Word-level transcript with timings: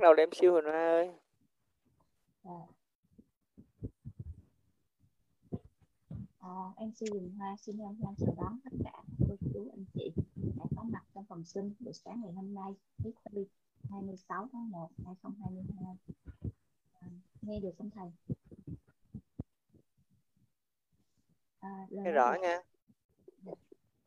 bắt 0.00 0.04
đầu 0.04 0.14
đem 0.14 0.28
siêu 0.32 0.52
Huỳnh 0.52 0.64
Hoa 0.64 0.72
ơi. 0.72 1.10
À. 2.44 2.60
À, 6.38 6.72
em 6.76 6.92
sư 6.92 7.06
Huỳnh 7.10 7.30
Hoa 7.38 7.56
xin 7.60 7.78
hân 7.78 7.96
hoan 8.00 8.14
chào 8.18 8.34
đón 8.36 8.58
tất 8.64 8.70
cả 8.84 9.02
cô 9.28 9.36
chú 9.54 9.70
anh 9.72 9.84
chị 9.94 10.12
đã 10.58 10.64
có 10.76 10.82
mặt 10.82 11.04
trong 11.14 11.24
phòng 11.24 11.44
sinh 11.44 11.74
buổi 11.80 11.92
sáng 11.92 12.20
ngày 12.20 12.32
hôm 12.32 12.54
nay 12.54 12.74
thứ 13.04 13.12
tư 13.24 13.44
26 13.90 14.48
tháng 14.52 14.70
1 14.70 14.90
2022 15.06 15.96
à, 17.00 17.08
nghe 17.42 17.60
được 17.60 17.72
không 17.78 17.90
thầy? 17.90 18.10
À, 21.60 21.86
nghe 21.90 22.12
rõ 22.12 22.34
nha. 22.42 22.58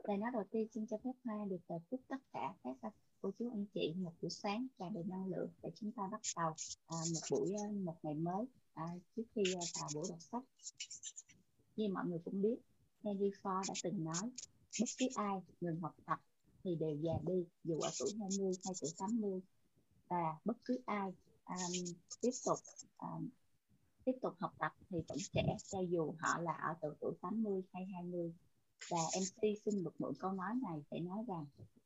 lời 0.03 0.18
nói 0.18 0.31
đầu 0.34 0.44
tiên 0.51 0.68
xin 0.72 0.88
cho 0.88 0.97
phép 1.03 1.13
Hoa 1.23 1.45
được 1.45 1.78
chúc 1.91 2.01
tất 2.07 2.18
cả 2.34 2.53
các 2.63 2.94
cô 3.23 3.31
chú 3.39 3.50
anh 3.50 3.66
chị 3.73 3.94
một 3.97 4.13
buổi 4.22 4.29
sáng 4.29 4.67
tràn 4.79 4.94
đầy 4.94 5.03
năng 5.03 5.25
lượng 5.25 5.50
để 5.63 5.69
chúng 5.75 5.91
ta 5.91 6.03
bắt 6.11 6.22
đầu 6.35 6.53
à, 6.88 6.97
một 7.13 7.19
buổi 7.31 7.53
à, 7.53 7.66
một 7.84 7.95
ngày 8.03 8.13
mới 8.13 8.45
à, 8.73 8.84
trước 9.16 9.23
khi 9.35 9.44
à, 9.53 9.63
vào 9.79 9.89
buổi 9.95 10.06
đọc 10.09 10.19
sách. 10.22 10.44
Như 11.75 11.88
mọi 11.94 12.06
người 12.06 12.19
cũng 12.25 12.41
biết 12.41 12.56
Henry 13.03 13.29
Ford 13.29 13.63
đã 13.67 13.73
từng 13.83 14.03
nói 14.03 14.31
bất 14.79 14.88
cứ 14.97 15.07
ai 15.16 15.41
ngừng 15.62 15.79
học 15.81 15.95
tập 16.06 16.19
thì 16.63 16.75
đều 16.75 16.95
già 17.01 17.13
đi 17.28 17.45
dù 17.63 17.79
ở 17.79 17.89
tuổi 18.00 18.09
20 18.19 18.51
hay 18.66 18.73
tuổi 18.81 18.91
80 18.97 19.41
và 20.07 20.38
bất 20.45 20.57
cứ 20.66 20.79
ai 20.85 21.13
um, 21.45 21.94
tiếp 22.22 22.31
tục 22.45 22.59
um, 22.97 23.29
tiếp 24.06 24.13
tục 24.22 24.33
học 24.39 24.53
tập 24.59 24.72
thì 24.89 24.97
vẫn 25.07 25.17
trẻ 25.33 25.57
cho 25.72 25.79
dù 25.79 26.16
họ 26.19 26.41
là 26.41 26.53
ở 26.53 26.75
tuổi 26.81 26.95
tuổi 27.00 27.13
80 27.22 27.62
hay 27.73 27.85
20 27.85 28.33
và 28.89 28.97
MC 29.19 29.41
xin 29.66 29.83
được 29.83 30.01
mượn 30.01 30.13
câu 30.19 30.31
nói 30.31 30.53
này 30.63 30.83
để 30.91 31.00
nói 31.00 31.25
rằng 31.28 31.45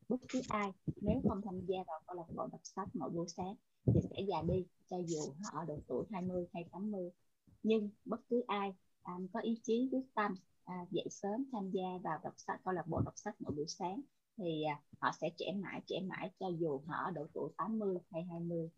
bất 0.09 0.17
cứ 0.29 0.41
ai 0.49 0.71
nếu 1.01 1.21
không 1.27 1.41
tham 1.41 1.59
gia 1.67 1.77
vào 1.87 1.99
câu 2.07 2.17
lạc 2.17 2.27
bộ 2.35 2.47
đọc 2.51 2.61
sách 2.63 2.89
mỗi 2.93 3.09
buổi 3.09 3.27
sáng 3.27 3.55
thì 3.85 3.99
sẽ 4.09 4.21
già 4.27 4.41
đi 4.41 4.65
cho 4.89 4.97
dù 5.05 5.19
họ 5.43 5.59
ở 5.59 5.65
độ 5.65 5.79
tuổi 5.87 6.05
20 6.11 6.45
hay 6.53 6.65
80 6.71 7.11
nhưng 7.63 7.89
bất 8.05 8.21
cứ 8.29 8.43
ai 8.47 8.73
um, 9.03 9.27
có 9.33 9.39
ý 9.39 9.59
chí 9.63 9.89
quyết 9.91 10.05
tâm 10.15 10.33
à, 10.65 10.85
dậy 10.91 11.07
sớm 11.11 11.45
tham 11.51 11.71
gia 11.71 11.97
vào 12.03 12.19
đọc 12.23 12.33
sách 12.37 12.59
câu 12.63 12.73
lạc 12.73 12.87
bộ 12.87 13.01
đọc 13.05 13.13
sách 13.17 13.35
mỗi 13.39 13.53
buổi 13.55 13.67
sáng 13.67 14.01
thì 14.37 14.63
à, 14.63 14.81
họ 14.99 15.11
sẽ 15.21 15.29
trẻ 15.37 15.45
mãi 15.63 15.81
trẻ 15.87 15.95
mãi 16.09 16.31
cho 16.39 16.47
dù 16.47 16.81
họ 16.87 16.95
ở 17.05 17.11
độ 17.11 17.27
tuổi 17.33 17.51
80 17.57 17.97
hay 18.11 18.23
20 18.23 18.69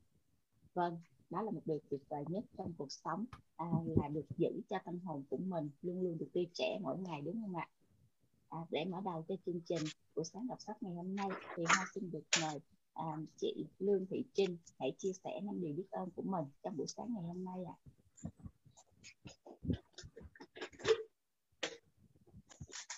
vâng 0.73 0.97
đó 1.29 1.41
là 1.41 1.51
một 1.51 1.61
điều 1.65 1.79
tuyệt 1.89 2.01
vời 2.09 2.23
nhất 2.27 2.43
trong 2.57 2.73
cuộc 2.77 2.91
sống 2.91 3.25
à, 3.55 3.71
là 3.85 4.07
được 4.07 4.25
giữ 4.37 4.61
cho 4.69 4.77
tâm 4.85 4.99
hồn 4.99 5.23
của 5.29 5.37
mình 5.37 5.69
luôn 5.81 6.01
luôn 6.01 6.17
được 6.17 6.27
tươi 6.33 6.47
trẻ 6.53 6.79
mỗi 6.81 6.97
ngày 6.97 7.21
đúng 7.21 7.41
không 7.41 7.55
ạ? 7.55 7.69
À, 8.49 8.59
để 8.69 8.85
mở 8.85 9.01
đầu 9.05 9.25
cho 9.27 9.35
chương 9.45 9.61
trình 9.65 9.83
buổi 10.15 10.25
sáng 10.25 10.47
đọc 10.47 10.61
sách 10.61 10.83
ngày 10.83 10.93
hôm 10.93 11.15
nay 11.15 11.29
thì 11.55 11.63
hoa 11.67 11.85
xin 11.93 12.11
được 12.11 12.23
mời 12.41 12.59
à, 12.93 13.05
chị 13.37 13.65
Lương 13.79 14.05
Thị 14.09 14.23
Trinh 14.33 14.57
hãy 14.79 14.95
chia 14.97 15.11
sẻ 15.23 15.41
năm 15.43 15.61
điều 15.61 15.73
biết 15.73 15.91
ơn 15.91 16.09
của 16.15 16.21
mình 16.21 16.45
trong 16.63 16.77
buổi 16.77 16.87
sáng 16.87 17.13
ngày 17.13 17.23
hôm 17.23 17.45
nay 17.45 17.63
ạ. 17.67 17.73
À. 17.73 17.89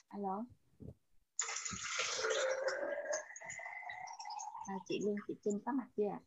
Alo. 0.07 0.43
À, 4.65 4.75
chị 4.87 4.99
Lương 5.05 5.15
Thị 5.27 5.33
Trinh 5.43 5.59
có 5.65 5.71
mặt 5.71 5.87
chưa 5.97 6.07
ạ? 6.07 6.19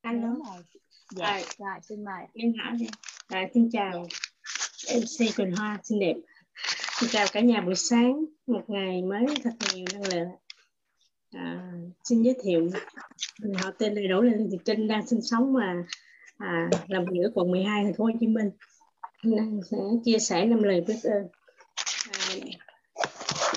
Alo. 0.00 0.28
Rồi. 0.28 0.62
Dạ, 1.10 1.26
à, 1.26 1.42
rồi 1.58 1.80
xin 1.82 2.04
mời. 2.04 2.26
Em 2.34 2.52
hỏi 2.64 2.76
đi. 2.78 2.86
À, 3.26 3.48
xin 3.54 3.70
chào 3.72 3.92
dạ. 3.94 4.16
MC 4.88 5.36
Quỳnh 5.36 5.56
Hoa 5.56 5.78
xinh 5.82 6.00
đẹp. 6.00 6.14
Xin 7.00 7.10
chào 7.10 7.26
cả 7.32 7.40
nhà 7.40 7.60
buổi 7.60 7.74
sáng, 7.74 8.24
một 8.46 8.62
ngày 8.68 9.02
mới 9.02 9.26
thật 9.44 9.50
nhiều 9.74 9.84
năng 9.92 10.02
lượng. 10.02 10.28
À, 11.32 11.72
xin 12.04 12.22
giới 12.22 12.36
thiệu, 12.42 12.70
họ 13.62 13.70
tên 13.78 13.94
là 13.94 14.20
Lê 14.20 14.32
Thị 14.50 14.58
Trinh 14.64 14.88
đang 14.88 15.06
sinh 15.06 15.22
sống 15.22 15.54
và 15.54 15.74
à, 16.38 16.70
làm 16.88 17.04
việc 17.04 17.20
ở 17.24 17.30
quận 17.34 17.50
12 17.50 17.84
thành 17.84 17.94
phố 17.94 18.04
Hồ 18.04 18.10
Chí 18.20 18.26
Minh. 18.26 18.50
Nên 19.22 19.60
sẽ 19.70 19.76
chia 20.04 20.18
sẻ 20.18 20.44
năm 20.44 20.62
lời 20.62 20.84
biết 20.86 21.00
ơn. 21.04 21.28
À, 22.12 22.34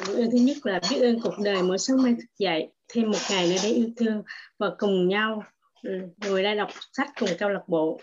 biết 0.07 0.13
ơn 0.15 0.31
thứ 0.31 0.37
nhất 0.37 0.57
là 0.63 0.81
biết 0.89 1.01
ơn 1.01 1.19
cuộc 1.21 1.39
đời 1.43 1.63
mỗi 1.63 1.77
sáng 1.77 2.03
mai 2.03 2.13
thức 2.13 2.37
dậy 2.39 2.71
thêm 2.87 3.11
một 3.11 3.19
ngày 3.29 3.47
nữa 3.47 3.57
để 3.63 3.69
yêu 3.69 3.89
thương 3.97 4.23
và 4.57 4.71
cùng 4.77 5.07
nhau 5.07 5.43
ừ, 5.83 5.91
người 6.17 6.43
ngồi 6.43 6.55
đọc 6.55 6.69
sách 6.93 7.09
cùng 7.19 7.29
câu 7.39 7.49
lạc 7.49 7.63
bộ 7.67 7.99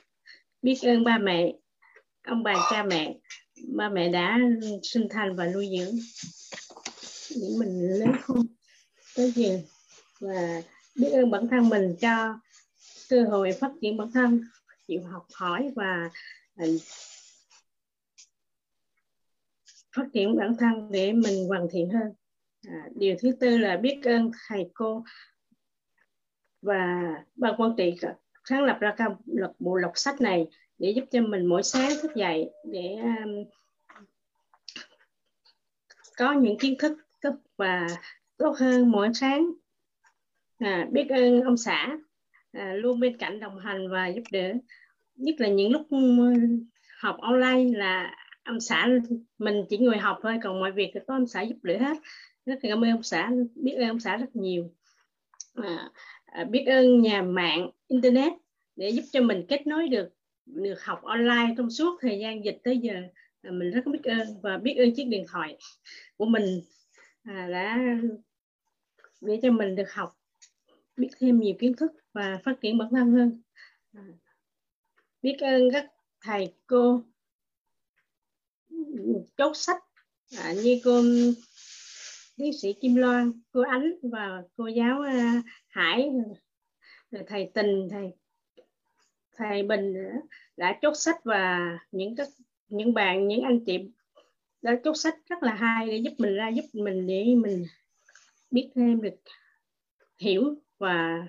biết 0.63 0.79
ơn 0.83 1.05
ba 1.05 1.19
mẹ 1.19 1.53
ông 2.25 2.43
bà 2.43 2.55
cha 2.71 2.83
mẹ 2.83 3.19
ba 3.77 3.89
mẹ 3.89 4.09
đã 4.09 4.39
sinh 4.83 5.09
thành 5.11 5.37
và 5.37 5.47
nuôi 5.47 5.69
dưỡng. 5.79 5.95
Để 7.31 7.49
mình 7.59 7.99
lớn 7.99 8.13
không 8.23 8.47
tới 9.17 9.31
giờ 9.31 9.59
và 10.21 10.63
biết 10.97 11.11
ơn 11.11 11.31
bản 11.31 11.49
thân 11.49 11.69
mình 11.69 11.97
cho 12.01 12.39
cơ 13.09 13.25
hội 13.25 13.53
phát 13.53 13.71
triển 13.81 13.97
bản 13.97 14.11
thân 14.15 14.41
chịu 14.89 15.03
học 15.13 15.27
hỏi 15.35 15.73
và 15.77 16.11
à, 16.57 16.67
phát 19.97 20.07
triển 20.13 20.37
bản 20.37 20.57
thân 20.59 20.91
để 20.91 21.13
mình 21.13 21.49
hoàn 21.49 21.67
thiện 21.73 21.91
hơn. 21.91 22.13
À, 22.69 22.89
điều 22.95 23.17
thứ 23.19 23.33
tư 23.41 23.59
là 23.59 23.77
biết 23.77 24.01
ơn 24.05 24.31
thầy 24.49 24.71
cô 24.75 25.05
và 26.63 27.03
ban 27.35 27.61
quản 27.61 27.75
trị 27.77 27.95
sáng 28.45 28.65
lập 28.65 28.79
ra 28.81 28.95
câu 28.99 29.09
lạc 29.27 29.53
bộ 29.59 29.79
đọc 29.79 29.93
sách 29.95 30.21
này 30.21 30.47
để 30.79 30.91
giúp 30.91 31.05
cho 31.11 31.21
mình 31.23 31.47
mỗi 31.47 31.63
sáng 31.63 31.91
thức 32.03 32.15
dậy 32.15 32.51
để 32.65 32.97
um, 33.03 33.45
có 36.17 36.33
những 36.33 36.59
kiến 36.59 36.75
thức 37.23 37.39
và 37.57 37.87
tốt 38.37 38.57
hơn 38.59 38.91
mỗi 38.91 39.09
sáng. 39.15 39.51
À, 40.59 40.89
biết 40.93 41.09
ơn 41.09 41.41
ông 41.41 41.57
xã 41.57 41.99
à, 42.53 42.73
luôn 42.75 43.01
bên 43.01 43.17
cạnh 43.17 43.41
đồng 43.41 43.59
hành 43.59 43.91
và 43.91 44.07
giúp 44.07 44.23
đỡ. 44.31 44.53
Nhất 45.17 45.35
là 45.39 45.49
những 45.49 45.73
lúc 45.73 45.87
um, 45.91 46.67
học 46.99 47.17
online 47.21 47.79
là 47.79 48.17
ông 48.45 48.61
xã 48.61 48.89
mình 49.39 49.65
chỉ 49.69 49.79
ngồi 49.79 49.99
học 49.99 50.19
thôi 50.23 50.39
còn 50.43 50.61
mọi 50.61 50.73
việc 50.73 50.91
thì 50.95 51.01
có 51.07 51.15
ông 51.15 51.27
xã 51.27 51.43
giúp 51.43 51.57
đỡ 51.63 51.79
hết. 51.79 51.97
Rất 52.47 52.55
là 52.63 52.71
cảm 52.71 52.85
ơn 52.85 52.91
ông 52.91 53.03
xã 53.03 53.31
biết 53.55 53.73
ơn 53.73 53.89
ông 53.89 54.01
xã 54.01 54.17
rất 54.17 54.37
nhiều. 54.37 54.71
À, 55.55 55.91
à 56.25 56.45
biết 56.45 56.65
ơn 56.67 57.03
nhà 57.03 57.23
mạng 57.23 57.71
internet 57.89 58.33
để 58.77 58.89
giúp 58.89 59.03
cho 59.13 59.21
mình 59.21 59.47
kết 59.49 59.67
nối 59.67 59.89
được 59.89 60.09
được 60.47 60.85
học 60.85 61.03
online 61.03 61.55
trong 61.57 61.71
suốt 61.71 61.99
thời 62.01 62.19
gian 62.19 62.45
dịch 62.45 62.59
tới 62.65 62.79
giờ 62.79 62.95
à, 63.43 63.51
mình 63.51 63.71
rất 63.71 63.83
biết 63.87 64.05
ơn 64.05 64.41
và 64.43 64.59
biết 64.59 64.75
ơn 64.79 64.95
chiếc 64.95 65.05
điện 65.05 65.25
thoại 65.29 65.59
của 66.17 66.27
mình 66.27 66.61
à, 67.23 67.49
đã 67.51 67.79
để 69.21 69.39
cho 69.43 69.51
mình 69.51 69.77
được 69.77 69.93
học 69.93 70.19
biết 70.97 71.09
thêm 71.19 71.41
nhiều 71.41 71.55
kiến 71.59 71.77
thức 71.77 71.93
và 72.13 72.41
phát 72.45 72.55
triển 72.61 72.79
bản 72.79 72.89
thân 72.91 73.13
hơn. 73.13 73.43
À, 73.93 74.05
biết 75.23 75.37
ơn 75.41 75.69
các 75.73 75.87
thầy 76.21 76.55
cô 76.67 77.03
chốt 79.37 79.57
sách 79.57 79.83
à, 80.39 80.53
như 80.53 80.81
cô 80.85 81.03
tiến 82.37 82.53
sĩ 82.63 82.73
Kim 82.81 82.95
Loan, 82.95 83.33
cô 83.53 83.61
Ánh 83.61 83.93
và 84.03 84.43
cô 84.57 84.67
giáo 84.67 85.03
Hải, 85.69 86.11
thầy 87.27 87.51
Tình, 87.55 87.89
thầy 87.91 88.11
thầy 89.37 89.63
Bình 89.63 89.95
đã 90.57 90.79
chốt 90.83 90.95
sách 90.95 91.25
và 91.25 91.79
những 91.93 92.17
các 92.17 92.29
những 92.69 92.95
bạn 92.95 93.29
những 93.29 93.43
anh 93.43 93.65
chị 93.65 93.91
đã 94.63 94.81
chốt 94.85 94.95
sách 94.95 95.15
rất 95.29 95.43
là 95.43 95.55
hay 95.55 95.87
để 95.87 95.97
giúp 95.97 96.13
mình 96.19 96.35
ra 96.35 96.49
giúp 96.49 96.65
mình 96.73 97.07
để 97.07 97.35
mình 97.35 97.65
biết 98.51 98.71
thêm 98.75 99.03
được 99.03 99.15
hiểu 100.19 100.55
và 100.79 101.27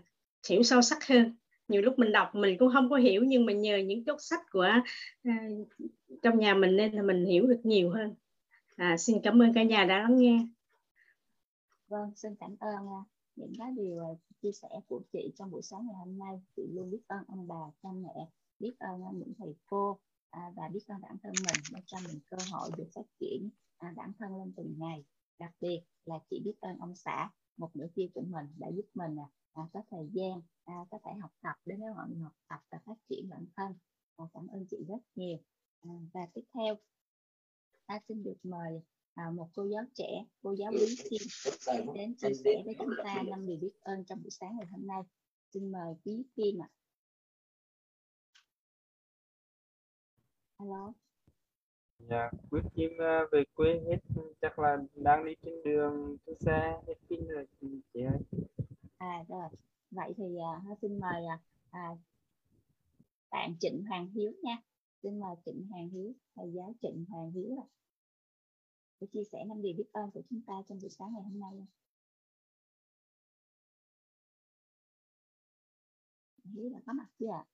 hiểu 0.50 0.64
sâu 0.64 0.82
sắc 0.82 1.08
hơn. 1.08 1.36
Nhiều 1.68 1.82
lúc 1.82 2.00
mình 2.00 2.12
đọc 2.12 2.36
mình 2.36 2.58
cũng 2.58 2.72
không 2.74 2.90
có 2.90 2.96
hiểu 2.96 3.24
nhưng 3.24 3.46
mà 3.46 3.54
nhờ 3.54 3.78
những 3.78 4.06
chốt 4.06 4.18
sách 4.20 4.42
của 4.52 4.70
uh, 5.30 5.68
trong 6.22 6.40
nhà 6.40 6.54
mình 6.54 6.76
nên 6.76 6.94
là 6.94 7.02
mình 7.02 7.26
hiểu 7.26 7.48
được 7.48 7.60
nhiều 7.64 7.90
hơn. 7.90 8.16
À, 8.76 8.98
xin 8.98 9.22
cảm 9.24 9.42
ơn 9.42 9.54
cả 9.54 9.64
nhà 9.64 9.86
đã 9.86 10.00
lắng 10.00 10.18
nghe. 10.18 10.48
Vâng 11.88 12.12
xin 12.16 12.36
cảm 12.40 12.56
ơn 12.60 12.76
uh, 12.76 13.08
những 13.36 13.54
cái 13.60 13.72
điều 13.72 14.00
à, 14.00 14.10
chia 14.42 14.52
sẻ 14.52 14.70
của 14.88 15.02
chị 15.14 15.34
trong 15.38 15.52
buổi 15.52 15.62
sáng 15.62 15.86
ngày 15.86 15.96
hôm 15.96 16.18
nay 16.18 16.42
chị 16.56 16.64
luôn 16.74 16.92
biết 16.92 17.02
ơn 17.08 17.24
ông 17.28 17.48
bà 17.48 17.72
cha 17.84 17.90
mẹ 17.92 18.30
biết 18.60 18.76
ơn 18.80 19.04
à, 19.04 19.12
những 19.14 19.34
thầy 19.38 19.56
cô 19.66 20.00
à, 20.30 20.52
và 20.56 20.68
biết 20.68 20.84
ơn 20.88 21.02
bản 21.02 21.18
thân 21.24 21.44
mình 21.44 21.58
đã 21.72 21.80
cho 21.86 22.00
mình 22.00 22.20
cơ 22.30 22.38
hội 22.52 22.72
được 22.78 22.88
phát 22.96 23.06
triển 23.20 23.50
à, 23.78 23.94
bản 23.96 24.12
thân 24.20 24.38
lên 24.38 24.54
từng 24.58 24.76
ngày. 24.78 25.06
Đặc 25.40 25.52
biệt 25.62 25.82
là 26.06 26.20
chị 26.30 26.42
biết 26.46 26.56
ơn 26.62 26.78
ông 26.78 26.96
xã 26.96 27.30
một 27.58 27.76
nửa 27.76 27.88
kia 27.96 28.08
của 28.14 28.22
mình 28.22 28.46
đã 28.58 28.68
giúp 28.76 28.86
mình 28.94 29.16
à, 29.20 29.28
à, 29.54 29.64
có 29.74 29.82
thời 29.90 30.10
gian 30.14 30.42
à, 30.66 30.86
có 30.92 31.00
thể 31.06 31.12
học 31.22 31.32
tập 31.42 31.56
đến 31.66 31.80
với 31.80 31.90
mọi 31.96 32.10
người 32.10 32.24
học 32.24 32.36
tập 32.50 32.60
và 32.72 32.80
phát 32.86 32.96
triển 33.10 33.30
bản 33.30 33.46
thân. 33.58 33.74
À, 34.16 34.26
cảm 34.34 34.48
ơn 34.48 34.66
chị 34.70 34.78
rất 34.88 35.00
nhiều. 35.16 35.38
À, 35.82 35.90
và 36.14 36.28
tiếp 36.34 36.44
theo 36.54 36.76
ta 37.88 38.00
xin 38.08 38.24
được 38.24 38.38
mời 38.44 38.82
à, 39.16 39.30
một 39.34 39.50
cô 39.56 39.64
giáo 39.64 39.84
trẻ 39.94 40.26
cô 40.42 40.56
giáo 40.56 40.72
Lý 40.72 40.96
Kim 41.10 41.22
đến 41.96 42.16
chia 42.16 42.34
sẻ 42.44 42.62
với 42.66 42.76
chúng 42.80 42.90
ta 43.04 43.24
năm 43.28 43.48
điều 43.48 43.58
biết 43.58 43.72
ơn 43.82 44.06
trong 44.06 44.24
buổi 44.24 44.32
sáng 44.32 44.58
ngày 44.58 44.68
hôm 44.72 44.88
nay. 44.88 45.02
Xin 45.54 45.72
mời 45.72 45.96
Lý 46.04 46.24
Kim 46.36 46.62
ạ. 46.62 46.70
À. 46.70 46.76
alo. 50.58 50.94
Dạ 52.00 52.30
quyết 52.50 52.62
chim 52.76 52.92
ờ, 52.98 53.28
về 53.32 53.44
quê 53.54 53.82
hết 53.88 53.98
chắc 54.42 54.60
là 54.60 54.78
đang 54.96 55.26
đi 55.26 55.36
trên 55.44 55.54
đường 55.64 56.18
trên 56.26 56.40
xe 56.40 56.82
hết 56.88 56.94
pin 57.10 57.28
rồi 57.28 57.46
chị 57.94 58.02
ơi. 58.02 58.20
À 58.98 59.24
rồi. 59.28 59.50
Vậy 59.92 60.14
thì 60.18 60.24
uh, 60.72 60.80
xin 60.82 61.00
mời 61.00 61.24
uh, 61.70 61.98
bạn 63.32 63.56
Trịnh 63.60 63.86
Hoàng 63.86 64.10
Hiếu 64.10 64.32
nha. 64.44 64.58
Xin 65.04 65.20
mời 65.20 65.36
Trịnh 65.46 65.68
Hoàng 65.70 65.90
Hiếu 65.90 66.14
thầy 66.36 66.52
giáo 66.54 66.76
Trịnh 66.82 67.06
Hoàng 67.10 67.32
Hiếu 67.32 67.58
ạ 67.62 67.68
để 69.00 69.08
chia 69.14 69.24
sẻ 69.32 69.44
năm 69.48 69.62
điều 69.62 69.74
biết 69.78 69.90
ơn 69.94 70.12
của 70.12 70.22
chúng 70.30 70.42
ta 70.48 70.54
trong 70.70 70.80
buổi 70.82 70.90
sáng 70.90 71.14
ngày 71.14 71.24
hôm 71.24 71.40
nay. 71.40 71.68
Hiếu 76.44 76.70
đã 76.70 76.80
có 76.86 76.94
mặt 76.94 77.08
chưa 77.20 77.30
ạ? 77.30 77.46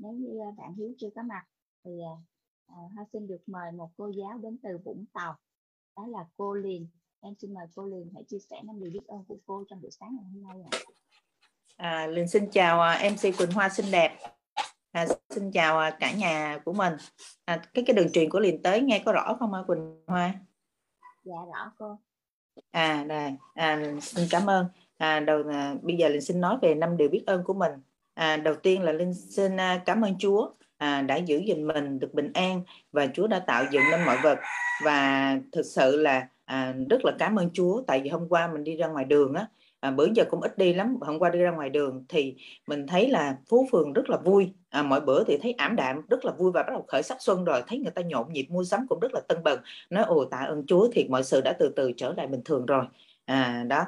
nếu 0.00 0.12
như 0.12 0.40
à, 0.40 0.50
bạn 0.56 0.74
Hiếu 0.74 0.92
chưa 0.98 1.08
có 1.16 1.22
mặt 1.22 1.44
thì 1.84 1.90
à, 2.02 2.14
à, 2.66 2.76
Hoa 2.94 3.04
xin 3.12 3.26
được 3.26 3.42
mời 3.46 3.72
một 3.72 3.90
cô 3.96 4.08
giáo 4.08 4.38
đến 4.38 4.58
từ 4.62 4.78
Vũng 4.84 5.04
Tàu. 5.12 5.36
Đó 5.96 6.06
là 6.06 6.24
cô 6.36 6.54
Liền 6.54 6.86
em 7.20 7.34
xin 7.38 7.54
mời 7.54 7.66
cô 7.74 7.86
Liền 7.86 8.10
hãy 8.14 8.24
chia 8.28 8.38
sẻ 8.50 8.56
năm 8.64 8.80
điều 8.80 8.90
biết 8.90 9.06
ơn 9.06 9.24
của 9.28 9.36
cô 9.46 9.64
trong 9.68 9.80
buổi 9.80 9.90
sáng 9.90 10.16
ngày 10.16 10.24
hôm 10.32 10.42
nay 10.42 10.68
ạ. 10.70 10.78
À, 11.76 12.06
Liền 12.06 12.28
xin 12.28 12.50
chào 12.52 12.80
à, 12.80 13.10
MC 13.10 13.38
Quỳnh 13.38 13.50
Hoa 13.50 13.68
xinh 13.68 13.90
đẹp 13.92 14.18
à, 14.92 15.06
xin 15.30 15.50
chào 15.50 15.90
cả 16.00 16.12
nhà 16.12 16.58
của 16.64 16.72
mình. 16.72 16.92
À, 17.44 17.62
cái 17.74 17.84
cái 17.86 17.94
đường 17.96 18.12
truyền 18.12 18.30
của 18.30 18.40
Liền 18.40 18.62
tới 18.62 18.80
nghe 18.80 19.02
có 19.06 19.12
rõ 19.12 19.36
không 19.38 19.54
à, 19.54 19.60
Quỳnh 19.66 20.02
Hoa? 20.06 20.34
Dạ 21.24 21.36
rõ 21.54 21.72
cô. 21.78 21.98
À 22.70 23.04
đây 23.08 23.32
à, 23.54 23.82
xin 24.00 24.24
cảm 24.30 24.50
ơn. 24.50 24.66
À, 24.98 25.20
đầu 25.20 25.42
à, 25.52 25.74
bây 25.82 25.96
giờ 25.96 26.08
Liền 26.08 26.20
xin 26.20 26.40
nói 26.40 26.58
về 26.62 26.74
năm 26.74 26.96
điều 26.96 27.08
biết 27.08 27.22
ơn 27.26 27.44
của 27.44 27.54
mình. 27.54 27.72
À, 28.14 28.36
đầu 28.36 28.54
tiên 28.54 28.82
là 28.82 28.92
linh 28.92 29.14
xin 29.14 29.56
à, 29.56 29.82
cảm 29.86 30.04
ơn 30.04 30.18
Chúa 30.18 30.50
à, 30.76 31.02
đã 31.02 31.16
giữ 31.16 31.38
gìn 31.38 31.66
mình 31.66 31.98
được 31.98 32.14
bình 32.14 32.32
an 32.32 32.62
và 32.92 33.06
Chúa 33.14 33.26
đã 33.26 33.38
tạo 33.38 33.64
dựng 33.70 33.82
nên 33.90 34.04
mọi 34.04 34.18
vật. 34.22 34.38
Và 34.84 35.34
thực 35.52 35.62
sự 35.62 35.96
là 35.96 36.28
à, 36.44 36.74
rất 36.90 37.04
là 37.04 37.12
cảm 37.18 37.36
ơn 37.36 37.50
Chúa 37.52 37.82
tại 37.86 38.00
vì 38.00 38.10
hôm 38.10 38.28
qua 38.28 38.48
mình 38.52 38.64
đi 38.64 38.76
ra 38.76 38.86
ngoài 38.86 39.04
đường 39.04 39.34
á 39.34 39.46
à, 39.80 39.90
bữa 39.90 40.06
giờ 40.14 40.24
cũng 40.30 40.40
ít 40.40 40.58
đi 40.58 40.72
lắm 40.72 40.96
hôm 41.00 41.18
qua 41.18 41.30
đi 41.30 41.38
ra 41.38 41.50
ngoài 41.50 41.70
đường 41.70 42.04
thì 42.08 42.36
mình 42.66 42.86
thấy 42.86 43.08
là 43.08 43.38
phố 43.48 43.66
phường 43.72 43.92
rất 43.92 44.10
là 44.10 44.16
vui. 44.24 44.52
À, 44.70 44.82
mọi 44.82 45.00
bữa 45.00 45.24
thì 45.24 45.38
thấy 45.42 45.52
ảm 45.52 45.76
đạm 45.76 46.02
rất 46.08 46.24
là 46.24 46.32
vui 46.32 46.52
và 46.52 46.62
bắt 46.62 46.70
đầu 46.72 46.84
khởi 46.88 47.02
sắc 47.02 47.22
xuân 47.22 47.44
rồi 47.44 47.62
thấy 47.66 47.78
người 47.78 47.90
ta 47.90 48.02
nhộn 48.02 48.32
nhịp 48.32 48.46
mua 48.50 48.64
sắm 48.64 48.86
cũng 48.88 49.00
rất 49.00 49.14
là 49.14 49.20
tân 49.28 49.42
bần 49.42 49.60
nói 49.90 50.04
ồ 50.04 50.24
tạ 50.24 50.38
ơn 50.38 50.66
Chúa 50.66 50.88
thì 50.92 51.08
mọi 51.08 51.24
sự 51.24 51.40
đã 51.40 51.52
từ 51.58 51.72
từ 51.76 51.92
trở 51.96 52.14
lại 52.16 52.26
bình 52.26 52.40
thường 52.44 52.66
rồi. 52.66 52.84
À 53.24 53.64
đó. 53.68 53.84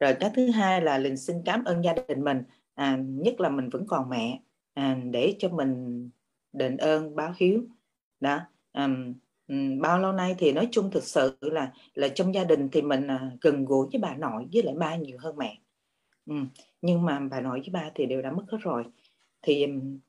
Rồi 0.00 0.14
cái 0.20 0.30
thứ 0.36 0.50
hai 0.50 0.80
là 0.82 0.98
linh 0.98 1.16
xin 1.16 1.36
cảm 1.44 1.64
ơn 1.64 1.84
gia 1.84 1.92
đình 2.08 2.24
mình. 2.24 2.42
À, 2.74 2.98
nhất 3.00 3.40
là 3.40 3.48
mình 3.48 3.68
vẫn 3.68 3.86
còn 3.86 4.08
mẹ. 4.10 4.40
À, 4.74 4.96
để 5.10 5.34
cho 5.38 5.48
mình 5.48 6.10
đền 6.52 6.76
ơn 6.76 7.16
báo 7.16 7.32
hiếu. 7.36 7.64
Đó. 8.20 8.40
À, 8.72 8.88
bao 9.80 9.98
lâu 9.98 10.12
nay 10.12 10.34
thì 10.38 10.52
nói 10.52 10.68
chung 10.70 10.90
thực 10.90 11.04
sự 11.04 11.36
là 11.40 11.72
là 11.94 12.08
trong 12.08 12.34
gia 12.34 12.44
đình 12.44 12.68
thì 12.72 12.82
mình 12.82 13.06
à, 13.06 13.30
gần 13.40 13.64
gũi 13.64 13.86
với 13.92 14.00
bà 14.00 14.14
nội 14.16 14.46
với 14.52 14.62
lại 14.62 14.74
ba 14.78 14.96
nhiều 14.96 15.18
hơn 15.20 15.36
mẹ. 15.36 15.58
Ừ. 16.26 16.34
nhưng 16.82 17.04
mà 17.04 17.20
bà 17.30 17.40
nội 17.40 17.60
với 17.60 17.70
ba 17.72 17.90
thì 17.94 18.06
đều 18.06 18.22
đã 18.22 18.30
mất 18.30 18.44
hết 18.48 18.58
rồi. 18.60 18.84
Thì 19.42 19.66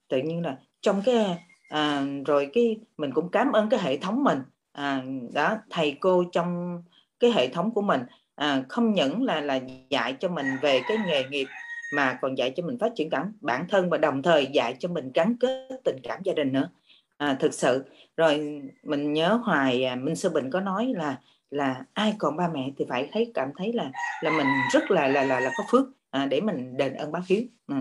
tự 0.08 0.18
nhiên 0.18 0.42
là 0.42 0.58
trong 0.82 1.02
cái 1.06 1.38
à, 1.70 2.06
rồi 2.26 2.50
cái 2.54 2.78
mình 2.98 3.12
cũng 3.14 3.30
cảm 3.32 3.52
ơn 3.52 3.70
cái 3.70 3.80
hệ 3.80 3.98
thống 3.98 4.24
mình. 4.24 4.40
À, 4.72 5.04
đó 5.34 5.58
thầy 5.70 5.98
cô 6.00 6.24
trong 6.31 6.81
cái 7.19 7.31
hệ 7.31 7.48
thống 7.48 7.71
của 7.71 7.81
mình 7.81 8.02
à, 8.36 8.64
không 8.69 8.94
những 8.94 9.24
là 9.24 9.42
là 9.42 9.59
dạy 9.90 10.16
cho 10.19 10.30
mình 10.30 10.45
về 10.62 10.81
cái 10.88 10.98
nghề 11.07 11.24
nghiệp 11.30 11.48
mà 11.94 12.19
còn 12.21 12.36
dạy 12.38 12.54
cho 12.56 12.66
mình 12.66 12.78
phát 12.80 12.92
triển 12.95 13.09
cảm 13.09 13.33
bản 13.42 13.66
thân 13.69 13.90
và 13.90 13.98
đồng 13.98 14.21
thời 14.21 14.45
dạy 14.45 14.76
cho 14.80 14.90
mình 14.90 15.12
gắn 15.14 15.36
kết 15.40 15.68
tình 15.83 15.98
cảm 16.04 16.19
gia 16.24 16.33
đình 16.33 16.54
nữa 16.54 16.69
à, 17.18 17.38
thực 17.40 17.54
sự 17.54 17.84
rồi 18.18 18.62
mình 18.84 19.14
nhớ 19.14 19.40
hoài 19.44 19.84
à, 19.84 19.95
Minh 19.95 20.16
Sư 20.16 20.30
Bình 20.30 20.50
có 20.52 20.60
nói 20.60 20.94
là 20.95 21.19
là 21.50 21.86
ai 21.94 22.16
còn 22.18 22.38
ba 22.38 22.48
mẹ 22.54 22.72
thì 22.78 22.86
phải 22.90 23.10
thấy 23.12 23.31
cảm 23.34 23.52
thấy 23.57 23.74
là 23.74 23.92
là 24.22 24.31
mình 24.31 24.48
rất 24.72 24.92
là 24.92 25.07
là 25.07 25.24
là 25.24 25.40
là 25.40 25.52
có 25.57 25.64
phước 25.72 25.86
à, 26.10 26.26
để 26.26 26.42
mình 26.42 26.78
đền 26.78 26.94
ơn 26.94 27.12
báo 27.12 27.22
hiếu 27.28 27.44
ừ. 27.68 27.76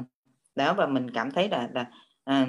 đó 0.55 0.75
và 0.75 0.87
mình 0.87 1.11
cảm 1.11 1.31
thấy 1.31 1.49
là 1.49 1.69
là 1.75 1.87
à, 2.25 2.47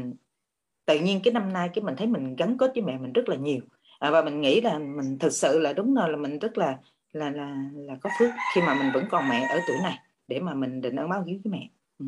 tự 0.86 1.00
nhiên 1.00 1.20
cái 1.24 1.34
năm 1.34 1.54
nay 1.54 1.70
cái 1.74 1.84
mình 1.84 1.96
thấy 1.96 2.08
mình 2.08 2.36
gắn 2.36 2.58
kết 2.58 2.72
với 2.76 2.84
mẹ 2.84 2.98
mình 2.98 3.14
rất 3.14 3.30
là 3.30 3.36
nhiều 3.36 3.62
à, 4.00 4.12
và 4.12 4.22
mình 4.22 4.42
nghĩ 4.42 4.62
là 4.62 4.80
mình 4.80 5.20
thực 5.20 5.32
sự 5.32 5.60
là 5.60 5.74
đúng 5.74 5.96
rồi 5.96 6.10
là 6.10 6.18
mình 6.18 6.40
rất 6.40 6.58
là 6.58 6.78
là 7.14 7.30
là 7.30 7.56
là 7.76 7.96
có 8.02 8.10
phước 8.20 8.30
khi 8.56 8.62
mà 8.62 8.74
mình 8.74 8.92
vẫn 8.94 9.06
còn 9.12 9.30
mẹ 9.30 9.48
ở 9.50 9.60
tuổi 9.68 9.78
này 9.84 10.00
để 10.28 10.40
mà 10.40 10.54
mình 10.54 10.82
định 10.82 10.96
ơn 10.96 11.10
báo 11.10 11.24
hiếu 11.24 11.40
với 11.44 11.52
mẹ 11.52 11.70
ừ. 12.00 12.06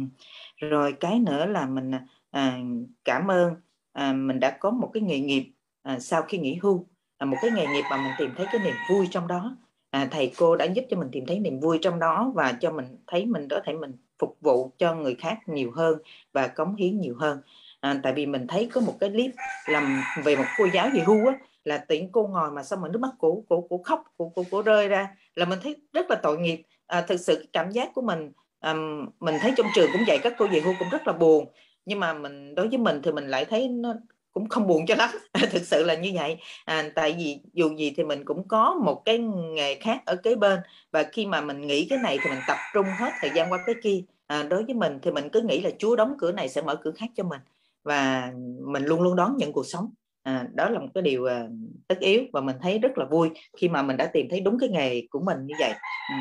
rồi 0.58 0.94
cái 1.00 1.20
nữa 1.20 1.46
là 1.46 1.66
mình 1.66 1.92
à, 1.96 2.06
à 2.32 2.60
cảm 3.06 3.32
ơn 3.32 3.56
à, 3.98 4.14
mình 4.14 4.40
đã 4.40 4.58
có 4.60 4.72
một 4.72 4.90
cái 4.94 5.04
nghề 5.04 5.20
nghiệp 5.20 5.52
à, 5.84 6.00
sau 6.00 6.22
khi 6.22 6.38
nghỉ 6.38 6.60
hưu 6.62 6.86
à, 7.18 7.26
một 7.26 7.38
cái 7.42 7.52
nghề 7.52 7.68
nghiệp 7.68 7.84
mà 7.90 7.98
mình 7.98 8.12
tìm 8.18 8.30
thấy 8.38 8.46
cái 8.52 8.62
niềm 8.66 8.74
vui 8.90 9.08
trong 9.12 9.28
đó. 9.28 9.58
À, 9.90 10.08
thầy 10.12 10.32
cô 10.38 10.56
đã 10.56 10.66
giúp 10.66 10.86
cho 10.90 10.98
mình 10.98 11.10
tìm 11.12 11.26
thấy 11.26 11.40
niềm 11.40 11.60
vui 11.60 11.80
trong 11.82 12.00
đó 12.00 12.32
và 12.36 12.52
cho 12.62 12.72
mình 12.72 12.98
thấy 13.08 13.26
mình 13.26 13.48
có 13.50 13.60
thể 13.66 13.74
mình 13.74 13.92
phục 14.20 14.38
vụ 14.42 14.72
cho 14.78 14.96
người 14.96 15.16
khác 15.16 15.40
nhiều 15.48 15.72
hơn 15.72 16.00
và 16.34 16.48
cống 16.48 16.76
hiến 16.76 17.00
nhiều 17.00 17.16
hơn. 17.20 17.42
À, 17.80 18.00
tại 18.04 18.14
vì 18.14 18.26
mình 18.26 18.48
thấy 18.48 18.70
có 18.74 18.82
một 18.82 18.94
cái 19.00 19.10
clip 19.10 19.32
làm 19.70 20.02
về 20.24 20.36
một 20.36 20.46
cô 20.58 20.68
giáo 20.74 20.90
về 20.94 21.04
hưu 21.06 21.28
á 21.28 21.34
là 21.64 21.78
tiện 21.78 22.12
cô 22.12 22.28
ngồi 22.28 22.52
mà 22.52 22.64
xong 22.64 22.82
mà 22.82 22.88
nước 22.88 23.00
mắt 23.00 23.12
của 23.18 23.42
của 23.50 23.62
của 23.62 23.78
khóc 23.84 24.04
của 24.18 24.30
của, 24.30 24.44
của 24.52 24.62
rơi 24.62 24.88
ra. 24.88 25.16
Là 25.36 25.46
mình 25.46 25.60
thấy 25.64 25.76
rất 25.94 26.10
là 26.10 26.16
tội 26.24 26.38
nghiệp. 26.38 26.62
À, 26.88 27.02
thực 27.02 27.20
sự 27.20 27.46
cảm 27.54 27.72
giác 27.72 27.94
của 27.94 28.02
mình 28.02 28.32
à, 28.60 28.74
mình 29.20 29.36
thấy 29.42 29.54
trong 29.58 29.68
trường 29.76 29.90
cũng 29.94 30.04
vậy 30.08 30.20
các 30.24 30.34
cô 30.38 30.48
về 30.48 30.60
hưu 30.60 30.74
cũng 30.80 30.90
rất 30.92 31.08
là 31.08 31.14
buồn 31.14 31.46
nhưng 31.88 32.00
mà 32.00 32.14
mình 32.14 32.56
đối 32.56 32.68
với 32.68 32.78
mình 32.78 33.02
thì 33.04 33.12
mình 33.12 33.28
lại 33.28 33.46
thấy 33.46 33.68
nó 33.68 33.94
cũng 34.32 34.50
không 34.50 34.68
buồn 34.68 34.86
cho 34.86 34.96
lắm. 34.96 35.10
Thực 35.52 35.62
sự 35.62 35.84
là 35.84 35.96
như 35.96 36.12
vậy. 36.16 36.38
À, 36.66 36.90
tại 36.96 37.16
vì 37.18 37.40
dù 37.54 37.76
gì 37.78 37.94
thì 37.98 38.04
mình 38.04 38.26
cũng 38.26 38.48
có 38.48 38.76
một 38.86 39.02
cái 39.06 39.18
nghề 39.54 39.76
khác 39.76 40.02
ở 40.06 40.16
kế 40.16 40.36
bên. 40.36 40.60
Và 40.92 41.04
khi 41.04 41.26
mà 41.26 41.42
mình 41.42 41.62
nghĩ 41.62 41.88
cái 41.90 42.00
này 42.04 42.18
thì 42.24 42.30
mình 42.30 42.40
tập 42.48 42.58
trung 42.74 42.86
hết 43.00 43.12
thời 43.22 43.32
gian 43.36 43.52
qua 43.52 43.60
cái 43.66 43.76
kia. 43.84 44.02
À, 44.28 44.44
đối 44.44 44.64
với 44.64 44.74
mình 44.74 45.00
thì 45.02 45.12
mình 45.12 45.30
cứ 45.30 45.42
nghĩ 45.42 45.62
là 45.62 45.70
Chúa 45.80 45.96
đóng 45.96 46.16
cửa 46.20 46.32
này 46.32 46.50
sẽ 46.50 46.62
mở 46.62 46.76
cửa 46.76 46.92
khác 46.92 47.08
cho 47.16 47.24
mình. 47.24 47.42
Và 47.84 48.32
mình 48.66 48.86
luôn 48.86 49.02
luôn 49.02 49.16
đón 49.16 49.38
nhận 49.38 49.54
cuộc 49.54 49.66
sống. 49.66 49.90
À, 50.24 50.48
đó 50.54 50.70
là 50.70 50.80
một 50.80 50.88
cái 50.94 51.02
điều 51.02 51.24
uh, 51.24 51.52
tất 51.88 52.00
yếu 52.00 52.24
và 52.34 52.42
mình 52.42 52.56
thấy 52.62 52.80
rất 52.80 52.98
là 52.98 53.06
vui 53.06 53.30
khi 53.58 53.70
mà 53.70 53.82
mình 53.82 53.98
đã 53.98 54.06
tìm 54.06 54.28
thấy 54.30 54.40
đúng 54.40 54.60
cái 54.60 54.70
nghề 54.70 55.02
của 55.10 55.20
mình 55.20 55.46
như 55.46 55.56
vậy. 55.60 55.72
Ừ. 56.10 56.16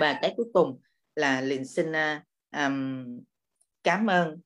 Và 0.00 0.18
cái 0.22 0.34
cuối 0.36 0.46
cùng 0.52 0.78
là 1.16 1.40
liền 1.40 1.64
xin 1.64 1.92
um, 2.56 3.04
cảm 3.84 4.06
ơn 4.06 4.38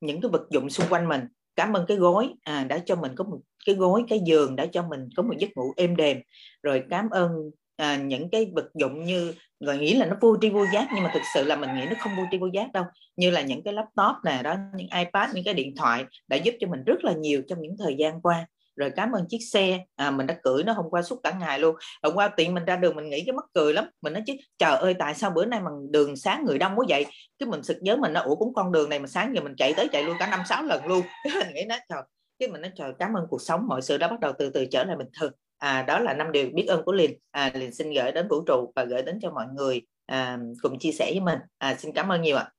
những 0.00 0.20
cái 0.20 0.30
vật 0.30 0.46
dụng 0.50 0.70
xung 0.70 0.86
quanh 0.90 1.08
mình. 1.08 1.20
Cảm 1.56 1.72
ơn 1.72 1.86
cái 1.88 1.96
gối. 1.96 2.28
À, 2.42 2.64
đã 2.64 2.78
cho 2.78 2.96
mình 2.96 3.12
có 3.16 3.24
một 3.24 3.40
cái 3.66 3.74
gối 3.74 4.04
cái 4.08 4.20
giường 4.26 4.56
đã 4.56 4.66
cho 4.66 4.82
mình 4.82 5.08
có 5.16 5.22
một 5.22 5.34
giấc 5.38 5.50
ngủ 5.56 5.72
êm 5.76 5.96
đềm. 5.96 6.18
Rồi 6.62 6.84
cảm 6.90 7.10
ơn 7.10 7.50
à, 7.76 7.96
những 7.96 8.30
cái 8.30 8.52
vật 8.54 8.66
dụng 8.74 9.04
như 9.04 9.34
người 9.60 9.78
nghĩ 9.78 9.94
là 9.94 10.06
nó 10.06 10.16
vô 10.20 10.36
tri 10.40 10.50
vô 10.50 10.64
giác 10.72 10.88
nhưng 10.94 11.04
mà 11.04 11.10
thực 11.14 11.22
sự 11.34 11.44
là 11.44 11.56
mình 11.56 11.70
nghĩ 11.76 11.86
nó 11.86 11.94
không 11.98 12.12
vô 12.16 12.22
tri 12.30 12.38
vô 12.38 12.46
giác 12.46 12.72
đâu. 12.72 12.84
Như 13.16 13.30
là 13.30 13.42
những 13.42 13.62
cái 13.62 13.74
laptop 13.74 14.16
nè 14.24 14.40
đó 14.42 14.56
những 14.76 14.88
ipad 14.98 15.30
những 15.34 15.44
cái 15.44 15.54
điện 15.54 15.74
thoại 15.76 16.04
đã 16.28 16.36
giúp 16.36 16.54
cho 16.60 16.66
mình 16.66 16.84
rất 16.86 17.04
là 17.04 17.12
nhiều 17.12 17.42
trong 17.48 17.60
những 17.60 17.76
thời 17.78 17.96
gian 17.98 18.20
qua 18.22 18.46
rồi 18.80 18.90
cảm 18.96 19.12
ơn 19.12 19.28
chiếc 19.28 19.38
xe. 19.52 19.84
À, 19.96 20.10
mình 20.10 20.26
đã 20.26 20.36
cưỡi 20.42 20.62
nó 20.64 20.72
hôm 20.72 20.86
qua 20.90 21.02
suốt 21.02 21.20
cả 21.22 21.32
ngày 21.40 21.58
luôn. 21.58 21.76
Hôm 22.02 22.14
qua 22.14 22.28
tiện 22.28 22.54
mình 22.54 22.64
ra 22.64 22.76
đường 22.76 22.96
mình 22.96 23.10
nghĩ 23.10 23.22
cái 23.26 23.32
mắc 23.32 23.44
cười 23.54 23.74
lắm. 23.74 23.84
Mình 24.02 24.12
nói 24.12 24.22
chứ 24.26 24.32
trời 24.58 24.76
ơi 24.76 24.94
tại 24.98 25.14
sao 25.14 25.30
bữa 25.30 25.44
nay 25.44 25.60
mà 25.60 25.70
đường 25.90 26.16
sáng 26.16 26.44
người 26.44 26.58
đông 26.58 26.72
quá 26.76 26.84
vậy? 26.88 27.06
Cái 27.38 27.48
mình 27.48 27.62
sực 27.62 27.76
nhớ 27.80 27.96
mình 27.96 28.12
nó 28.12 28.20
ủa 28.20 28.36
cũng 28.36 28.54
con 28.54 28.72
đường 28.72 28.88
này 28.88 28.98
mà 28.98 29.06
sáng 29.06 29.32
giờ 29.34 29.40
mình 29.42 29.54
chạy 29.56 29.74
tới 29.76 29.88
chạy 29.92 30.02
luôn 30.02 30.16
cả 30.18 30.26
năm 30.26 30.40
sáu 30.48 30.62
lần 30.62 30.86
luôn. 30.86 31.02
Mình 31.34 31.54
nghĩ 31.54 31.64
nó 31.68 31.76
trời. 31.88 32.02
Cái 32.38 32.48
mình 32.48 32.60
nói 32.60 32.70
trời 32.76 32.92
cảm 32.98 33.14
ơn 33.14 33.26
cuộc 33.30 33.42
sống. 33.42 33.66
Mọi 33.66 33.82
sự 33.82 33.98
đã 33.98 34.08
bắt 34.08 34.20
đầu 34.20 34.32
từ 34.38 34.50
từ 34.50 34.66
trở 34.70 34.84
lại 34.84 34.96
bình 34.96 35.08
thường. 35.20 35.32
À, 35.58 35.82
đó 35.82 35.98
là 35.98 36.14
năm 36.14 36.32
điều 36.32 36.50
biết 36.54 36.66
ơn 36.66 36.84
của 36.84 36.92
liền 36.92 37.18
à, 37.30 37.50
liền 37.54 37.72
xin 37.72 37.92
gửi 37.92 38.12
đến 38.12 38.28
vũ 38.28 38.42
trụ 38.46 38.72
và 38.76 38.84
gửi 38.84 39.02
đến 39.02 39.18
cho 39.22 39.30
mọi 39.30 39.46
người 39.56 39.82
à, 40.06 40.38
cùng 40.62 40.78
chia 40.78 40.92
sẻ 40.92 41.10
với 41.12 41.20
mình. 41.20 41.38
À, 41.58 41.74
xin 41.74 41.92
cảm 41.92 42.08
ơn 42.08 42.22
nhiều 42.22 42.36
ạ. 42.36 42.50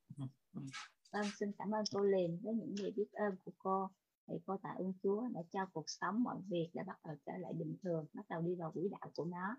Vâng 1.13 1.25
xin 1.39 1.51
cảm 1.57 1.71
ơn 1.71 1.83
cô 1.93 2.01
liền 2.01 2.39
với 2.43 2.53
những 2.53 2.75
lời 2.79 2.91
biết 2.95 3.11
ơn 3.13 3.35
của 3.45 3.51
cô 3.57 3.89
thì 4.31 4.37
cô 4.45 4.57
tạ 4.57 4.69
ơn 4.77 4.93
Chúa 5.03 5.27
đã 5.33 5.41
cho 5.51 5.65
cuộc 5.73 5.89
sống 5.89 6.23
mọi 6.23 6.37
việc 6.47 6.69
đã 6.73 6.83
bắt 6.83 6.99
đầu 7.05 7.15
trở 7.25 7.37
lại 7.37 7.53
bình 7.53 7.77
thường 7.83 8.05
bắt 8.13 8.25
đầu 8.29 8.41
đi 8.41 8.55
vào 8.55 8.71
quỹ 8.71 8.89
đạo 8.91 9.11
của 9.15 9.25
nó. 9.25 9.55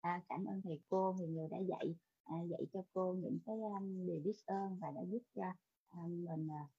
À, 0.00 0.22
cảm 0.28 0.44
ơn 0.44 0.60
thầy 0.62 0.80
cô 0.88 1.12
người 1.18 1.28
người 1.28 1.48
đã 1.50 1.58
dạy 1.58 1.96
à, 2.24 2.36
dạy 2.50 2.66
cho 2.72 2.82
cô 2.92 3.14
những 3.14 3.38
cái 3.46 3.56
um, 3.56 4.06
điều 4.06 4.20
biết 4.24 4.36
ơn 4.46 4.78
và 4.80 4.90
đã 4.90 5.02
giúp 5.02 5.22
cho 5.34 5.42
um, 5.90 6.24
mình 6.24 6.46
uh, 6.46 6.70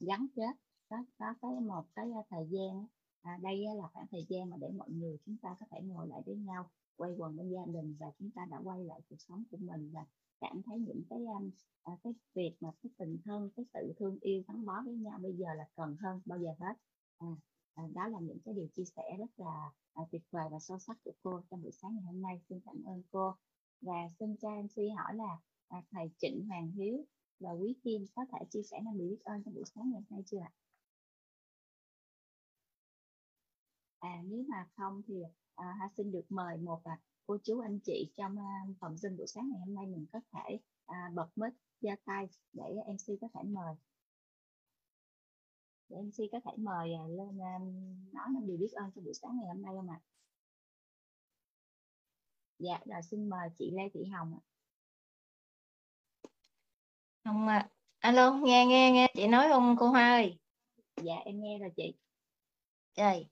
gắn 0.00 0.26
kết. 0.36 0.56
Có 0.88 0.96
có 1.18 1.34
cái 1.42 1.60
một 1.60 1.84
cái 1.94 2.06
uh, 2.20 2.26
thời 2.30 2.46
gian 2.50 2.86
à, 3.22 3.38
đây 3.42 3.64
là 3.76 3.88
khoảng 3.92 4.06
thời 4.10 4.26
gian 4.28 4.50
mà 4.50 4.56
để 4.60 4.68
mọi 4.76 4.90
người 4.90 5.18
chúng 5.26 5.36
ta 5.42 5.56
có 5.60 5.66
thể 5.70 5.78
ngồi 5.82 6.08
lại 6.08 6.22
với 6.26 6.36
nhau 6.36 6.70
quay 6.96 7.12
quần 7.18 7.36
bên 7.36 7.50
gia 7.50 7.66
đình 7.66 7.96
và 8.00 8.06
chúng 8.18 8.30
ta 8.30 8.46
đã 8.50 8.60
quay 8.64 8.84
lại 8.84 9.00
cuộc 9.08 9.16
sống 9.18 9.44
của 9.50 9.56
mình 9.60 9.90
và 9.94 10.04
cảm 10.40 10.62
thấy 10.66 10.78
những 10.78 11.02
cái 11.10 11.18
um, 11.18 11.50
à, 11.82 11.92
cái 12.02 12.12
việc 12.34 12.56
mà 12.60 12.70
cái 12.82 12.90
tình 12.98 13.18
thân 13.24 13.50
cái 13.56 13.64
sự 13.74 13.92
thương 13.98 14.18
yêu 14.20 14.42
gắn 14.48 14.66
bó 14.66 14.82
với 14.84 14.94
nhau 14.94 15.18
bây 15.22 15.32
giờ 15.32 15.46
là 15.56 15.64
cần 15.76 15.96
hơn 16.00 16.20
bao 16.24 16.38
giờ 16.38 16.50
hết. 16.60 16.74
À, 17.18 17.28
à, 17.74 17.84
đó 17.94 18.08
là 18.08 18.20
những 18.20 18.38
cái 18.44 18.54
điều 18.54 18.66
chia 18.76 18.84
sẻ 18.84 19.02
rất 19.18 19.30
là 19.36 19.70
à, 19.94 20.02
tuyệt 20.10 20.22
vời 20.30 20.48
và 20.50 20.58
sâu 20.60 20.78
sắc 20.78 20.98
của 21.04 21.12
cô 21.22 21.42
trong 21.50 21.62
buổi 21.62 21.72
sáng 21.72 21.94
ngày 21.94 22.04
hôm 22.04 22.22
nay. 22.22 22.40
Xin 22.48 22.60
cảm 22.64 22.84
ơn 22.84 23.02
cô. 23.10 23.34
Và 23.80 24.08
xin 24.18 24.36
cho 24.36 24.48
em 24.48 24.68
suy 24.68 24.88
hỏi 24.88 25.14
là 25.14 25.38
à, 25.68 25.82
thầy 25.90 26.10
Trịnh 26.18 26.46
Hoàng 26.48 26.70
Hiếu 26.70 27.04
và 27.40 27.50
Quý 27.50 27.74
Kim 27.84 28.04
có 28.14 28.26
thể 28.32 28.38
chia 28.50 28.62
sẻ 28.62 28.80
năng 28.84 28.98
biết 28.98 29.18
ơn 29.24 29.42
trong 29.44 29.54
buổi 29.54 29.64
sáng 29.74 29.90
ngày 29.90 30.00
hôm 30.00 30.04
nay 30.10 30.22
chưa 30.26 30.38
ạ? 30.38 30.50
À 33.98 34.22
nếu 34.24 34.44
mà 34.48 34.68
không 34.76 35.02
thì 35.06 35.14
à, 35.54 35.90
xin 35.96 36.12
được 36.12 36.24
mời 36.28 36.56
một 36.56 36.80
à, 36.84 36.98
cô 37.26 37.38
chú 37.44 37.60
anh 37.60 37.78
chị 37.80 38.12
trong 38.16 38.38
à, 38.38 38.66
phòng 38.80 38.94
Zoom 38.94 39.16
buổi 39.16 39.26
sáng 39.26 39.48
ngày 39.50 39.60
hôm 39.60 39.74
nay 39.74 39.86
mình 39.86 40.06
có 40.12 40.20
thể 40.32 40.58
à, 40.86 41.10
bật 41.14 41.28
mic 41.36 41.52
giơ 41.80 41.90
tay 42.04 42.28
để 42.52 42.64
MC 42.86 43.20
có 43.20 43.28
thể 43.34 43.40
mời 43.42 43.74
để 45.88 45.96
MC 45.96 46.32
có 46.32 46.40
thể 46.44 46.52
mời 46.56 46.94
à, 46.94 47.02
lên 47.08 47.38
um, 47.38 47.96
nói 48.12 48.26
năm 48.34 48.46
điều 48.46 48.56
biết 48.56 48.72
ơn 48.72 48.90
cho 48.94 49.00
buổi 49.00 49.14
sáng 49.14 49.36
ngày 49.36 49.48
hôm 49.48 49.62
nay 49.62 49.74
không 49.76 49.90
ạ? 49.90 50.00
Dạ, 52.58 52.80
rồi 52.84 53.02
xin 53.02 53.28
mời 53.28 53.48
chị 53.58 53.70
Lê 53.70 53.82
Thị 53.94 54.04
Hồng 54.04 54.34
ạ. 54.34 54.42
Hồng 57.24 57.48
ạ. 57.48 57.58
À. 57.58 57.68
Alo, 57.98 58.32
nghe 58.32 58.66
nghe 58.66 58.90
nghe 58.92 59.12
chị 59.14 59.26
nói 59.26 59.48
không 59.48 59.76
cô 59.78 59.88
Hoa 59.88 60.10
ơi? 60.10 60.38
Dạ 60.96 61.14
em 61.24 61.42
nghe 61.42 61.58
rồi 61.58 61.70
chị. 61.76 61.94
Trời, 62.94 63.26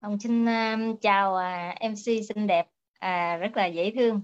Hồng 0.00 0.18
xin 0.20 0.46
um, 0.46 0.96
chào 1.00 1.34
uh, 1.34 1.90
MC 1.92 2.04
xinh 2.04 2.46
đẹp, 2.46 2.70
à, 3.02 3.36
rất 3.36 3.56
là 3.56 3.66
dễ 3.66 3.90
thương. 3.90 4.20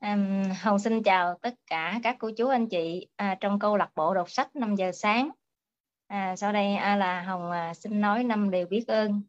Um, 0.00 0.42
Hồng 0.60 0.78
xin 0.78 1.02
chào 1.02 1.38
tất 1.42 1.54
cả 1.66 2.00
các 2.02 2.16
cô 2.18 2.30
chú 2.36 2.48
anh 2.48 2.68
chị 2.68 3.08
à, 3.16 3.36
trong 3.40 3.58
câu 3.58 3.76
lạc 3.76 3.90
bộ 3.94 4.14
đọc 4.14 4.30
sách 4.30 4.56
5 4.56 4.74
giờ 4.74 4.92
sáng. 4.92 5.30
À, 6.06 6.36
sau 6.36 6.52
đây 6.52 6.74
à, 6.74 6.96
là 6.96 7.22
Hồng 7.22 7.50
à, 7.50 7.74
xin 7.74 8.00
nói 8.00 8.24
năm 8.24 8.50
điều 8.50 8.66
biết 8.66 8.84
ơn. 8.86 9.22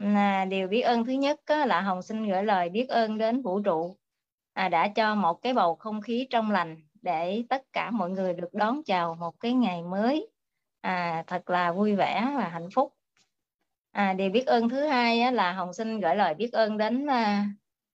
À, 0.00 0.44
điều 0.44 0.68
biết 0.68 0.80
ơn 0.80 1.04
thứ 1.04 1.12
nhất 1.12 1.40
á, 1.44 1.66
là 1.66 1.80
Hồng 1.80 2.02
xin 2.02 2.28
gửi 2.28 2.42
lời 2.42 2.68
biết 2.68 2.88
ơn 2.88 3.18
đến 3.18 3.42
vũ 3.42 3.60
trụ 3.60 3.96
à, 4.52 4.68
đã 4.68 4.88
cho 4.88 5.14
một 5.14 5.42
cái 5.42 5.54
bầu 5.54 5.74
không 5.74 6.00
khí 6.00 6.26
trong 6.30 6.50
lành 6.50 6.76
để 7.02 7.44
tất 7.48 7.62
cả 7.72 7.90
mọi 7.90 8.10
người 8.10 8.34
được 8.34 8.54
đón 8.54 8.82
chào 8.84 9.14
một 9.14 9.40
cái 9.40 9.52
ngày 9.52 9.82
mới 9.82 10.28
à, 10.80 11.24
thật 11.26 11.50
là 11.50 11.72
vui 11.72 11.94
vẻ 11.94 12.32
và 12.36 12.48
hạnh 12.48 12.68
phúc. 12.74 12.94
À, 13.92 14.12
điều 14.12 14.30
biết 14.30 14.46
ơn 14.46 14.68
thứ 14.68 14.86
hai 14.86 15.20
á, 15.20 15.30
là 15.30 15.52
Hồng 15.52 15.72
xin 15.72 16.00
gửi 16.00 16.16
lời 16.16 16.34
biết 16.34 16.52
ơn 16.52 16.78
đến 16.78 17.06
à, 17.06 17.46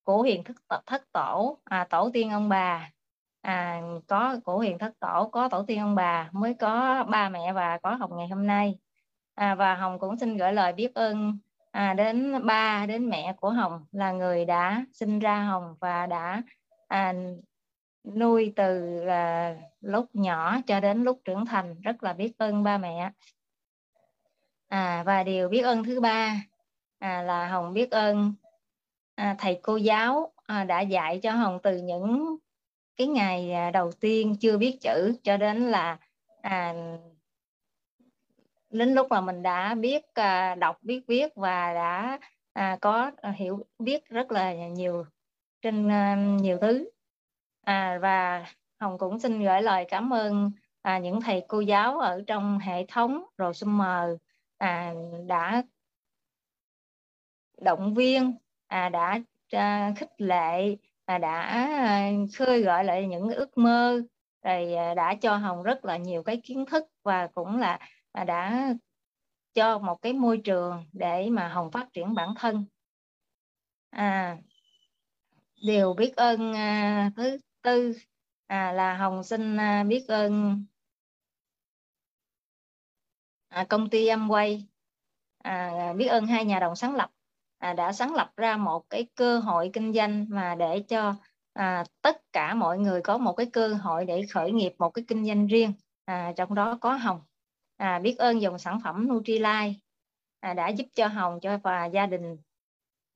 cổ 0.04 0.22
hiền 0.22 0.44
thất, 0.44 0.56
thất 0.86 1.12
tổ 1.12 1.58
à, 1.64 1.86
tổ 1.90 2.10
tiên 2.12 2.30
ông 2.30 2.48
bà. 2.48 2.90
À, 3.40 3.82
có 4.06 4.36
cổ 4.44 4.58
hiền 4.58 4.78
thất 4.78 4.92
tổ 5.00 5.28
có 5.32 5.48
tổ 5.48 5.62
tiên 5.62 5.78
ông 5.78 5.94
bà 5.94 6.28
mới 6.32 6.54
có 6.54 7.04
ba 7.08 7.28
mẹ 7.28 7.52
và 7.52 7.78
có 7.82 7.94
hồng 7.94 8.16
ngày 8.16 8.28
hôm 8.28 8.46
nay. 8.46 8.78
À, 9.34 9.54
và 9.54 9.74
hồng 9.74 9.98
cũng 9.98 10.18
xin 10.18 10.36
gửi 10.36 10.52
lời 10.52 10.72
biết 10.72 10.94
ơn 10.94 11.38
à, 11.70 11.94
đến 11.94 12.46
ba 12.46 12.86
đến 12.86 13.10
mẹ 13.10 13.34
của 13.40 13.50
hồng 13.50 13.84
là 13.92 14.12
người 14.12 14.44
đã 14.44 14.84
sinh 14.92 15.18
ra 15.18 15.42
hồng 15.42 15.74
và 15.80 16.06
đã 16.06 16.42
à, 16.88 17.14
nuôi 18.04 18.52
từ 18.56 19.00
à, 19.06 19.54
lúc 19.80 20.06
nhỏ 20.12 20.60
cho 20.66 20.80
đến 20.80 21.04
lúc 21.04 21.20
trưởng 21.24 21.46
thành. 21.46 21.80
Rất 21.80 22.02
là 22.02 22.12
biết 22.12 22.32
ơn 22.38 22.62
ba 22.62 22.78
mẹ 22.78 23.10
à, 24.68 25.02
và 25.06 25.22
điều 25.22 25.48
biết 25.48 25.60
ơn 25.60 25.84
thứ 25.84 26.00
ba 26.00 26.36
à, 26.98 27.22
là 27.22 27.48
hồng 27.48 27.74
biết 27.74 27.90
ơn 27.90 28.32
à, 29.14 29.36
thầy 29.38 29.60
cô 29.62 29.76
giáo 29.76 30.32
à, 30.46 30.64
đã 30.64 30.80
dạy 30.80 31.20
cho 31.22 31.32
hồng 31.32 31.58
từ 31.62 31.76
những 31.76 32.36
cái 32.96 33.06
ngày 33.06 33.52
à, 33.52 33.70
đầu 33.70 33.92
tiên 33.92 34.36
chưa 34.40 34.58
biết 34.58 34.78
chữ 34.80 35.14
cho 35.22 35.36
đến 35.36 35.70
là 35.70 35.98
à, 36.42 36.74
đến 38.70 38.94
lúc 38.94 39.06
mà 39.10 39.20
mình 39.20 39.42
đã 39.42 39.74
biết 39.74 40.14
à, 40.14 40.54
đọc 40.54 40.78
biết 40.82 41.00
viết 41.06 41.32
và 41.36 41.74
đã 41.74 42.18
à, 42.52 42.78
có 42.80 43.10
hiểu 43.36 43.66
biết 43.78 44.08
rất 44.08 44.32
là 44.32 44.54
nhiều 44.54 45.04
trên 45.62 45.88
à, 45.88 46.16
nhiều 46.40 46.58
thứ. 46.60 46.90
À, 47.64 47.98
và 48.02 48.46
hồng 48.80 48.98
cũng 48.98 49.18
xin 49.18 49.42
gửi 49.42 49.62
lời 49.62 49.84
cảm 49.88 50.12
ơn 50.12 50.50
à, 50.82 50.98
những 50.98 51.20
thầy 51.20 51.42
cô 51.48 51.60
giáo 51.60 51.98
ở 51.98 52.22
trong 52.26 52.58
hệ 52.58 52.86
thống 52.86 53.24
rồi 53.36 53.52
mờ 53.66 54.16
à, 54.58 54.94
đã 55.26 55.62
động 57.60 57.94
viên 57.94 58.34
à, 58.66 58.88
đã 58.88 59.20
à, 59.52 59.92
khích 59.96 60.10
lệ 60.18 60.76
à, 61.04 61.18
đã 61.18 61.40
à, 61.40 62.10
khơi 62.36 62.62
gợi 62.62 62.84
lại 62.84 63.06
những 63.06 63.30
ước 63.30 63.58
mơ 63.58 64.02
rồi 64.42 64.74
à, 64.74 64.94
đã 64.94 65.14
cho 65.22 65.36
hồng 65.36 65.62
rất 65.62 65.84
là 65.84 65.96
nhiều 65.96 66.22
cái 66.22 66.40
kiến 66.44 66.64
thức 66.66 66.84
và 67.02 67.26
cũng 67.34 67.58
là 67.58 67.78
à, 68.12 68.24
đã 68.24 68.68
cho 69.54 69.78
một 69.78 70.02
cái 70.02 70.12
môi 70.12 70.40
trường 70.44 70.84
để 70.92 71.30
mà 71.30 71.48
hồng 71.48 71.70
phát 71.70 71.88
triển 71.92 72.14
bản 72.14 72.34
thân. 72.36 72.64
À, 73.90 74.36
điều 75.62 75.94
biết 75.94 76.16
ơn 76.16 76.52
à, 76.52 77.10
thứ 77.16 77.38
tư 77.62 77.92
à, 78.46 78.72
là 78.72 78.96
hồng 78.96 79.22
xin 79.22 79.56
à, 79.56 79.84
biết 79.84 80.04
ơn 80.08 80.64
à, 83.48 83.66
công 83.68 83.90
ty 83.90 84.06
Amway 84.06 84.60
à, 85.38 85.92
biết 85.96 86.06
ơn 86.06 86.26
hai 86.26 86.44
nhà 86.44 86.60
đồng 86.60 86.76
sáng 86.76 86.94
lập 86.94 87.10
à, 87.58 87.72
đã 87.72 87.92
sáng 87.92 88.14
lập 88.14 88.32
ra 88.36 88.56
một 88.56 88.90
cái 88.90 89.06
cơ 89.14 89.38
hội 89.38 89.70
kinh 89.72 89.92
doanh 89.92 90.26
mà 90.28 90.54
để 90.54 90.80
cho 90.88 91.14
à, 91.52 91.84
tất 92.02 92.32
cả 92.32 92.54
mọi 92.54 92.78
người 92.78 93.00
có 93.02 93.18
một 93.18 93.32
cái 93.32 93.46
cơ 93.46 93.68
hội 93.68 94.04
để 94.04 94.26
khởi 94.30 94.52
nghiệp 94.52 94.74
một 94.78 94.90
cái 94.90 95.04
kinh 95.08 95.26
doanh 95.26 95.46
riêng 95.46 95.72
à, 96.04 96.32
trong 96.36 96.54
đó 96.54 96.78
có 96.80 96.92
Hồng. 96.92 97.20
À, 97.76 97.98
biết 97.98 98.18
ơn 98.18 98.40
dòng 98.40 98.58
sản 98.58 98.80
phẩm 98.84 99.08
Nutrilite 99.08 99.74
à, 100.40 100.54
đã 100.54 100.68
giúp 100.68 100.86
cho 100.94 101.06
Hồng 101.06 101.40
cho 101.40 101.58
và 101.58 101.86
gia 101.86 102.06
đình 102.06 102.36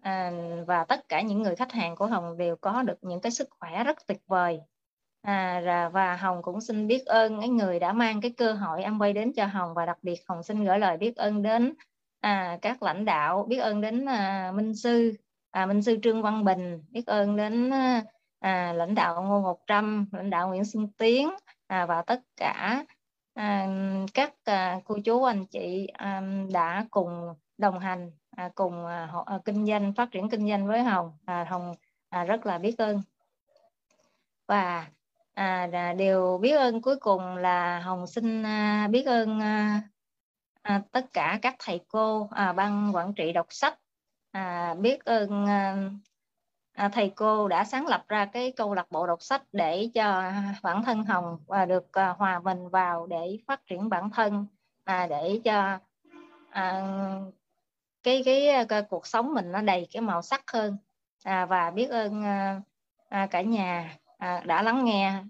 à, 0.02 0.32
và 0.66 0.84
tất 0.84 1.08
cả 1.08 1.22
những 1.22 1.42
người 1.42 1.56
khách 1.56 1.72
hàng 1.72 1.96
của 1.96 2.06
Hồng 2.06 2.38
đều 2.38 2.56
có 2.56 2.82
được 2.82 2.98
những 3.02 3.20
cái 3.20 3.32
sức 3.32 3.48
khỏe 3.50 3.84
rất 3.84 4.06
tuyệt 4.06 4.20
vời 4.26 4.60
à, 5.22 5.90
và 5.92 6.16
Hồng 6.16 6.42
cũng 6.42 6.60
xin 6.60 6.86
biết 6.86 7.06
ơn 7.06 7.40
cái 7.40 7.48
người 7.48 7.78
đã 7.78 7.92
mang 7.92 8.20
cái 8.20 8.30
cơ 8.36 8.52
hội 8.52 8.82
ăn 8.82 9.00
quay 9.00 9.12
đến 9.12 9.32
cho 9.32 9.46
Hồng. 9.46 9.74
Và 9.74 9.86
đặc 9.86 9.98
biệt 10.02 10.20
Hồng 10.28 10.42
xin 10.42 10.64
gửi 10.64 10.78
lời 10.78 10.96
biết 10.96 11.16
ơn 11.16 11.42
đến 11.42 11.74
à, 12.20 12.58
các 12.62 12.82
lãnh 12.82 13.04
đạo 13.04 13.46
biết 13.48 13.58
ơn 13.58 13.80
đến 13.80 14.04
à, 14.08 14.52
minh 14.54 14.74
sư 14.74 15.12
à, 15.50 15.66
minh 15.66 15.82
sư 15.82 15.98
trương 16.02 16.22
văn 16.22 16.44
bình 16.44 16.84
biết 16.90 17.06
ơn 17.06 17.36
đến 17.36 17.70
à, 17.70 18.02
à 18.40 18.72
lãnh 18.72 18.94
đạo 18.94 19.22
ngô 19.22 19.40
ngọc 19.40 19.58
trâm 19.66 20.06
lãnh 20.12 20.30
đạo 20.30 20.48
nguyễn 20.48 20.64
xuân 20.64 20.88
tiến 20.98 21.30
à, 21.66 21.86
và 21.86 22.02
tất 22.02 22.20
cả 22.36 22.84
à, 23.34 23.68
các 24.14 24.34
à, 24.44 24.80
cô 24.84 24.98
chú 25.04 25.22
anh 25.24 25.46
chị 25.46 25.86
à, 25.92 26.22
đã 26.52 26.86
cùng 26.90 27.34
đồng 27.58 27.78
hành 27.78 28.10
à, 28.36 28.50
cùng 28.54 28.86
à, 28.86 29.06
họ, 29.06 29.24
à, 29.26 29.38
kinh 29.44 29.66
doanh 29.66 29.92
phát 29.92 30.10
triển 30.10 30.28
kinh 30.28 30.48
doanh 30.48 30.66
với 30.66 30.82
hồng. 30.82 31.12
À, 31.24 31.46
hồng 31.50 31.74
à, 32.08 32.24
rất 32.24 32.46
là 32.46 32.58
biết 32.58 32.78
ơn. 32.78 33.02
Và 34.48 34.86
à, 35.34 35.94
điều 35.98 36.38
biết 36.38 36.52
ơn 36.52 36.82
cuối 36.82 36.96
cùng 36.96 37.36
là 37.36 37.80
hồng 37.80 38.06
xin 38.06 38.42
à, 38.42 38.88
biết 38.90 39.06
ơn 39.06 39.40
à, 39.40 39.82
à, 40.62 40.82
tất 40.92 41.12
cả 41.12 41.38
các 41.42 41.56
thầy 41.58 41.80
cô 41.88 42.28
à, 42.30 42.52
ban 42.52 42.94
quản 42.94 43.14
trị 43.14 43.32
đọc 43.32 43.46
sách. 43.50 43.78
À, 44.32 44.74
biết 44.74 45.04
ơn 45.04 45.46
à, 45.46 45.76
à, 46.72 46.88
thầy 46.88 47.12
cô 47.16 47.48
đã 47.48 47.64
sáng 47.64 47.86
lập 47.86 48.04
ra 48.08 48.24
cái 48.24 48.52
câu 48.56 48.74
lạc 48.74 48.90
bộ 48.90 49.06
đọc 49.06 49.22
sách 49.22 49.42
để 49.52 49.88
cho 49.94 50.32
bản 50.62 50.82
thân 50.84 51.04
Hồng 51.04 51.38
và 51.46 51.64
được 51.64 51.92
à, 51.92 52.08
hòa 52.08 52.40
mình 52.40 52.68
vào 52.68 53.06
để 53.06 53.38
phát 53.46 53.66
triển 53.66 53.88
bản 53.88 54.10
thân 54.10 54.46
à, 54.84 55.06
để 55.06 55.40
cho 55.44 55.78
à, 56.50 56.82
cái, 58.02 58.22
cái 58.24 58.66
cái 58.68 58.82
cuộc 58.82 59.06
sống 59.06 59.34
mình 59.34 59.52
nó 59.52 59.60
đầy 59.60 59.88
cái 59.92 60.00
màu 60.00 60.22
sắc 60.22 60.50
hơn. 60.52 60.76
À, 61.24 61.46
và 61.46 61.70
biết 61.70 61.90
ơn 61.90 62.24
à, 62.24 62.60
à, 63.08 63.26
cả 63.26 63.42
nhà 63.42 63.98
à, 64.22 64.42
đã 64.46 64.62
lắng 64.62 64.84
nghe 64.84 65.24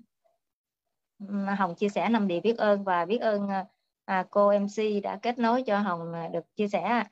Hồng 1.58 1.74
chia 1.74 1.88
sẻ 1.88 2.08
năm 2.08 2.28
điều 2.28 2.40
biết 2.40 2.58
ơn 2.58 2.84
và 2.84 3.04
biết 3.04 3.18
ơn 3.18 3.48
à, 3.48 3.66
à 4.04 4.26
cô 4.30 4.48
MC 4.48 5.00
đã 5.02 5.18
kết 5.22 5.38
nối 5.38 5.62
cho 5.66 5.78
Hồng 5.78 6.12
à, 6.12 6.28
được 6.28 6.56
chia 6.56 6.68
sẻ. 6.68 7.04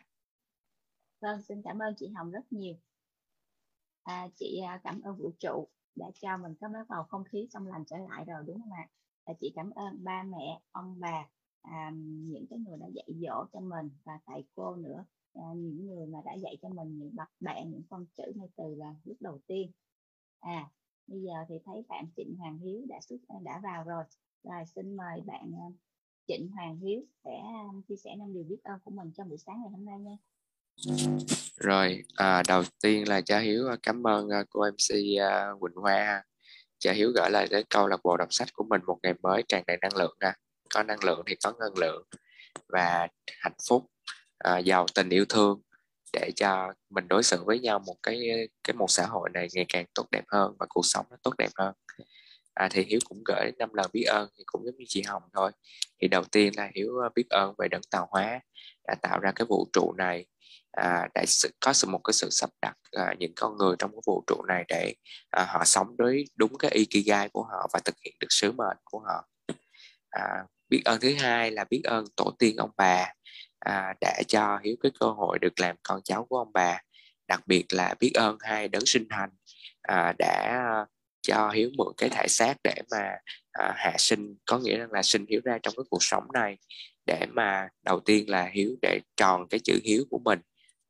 Vâng, 1.21 1.43
xin 1.43 1.63
cảm 1.63 1.79
ơn 1.79 1.95
chị 1.97 2.09
Hồng 2.17 2.31
rất 2.31 2.53
nhiều. 2.53 2.75
À, 4.03 4.29
chị 4.37 4.61
à, 4.67 4.81
cảm 4.85 5.01
ơn 5.03 5.17
vũ 5.17 5.31
trụ 5.39 5.69
đã 5.95 6.07
cho 6.15 6.37
mình 6.37 6.55
có 6.61 6.69
mấy 6.69 6.83
bầu 6.89 7.03
không 7.09 7.25
khí 7.25 7.49
trong 7.51 7.67
lành 7.67 7.85
trở 7.85 7.97
lại 7.97 8.25
rồi 8.25 8.43
đúng 8.47 8.61
không 8.61 8.73
ạ? 8.73 8.89
À, 9.25 9.35
chị 9.41 9.53
cảm 9.55 9.71
ơn 9.71 10.05
ba 10.05 10.23
mẹ, 10.23 10.61
ông 10.73 11.01
bà, 11.01 11.29
à, 11.63 11.91
những 12.05 12.47
cái 12.51 12.59
người 12.59 12.79
đã 12.81 12.87
dạy 12.95 13.09
dỗ 13.09 13.45
cho 13.53 13.61
mình 13.61 13.91
và 14.05 14.19
thầy 14.27 14.45
cô 14.55 14.77
nữa, 14.77 15.05
à, 15.35 15.43
những 15.57 15.87
người 15.87 16.07
mà 16.07 16.19
đã 16.25 16.35
dạy 16.35 16.57
cho 16.63 16.69
mình 16.69 16.99
những 16.99 17.17
bậc 17.17 17.29
bạn, 17.41 17.71
những 17.71 17.83
con 17.91 18.07
chữ 18.17 18.33
ngay 18.35 18.49
từ 18.57 18.75
là 18.75 18.95
lúc 19.05 19.17
đầu 19.21 19.41
tiên. 19.47 19.71
À, 20.41 20.71
bây 21.11 21.21
giờ 21.21 21.33
thì 21.49 21.55
thấy 21.67 21.85
bạn 21.89 22.07
Trịnh 22.17 22.37
Hoàng 22.39 22.59
Hiếu 22.59 22.81
đã 22.89 23.01
xuất 23.09 23.17
đã 23.43 23.61
vào 23.63 23.85
rồi. 23.85 24.05
Rồi 24.45 24.63
xin 24.75 24.97
mời 24.97 25.21
bạn 25.27 25.53
à, 25.61 25.69
Trịnh 26.29 26.49
Hoàng 26.49 26.79
Hiếu 26.79 27.01
sẽ 27.25 27.37
à, 27.45 27.63
chia 27.89 27.97
sẻ 28.05 28.11
năm 28.19 28.35
điều 28.35 28.45
biết 28.45 28.59
ơn 28.65 28.79
của 28.85 28.91
mình 28.91 29.13
trong 29.17 29.29
buổi 29.29 29.39
sáng 29.39 29.61
ngày 29.61 29.71
hôm 29.71 29.85
nay 29.85 29.99
nha. 29.99 30.17
Rồi 31.57 32.03
à, 32.15 32.43
đầu 32.49 32.63
tiên 32.83 33.09
là 33.09 33.21
cha 33.21 33.39
Hiếu 33.39 33.69
à, 33.69 33.77
cảm 33.83 34.07
ơn 34.07 34.29
cô 34.51 34.61
MC 34.71 34.95
Quỳnh 35.61 35.75
Hoa. 35.75 36.25
Cha 36.79 36.93
Hiếu 36.93 37.13
gửi 37.15 37.31
lại 37.31 37.47
đến 37.51 37.67
câu 37.71 37.89
lạc 37.89 38.01
bộ 38.05 38.17
đọc 38.17 38.29
sách 38.31 38.49
của 38.53 38.65
mình 38.65 38.81
một 38.87 38.99
ngày 39.03 39.15
mới 39.23 39.45
tràn 39.49 39.65
đầy 39.67 39.77
năng 39.83 39.97
lượng 39.97 40.17
nha 40.21 40.35
có 40.75 40.83
năng 40.83 41.05
lượng 41.05 41.23
thì 41.27 41.37
có 41.45 41.53
ngân 41.59 41.79
lượng 41.79 42.05
và 42.69 43.09
hạnh 43.41 43.57
phúc 43.69 43.87
à, 44.39 44.59
giàu 44.59 44.87
tình 44.95 45.09
yêu 45.09 45.25
thương 45.29 45.61
để 46.13 46.31
cho 46.37 46.73
mình 46.91 47.09
đối 47.09 47.23
xử 47.23 47.45
với 47.45 47.59
nhau 47.59 47.79
một 47.79 47.97
cái 48.03 48.31
cái 48.65 48.75
một 48.75 48.91
xã 48.91 49.07
hội 49.07 49.31
này 49.35 49.49
ngày 49.53 49.67
càng 49.69 49.85
tốt 49.95 50.07
đẹp 50.11 50.25
hơn 50.29 50.57
và 50.59 50.67
cuộc 50.69 50.87
sống 50.87 51.07
nó 51.11 51.17
tốt 51.23 51.33
đẹp 51.39 51.51
hơn. 51.55 51.75
À, 52.55 52.69
thì 52.73 52.83
hiếu 52.83 53.01
cũng 53.09 53.23
gửi 53.25 53.53
năm 53.59 53.75
lần 53.75 53.91
biết 53.93 54.05
ơn 54.05 54.29
thì 54.39 54.45
cũng 54.47 54.63
giống 54.65 54.77
như 54.77 54.85
chị 54.89 55.03
hồng 55.03 55.23
thôi. 55.35 55.51
Thì 56.03 56.09
đầu 56.09 56.25
tiên 56.25 56.53
là 56.57 56.71
hiếu 56.75 56.97
ờ, 57.03 57.09
biết 57.15 57.29
ơn 57.31 57.55
về 57.59 57.69
đấng 57.69 57.83
tạo 57.91 58.07
hóa 58.11 58.41
đã 58.89 58.95
tạo 59.03 59.19
ra 59.21 59.33
cái 59.37 59.47
vũ 59.47 59.69
trụ 59.73 59.93
này 59.93 60.27
à, 60.73 61.09
đã 61.15 61.25
có 61.61 61.73
sự 61.73 61.89
một 61.89 62.01
cái 62.05 62.15
sự 62.15 62.31
sắp 62.31 62.51
đặt 62.63 62.77
à, 62.93 63.15
những 63.19 63.33
con 63.37 63.57
người 63.57 63.77
trong 63.79 63.91
cái 63.91 64.01
vũ 64.07 64.25
trụ 64.27 64.43
này 64.49 64.65
để 64.69 64.95
à, 65.31 65.45
họ 65.49 65.65
sống 65.65 65.97
đối 65.97 66.25
đúng 66.37 66.59
cái 66.59 66.71
ikigai 66.71 67.29
của 67.29 67.43
họ 67.43 67.69
và 67.73 67.81
thực 67.85 67.95
hiện 68.05 68.15
được 68.21 68.27
sứ 68.31 68.53
mệnh 68.53 68.77
của 68.85 68.99
họ. 68.99 69.29
À, 70.11 70.45
biết 70.69 70.83
ơn 70.85 71.01
thứ 71.01 71.15
hai 71.15 71.51
là 71.51 71.65
biết 71.71 71.83
ơn 71.85 72.05
tổ 72.17 72.35
tiên 72.39 72.57
ông 72.57 72.71
bà 72.77 73.13
à, 73.61 73.95
đã 74.01 74.23
cho 74.29 74.59
hiếu 74.65 74.77
cái 74.83 74.93
cơ 75.01 75.07
hội 75.07 75.39
được 75.39 75.61
làm 75.61 75.77
con 75.83 76.01
cháu 76.05 76.25
của 76.25 76.39
ông 76.39 76.53
bà. 76.53 76.81
Đặc 77.29 77.47
biệt 77.47 77.65
là 77.73 77.95
biết 78.01 78.13
ơn 78.15 78.37
hai 78.41 78.69
đấng 78.69 78.87
sinh 78.87 79.07
thành 79.11 79.31
à, 79.83 80.15
đã 80.19 80.65
cho 81.23 81.51
hiếu 81.51 81.71
mượn 81.79 81.93
cái 81.97 82.09
thể 82.09 82.29
xác 82.29 82.55
để 82.65 82.75
mà 82.91 83.13
à, 83.53 83.73
hạ 83.77 83.95
sinh 83.99 84.37
có 84.47 84.59
nghĩa 84.59 84.79
là, 84.79 84.87
là 84.91 85.03
sinh 85.03 85.27
hiếu 85.29 85.41
ra 85.45 85.59
trong 85.63 85.75
cái 85.77 85.85
cuộc 85.91 86.03
sống 86.03 86.25
này 86.33 86.57
để 87.07 87.27
mà 87.33 87.69
đầu 87.83 88.01
tiên 88.01 88.31
là 88.31 88.51
hiếu 88.53 88.77
để 88.83 89.01
tròn 89.17 89.49
cái 89.51 89.61
chữ 89.65 89.81
hiếu 89.85 90.05
của 90.11 90.19
mình 90.19 90.41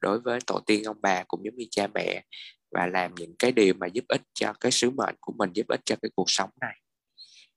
đối 0.00 0.20
với 0.20 0.38
tổ 0.46 0.61
tiên 0.66 0.85
ông 0.85 0.96
bà 1.02 1.24
cũng 1.28 1.44
giống 1.44 1.56
như 1.56 1.66
cha 1.70 1.87
mẹ 1.94 2.24
và 2.70 2.87
làm 2.87 3.14
những 3.14 3.35
cái 3.38 3.52
điều 3.52 3.74
mà 3.74 3.87
giúp 3.87 4.04
ích 4.09 4.22
cho 4.35 4.52
cái 4.61 4.72
sứ 4.72 4.90
mệnh 4.90 5.14
của 5.20 5.33
mình 5.37 5.50
giúp 5.52 5.68
ích 5.68 5.80
cho 5.85 5.96
cái 6.02 6.11
cuộc 6.14 6.30
sống 6.30 6.50
này. 6.61 6.80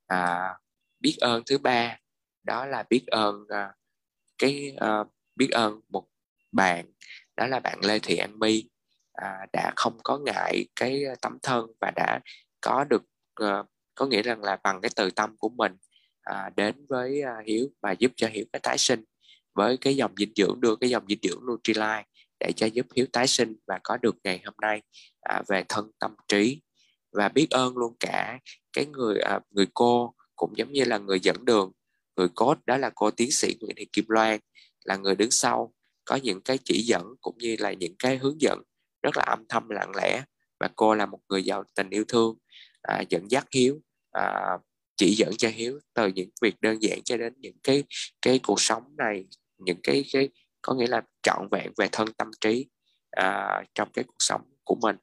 À, 0.08 0.54
biết 0.99 1.15
ơn 1.21 1.43
thứ 1.45 1.58
ba 1.58 1.97
đó 2.43 2.65
là 2.65 2.84
biết 2.89 3.08
ơn 3.08 3.36
à, 3.49 3.73
cái 4.43 4.75
uh, 5.01 5.08
biết 5.36 5.49
ơn 5.51 5.82
một 5.89 6.06
bạn 6.51 6.86
đó 7.38 7.47
là 7.47 7.60
bạn 7.60 7.79
Lê 7.86 7.99
Thị 7.99 8.17
An 8.17 8.39
My 8.39 8.63
uh, 9.21 9.51
đã 9.53 9.73
không 9.75 9.97
có 10.03 10.17
ngại 10.17 10.65
cái 10.75 11.03
ờ, 11.03 11.15
tấm 11.21 11.38
thân 11.43 11.65
và 11.82 11.91
đã 11.95 12.19
có 12.62 12.86
được 12.89 13.03
uh, 13.43 13.65
có 13.95 14.06
nghĩa 14.06 14.21
rằng 14.21 14.43
là 14.43 14.58
bằng 14.63 14.82
cái 14.82 14.91
từ 14.95 15.12
tâm 15.12 15.38
của 15.38 15.49
mình 15.49 15.71
uh, 16.32 16.56
đến 16.56 16.86
với 16.89 17.21
uh, 17.21 17.47
Hiếu 17.47 17.67
và 17.82 17.91
giúp 17.91 18.12
cho 18.15 18.27
Hiếu 18.27 18.45
cái 18.53 18.60
tái 18.60 18.77
sinh 18.77 19.03
với 19.53 19.77
cái 19.77 19.95
dòng 19.95 20.13
dinh 20.17 20.32
dưỡng 20.36 20.62
đưa 20.62 20.75
cái 20.75 20.89
dòng 20.89 21.06
dinh 21.08 21.19
dưỡng 21.21 21.45
Nutrilite 21.45 22.03
để 22.39 22.51
cho 22.56 22.65
giúp 22.65 22.86
Hiếu 22.95 23.06
tái 23.13 23.27
sinh 23.27 23.56
và 23.67 23.79
có 23.84 23.97
được 23.97 24.15
ngày 24.23 24.41
hôm 24.45 24.56
nay 24.62 24.82
uh, 25.39 25.47
về 25.47 25.63
thân 25.69 25.91
tâm 25.99 26.15
trí. 26.27 26.62
Và 27.12 27.29
biết 27.29 27.47
ơn 27.49 27.77
luôn 27.77 27.95
cả 27.99 28.39
cái 28.73 28.86
người 28.86 29.19
uh, 29.36 29.43
người 29.51 29.67
cô 29.73 30.13
cũng 30.36 30.58
giống 30.58 30.71
như 30.71 30.84
là 30.84 30.97
người 30.97 31.19
dẫn 31.19 31.45
đường 31.45 31.71
người 32.15 32.28
cốt 32.36 32.58
đó 32.65 32.78
là 32.78 32.91
cô 32.95 33.12
tiến 33.12 33.32
sĩ 33.32 33.56
Nguyễn 33.60 33.76
Thị 33.76 33.86
Kim 33.93 34.06
Loan 34.08 34.39
là 34.84 34.95
người 34.95 35.15
đứng 35.15 35.32
sau 35.32 35.73
có 36.06 36.15
những 36.15 36.41
cái 36.41 36.58
chỉ 36.65 36.82
dẫn 36.82 37.04
cũng 37.21 37.38
như 37.38 37.56
là 37.60 37.73
những 37.73 37.95
cái 37.99 38.17
hướng 38.17 38.41
dẫn 38.41 38.62
rất 39.04 39.17
là 39.17 39.23
âm 39.23 39.47
thầm 39.49 39.69
lặng 39.69 39.91
lẽ. 39.95 40.23
Và 40.60 40.69
cô 40.76 40.95
là 40.95 41.06
một 41.06 41.19
người 41.30 41.43
giàu 41.43 41.63
tình 41.76 41.89
yêu 41.89 42.04
thương 42.08 42.38
à, 42.82 43.04
dẫn 43.10 43.32
dắt 43.32 43.45
hiếu 43.52 43.82
à, 44.12 44.58
chỉ 44.95 45.15
dẫn 45.15 45.32
cho 45.38 45.49
hiếu 45.49 45.80
từ 45.93 46.08
những 46.08 46.30
việc 46.41 46.62
đơn 46.62 46.82
giản 46.82 47.02
cho 47.04 47.17
đến 47.17 47.34
những 47.38 47.58
cái 47.63 47.84
cái 48.21 48.39
cuộc 48.43 48.62
sống 48.62 48.95
này 48.97 49.26
những 49.58 49.80
cái 49.84 50.06
cái 50.13 50.30
có 50.62 50.73
nghĩa 50.73 50.88
là 50.88 51.02
trọn 51.23 51.47
vẹn 51.52 51.71
về 51.78 51.88
thân 51.91 52.13
tâm 52.13 52.32
trí 52.41 52.65
à, 53.12 53.63
trong 53.76 53.89
cái 53.93 54.04
cuộc 54.04 54.15
sống 54.19 54.41
của 54.63 54.76
mình. 54.82 54.95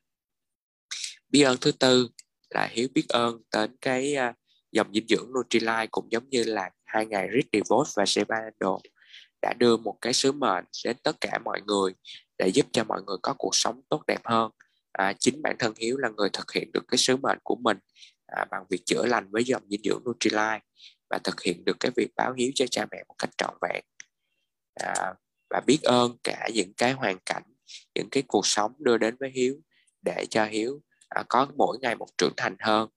Biết 1.29 1.43
ơn 1.43 1.57
thứ 1.61 1.73
tư 1.73 2.09
là 2.51 2.69
hiếu 2.73 2.89
biết 2.95 3.09
ơn 3.09 3.43
đến 3.53 3.77
cái 3.81 4.15
à, 4.15 4.35
dòng 4.73 4.93
dinh 4.93 5.07
dưỡng 5.09 5.33
Nutrilite 5.33 5.87
cũng 5.91 6.07
giống 6.11 6.29
như 6.29 6.45
là 6.45 6.71
hai 6.85 7.07
ngày 7.07 7.29
Rich 7.35 7.49
Devote 7.53 7.91
và 7.97 8.07
Sebanado 8.07 8.79
đã 9.43 9.53
đưa 9.59 9.77
một 9.77 9.99
cái 10.01 10.13
sứ 10.13 10.33
mệnh 10.33 10.65
đến 10.85 10.97
tất 11.03 11.17
cả 11.21 11.39
mọi 11.45 11.61
người 11.67 11.93
để 12.39 12.49
giúp 12.49 12.67
cho 12.73 12.85
mọi 12.85 13.03
người 13.07 13.17
có 13.23 13.35
cuộc 13.39 13.55
sống 13.55 13.83
tốt 13.89 14.03
đẹp 14.07 14.21
hơn. 14.25 14.51
À, 14.93 15.13
chính 15.19 15.43
bản 15.43 15.57
thân 15.59 15.75
hiếu 15.79 15.97
là 15.97 16.09
người 16.09 16.29
thực 16.33 16.53
hiện 16.53 16.71
được 16.73 16.85
cái 16.89 16.99
sứ 16.99 17.17
mệnh 17.17 17.39
của 17.43 17.57
mình 17.57 17.79
à, 18.27 18.45
bằng 18.51 18.65
việc 18.71 18.83
chữa 18.87 19.07
lành 19.07 19.31
với 19.31 19.45
dòng 19.45 19.63
dinh 19.69 19.81
dưỡng 19.85 20.03
Nutrilite 20.05 20.61
và 21.11 21.19
thực 21.25 21.43
hiện 21.43 21.65
được 21.65 21.77
cái 21.81 21.93
việc 21.97 22.09
báo 22.17 22.33
hiếu 22.33 22.51
cho 22.55 22.67
cha 22.71 22.87
mẹ 22.91 23.05
một 23.09 23.15
cách 23.19 23.31
trọn 23.39 23.55
vẹn. 23.63 23.85
À, 24.75 25.15
và 25.51 25.61
biết 25.67 25.79
ơn 25.83 26.17
cả 26.25 26.49
những 26.55 26.73
cái 26.77 26.93
hoàn 26.93 27.19
cảnh 27.27 27.43
những 27.95 28.11
cái 28.11 28.23
cuộc 28.27 28.47
sống 28.47 28.73
đưa 28.79 28.99
đến 28.99 29.17
với 29.21 29.31
hiếu 29.35 29.57
để 30.03 30.27
cho 30.31 30.45
hiếu 30.45 30.81
à, 31.09 31.25
có 31.29 31.47
mỗi 31.57 31.79
ngày 31.81 31.97
một 31.97 32.09
trưởng 32.19 32.33
thành 32.37 32.57
hơn 32.61 32.89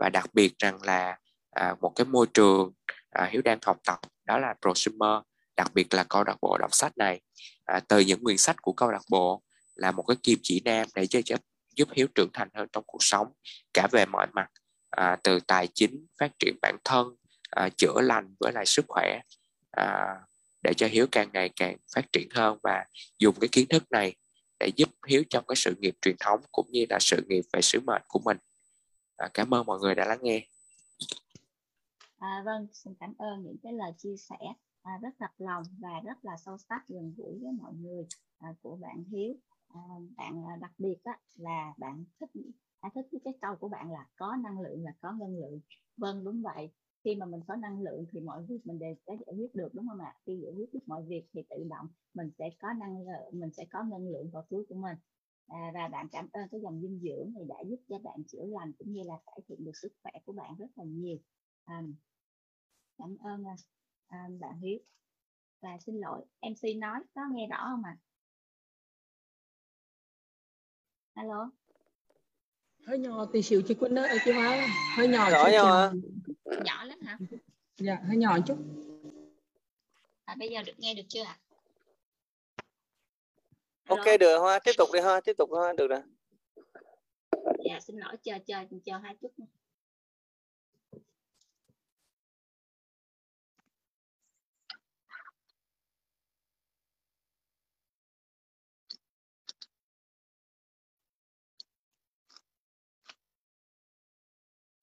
và 0.00 0.08
đặc 0.08 0.34
biệt 0.34 0.58
rằng 0.58 0.82
là 0.82 1.18
à, 1.50 1.74
một 1.80 1.92
cái 1.96 2.04
môi 2.04 2.26
trường 2.34 2.72
à, 3.10 3.28
hiếu 3.32 3.42
đang 3.42 3.58
học 3.62 3.78
tập 3.84 3.98
đó 4.24 4.38
là 4.38 4.54
prosumer 4.60 5.22
đặc 5.60 5.74
biệt 5.74 5.94
là 5.94 6.04
câu 6.04 6.24
lạc 6.24 6.36
bộ 6.40 6.58
đọc 6.58 6.74
sách 6.74 6.98
này. 6.98 7.20
À, 7.64 7.80
từ 7.88 7.98
những 8.00 8.24
quyển 8.24 8.36
sách 8.36 8.62
của 8.62 8.72
câu 8.72 8.90
lạc 8.90 9.02
bộ 9.10 9.42
là 9.74 9.90
một 9.90 10.02
cái 10.02 10.16
kim 10.22 10.38
chỉ 10.42 10.62
nam 10.64 10.86
để 10.94 11.06
cho, 11.06 11.36
giúp 11.76 11.88
hiếu 11.92 12.06
trưởng 12.14 12.30
thành 12.32 12.48
hơn 12.54 12.68
trong 12.72 12.84
cuộc 12.86 13.02
sống 13.02 13.32
cả 13.74 13.88
về 13.92 14.06
mọi 14.06 14.26
mặt. 14.32 14.50
À, 14.90 15.16
từ 15.22 15.40
tài 15.40 15.68
chính 15.74 16.06
phát 16.18 16.32
triển 16.38 16.54
bản 16.62 16.76
thân 16.84 17.16
à, 17.50 17.68
chữa 17.76 18.00
lành 18.00 18.34
với 18.40 18.52
lại 18.52 18.66
sức 18.66 18.84
khỏe 18.88 19.20
à, 19.70 20.14
để 20.62 20.72
cho 20.76 20.86
hiếu 20.86 21.06
càng 21.12 21.30
ngày 21.32 21.50
càng 21.56 21.76
phát 21.94 22.12
triển 22.12 22.28
hơn 22.34 22.58
và 22.62 22.84
dùng 23.18 23.34
cái 23.40 23.48
kiến 23.52 23.66
thức 23.68 23.84
này 23.90 24.14
để 24.60 24.70
giúp 24.76 24.88
hiếu 25.06 25.22
trong 25.30 25.44
cái 25.48 25.56
sự 25.56 25.74
nghiệp 25.78 25.94
truyền 26.02 26.16
thống 26.20 26.40
cũng 26.52 26.66
như 26.70 26.86
là 26.88 26.98
sự 27.00 27.24
nghiệp 27.28 27.44
về 27.52 27.62
sứ 27.62 27.80
mệnh 27.80 28.02
của 28.08 28.20
mình 28.24 28.36
à, 29.20 29.28
cảm 29.34 29.54
ơn 29.54 29.66
mọi 29.66 29.78
người 29.80 29.94
đã 29.94 30.04
lắng 30.06 30.18
nghe. 30.22 30.46
À, 32.18 32.42
vâng 32.44 32.66
xin 32.72 32.94
cảm 33.00 33.14
ơn 33.18 33.44
những 33.44 33.56
cái 33.62 33.72
lời 33.72 33.92
chia 33.98 34.16
sẻ. 34.16 34.36
À, 34.82 34.98
rất 35.02 35.08
thật 35.18 35.30
lòng 35.38 35.62
và 35.78 36.00
rất 36.04 36.24
là 36.24 36.36
sâu 36.36 36.58
sắc 36.58 36.88
gần 36.88 37.14
gũi 37.16 37.38
với 37.42 37.52
mọi 37.52 37.72
người 37.74 38.06
à, 38.38 38.54
của 38.62 38.76
bạn 38.76 39.04
hiếu. 39.04 39.34
À, 39.68 39.80
bạn 40.16 40.44
à, 40.44 40.56
đặc 40.60 40.72
biệt 40.78 40.96
á, 41.04 41.18
là 41.34 41.74
bạn 41.78 42.04
thích 42.20 42.30
à, 42.80 42.90
thích 42.94 43.20
cái 43.24 43.34
câu 43.40 43.56
của 43.56 43.68
bạn 43.68 43.92
là 43.92 44.06
có 44.16 44.36
năng 44.42 44.60
lượng 44.60 44.84
là 44.84 44.92
có 45.00 45.12
ngân 45.12 45.40
lượng. 45.40 45.60
Vâng 45.96 46.24
đúng 46.24 46.42
vậy. 46.42 46.70
Khi 47.04 47.14
mà 47.14 47.26
mình 47.26 47.40
có 47.48 47.56
năng 47.56 47.82
lượng 47.82 48.04
thì 48.12 48.20
mọi 48.20 48.42
việc 48.48 48.66
mình 48.66 48.78
đều 48.78 48.94
sẽ 49.06 49.12
giải 49.26 49.34
quyết 49.36 49.54
được 49.54 49.74
đúng 49.74 49.88
không 49.88 50.00
ạ? 50.00 50.14
Khi 50.26 50.40
giải 50.42 50.52
quyết 50.56 50.74
được 50.74 50.80
mọi 50.86 51.02
việc 51.02 51.26
thì 51.32 51.42
tự 51.50 51.64
động 51.70 51.86
mình 52.14 52.30
sẽ 52.38 52.50
có 52.62 52.68
năng 52.72 52.96
lượng 53.06 53.40
mình 53.40 53.50
sẽ 53.52 53.64
có 53.70 53.82
năng 53.82 54.08
lượng 54.08 54.30
vào 54.30 54.46
túi 54.50 54.64
của 54.68 54.74
mình 54.74 54.96
à, 55.50 55.70
và 55.74 55.88
bạn 55.88 56.08
cảm 56.12 56.28
ơn 56.32 56.48
cái 56.48 56.60
dòng 56.60 56.80
dinh 56.80 57.00
dưỡng 57.02 57.32
này 57.34 57.44
đã 57.48 57.56
giúp 57.68 57.80
cho 57.88 57.98
bạn 57.98 58.24
chữa 58.28 58.44
lành 58.44 58.72
cũng 58.78 58.92
như 58.92 59.02
là 59.02 59.14
cải 59.26 59.40
thiện 59.48 59.64
được 59.64 59.76
sức 59.76 59.92
khỏe 60.02 60.12
của 60.24 60.32
bạn 60.32 60.54
rất 60.58 60.66
là 60.76 60.84
nhiều. 60.84 61.18
À, 61.64 61.82
cảm 62.98 63.16
ơn 63.18 63.44
à, 63.44 63.54
à 64.06 64.28
bạn 64.40 64.58
Hiếu. 64.60 64.78
Và 65.60 65.78
xin 65.86 65.94
lỗi 66.00 66.24
MC 66.40 66.76
nói 66.76 67.00
có 67.14 67.22
nghe 67.32 67.46
rõ 67.50 67.66
không 67.70 67.82
ạ? 67.84 67.96
À? 67.96 68.00
alo? 71.14 71.50
Hơi 72.86 72.98
nhỏ 72.98 73.26
tí 73.32 73.42
xíu 73.42 73.62
chị 73.68 73.74
Quân 73.74 73.98
ơi 73.98 74.18
chị 74.24 74.32
Hoa. 74.32 74.68
Hơi 74.96 75.08
nhỏ 75.08 75.30
rõ 75.30 75.48
nhau 75.52 75.66
hả 75.66 75.92
nhỏ 76.64 76.84
lắm 76.84 76.98
hả? 77.00 77.18
Dạ 77.76 77.98
hơi 78.06 78.16
nhỏ 78.16 78.38
chút. 78.46 78.56
À, 80.24 80.36
bây 80.38 80.48
giờ 80.48 80.62
được 80.62 80.78
nghe 80.78 80.94
được 80.94 81.02
chưa 81.08 81.22
ạ 81.22 81.38
ok 83.90 84.06
rồi. 84.06 84.18
được 84.18 84.38
hoa 84.38 84.58
tiếp 84.58 84.72
tục 84.78 84.88
đi 84.92 85.00
hoa 85.00 85.20
tiếp 85.20 85.32
tục 85.38 85.50
hoa 85.50 85.72
được 85.72 85.86
rồi 85.86 86.00
dạ 87.64 87.80
xin 87.80 87.96
lỗi 87.96 88.16
chờ 88.22 88.38
chờ 88.46 88.64
chờ 88.84 88.96
hai 89.02 89.14
chút. 89.20 89.28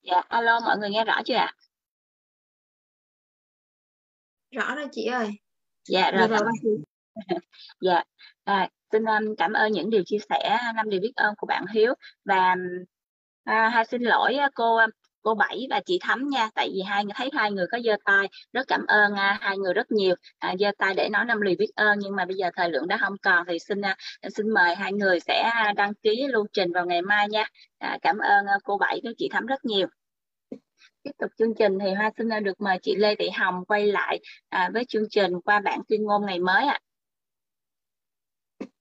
Dạ, 0.01 0.21
alo 0.27 0.59
mọi 0.59 0.77
người 0.77 0.89
nghe 0.89 1.05
rõ 1.05 1.21
chưa 1.25 1.35
ạ? 1.35 1.55
À? 1.55 1.57
Rõ 4.51 4.75
rồi 4.75 4.87
chị 4.91 5.05
ơi. 5.05 5.29
Dạ, 5.83 6.11
rồi. 6.11 6.29
dạ. 7.81 8.03
À, 8.43 8.69
xin 8.91 9.05
um, 9.05 9.35
cảm 9.37 9.53
ơn 9.53 9.71
những 9.71 9.89
điều 9.89 10.03
chia 10.05 10.17
sẻ 10.29 10.57
năm 10.75 10.89
điều 10.89 11.01
biết 11.01 11.11
ơn 11.15 11.33
của 11.37 11.47
bạn 11.47 11.65
Hiếu. 11.73 11.93
Và 12.25 12.55
à, 13.43 13.69
hai 13.69 13.85
xin 13.85 14.01
lỗi 14.01 14.37
cô 14.55 14.79
cô 15.27 15.35
Bảy 15.35 15.67
và 15.69 15.81
chị 15.85 15.99
Thắm 16.01 16.29
nha 16.29 16.49
tại 16.55 16.69
vì 16.73 16.81
hai 16.81 17.03
thấy 17.15 17.29
hai 17.33 17.51
người 17.51 17.65
có 17.71 17.79
giơ 17.85 17.95
tay. 18.05 18.27
Rất 18.53 18.67
cảm 18.67 18.85
ơn 18.87 19.13
à, 19.15 19.37
hai 19.41 19.57
người 19.57 19.73
rất 19.73 19.91
nhiều 19.91 20.15
à, 20.39 20.55
giơ 20.59 20.71
tay 20.77 20.93
để 20.97 21.09
nói 21.09 21.25
năm 21.25 21.41
lời 21.41 21.55
biết 21.59 21.69
ơn 21.75 21.99
nhưng 21.99 22.15
mà 22.15 22.25
bây 22.25 22.35
giờ 22.35 22.49
thời 22.55 22.69
lượng 22.69 22.87
đã 22.87 22.97
không 22.97 23.15
còn 23.21 23.45
thì 23.47 23.59
xin 23.59 23.81
à, 23.81 23.97
xin 24.35 24.49
mời 24.49 24.75
hai 24.75 24.93
người 24.93 25.19
sẽ 25.19 25.51
đăng 25.75 25.93
ký 25.93 26.27
lưu 26.27 26.45
trình 26.53 26.71
vào 26.73 26.85
ngày 26.85 27.01
mai 27.01 27.29
nha. 27.29 27.45
À, 27.79 27.97
cảm 28.01 28.17
ơn 28.17 28.45
à, 28.45 28.53
cô 28.63 28.77
Bảy 28.77 28.99
với 29.03 29.13
chị 29.17 29.29
Thắm 29.31 29.45
rất 29.45 29.65
nhiều. 29.65 29.87
Tiếp 31.03 31.11
tục 31.19 31.31
chương 31.37 31.55
trình 31.59 31.79
thì 31.79 31.93
Hoa 31.93 32.11
xin 32.17 32.43
được 32.43 32.61
mời 32.61 32.79
chị 32.81 32.95
Lê 32.95 33.15
Thị 33.15 33.29
Hồng 33.29 33.65
quay 33.65 33.87
lại 33.87 34.19
à, 34.49 34.69
với 34.73 34.85
chương 34.87 35.09
trình 35.09 35.41
qua 35.41 35.59
bản 35.59 35.79
tuyên 35.87 36.03
ngôn 36.03 36.25
ngày 36.25 36.39
mới 36.39 36.65
ạ. 36.65 36.79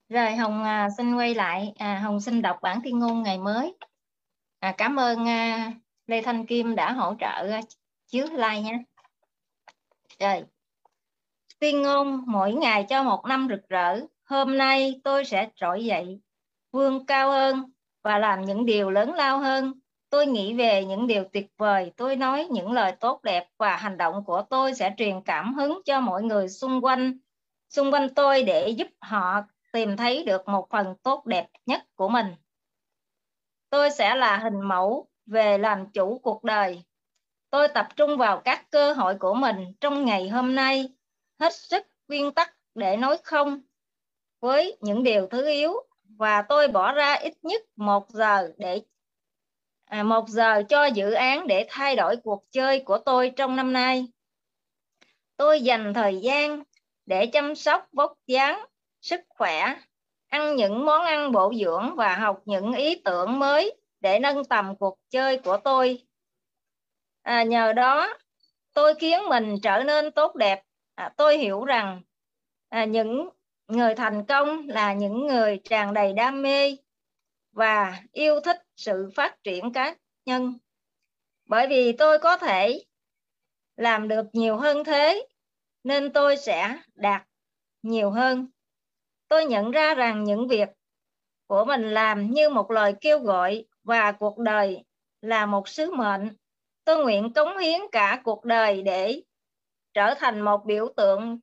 Rồi 0.09 0.35
Hồng 0.35 0.65
à, 0.65 0.89
xin 0.97 1.17
quay 1.17 1.35
lại, 1.35 1.73
à, 1.79 1.99
Hồng 1.99 2.21
xin 2.21 2.43
đọc 2.43 2.59
bản 2.63 2.81
thiên 2.85 2.99
ngôn 2.99 3.23
ngày 3.23 3.39
mới. 3.39 3.75
À, 4.59 4.75
cảm 4.79 4.97
ơn 4.97 5.29
à, 5.29 5.73
Lê 6.07 6.23
Thanh 6.23 6.47
Kim 6.47 6.75
đã 6.75 6.93
hỗ 6.93 7.15
trợ 7.21 7.51
à, 7.53 7.61
chiếu 8.07 8.27
like 8.27 8.61
nha. 8.61 8.79
Rồi. 10.21 10.45
Tuyên 11.59 11.83
ngôn 11.83 12.25
mỗi 12.27 12.53
ngày 12.53 12.87
cho 12.89 13.03
một 13.03 13.25
năm 13.25 13.49
rực 13.51 13.69
rỡ. 13.69 14.01
Hôm 14.25 14.59
nay 14.59 15.01
tôi 15.05 15.25
sẽ 15.25 15.49
trỗi 15.57 15.85
dậy, 15.85 16.21
vươn 16.73 17.07
cao 17.07 17.31
hơn 17.31 17.73
và 18.03 18.19
làm 18.19 18.45
những 18.45 18.67
điều 18.67 18.91
lớn 18.91 19.15
lao 19.15 19.39
hơn 19.39 19.73
tôi 20.11 20.27
nghĩ 20.27 20.55
về 20.55 20.85
những 20.85 21.07
điều 21.07 21.25
tuyệt 21.33 21.47
vời 21.59 21.93
tôi 21.97 22.17
nói 22.17 22.49
những 22.51 22.73
lời 22.73 22.93
tốt 22.93 23.23
đẹp 23.23 23.49
và 23.59 23.77
hành 23.77 23.97
động 23.97 24.25
của 24.25 24.43
tôi 24.51 24.75
sẽ 24.75 24.95
truyền 24.97 25.23
cảm 25.25 25.55
hứng 25.55 25.81
cho 25.85 26.01
mọi 26.01 26.23
người 26.23 26.49
xung 26.49 26.85
quanh 26.85 27.19
xung 27.69 27.93
quanh 27.93 28.15
tôi 28.15 28.43
để 28.43 28.69
giúp 28.69 28.89
họ 29.01 29.43
tìm 29.77 29.97
thấy 29.97 30.25
được 30.25 30.49
một 30.49 30.71
phần 30.71 30.95
tốt 31.03 31.27
đẹp 31.27 31.47
nhất 31.67 31.83
của 31.95 32.09
mình 32.09 32.27
tôi 33.71 33.91
sẽ 33.91 34.15
là 34.15 34.37
hình 34.37 34.61
mẫu 34.61 35.09
về 35.27 35.59
làm 35.59 35.91
chủ 35.91 36.19
cuộc 36.19 36.45
đời 36.45 36.83
tôi 37.51 37.69
tập 37.69 37.89
trung 37.97 38.19
vào 38.19 38.43
các 38.45 38.71
cơ 38.71 38.93
hội 38.93 39.17
của 39.19 39.35
mình 39.35 39.75
trong 39.81 40.05
ngày 40.05 40.29
hôm 40.29 40.55
nay 40.55 40.89
hết 41.41 41.55
sức 41.55 41.87
nguyên 42.09 42.33
tắc 42.33 42.57
để 42.75 42.97
nói 42.97 43.19
không 43.25 43.61
với 44.41 44.77
những 44.81 45.03
điều 45.03 45.27
thứ 45.27 45.49
yếu 45.49 45.73
và 46.03 46.43
tôi 46.43 46.69
bỏ 46.69 46.93
ra 46.93 47.15
ít 47.15 47.35
nhất 47.43 47.63
một 47.77 48.11
giờ 48.11 48.53
để 48.59 48.83
à, 49.85 50.03
một 50.03 50.29
giờ 50.29 50.63
cho 50.69 50.85
dự 50.85 51.11
án 51.11 51.47
để 51.47 51.67
thay 51.69 51.97
đổi 51.97 52.17
cuộc 52.17 52.45
chơi 52.51 52.81
của 52.81 52.99
tôi 52.99 53.33
trong 53.37 53.57
năm 53.57 53.73
nay. 53.73 54.07
Tôi 55.37 55.61
dành 55.61 55.95
thời 55.95 56.21
gian 56.21 56.63
để 57.07 57.27
chăm 57.27 57.55
sóc 57.55 57.89
vóc 57.93 58.13
dáng, 58.27 58.65
sức 59.07 59.21
khỏe, 59.29 59.75
ăn 60.29 60.57
những 60.57 60.85
món 60.87 61.05
ăn 61.05 61.33
bổ 61.33 61.53
dưỡng 61.55 61.97
và 61.97 62.17
học 62.17 62.43
những 62.45 62.73
ý 62.73 63.01
tưởng 63.05 63.39
mới 63.39 63.77
để 64.01 64.19
nâng 64.19 64.45
tầm 64.45 64.77
cuộc 64.77 64.99
chơi 65.11 65.39
của 65.39 65.57
tôi. 65.57 66.03
À, 67.23 67.43
nhờ 67.43 67.73
đó, 67.73 68.19
tôi 68.73 68.95
khiến 68.95 69.21
mình 69.29 69.55
trở 69.63 69.83
nên 69.83 70.11
tốt 70.11 70.37
đẹp. 70.37 70.63
À, 70.95 71.13
tôi 71.17 71.39
hiểu 71.39 71.65
rằng 71.65 72.03
à, 72.69 72.85
những 72.85 73.29
người 73.69 73.95
thành 73.95 74.25
công 74.25 74.69
là 74.69 74.93
những 74.93 75.27
người 75.27 75.61
tràn 75.65 75.95
đầy 75.95 76.13
đam 76.13 76.43
mê 76.43 76.77
và 77.53 78.03
yêu 78.13 78.41
thích 78.41 78.63
sự 78.77 79.11
phát 79.15 79.43
triển 79.45 79.73
cá 79.73 79.95
nhân 80.25 80.59
bởi 81.49 81.67
vì 81.67 81.93
tôi 81.93 82.19
có 82.19 82.37
thể 82.37 82.85
làm 83.77 84.09
được 84.09 84.27
nhiều 84.33 84.57
hơn 84.57 84.85
thế 84.85 85.27
nên 85.85 86.13
tôi 86.13 86.37
sẽ 86.37 86.79
đạt 86.95 87.23
nhiều 87.83 88.11
hơn 88.11 88.47
tôi 89.29 89.45
nhận 89.45 89.71
ra 89.71 89.95
rằng 89.95 90.25
những 90.25 90.49
việc 90.49 90.69
của 91.47 91.65
mình 91.65 91.83
làm 91.83 92.31
như 92.31 92.49
một 92.49 92.71
lời 92.71 92.95
kêu 93.01 93.19
gọi 93.19 93.65
và 93.85 94.13
cuộc 94.13 94.39
đời 94.39 94.85
là 95.21 95.47
một 95.47 95.69
sứ 95.69 95.95
mệnh. 95.95 96.29
Tôi 96.85 97.05
nguyện 97.05 97.33
cống 97.33 97.59
hiến 97.59 97.81
cả 97.93 98.21
cuộc 98.25 98.45
đời 98.45 98.83
để 98.83 99.23
trở 99.95 100.15
thành 100.15 100.41
một 100.41 100.65
biểu 100.67 100.89
tượng 100.97 101.39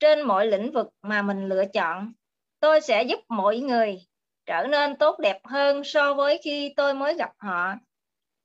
trên 0.00 0.22
mọi 0.22 0.46
lĩnh 0.46 0.72
vực 0.72 0.88
mà 1.02 1.22
mình 1.22 1.48
lựa 1.48 1.64
chọn. 1.64 2.12
Tôi 2.60 2.80
sẽ 2.80 3.02
giúp 3.02 3.20
mọi 3.28 3.58
người 3.58 4.02
trở 4.46 4.66
nên 4.70 4.96
tốt 4.96 5.18
đẹp 5.18 5.40
hơn 5.44 5.84
so 5.84 6.14
với 6.14 6.40
khi 6.42 6.72
tôi 6.76 6.94
mới 6.94 7.14
gặp 7.14 7.32
họ. 7.38 7.74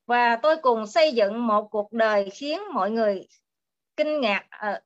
Và 0.05 0.36
tôi 0.36 0.58
cùng 0.58 0.88
xây 0.88 1.12
dựng 1.12 1.47
một 1.47 1.67
cuộc 1.71 1.93
đời 1.93 2.29
khiến 2.29 2.60
mọi 2.73 2.91
người 2.91 3.27
kinh 3.97 4.21
ngạc 4.21 4.45
ở, 4.49 4.79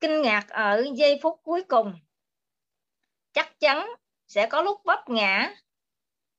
kinh 0.00 0.22
ngạc 0.22 0.48
ở 0.48 0.84
giây 0.94 1.18
phút 1.22 1.40
cuối 1.42 1.64
cùng 1.68 1.92
chắc 3.36 3.60
chắn 3.60 3.86
sẽ 4.26 4.46
có 4.46 4.62
lúc 4.62 4.80
vấp 4.84 5.08
ngã 5.08 5.54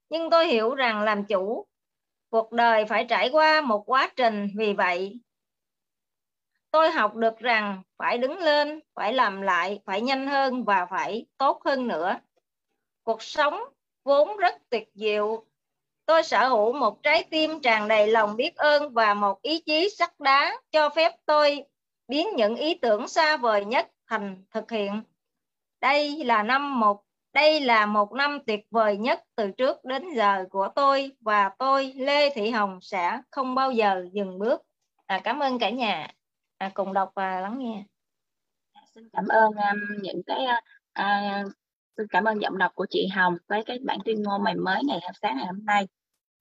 nhưng 0.10 0.30
tôi 0.30 0.48
hiểu 0.48 0.76
rằng 0.76 1.04
làm 1.04 1.26
chủ, 1.26 1.68
cuộc 2.30 2.52
đời 2.52 2.86
phải 2.86 3.06
trải 3.10 3.30
qua 3.30 3.62
một 3.62 3.90
quá 3.90 4.12
trình 4.16 4.48
vì 4.58 4.74
vậy 4.74 5.20
tôi 6.72 6.92
học 6.92 7.16
được 7.16 7.40
rằng 7.40 7.84
phải 7.98 8.18
đứng 8.18 8.38
lên, 8.38 8.80
phải 8.96 9.14
làm 9.14 9.42
lại, 9.42 9.80
phải 9.86 10.02
nhanh 10.02 10.28
hơn 10.28 10.64
và 10.64 10.86
phải 10.86 11.26
tốt 11.38 11.62
hơn 11.66 11.88
nữa 11.88 12.20
cuộc 13.08 13.24
sống 13.24 13.60
vốn 14.04 14.38
rất 14.38 14.56
tuyệt 14.70 14.90
diệu. 14.94 15.46
Tôi 16.06 16.24
sở 16.24 16.48
hữu 16.48 16.74
một 16.74 17.04
trái 17.04 17.24
tim 17.30 17.60
tràn 17.60 17.88
đầy 17.88 18.08
lòng 18.08 18.36
biết 18.36 18.56
ơn 18.56 18.94
và 18.94 19.14
một 19.14 19.42
ý 19.42 19.60
chí 19.60 19.90
sắt 19.98 20.20
đá 20.20 20.62
cho 20.72 20.90
phép 20.90 21.12
tôi 21.26 21.64
biến 22.08 22.28
những 22.36 22.56
ý 22.56 22.74
tưởng 22.74 23.08
xa 23.08 23.38
vời 23.38 23.66
nhất 23.66 23.92
thành 24.08 24.44
thực 24.52 24.72
hiện. 24.72 25.04
Đây 25.88 26.26
là 26.26 26.44
năm 26.44 26.80
một 26.80 27.02
đây 27.34 27.62
là 27.62 27.86
một 27.86 28.14
năm 28.14 28.40
tuyệt 28.48 28.60
vời 28.72 28.98
nhất 28.98 29.20
từ 29.36 29.52
trước 29.58 29.86
đến 29.86 30.04
giờ 30.16 30.46
của 30.50 30.70
tôi 30.76 31.12
và 31.20 31.50
tôi 31.60 31.94
Lê 31.96 32.30
Thị 32.36 32.50
Hồng 32.50 32.80
sẽ 32.82 33.22
không 33.32 33.56
bao 33.56 33.72
giờ 33.72 34.06
dừng 34.14 34.40
bước. 34.40 34.62
À, 35.06 35.22
cảm 35.24 35.40
ơn 35.40 35.60
cả 35.60 35.70
nhà 35.70 36.08
à, 36.58 36.72
cùng 36.74 36.94
đọc 36.94 37.12
và 37.16 37.40
lắng 37.40 37.60
nghe. 37.60 37.84
À, 38.74 38.82
xin 38.96 39.10
cảm 39.14 39.28
ơn 39.28 39.52
um, 39.52 40.02
những 40.02 40.22
cái 40.26 40.44
uh, 40.44 40.64
à, 40.94 41.44
Xin 41.98 42.08
cảm 42.08 42.24
ơn 42.24 42.42
giọng 42.42 42.58
đọc 42.58 42.72
của 42.76 42.86
chị 42.90 43.08
Hồng 43.08 43.38
với 43.48 43.64
cái 43.66 43.80
bản 43.86 44.00
tuyên 44.06 44.24
ngôn 44.24 44.44
mày 44.44 44.56
mới 44.56 44.84
ngày 44.84 45.00
sáng 45.22 45.38
ngày 45.38 45.46
hôm 45.46 45.66
nay. 45.66 45.88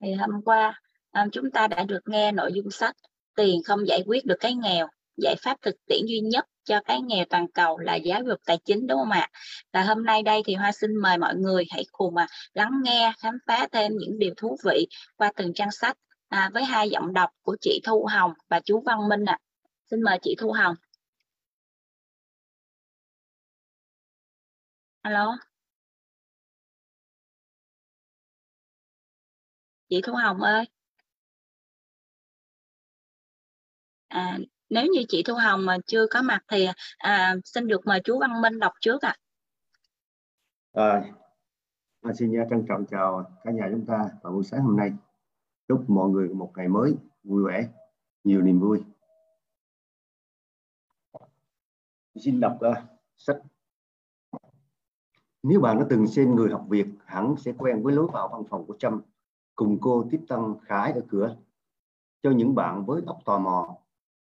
Thì 0.00 0.12
hôm 0.12 0.42
qua 0.44 0.80
um, 1.12 1.30
chúng 1.32 1.50
ta 1.50 1.66
đã 1.66 1.84
được 1.84 2.00
nghe 2.06 2.32
nội 2.32 2.50
dung 2.54 2.70
sách 2.70 2.96
Tiền 3.36 3.60
không 3.64 3.86
giải 3.88 4.02
quyết 4.06 4.26
được 4.26 4.36
cái 4.40 4.54
nghèo, 4.54 4.88
giải 5.16 5.34
pháp 5.42 5.56
thực 5.62 5.74
tiễn 5.86 6.00
duy 6.06 6.20
nhất 6.20 6.46
cho 6.66 6.80
cái 6.84 7.00
nghèo 7.02 7.24
toàn 7.30 7.46
cầu 7.52 7.78
là 7.78 7.94
giáo 7.94 8.22
dục 8.26 8.40
tài 8.46 8.58
chính 8.64 8.86
đúng 8.86 8.98
không 8.98 9.10
ạ? 9.10 9.28
Và 9.72 9.82
hôm 9.82 10.04
nay 10.04 10.22
đây 10.22 10.42
thì 10.46 10.54
Hoa 10.54 10.72
xin 10.72 10.96
mời 11.02 11.18
mọi 11.18 11.34
người 11.36 11.64
hãy 11.70 11.84
cùng 11.92 12.14
mà 12.14 12.26
lắng 12.54 12.72
nghe, 12.82 13.12
khám 13.18 13.38
phá 13.46 13.66
thêm 13.72 13.92
những 13.96 14.18
điều 14.18 14.34
thú 14.36 14.56
vị 14.64 14.86
qua 15.16 15.32
từng 15.36 15.54
trang 15.54 15.70
sách 15.70 15.96
à, 16.28 16.50
với 16.54 16.64
hai 16.64 16.90
giọng 16.90 17.12
đọc 17.12 17.30
của 17.42 17.56
chị 17.60 17.80
Thu 17.84 18.06
Hồng 18.10 18.32
và 18.48 18.60
chú 18.64 18.82
Văn 18.86 19.08
Minh 19.08 19.24
ạ. 19.24 19.38
À. 19.40 19.44
Xin 19.90 20.02
mời 20.02 20.18
chị 20.22 20.34
Thu 20.38 20.52
Hồng. 20.52 20.74
alo 25.02 25.38
chị 29.88 30.00
Thu 30.04 30.12
Hồng 30.14 30.40
ơi 30.42 30.64
à, 34.08 34.38
nếu 34.70 34.86
như 34.86 35.00
chị 35.08 35.22
Thu 35.22 35.34
Hồng 35.34 35.66
mà 35.66 35.78
chưa 35.86 36.06
có 36.10 36.22
mặt 36.22 36.40
thì 36.48 36.66
à, 36.98 37.34
xin 37.44 37.66
được 37.66 37.86
mời 37.86 38.00
chú 38.04 38.18
Văn 38.18 38.40
Minh 38.40 38.58
đọc 38.58 38.72
trước 38.80 39.02
ạ 39.02 39.16
à. 40.72 41.02
à, 42.02 42.12
xin 42.18 42.32
trân 42.50 42.64
trọng 42.68 42.86
chào 42.90 43.30
cả 43.44 43.50
nhà 43.50 43.68
chúng 43.70 43.86
ta 43.86 43.98
vào 44.22 44.32
buổi 44.32 44.44
sáng 44.44 44.60
hôm 44.60 44.76
nay 44.76 44.92
chúc 45.68 45.90
mọi 45.90 46.08
người 46.08 46.28
một 46.28 46.52
ngày 46.56 46.68
mới 46.68 46.94
vui 47.24 47.44
vẻ 47.44 47.68
nhiều 48.24 48.42
niềm 48.42 48.60
vui 48.60 48.82
xin 52.14 52.40
đọc 52.40 52.58
uh, 52.70 52.76
sách 53.16 53.36
nếu 55.48 55.60
bạn 55.60 55.78
đã 55.78 55.86
từng 55.90 56.06
xem 56.06 56.34
người 56.34 56.50
học 56.50 56.64
Việt, 56.68 56.86
hẳn 57.04 57.34
sẽ 57.38 57.52
quen 57.58 57.82
với 57.82 57.94
lối 57.94 58.06
vào 58.12 58.28
văn 58.28 58.42
phòng 58.50 58.66
của 58.66 58.76
Trâm, 58.78 59.00
cùng 59.54 59.78
cô 59.80 60.06
tiếp 60.10 60.20
tân 60.28 60.40
Khải 60.62 60.92
ở 60.92 61.00
cửa. 61.08 61.36
Cho 62.22 62.30
những 62.30 62.54
bạn 62.54 62.84
với 62.84 63.02
óc 63.06 63.18
tò 63.24 63.38
mò, 63.38 63.76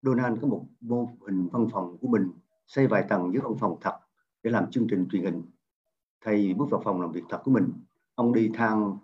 Donald 0.02 0.40
có 0.40 0.48
một 0.48 0.66
mô 0.80 1.08
hình 1.26 1.48
văn 1.52 1.68
phòng 1.72 1.96
của 2.00 2.08
mình 2.08 2.30
xây 2.66 2.86
vài 2.86 3.04
tầng 3.08 3.32
dưới 3.32 3.42
văn 3.42 3.54
phòng 3.60 3.78
thật 3.80 3.98
để 4.42 4.50
làm 4.50 4.70
chương 4.70 4.86
trình 4.90 5.06
truyền 5.10 5.24
hình. 5.24 5.42
Thay 6.24 6.36
vì 6.36 6.54
bước 6.54 6.70
vào 6.70 6.80
phòng 6.84 7.00
làm 7.00 7.12
việc 7.12 7.24
thật 7.28 7.40
của 7.44 7.50
mình, 7.50 7.72
ông 8.14 8.32
đi 8.32 8.50
thang 8.54 8.98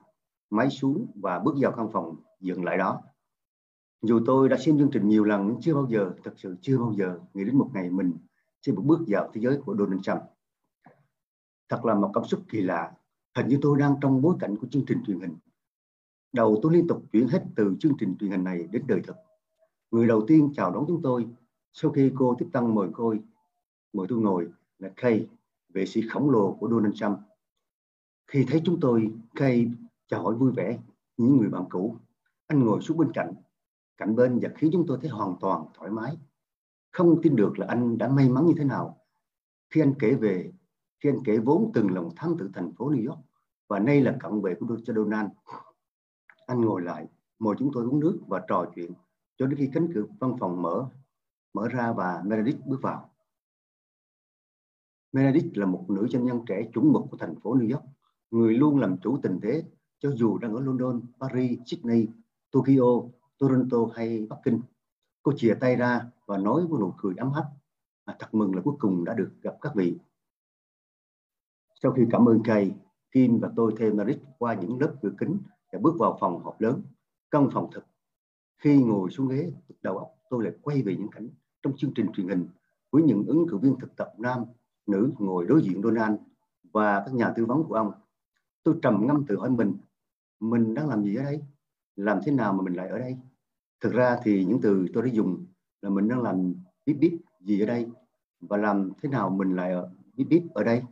máy 0.51 0.71
xuống 0.71 1.07
và 1.15 1.39
bước 1.39 1.55
vào 1.61 1.73
căn 1.73 1.89
phòng 1.93 2.17
dựng 2.41 2.65
lại 2.65 2.79
đó. 2.79 3.03
Dù 4.03 4.21
tôi 4.27 4.49
đã 4.49 4.57
xem 4.57 4.79
chương 4.79 4.91
trình 4.93 5.09
nhiều 5.09 5.25
lần 5.25 5.47
nhưng 5.47 5.61
chưa 5.61 5.75
bao 5.75 5.87
giờ, 5.91 6.13
thật 6.25 6.33
sự 6.37 6.57
chưa 6.61 6.79
bao 6.79 6.93
giờ 6.93 7.19
nghĩ 7.35 7.45
đến 7.45 7.59
một 7.59 7.71
ngày 7.75 7.91
mình 7.91 8.13
sẽ 8.63 8.73
bước 8.73 9.01
vào 9.07 9.31
thế 9.33 9.41
giới 9.41 9.61
của 9.65 9.77
Donald 9.79 10.03
Trump 10.03 10.23
thật 11.69 11.85
là 11.85 11.95
một 11.95 12.11
cảm 12.15 12.25
xúc 12.25 12.41
kỳ 12.49 12.61
lạ 12.61 12.93
hình 13.37 13.49
như 13.49 13.59
tôi 13.63 13.79
đang 13.79 13.95
trong 14.01 14.23
bối 14.23 14.37
cảnh 14.41 14.57
của 14.57 14.67
chương 14.71 14.85
trình 14.87 14.99
truyền 15.07 15.21
hình 15.21 15.37
đầu 16.33 16.59
tôi 16.63 16.73
liên 16.73 16.87
tục 16.87 17.03
chuyển 17.13 17.29
hết 17.29 17.45
từ 17.57 17.77
chương 17.81 17.93
trình 17.99 18.17
truyền 18.21 18.31
hình 18.31 18.45
này 18.45 18.69
đến 18.73 18.85
đời 18.87 19.01
thực. 19.07 19.17
Người 19.91 20.07
đầu 20.07 20.25
tiên 20.27 20.53
chào 20.57 20.71
đón 20.71 20.85
chúng 20.89 21.03
tôi 21.03 21.27
sau 21.73 21.91
khi 21.91 22.13
cô 22.15 22.37
tiếp 22.39 22.47
tân 22.53 22.75
mời 22.75 22.89
tôi 22.97 23.21
mời 23.93 24.07
tôi 24.09 24.19
ngồi 24.19 24.49
là 24.79 24.91
Kay, 24.97 25.29
vệ 25.69 25.87
sĩ 25.87 26.03
khổng 26.09 26.31
lồ 26.31 26.57
của 26.61 26.69
Donald 26.71 26.95
Trump. 26.95 27.19
Khi 28.27 28.45
thấy 28.49 28.63
chúng 28.65 28.81
tôi, 28.81 29.13
Kay 29.35 29.71
chào 30.07 30.23
hỏi 30.23 30.35
vui 30.35 30.53
vẻ 30.53 30.79
những 31.17 31.37
người 31.37 31.49
bạn 31.49 31.65
cũ. 31.71 31.97
Anh 32.47 32.65
ngồi 32.65 32.81
xuống 32.81 32.97
bên 32.97 33.13
cạnh, 33.13 33.35
cạnh 33.97 34.17
bên 34.17 34.39
và 34.43 34.49
khiến 34.57 34.71
chúng 34.73 34.87
tôi 34.87 34.99
thấy 35.01 35.11
hoàn 35.11 35.37
toàn 35.41 35.65
thoải 35.75 35.91
mái. 35.91 36.17
Không 36.91 37.23
tin 37.23 37.37
được 37.37 37.59
là 37.59 37.67
anh 37.67 37.99
đã 37.99 38.09
may 38.09 38.29
mắn 38.29 38.47
như 38.47 38.55
thế 38.59 38.65
nào 38.65 38.99
khi 39.71 39.81
anh 39.81 39.95
kể 39.99 40.15
về 40.15 40.53
khi 41.01 41.09
anh 41.11 41.19
kể 41.25 41.39
vốn 41.39 41.71
từng 41.75 41.91
là 41.91 42.01
một 42.01 42.11
thám 42.17 42.37
tử 42.39 42.51
thành 42.55 42.73
phố 42.73 42.91
New 42.91 43.09
York 43.09 43.21
và 43.69 43.79
nay 43.79 44.01
là 44.01 44.17
cận 44.21 44.41
vệ 44.41 44.55
của 44.55 44.77
Donald. 44.87 45.29
Anh 46.47 46.61
ngồi 46.61 46.83
lại, 46.83 47.07
mời 47.39 47.55
chúng 47.59 47.71
tôi 47.73 47.85
uống 47.85 48.01
nước 48.01 48.21
và 48.27 48.45
trò 48.49 48.67
chuyện 48.75 48.93
cho 49.39 49.47
đến 49.47 49.59
khi 49.59 49.71
cánh 49.73 49.89
cửa 49.95 50.05
văn 50.21 50.37
phòng 50.41 50.63
mở 50.63 50.89
mở 51.55 51.69
ra 51.69 51.93
và 51.93 52.23
Meredith 52.27 52.67
bước 52.67 52.79
vào. 52.83 53.11
Meredith 55.13 55.57
là 55.57 55.67
một 55.67 55.85
nữ 55.89 56.09
doanh 56.09 56.25
nhân 56.25 56.41
trẻ 56.47 56.71
chuẩn 56.75 56.93
mực 56.93 57.03
của 57.11 57.17
thành 57.17 57.35
phố 57.43 57.57
New 57.57 57.75
York, 57.75 57.85
người 58.31 58.55
luôn 58.55 58.79
làm 58.79 58.99
chủ 59.01 59.19
tình 59.23 59.41
thế 59.43 59.65
cho 59.99 60.11
dù 60.11 60.39
đang 60.39 60.55
ở 60.55 60.61
London, 60.61 61.01
Paris, 61.21 61.59
Sydney, 61.67 62.07
Tokyo, 62.51 63.03
Toronto 63.39 63.79
hay 63.95 64.27
Bắc 64.31 64.37
Kinh. 64.45 64.61
Cô 65.23 65.33
chìa 65.37 65.55
tay 65.61 65.77
ra 65.77 66.11
và 66.27 66.39
nói 66.39 66.67
với 66.67 66.81
nụ 66.81 66.95
cười 66.99 67.15
ấm 67.17 67.33
áp. 67.33 67.45
À, 68.05 68.17
thật 68.19 68.29
mừng 68.35 68.55
là 68.55 68.63
cuối 68.63 68.75
cùng 68.79 69.05
đã 69.05 69.15
được 69.15 69.31
gặp 69.43 69.55
các 69.61 69.75
vị. 69.75 69.99
Sau 71.83 71.93
khi 71.93 72.03
cảm 72.11 72.29
ơn 72.29 72.43
Kay, 72.45 72.75
Kim 73.11 73.41
và 73.41 73.53
tôi 73.57 73.75
thêm 73.79 73.97
Meredith 73.97 74.23
qua 74.39 74.55
những 74.55 74.81
lớp 74.81 74.95
cửa 75.03 75.13
kính 75.19 75.39
và 75.73 75.79
bước 75.83 75.95
vào 75.99 76.17
phòng 76.21 76.45
họp 76.45 76.61
lớn, 76.61 76.83
căn 77.31 77.49
phòng 77.53 77.71
thật. 77.73 77.83
Khi 78.59 78.83
ngồi 78.83 79.11
xuống 79.11 79.29
ghế, 79.29 79.53
đầu 79.83 79.99
óc 79.99 80.09
tôi 80.31 80.45
lại 80.45 80.53
quay 80.63 80.83
về 80.83 80.97
những 80.97 81.11
cảnh 81.11 81.29
trong 81.63 81.77
chương 81.77 81.93
trình 81.95 82.07
truyền 82.13 82.29
hình 82.29 82.49
với 82.91 83.03
những 83.03 83.25
ứng 83.27 83.47
cử 83.49 83.59
viên 83.59 83.77
thực 83.81 83.97
tập 83.97 84.13
nam, 84.19 84.45
nữ 84.87 85.13
ngồi 85.19 85.47
đối 85.47 85.63
diện 85.63 85.83
Donald 85.83 86.17
và 86.73 87.03
các 87.07 87.15
nhà 87.15 87.33
tư 87.37 87.47
vấn 87.47 87.65
của 87.65 87.75
ông. 87.75 87.93
Tôi 88.63 88.75
trầm 88.83 89.07
ngâm 89.07 89.27
tự 89.27 89.37
hỏi 89.37 89.51
mình, 89.51 89.77
mình 90.41 90.75
đang 90.75 90.89
làm 90.89 91.03
gì 91.03 91.17
ở 91.17 91.23
đây? 91.23 91.41
Làm 91.97 92.19
thế 92.25 92.33
nào 92.33 92.53
mà 92.53 92.63
mình 92.63 92.75
lại 92.75 92.89
ở 92.89 92.99
đây? 92.99 93.17
Thực 93.81 93.93
ra 93.93 94.19
thì 94.23 94.45
những 94.45 94.61
từ 94.63 94.87
tôi 94.95 95.03
đã 95.03 95.13
dùng 95.13 95.47
là 95.83 95.91
mình 95.91 96.09
đang 96.09 96.23
làm 96.23 96.55
biết 96.87 96.95
biết 97.01 97.19
gì 97.41 97.61
ở 97.61 97.67
đây 97.67 97.87
và 98.41 98.57
làm 98.57 98.93
thế 99.03 99.09
nào 99.09 99.31
mình 99.31 99.57
lại 99.57 99.73
ở, 99.73 99.91
biết 100.15 100.25
biết 100.29 100.43
ở 100.55 100.65
đây. 100.65 100.83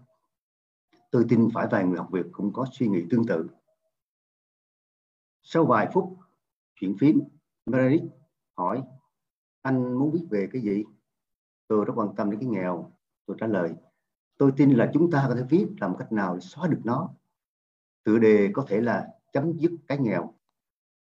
Tôi 1.10 1.26
tin 1.28 1.48
phải 1.54 1.66
vài 1.70 1.84
người 1.84 1.98
học 1.98 2.08
việc 2.12 2.26
cũng 2.32 2.52
có 2.52 2.66
suy 2.72 2.88
nghĩ 2.88 3.04
tương 3.10 3.26
tự. 3.26 3.48
Sau 5.42 5.64
vài 5.64 5.88
phút 5.92 6.16
chuyển 6.80 6.96
phím, 6.98 7.20
Meredith 7.66 8.04
hỏi 8.56 8.82
anh 9.62 9.98
muốn 9.98 10.12
biết 10.12 10.26
về 10.30 10.48
cái 10.52 10.62
gì? 10.62 10.84
Tôi 11.68 11.84
rất 11.84 11.92
quan 11.96 12.14
tâm 12.16 12.30
đến 12.30 12.40
cái 12.40 12.48
nghèo. 12.48 12.92
Tôi 13.26 13.36
trả 13.40 13.46
lời, 13.46 13.74
tôi 14.38 14.52
tin 14.56 14.70
là 14.70 14.90
chúng 14.92 15.10
ta 15.10 15.24
có 15.28 15.34
thể 15.34 15.42
viết 15.50 15.66
làm 15.80 15.96
cách 15.96 16.12
nào 16.12 16.34
để 16.34 16.40
xóa 16.40 16.68
được 16.68 16.80
nó. 16.84 17.10
Tựa 18.04 18.18
đề 18.18 18.50
có 18.52 18.64
thể 18.68 18.80
là 18.80 19.08
chấm 19.32 19.52
dứt 19.58 19.70
cái 19.88 19.98
nghèo. 19.98 20.34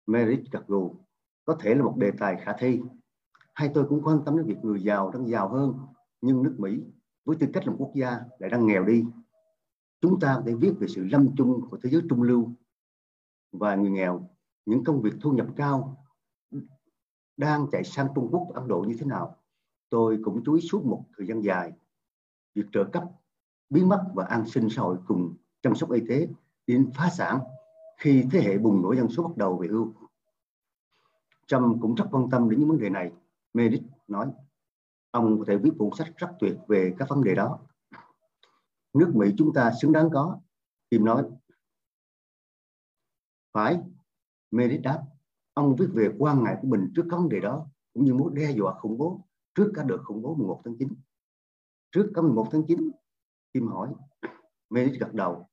Meredith 0.07 0.51
gật 0.51 0.67
gù, 0.67 0.97
có 1.45 1.57
thể 1.61 1.75
là 1.75 1.83
một 1.83 1.95
đề 1.97 2.11
tài 2.19 2.37
khả 2.45 2.53
thi. 2.59 2.81
Hay 3.55 3.71
tôi 3.75 3.87
cũng 3.89 4.03
quan 4.05 4.19
tâm 4.25 4.37
đến 4.37 4.47
việc 4.47 4.59
người 4.63 4.83
giàu 4.83 5.11
đang 5.11 5.29
giàu 5.29 5.49
hơn, 5.49 5.79
nhưng 6.21 6.43
nước 6.43 6.55
Mỹ 6.59 6.81
với 7.25 7.37
tư 7.41 7.47
cách 7.53 7.67
là 7.67 7.73
một 7.73 7.77
quốc 7.79 7.93
gia 7.95 8.21
lại 8.39 8.51
đang 8.51 8.67
nghèo 8.67 8.85
đi. 8.85 9.05
Chúng 10.01 10.21
ta 10.21 10.35
có 10.37 10.43
thể 10.47 10.55
viết 10.55 10.73
về 10.79 10.89
sự 10.89 11.05
lâm 11.05 11.37
chung 11.37 11.69
của 11.71 11.79
thế 11.83 11.91
giới 11.91 12.03
trung 12.11 12.23
lưu 12.23 12.53
và 13.53 13.75
người 13.75 13.91
nghèo, 13.91 14.31
những 14.67 14.85
công 14.85 15.03
việc 15.03 15.13
thu 15.21 15.33
nhập 15.33 15.47
cao 15.57 16.05
đang 17.39 17.67
chạy 17.73 17.85
sang 17.85 18.09
Trung 18.15 18.29
Quốc 18.31 18.49
Ấn 18.55 18.69
Độ 18.69 18.85
như 18.89 18.97
thế 19.01 19.07
nào. 19.07 19.37
Tôi 19.91 20.19
cũng 20.25 20.43
chú 20.45 20.55
ý 20.55 20.61
suốt 20.61 20.85
một 20.85 21.05
thời 21.17 21.27
gian 21.27 21.41
dài. 21.41 21.73
Việc 22.55 22.65
trợ 22.73 22.85
cấp, 22.93 23.05
biến 23.71 23.89
mất 23.89 24.05
và 24.15 24.25
an 24.25 24.47
sinh 24.47 24.69
xã 24.71 24.83
hội 24.83 24.97
cùng 25.07 25.37
chăm 25.63 25.75
sóc 25.75 25.93
y 25.93 26.01
tế 26.09 26.29
đến 26.67 26.91
phá 26.95 27.11
sản 27.11 27.39
khi 27.97 28.25
thế 28.33 28.41
hệ 28.41 28.59
bùng 28.59 28.83
nổ 28.83 28.93
dân 28.93 29.09
số 29.09 29.23
bắt 29.23 29.37
đầu 29.37 29.57
về 29.57 29.69
hưu. 29.69 29.93
Trump 31.47 31.83
cũng 31.83 31.95
rất 31.95 32.05
quan 32.11 32.31
tâm 32.31 32.51
đến 32.51 32.61
những 32.61 32.69
vấn 32.69 32.79
đề 32.79 32.91
này. 32.91 33.13
Meredith 33.55 33.85
nói, 34.09 34.27
ông 35.11 35.39
có 35.39 35.45
thể 35.49 35.57
viết 35.57 35.71
cuốn 35.79 35.91
sách 35.99 36.13
rất 36.17 36.31
tuyệt 36.41 36.57
về 36.69 36.95
các 36.99 37.09
vấn 37.09 37.25
đề 37.25 37.35
đó. 37.35 37.59
Nước 38.93 39.13
Mỹ 39.15 39.35
chúng 39.39 39.53
ta 39.53 39.73
xứng 39.83 39.93
đáng 39.93 40.11
có. 40.11 40.41
Kim 40.91 41.05
nói, 41.05 41.25
phải, 43.53 43.81
Meredith 44.51 44.83
đáp, 44.83 45.03
ông 45.59 45.77
viết 45.77 45.87
về 45.95 46.11
quan 46.19 46.45
ngại 46.45 46.57
của 46.63 46.69
mình 46.69 46.93
trước 46.97 47.07
các 47.11 47.17
vấn 47.17 47.29
đề 47.29 47.41
đó 47.41 47.67
cũng 47.95 48.05
như 48.05 48.15
mối 48.15 48.31
đe 48.35 48.51
dọa 48.51 48.75
khủng 48.75 48.99
bố 48.99 49.29
trước 49.55 49.73
cả 49.75 49.83
đợt 49.83 49.99
khủng 50.05 50.23
bố 50.23 50.35
11 50.35 50.61
tháng 50.65 50.75
9. 50.79 50.89
Trước 51.93 52.11
cả 52.15 52.23
11 52.23 52.49
tháng 52.53 52.63
9, 52.69 52.91
Kim 53.55 53.67
hỏi, 53.67 53.95
Mê 54.71 54.85
gật 54.85 55.15
đầu, 55.15 55.49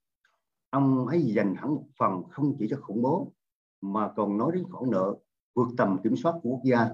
ông 0.69 1.07
ấy 1.07 1.21
dành 1.21 1.55
hẳn 1.55 1.75
một 1.75 1.85
phần 1.99 2.23
không 2.31 2.55
chỉ 2.59 2.67
cho 2.69 2.77
khủng 2.81 3.01
bố 3.01 3.33
mà 3.81 4.11
còn 4.15 4.37
nói 4.37 4.51
đến 4.53 4.63
khoản 4.71 4.91
nợ 4.91 5.15
vượt 5.53 5.67
tầm 5.77 5.97
kiểm 6.03 6.15
soát 6.15 6.33
của 6.43 6.49
quốc 6.49 6.61
gia. 6.63 6.89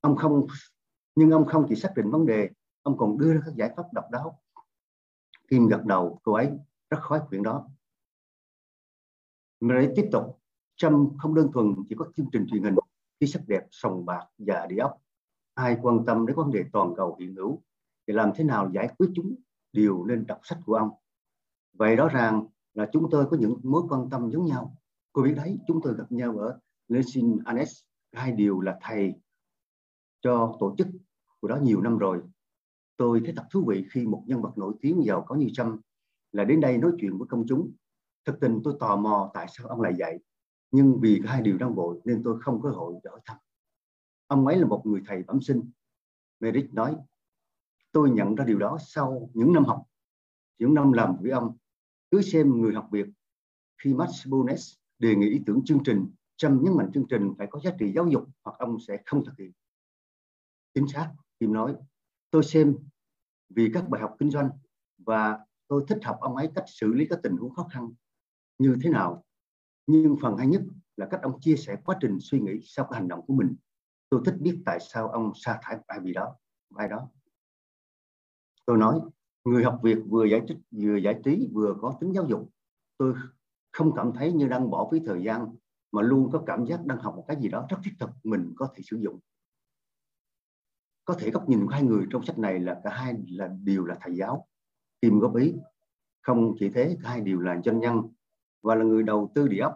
Ông 0.00 0.16
không 0.16 0.46
nhưng 1.14 1.30
ông 1.30 1.46
không 1.46 1.66
chỉ 1.68 1.74
xác 1.74 1.92
định 1.96 2.10
vấn 2.10 2.26
đề, 2.26 2.50
ông 2.82 2.98
còn 2.98 3.18
đưa 3.18 3.34
ra 3.34 3.40
các 3.44 3.54
giải 3.56 3.70
pháp 3.76 3.84
độc 3.92 4.04
đáo. 4.12 4.40
Kim 5.48 5.66
gật 5.66 5.84
đầu, 5.84 6.20
cô 6.22 6.32
ấy 6.32 6.50
rất 6.90 6.98
khoái 7.02 7.20
chuyện 7.30 7.42
đó. 7.42 7.68
Mary 9.60 9.88
tiếp 9.96 10.08
tục, 10.12 10.43
Trump 10.76 11.12
không 11.18 11.34
đơn 11.34 11.50
thuần 11.52 11.74
chỉ 11.88 11.94
có 11.98 12.06
chương 12.16 12.26
trình 12.32 12.46
truyền 12.50 12.62
hình 12.62 12.74
khi 13.20 13.26
sắc 13.26 13.42
đẹp, 13.46 13.62
sòng 13.70 14.06
bạc 14.06 14.26
và 14.38 14.66
địa 14.66 14.78
ốc. 14.78 14.98
Ai 15.54 15.76
quan 15.82 16.04
tâm 16.06 16.26
đến 16.26 16.36
vấn 16.36 16.50
đề 16.50 16.64
toàn 16.72 16.94
cầu 16.96 17.16
hiện 17.20 17.34
hữu 17.34 17.62
thì 18.06 18.14
làm 18.14 18.30
thế 18.34 18.44
nào 18.44 18.70
giải 18.74 18.88
quyết 18.98 19.06
chúng 19.14 19.34
đều 19.72 20.04
nên 20.04 20.26
đọc 20.26 20.40
sách 20.42 20.58
của 20.66 20.74
ông. 20.74 20.90
Vậy 21.72 21.96
rõ 21.96 22.08
ràng 22.08 22.46
là 22.74 22.88
chúng 22.92 23.10
tôi 23.10 23.26
có 23.30 23.36
những 23.36 23.60
mối 23.62 23.82
quan 23.88 24.10
tâm 24.10 24.30
giống 24.30 24.46
nhau. 24.46 24.76
Cô 25.12 25.22
biết 25.22 25.34
đấy, 25.36 25.58
chúng 25.66 25.80
tôi 25.82 25.94
gặp 25.94 26.12
nhau 26.12 26.38
ở 26.38 26.58
Lesin 26.88 27.38
Anes, 27.44 27.80
hai 28.12 28.32
điều 28.32 28.60
là 28.60 28.78
thầy 28.82 29.14
cho 30.20 30.56
tổ 30.60 30.74
chức 30.78 30.86
của 31.40 31.48
đó 31.48 31.56
nhiều 31.62 31.80
năm 31.80 31.98
rồi. 31.98 32.22
Tôi 32.96 33.20
thấy 33.24 33.34
thật 33.36 33.44
thú 33.50 33.64
vị 33.68 33.86
khi 33.90 34.06
một 34.06 34.24
nhân 34.26 34.42
vật 34.42 34.58
nổi 34.58 34.74
tiếng 34.80 35.04
giàu 35.04 35.24
có 35.26 35.34
như 35.34 35.46
Trump 35.52 35.80
là 36.32 36.44
đến 36.44 36.60
đây 36.60 36.78
nói 36.78 36.92
chuyện 37.00 37.18
với 37.18 37.28
công 37.28 37.44
chúng. 37.48 37.72
Thực 38.24 38.40
tình 38.40 38.60
tôi 38.64 38.74
tò 38.80 38.96
mò 38.96 39.30
tại 39.34 39.46
sao 39.48 39.66
ông 39.66 39.80
lại 39.80 39.94
dạy, 39.98 40.18
nhưng 40.74 41.00
vì 41.00 41.20
hai 41.26 41.42
điều 41.42 41.58
đang 41.58 41.74
vội 41.74 42.00
nên 42.04 42.22
tôi 42.24 42.40
không 42.40 42.62
có 42.62 42.70
hội 42.70 42.94
để 43.04 43.10
hỏi 43.10 43.20
thăm. 43.24 43.36
Ông 44.26 44.46
ấy 44.46 44.58
là 44.58 44.66
một 44.66 44.82
người 44.84 45.02
thầy 45.06 45.22
bẩm 45.22 45.42
sinh. 45.42 45.70
Merrick 46.40 46.74
nói, 46.74 46.96
tôi 47.92 48.10
nhận 48.10 48.34
ra 48.34 48.44
điều 48.44 48.58
đó 48.58 48.78
sau 48.80 49.30
những 49.34 49.52
năm 49.52 49.64
học, 49.64 49.82
những 50.58 50.74
năm 50.74 50.92
làm 50.92 51.16
với 51.20 51.30
ông 51.30 51.56
cứ 52.10 52.22
xem 52.22 52.60
người 52.60 52.74
học 52.74 52.88
việc 52.92 53.06
khi 53.82 53.94
Max 53.94 54.26
Bones 54.28 54.74
đề 54.98 55.14
nghị 55.14 55.28
ý 55.28 55.40
tưởng 55.46 55.64
chương 55.64 55.82
trình 55.84 56.06
chăm 56.36 56.62
nhấn 56.62 56.76
mạnh 56.76 56.90
chương 56.94 57.06
trình 57.08 57.34
phải 57.38 57.46
có 57.50 57.60
giá 57.60 57.70
trị 57.78 57.92
giáo 57.94 58.06
dục 58.06 58.28
hoặc 58.42 58.58
ông 58.58 58.80
sẽ 58.80 59.02
không 59.06 59.24
thực 59.24 59.38
hiện 59.38 59.52
chính 60.74 60.88
xác 60.88 61.12
Kim 61.40 61.52
nói 61.52 61.76
tôi 62.30 62.44
xem 62.44 62.76
vì 63.48 63.70
các 63.74 63.88
bài 63.88 64.00
học 64.02 64.16
kinh 64.18 64.30
doanh 64.30 64.50
và 64.98 65.38
tôi 65.68 65.84
thích 65.88 65.98
học 66.04 66.16
ông 66.20 66.36
ấy 66.36 66.50
cách 66.54 66.64
xử 66.66 66.92
lý 66.92 67.06
các 67.10 67.18
tình 67.22 67.36
huống 67.36 67.54
khó 67.54 67.68
khăn 67.72 67.92
như 68.58 68.76
thế 68.82 68.90
nào 68.90 69.24
nhưng 69.86 70.16
phần 70.22 70.36
hay 70.36 70.46
nhất 70.46 70.62
là 70.96 71.06
cách 71.10 71.22
ông 71.22 71.40
chia 71.40 71.56
sẻ 71.56 71.76
quá 71.84 71.96
trình 72.00 72.18
suy 72.20 72.40
nghĩ 72.40 72.60
sau 72.62 72.86
cái 72.90 73.00
hành 73.00 73.08
động 73.08 73.26
của 73.26 73.34
mình. 73.34 73.56
Tôi 74.08 74.20
thích 74.24 74.34
biết 74.40 74.62
tại 74.66 74.78
sao 74.80 75.08
ông 75.08 75.32
sa 75.34 75.58
thải 75.62 75.78
ai 75.86 76.00
vì 76.00 76.12
đó 76.12 76.36
ai 76.76 76.88
đó. 76.88 77.08
Tôi 78.66 78.78
nói, 78.78 79.00
người 79.44 79.64
học 79.64 79.80
việc 79.82 79.98
vừa 80.08 80.24
giải 80.24 80.42
thích, 80.48 80.58
vừa 80.70 80.96
giải 80.96 81.20
trí, 81.24 81.48
vừa 81.52 81.74
có 81.80 81.96
tính 82.00 82.12
giáo 82.14 82.24
dục. 82.28 82.50
Tôi 82.96 83.14
không 83.72 83.92
cảm 83.96 84.12
thấy 84.12 84.32
như 84.32 84.48
đang 84.48 84.70
bỏ 84.70 84.88
phí 84.92 85.00
thời 85.06 85.22
gian, 85.22 85.54
mà 85.92 86.02
luôn 86.02 86.30
có 86.32 86.42
cảm 86.46 86.66
giác 86.66 86.86
đang 86.86 86.98
học 86.98 87.14
một 87.16 87.24
cái 87.28 87.36
gì 87.40 87.48
đó 87.48 87.66
rất 87.70 87.76
thiết 87.84 87.92
thực 87.98 88.10
mình 88.24 88.52
có 88.56 88.68
thể 88.74 88.82
sử 88.82 88.96
dụng. 88.96 89.18
Có 91.04 91.14
thể 91.14 91.30
góc 91.30 91.48
nhìn 91.48 91.66
của 91.66 91.72
hai 91.72 91.82
người 91.82 92.06
trong 92.10 92.24
sách 92.24 92.38
này 92.38 92.60
là 92.60 92.80
cả 92.84 92.90
hai 92.90 93.14
là 93.28 93.48
đều 93.62 93.84
là 93.84 93.96
thầy 94.00 94.16
giáo, 94.16 94.46
tìm 95.00 95.18
góp 95.18 95.36
ý. 95.36 95.54
Không 96.22 96.54
chỉ 96.58 96.70
thế, 96.70 96.96
cả 97.02 97.08
hai 97.08 97.20
đều 97.20 97.40
là 97.40 97.60
doanh 97.64 97.80
nhân 97.80 98.02
và 98.64 98.74
là 98.74 98.84
người 98.84 99.02
đầu 99.02 99.32
tư 99.34 99.48
địa 99.48 99.60
ốc. 99.60 99.74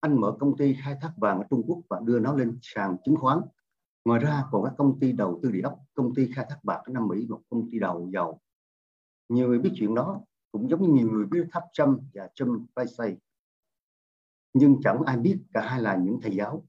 Anh 0.00 0.20
mở 0.20 0.36
công 0.40 0.56
ty 0.56 0.76
khai 0.82 0.96
thác 1.00 1.12
vàng 1.16 1.38
ở 1.38 1.44
Trung 1.50 1.62
Quốc 1.66 1.78
và 1.88 2.00
đưa 2.04 2.18
nó 2.18 2.34
lên 2.34 2.58
sàn 2.62 2.96
chứng 3.04 3.16
khoán. 3.16 3.40
Ngoài 4.04 4.20
ra, 4.20 4.44
còn 4.50 4.64
các 4.64 4.72
công 4.78 4.98
ty 5.00 5.12
đầu 5.12 5.40
tư 5.42 5.50
địa 5.50 5.62
ốc, 5.62 5.78
công 5.94 6.14
ty 6.14 6.32
khai 6.34 6.46
thác 6.48 6.58
bạc 6.62 6.82
ở 6.84 6.92
Nam 6.92 7.08
Mỹ 7.08 7.26
và 7.28 7.36
công 7.50 7.70
ty 7.70 7.78
đầu 7.78 8.10
dầu 8.12 8.40
nhiều 9.28 9.48
người 9.48 9.58
biết 9.58 9.70
chuyện 9.74 9.94
đó, 9.94 10.20
cũng 10.52 10.70
giống 10.70 10.82
như 10.82 10.88
nhiều 10.88 11.12
người 11.12 11.26
biết 11.26 11.46
tháp 11.52 11.62
châm 11.72 11.98
và 12.14 12.28
châm 12.34 12.66
xây 12.98 13.18
nhưng 14.54 14.80
chẳng 14.82 15.02
ai 15.06 15.16
biết 15.16 15.38
cả 15.52 15.68
hai 15.68 15.82
là 15.82 15.96
những 15.96 16.18
thầy 16.22 16.36
giáo. 16.36 16.66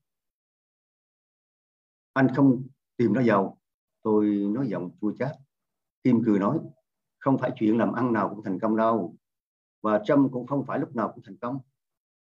Anh 2.14 2.28
không 2.36 2.68
tìm 2.98 3.14
ra 3.14 3.22
giàu, 3.22 3.58
tôi 4.02 4.26
nói 4.28 4.68
giọng 4.68 4.92
chua 5.02 5.12
chát. 5.20 5.32
Kim 6.04 6.22
cười 6.26 6.40
nói, 6.40 6.60
không 7.20 7.38
phải 7.38 7.52
chuyện 7.56 7.78
làm 7.78 7.94
ăn 7.94 8.14
nào 8.14 8.30
cũng 8.30 8.44
thành 8.44 8.60
công 8.60 8.76
đâu 8.76 9.16
và 9.86 10.02
Trump 10.06 10.32
cũng 10.32 10.48
không 10.48 10.66
phải 10.66 10.80
lúc 10.80 10.96
nào 10.96 11.12
cũng 11.16 11.24
thành 11.24 11.38
công. 11.38 11.60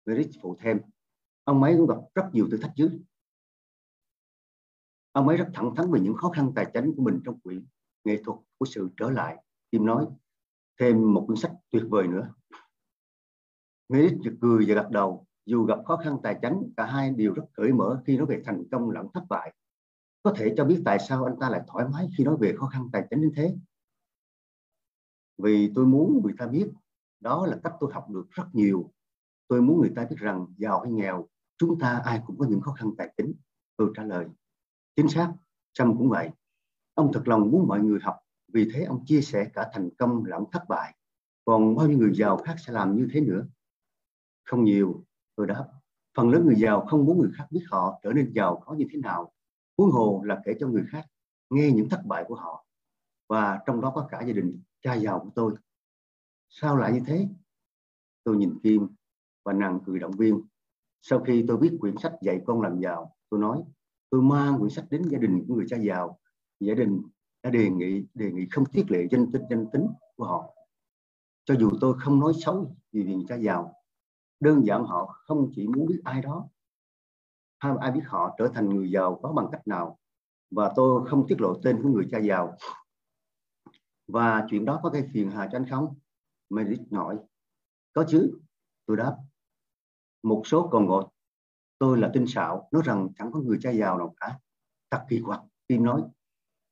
Merit 0.05 0.29
phụ 0.41 0.57
thêm, 0.59 0.79
ông 1.43 1.63
ấy 1.63 1.75
cũng 1.77 1.87
gặp 1.87 1.97
rất 2.15 2.29
nhiều 2.33 2.47
thử 2.51 2.57
thách 2.57 2.71
chứ 2.75 2.99
ông 5.11 5.27
ấy 5.27 5.37
rất 5.37 5.49
thẳng 5.53 5.75
thắn 5.75 5.91
về 5.91 5.99
những 5.99 6.15
khó 6.15 6.29
khăn 6.29 6.51
tài 6.55 6.71
chính 6.73 6.93
của 6.95 7.03
mình 7.03 7.21
trong 7.25 7.39
quỹ 7.39 7.61
nghệ 8.03 8.21
thuật 8.23 8.39
của 8.57 8.65
sự 8.65 8.89
trở 8.97 9.09
lại. 9.09 9.43
Kim 9.71 9.85
nói 9.85 10.07
thêm 10.79 11.13
một 11.13 11.25
cuốn 11.27 11.37
sách 11.37 11.51
tuyệt 11.69 11.83
vời 11.89 12.07
nữa. 12.07 12.33
Merit 13.89 14.13
cười 14.41 14.65
và 14.67 14.75
gật 14.75 14.89
đầu. 14.91 15.25
Dù 15.45 15.65
gặp 15.65 15.79
khó 15.85 15.97
khăn 15.97 16.17
tài 16.23 16.39
chính, 16.41 16.73
cả 16.77 16.85
hai 16.85 17.09
đều 17.09 17.33
rất 17.33 17.43
cởi 17.53 17.73
mở 17.73 18.01
khi 18.05 18.17
nói 18.17 18.25
về 18.25 18.41
thành 18.45 18.63
công 18.71 18.89
lẫn 18.89 19.07
thất 19.13 19.23
bại. 19.29 19.53
Có 20.23 20.33
thể 20.37 20.53
cho 20.57 20.65
biết 20.65 20.81
tại 20.85 20.99
sao 20.99 21.23
anh 21.23 21.35
ta 21.39 21.49
lại 21.49 21.61
thoải 21.67 21.87
mái 21.87 22.07
khi 22.17 22.23
nói 22.23 22.37
về 22.39 22.53
khó 22.57 22.67
khăn 22.67 22.89
tài 22.93 23.07
chính 23.09 23.21
đến 23.21 23.31
thế? 23.35 23.55
Vì 25.37 25.71
tôi 25.75 25.85
muốn 25.85 26.21
người 26.23 26.33
ta 26.37 26.47
biết 26.47 26.71
đó 27.21 27.45
là 27.45 27.57
cách 27.63 27.73
tôi 27.79 27.93
học 27.93 28.09
được 28.09 28.27
rất 28.31 28.45
nhiều. 28.53 28.91
Tôi 29.47 29.61
muốn 29.61 29.81
người 29.81 29.91
ta 29.95 30.05
biết 30.09 30.15
rằng 30.19 30.45
giàu 30.57 30.81
hay 30.81 30.91
nghèo, 30.91 31.27
chúng 31.57 31.79
ta 31.79 32.01
ai 32.05 32.21
cũng 32.25 32.37
có 32.37 32.45
những 32.49 32.61
khó 32.61 32.71
khăn 32.71 32.91
tài 32.97 33.13
chính. 33.17 33.33
Tôi 33.77 33.91
trả 33.95 34.03
lời, 34.03 34.25
chính 34.95 35.09
xác 35.09 35.33
Trâm 35.73 35.97
cũng 35.97 36.09
vậy. 36.09 36.29
Ông 36.93 37.13
thật 37.13 37.21
lòng 37.25 37.51
muốn 37.51 37.67
mọi 37.67 37.79
người 37.79 37.99
học, 38.01 38.15
vì 38.53 38.71
thế 38.73 38.83
ông 38.83 39.05
chia 39.05 39.21
sẻ 39.21 39.49
cả 39.53 39.69
thành 39.73 39.89
công 39.97 40.25
lẫn 40.25 40.43
thất 40.51 40.63
bại. 40.69 40.95
Còn 41.45 41.75
bao 41.75 41.87
nhiêu 41.87 41.97
người 41.97 42.11
giàu 42.13 42.37
khác 42.37 42.55
sẽ 42.65 42.73
làm 42.73 42.95
như 42.95 43.07
thế 43.13 43.21
nữa? 43.21 43.45
Không 44.43 44.63
nhiều, 44.63 45.05
tôi 45.35 45.47
đáp. 45.47 45.65
Phần 46.17 46.29
lớn 46.29 46.45
người 46.45 46.55
giàu 46.55 46.85
không 46.85 47.05
muốn 47.05 47.19
người 47.19 47.31
khác 47.33 47.47
biết 47.51 47.63
họ 47.71 47.99
trở 48.03 48.13
nên 48.13 48.31
giàu 48.33 48.63
có 48.65 48.73
như 48.73 48.85
thế 48.91 48.99
nào. 48.99 49.33
Huống 49.77 49.91
hồ 49.91 50.21
là 50.25 50.41
kể 50.45 50.53
cho 50.59 50.67
người 50.67 50.83
khác 50.89 51.05
nghe 51.49 51.71
những 51.71 51.89
thất 51.89 52.01
bại 52.05 52.23
của 52.27 52.35
họ. 52.35 52.65
Và 53.29 53.59
trong 53.65 53.81
đó 53.81 53.91
có 53.95 54.07
cả 54.11 54.21
gia 54.21 54.33
đình 54.33 54.61
cha 54.81 54.93
giàu 54.93 55.19
của 55.19 55.29
tôi 55.35 55.53
sao 56.53 56.77
lại 56.77 56.93
như 56.93 56.99
thế? 57.05 57.27
Tôi 58.23 58.37
nhìn 58.37 58.59
kim 58.63 58.87
và 59.45 59.53
nàng 59.53 59.79
cười 59.85 59.99
động 59.99 60.11
viên. 60.11 60.41
Sau 61.01 61.19
khi 61.19 61.45
tôi 61.47 61.57
viết 61.57 61.77
quyển 61.79 61.97
sách 61.97 62.13
dạy 62.21 62.41
con 62.45 62.61
làm 62.61 62.79
giàu, 62.79 63.15
tôi 63.29 63.39
nói, 63.39 63.63
tôi 64.09 64.21
mang 64.21 64.59
quyển 64.59 64.69
sách 64.69 64.85
đến 64.89 65.01
gia 65.09 65.17
đình 65.17 65.45
của 65.47 65.55
người 65.55 65.65
cha 65.69 65.77
giàu. 65.77 66.19
Gia 66.59 66.73
đình 66.73 67.01
đã 67.43 67.49
đề 67.49 67.69
nghị 67.69 68.05
đề 68.13 68.31
nghị 68.31 68.47
không 68.51 68.65
tiết 68.65 68.91
lệ 68.91 69.07
danh 69.11 69.31
tính 69.31 69.41
danh 69.49 69.65
tính 69.73 69.87
của 70.15 70.25
họ. 70.25 70.53
Cho 71.45 71.55
dù 71.59 71.69
tôi 71.81 71.95
không 71.99 72.19
nói 72.19 72.33
xấu 72.45 72.75
gì 72.91 73.03
về 73.03 73.13
người 73.13 73.25
cha 73.27 73.35
giàu, 73.35 73.73
đơn 74.39 74.65
giản 74.65 74.83
họ 74.85 75.05
không 75.25 75.51
chỉ 75.55 75.67
muốn 75.67 75.85
biết 75.85 76.01
ai 76.03 76.21
đó. 76.21 76.49
Hay 77.59 77.73
ai 77.79 77.91
biết 77.91 78.03
họ 78.05 78.35
trở 78.37 78.47
thành 78.53 78.69
người 78.69 78.91
giàu 78.91 79.19
có 79.23 79.31
bằng 79.33 79.47
cách 79.51 79.67
nào 79.67 79.99
và 80.51 80.73
tôi 80.75 81.09
không 81.09 81.27
tiết 81.27 81.41
lộ 81.41 81.53
tên 81.63 81.83
của 81.83 81.89
người 81.89 82.07
cha 82.11 82.19
giàu. 82.19 82.57
Và 84.07 84.45
chuyện 84.49 84.65
đó 84.65 84.79
có 84.83 84.89
gây 84.89 85.09
phiền 85.13 85.31
hà 85.31 85.49
cho 85.51 85.57
anh 85.57 85.65
không? 85.69 85.95
Merit 86.51 86.79
nói, 86.91 87.19
có 87.93 88.05
chứ. 88.09 88.39
Tôi 88.85 88.97
đáp, 88.97 89.17
một 90.23 90.41
số 90.45 90.69
còn 90.71 90.87
gọi 90.87 91.05
tôi 91.77 91.97
là 91.97 92.11
tinh 92.13 92.27
xạo 92.27 92.69
nói 92.71 92.81
rằng 92.85 93.09
chẳng 93.15 93.31
có 93.31 93.39
người 93.39 93.57
cha 93.61 93.71
giàu 93.71 93.97
nào 93.97 94.13
cả. 94.17 94.39
Thật 94.91 95.05
kỳ 95.09 95.21
quặc, 95.25 95.41
tim 95.67 95.83
nói 95.83 96.03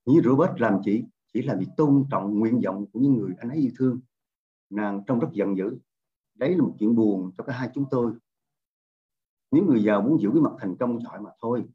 như 0.06 0.22
Robert 0.24 0.52
làm 0.58 0.82
chỉ 0.86 1.04
chỉ 1.34 1.42
là 1.42 1.56
vì 1.60 1.66
tôn 1.78 2.06
trọng 2.12 2.40
nguyện 2.40 2.62
vọng 2.66 2.86
của 2.94 3.00
những 3.00 3.14
người 3.14 3.32
anh 3.38 3.50
ấy 3.50 3.58
yêu 3.58 3.72
thương. 3.78 4.00
Nàng 4.70 5.04
trông 5.08 5.20
rất 5.20 5.28
giận 5.32 5.58
dữ, 5.58 5.78
đấy 6.34 6.56
là 6.56 6.64
một 6.64 6.76
chuyện 6.80 6.96
buồn 6.96 7.32
cho 7.38 7.44
cả 7.44 7.54
hai 7.54 7.70
chúng 7.74 7.86
tôi. 7.92 8.14
Nếu 9.52 9.66
người 9.66 9.84
giàu 9.84 10.02
muốn 10.02 10.22
giữ 10.22 10.30
cái 10.34 10.42
mặt 10.42 10.52
thành 10.60 10.76
công 10.80 11.02
giỏi 11.02 11.22
mà 11.22 11.32
thôi. 11.42 11.66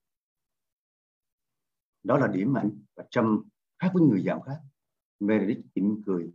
Đó 2.03 2.19
là 2.19 2.27
điểm 2.27 2.53
mạnh 2.53 2.71
và 2.97 3.05
Trump 3.11 3.47
khác 3.79 3.91
với 3.95 4.03
người 4.03 4.23
giàu 4.23 4.41
khác. 4.41 4.61
Meredith 5.21 5.65
mỉm 5.75 6.03
cười 6.07 6.33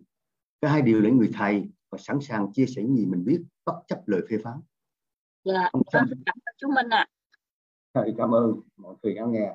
cả 0.61 0.69
hai 0.69 0.81
đều 0.81 1.01
là 1.01 1.09
người 1.09 1.29
thầy 1.33 1.63
và 1.89 1.97
sẵn 1.97 2.19
sàng 2.21 2.53
chia 2.53 2.65
sẻ 2.65 2.81
gì 2.81 3.05
mình 3.05 3.25
biết 3.25 3.41
bất 3.65 3.81
chấp 3.87 3.99
lời 4.05 4.21
phê 4.29 4.37
phán. 4.43 4.61
Dạ 5.43 5.69
cảm 5.91 6.05
ơn 6.45 6.55
chú 6.57 6.67
Minh 6.75 6.89
ạ. 6.89 7.07
Thầy 7.93 8.13
cảm 8.17 8.31
ơn 8.35 8.61
mọi 8.77 8.95
người 9.03 9.13
lắng 9.13 9.31
nghe. 9.31 9.51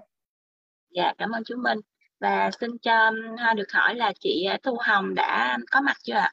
Dạ 0.91 1.13
cảm 1.19 1.31
ơn 1.31 1.45
chú 1.45 1.57
Minh. 1.57 1.79
Và 2.21 2.51
xin 2.61 2.79
cho 2.79 3.07
um, 3.07 3.57
được 3.57 3.73
hỏi 3.73 3.95
là 3.95 4.13
chị 4.21 4.47
uh, 4.55 4.63
Thu 4.63 4.77
Hồng 4.87 5.15
đã 5.15 5.59
có 5.71 5.81
mặt 5.81 5.97
chưa 6.03 6.15
ạ? 6.15 6.33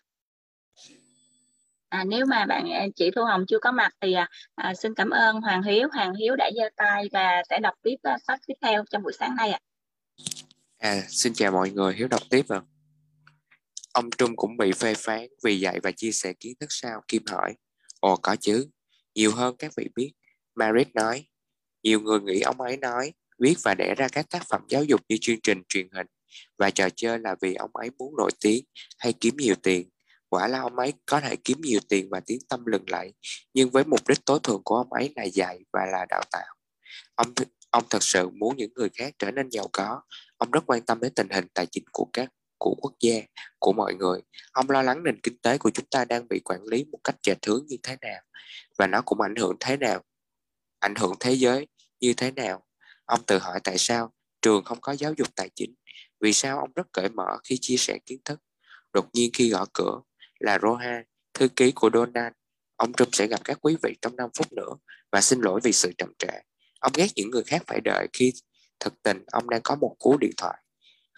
À, 1.89 2.03
nếu 2.03 2.25
mà 2.25 2.45
bạn 2.45 2.65
uh, 2.65 2.95
chị 2.95 3.11
Thu 3.15 3.23
Hồng 3.23 3.45
chưa 3.47 3.59
có 3.59 3.71
mặt 3.71 3.91
thì 4.01 4.13
à, 4.13 4.29
à, 4.55 4.73
xin 4.73 4.93
cảm 4.93 5.09
ơn 5.09 5.41
Hoàng 5.41 5.63
Hiếu. 5.63 5.87
Hoàng 5.93 6.13
Hiếu 6.13 6.35
đã 6.35 6.51
giơ 6.55 6.69
tay 6.75 7.09
và 7.11 7.41
sẽ 7.49 7.59
đọc 7.59 7.73
tiếp 7.81 7.95
sách 8.27 8.39
tiếp 8.47 8.53
theo 8.61 8.83
trong 8.89 9.03
buổi 9.03 9.13
sáng 9.13 9.35
nay 9.35 9.51
ạ. 9.51 9.59
À, 10.77 11.01
xin 11.07 11.33
chào 11.33 11.51
mọi 11.51 11.69
người, 11.69 11.93
Hiếu 11.93 12.07
đọc 12.07 12.21
tiếp 12.29 12.45
ạ. 12.49 12.61
Ông 13.93 14.09
Trung 14.17 14.35
cũng 14.35 14.57
bị 14.57 14.71
phê 14.71 14.93
phán 14.93 15.27
vì 15.43 15.59
dạy 15.59 15.79
và 15.83 15.91
chia 15.91 16.11
sẻ 16.11 16.33
kiến 16.33 16.53
thức 16.59 16.67
sao? 16.69 17.01
Kim 17.07 17.23
hỏi. 17.25 17.53
Ồ 17.99 18.15
có 18.15 18.35
chứ, 18.35 18.67
nhiều 19.15 19.31
hơn 19.31 19.55
các 19.59 19.71
vị 19.77 19.87
biết. 19.95 20.11
Marit 20.55 20.95
nói, 20.95 21.27
nhiều 21.83 21.99
người 22.01 22.19
nghĩ 22.19 22.41
ông 22.41 22.61
ấy 22.61 22.77
nói, 22.77 23.13
viết 23.39 23.55
và 23.63 23.75
đẻ 23.75 23.95
ra 23.95 24.07
các 24.07 24.29
tác 24.29 24.43
phẩm 24.49 24.61
giáo 24.69 24.83
dục 24.83 25.01
như 25.09 25.17
chương 25.21 25.41
trình 25.43 25.63
truyền 25.69 25.87
hình 25.91 26.07
và 26.57 26.69
trò 26.69 26.89
chơi 26.95 27.19
là 27.19 27.35
vì 27.41 27.53
ông 27.53 27.71
ấy 27.73 27.89
muốn 27.97 28.15
nổi 28.17 28.31
tiếng 28.41 28.65
hay 28.99 29.13
kiếm 29.13 29.37
nhiều 29.37 29.55
tiền. 29.55 29.89
Quả 30.29 30.47
là 30.47 30.59
ông 30.59 30.75
ấy 30.75 30.93
có 31.05 31.21
thể 31.21 31.35
kiếm 31.35 31.61
nhiều 31.61 31.79
tiền 31.89 32.07
và 32.09 32.19
tiếng 32.19 32.39
tâm 32.49 32.65
lừng 32.65 32.89
lẫy, 32.89 33.13
nhưng 33.53 33.69
với 33.69 33.83
mục 33.83 34.07
đích 34.07 34.25
tối 34.25 34.39
thượng 34.43 34.61
của 34.63 34.75
ông 34.75 34.93
ấy 34.93 35.13
là 35.15 35.23
dạy 35.23 35.59
và 35.73 35.85
là 35.91 36.05
đào 36.09 36.21
tạo. 36.31 36.55
Ông 37.15 37.33
ông 37.69 37.83
thật 37.89 38.03
sự 38.03 38.29
muốn 38.29 38.57
những 38.57 38.73
người 38.75 38.89
khác 38.89 39.13
trở 39.19 39.31
nên 39.31 39.49
giàu 39.49 39.67
có. 39.73 40.01
Ông 40.37 40.51
rất 40.51 40.63
quan 40.65 40.81
tâm 40.81 40.99
đến 40.99 41.13
tình 41.15 41.29
hình 41.29 41.47
tài 41.53 41.65
chính 41.65 41.83
của 41.91 42.09
các 42.13 42.29
của 42.61 42.75
quốc 42.81 42.93
gia, 42.99 43.21
của 43.59 43.73
mọi 43.73 43.93
người. 43.93 44.21
Ông 44.51 44.69
lo 44.69 44.81
lắng 44.81 45.03
nền 45.03 45.19
kinh 45.21 45.37
tế 45.37 45.57
của 45.57 45.69
chúng 45.69 45.85
ta 45.85 46.05
đang 46.05 46.27
bị 46.27 46.39
quản 46.39 46.63
lý 46.63 46.85
một 46.91 46.99
cách 47.03 47.15
chệch 47.21 47.45
hướng 47.47 47.65
như 47.67 47.77
thế 47.83 47.97
nào 48.01 48.21
và 48.77 48.87
nó 48.87 49.01
cũng 49.01 49.21
ảnh 49.21 49.35
hưởng 49.35 49.55
thế 49.59 49.77
nào, 49.77 50.01
ảnh 50.79 50.95
hưởng 50.95 51.13
thế 51.19 51.33
giới 51.33 51.67
như 51.99 52.13
thế 52.17 52.31
nào. 52.31 52.65
Ông 53.05 53.23
tự 53.27 53.37
hỏi 53.37 53.59
tại 53.63 53.77
sao 53.77 54.13
trường 54.41 54.63
không 54.63 54.81
có 54.81 54.91
giáo 54.91 55.13
dục 55.17 55.27
tài 55.35 55.49
chính, 55.55 55.73
vì 56.19 56.33
sao 56.33 56.59
ông 56.59 56.71
rất 56.75 56.87
cởi 56.91 57.09
mở 57.09 57.37
khi 57.43 57.57
chia 57.61 57.77
sẻ 57.77 57.99
kiến 58.05 58.19
thức. 58.25 58.39
Đột 58.93 59.05
nhiên 59.13 59.29
khi 59.33 59.49
gõ 59.49 59.65
cửa 59.73 60.01
là 60.39 60.59
Roha, 60.61 61.03
thư 61.33 61.47
ký 61.47 61.71
của 61.71 61.89
Donald, 61.93 62.33
ông 62.75 62.93
Trump 62.93 63.09
sẽ 63.15 63.27
gặp 63.27 63.39
các 63.43 63.57
quý 63.61 63.77
vị 63.83 63.95
trong 64.01 64.15
5 64.15 64.29
phút 64.37 64.53
nữa 64.53 64.73
và 65.11 65.21
xin 65.21 65.41
lỗi 65.41 65.59
vì 65.63 65.71
sự 65.71 65.91
chậm 65.97 66.13
trễ. 66.19 66.33
Ông 66.79 66.91
ghét 66.95 67.07
những 67.15 67.29
người 67.29 67.43
khác 67.43 67.63
phải 67.67 67.81
đợi 67.81 68.07
khi 68.13 68.33
thực 68.79 69.03
tình 69.03 69.23
ông 69.31 69.49
đang 69.49 69.61
có 69.63 69.75
một 69.75 69.95
cú 69.99 70.17
điện 70.17 70.31
thoại. 70.37 70.60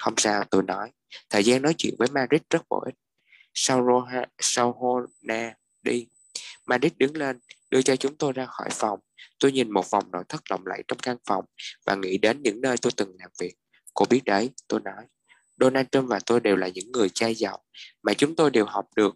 Không 0.03 0.13
sao, 0.17 0.43
tôi 0.51 0.63
nói. 0.63 0.91
Thời 1.29 1.43
gian 1.43 1.61
nói 1.61 1.73
chuyện 1.77 1.95
với 1.99 2.07
Madrid 2.11 2.41
rất 2.49 2.61
bổ 2.69 2.81
ích. 2.85 2.95
Sau, 3.53 3.85
Roha, 3.87 4.25
sau 4.39 4.71
Hona 4.71 5.53
đi, 5.81 6.07
Madrid 6.65 6.91
đứng 6.97 7.17
lên, 7.17 7.39
đưa 7.71 7.81
cho 7.81 7.95
chúng 7.95 8.17
tôi 8.17 8.33
ra 8.33 8.45
khỏi 8.45 8.69
phòng. 8.71 8.99
Tôi 9.39 9.51
nhìn 9.51 9.71
một 9.71 9.89
vòng 9.91 10.11
nội 10.11 10.23
thất 10.29 10.51
lộng 10.51 10.67
lẫy 10.67 10.83
trong 10.87 10.99
căn 10.99 11.17
phòng 11.27 11.45
và 11.85 11.95
nghĩ 11.95 12.17
đến 12.17 12.41
những 12.41 12.61
nơi 12.61 12.77
tôi 12.81 12.91
từng 12.97 13.15
làm 13.19 13.29
việc. 13.39 13.55
Cô 13.93 14.05
biết 14.09 14.21
đấy, 14.25 14.49
tôi 14.67 14.79
nói. 14.79 15.05
Donald 15.59 15.87
Trump 15.91 16.09
và 16.09 16.19
tôi 16.25 16.39
đều 16.39 16.55
là 16.55 16.67
những 16.67 16.91
người 16.91 17.09
trai 17.09 17.35
giàu 17.35 17.63
mà 18.03 18.13
chúng 18.13 18.35
tôi 18.35 18.51
đều 18.51 18.65
học 18.65 18.85
được, 18.95 19.15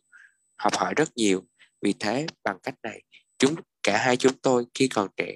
học 0.58 0.74
hỏi 0.76 0.94
rất 0.98 1.18
nhiều. 1.18 1.44
Vì 1.82 1.94
thế, 2.00 2.28
bằng 2.44 2.60
cách 2.64 2.76
này, 2.84 3.02
chúng 3.38 3.56
cả 3.84 3.98
hai 3.98 4.18
chúng 4.18 4.34
tôi 4.34 4.66
khi 4.74 4.88
còn 4.88 5.08
trẻ 5.18 5.36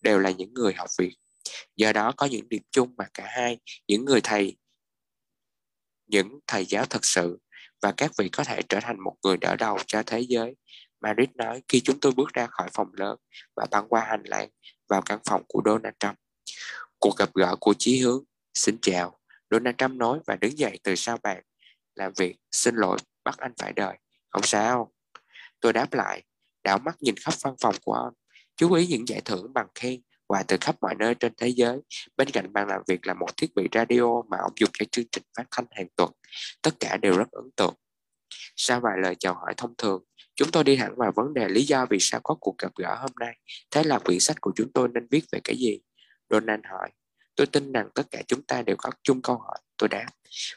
đều 0.00 0.18
là 0.18 0.30
những 0.30 0.54
người 0.54 0.72
học 0.72 0.88
việc. 0.98 1.16
Do 1.76 1.92
đó 1.92 2.12
có 2.16 2.26
những 2.26 2.48
điểm 2.48 2.62
chung 2.70 2.94
mà 2.96 3.04
cả 3.14 3.24
hai, 3.26 3.58
những 3.88 4.04
người 4.04 4.20
thầy, 4.20 4.56
những 6.10 6.38
thầy 6.46 6.66
giáo 6.66 6.84
thật 6.86 7.04
sự 7.04 7.38
và 7.82 7.92
các 7.96 8.10
vị 8.18 8.28
có 8.28 8.44
thể 8.44 8.62
trở 8.68 8.80
thành 8.80 9.00
một 9.00 9.16
người 9.22 9.36
đỡ 9.36 9.56
đầu 9.56 9.78
cho 9.86 10.02
thế 10.02 10.20
giới. 10.20 10.56
Madrid 11.00 11.28
nói 11.34 11.62
khi 11.68 11.80
chúng 11.80 12.00
tôi 12.00 12.12
bước 12.12 12.32
ra 12.32 12.46
khỏi 12.46 12.68
phòng 12.72 12.90
lớn 12.92 13.16
và 13.56 13.66
băng 13.70 13.88
qua 13.88 14.04
hành 14.04 14.22
lang 14.24 14.48
vào 14.88 15.02
căn 15.02 15.18
phòng 15.24 15.42
của 15.48 15.62
Donald 15.64 15.94
Trump. 16.00 16.16
Cuộc 16.98 17.16
gặp 17.16 17.34
gỡ 17.34 17.56
của 17.60 17.74
chí 17.78 17.98
hướng. 17.98 18.24
Xin 18.54 18.78
chào. 18.82 19.18
Donald 19.50 19.76
Trump 19.78 19.92
nói 19.92 20.18
và 20.26 20.36
đứng 20.36 20.58
dậy 20.58 20.78
từ 20.82 20.94
sau 20.94 21.18
bàn. 21.22 21.42
Làm 21.94 22.12
việc. 22.16 22.36
Xin 22.52 22.74
lỗi, 22.76 22.98
bắt 23.24 23.38
anh 23.38 23.52
phải 23.58 23.72
đợi. 23.72 23.96
Không 24.30 24.42
sao. 24.42 24.92
Tôi 25.60 25.72
đáp 25.72 25.92
lại, 25.92 26.22
đảo 26.64 26.78
mắt 26.78 26.96
nhìn 27.00 27.16
khắp 27.16 27.34
văn 27.42 27.54
phòng 27.60 27.74
của 27.84 27.92
ông. 27.92 28.14
Chú 28.56 28.72
ý 28.72 28.86
những 28.86 29.08
giải 29.08 29.20
thưởng 29.20 29.52
bằng 29.52 29.66
khen 29.74 30.00
và 30.30 30.42
từ 30.48 30.56
khắp 30.60 30.76
mọi 30.80 30.94
nơi 30.98 31.14
trên 31.14 31.32
thế 31.36 31.48
giới. 31.48 31.78
Bên 32.16 32.30
cạnh 32.30 32.52
bàn 32.52 32.68
làm 32.68 32.82
việc 32.86 33.06
là 33.06 33.14
một 33.14 33.36
thiết 33.36 33.54
bị 33.54 33.68
radio 33.72 34.22
mà 34.28 34.36
ông 34.42 34.52
dùng 34.56 34.70
cho 34.72 34.86
chương 34.92 35.04
trình 35.12 35.22
phát 35.36 35.44
thanh 35.50 35.66
hàng 35.70 35.86
tuần. 35.96 36.10
Tất 36.62 36.70
cả 36.80 36.96
đều 36.96 37.16
rất 37.18 37.30
ấn 37.30 37.50
tượng. 37.56 37.74
Sau 38.56 38.80
vài 38.80 38.98
lời 39.02 39.14
chào 39.18 39.34
hỏi 39.34 39.54
thông 39.56 39.74
thường, 39.78 40.04
chúng 40.34 40.50
tôi 40.50 40.64
đi 40.64 40.76
thẳng 40.76 40.94
vào 40.96 41.12
vấn 41.16 41.34
đề 41.34 41.48
lý 41.48 41.62
do 41.62 41.86
vì 41.90 41.98
sao 42.00 42.20
có 42.24 42.34
cuộc 42.40 42.58
gặp 42.58 42.72
gỡ 42.76 42.94
hôm 42.94 43.10
nay. 43.20 43.36
Thế 43.70 43.84
là 43.84 43.98
quyển 43.98 44.20
sách 44.20 44.40
của 44.40 44.52
chúng 44.56 44.72
tôi 44.72 44.88
nên 44.94 45.06
viết 45.10 45.24
về 45.32 45.40
cái 45.44 45.56
gì? 45.56 45.80
Donald 46.30 46.60
hỏi. 46.70 46.90
Tôi 47.36 47.46
tin 47.46 47.72
rằng 47.72 47.88
tất 47.94 48.10
cả 48.10 48.22
chúng 48.26 48.42
ta 48.42 48.62
đều 48.62 48.76
có 48.78 48.90
chung 49.02 49.22
câu 49.22 49.36
hỏi. 49.36 49.58
Tôi 49.76 49.88
đáp. 49.88 50.06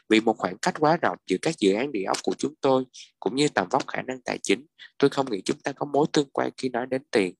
Vì 0.08 0.20
một 0.20 0.38
khoảng 0.38 0.58
cách 0.58 0.74
quá 0.78 0.96
rộng 1.02 1.18
giữa 1.26 1.36
các 1.42 1.58
dự 1.58 1.72
án 1.74 1.92
địa 1.92 2.04
ốc 2.04 2.18
của 2.22 2.34
chúng 2.38 2.54
tôi, 2.60 2.84
cũng 3.20 3.34
như 3.34 3.48
tầm 3.48 3.68
vóc 3.70 3.86
khả 3.86 4.02
năng 4.02 4.20
tài 4.20 4.38
chính, 4.42 4.66
tôi 4.98 5.10
không 5.10 5.30
nghĩ 5.30 5.42
chúng 5.44 5.60
ta 5.60 5.72
có 5.72 5.86
mối 5.86 6.06
tương 6.12 6.30
quan 6.32 6.50
khi 6.56 6.68
nói 6.68 6.86
đến 6.86 7.02
tiền. 7.10 7.34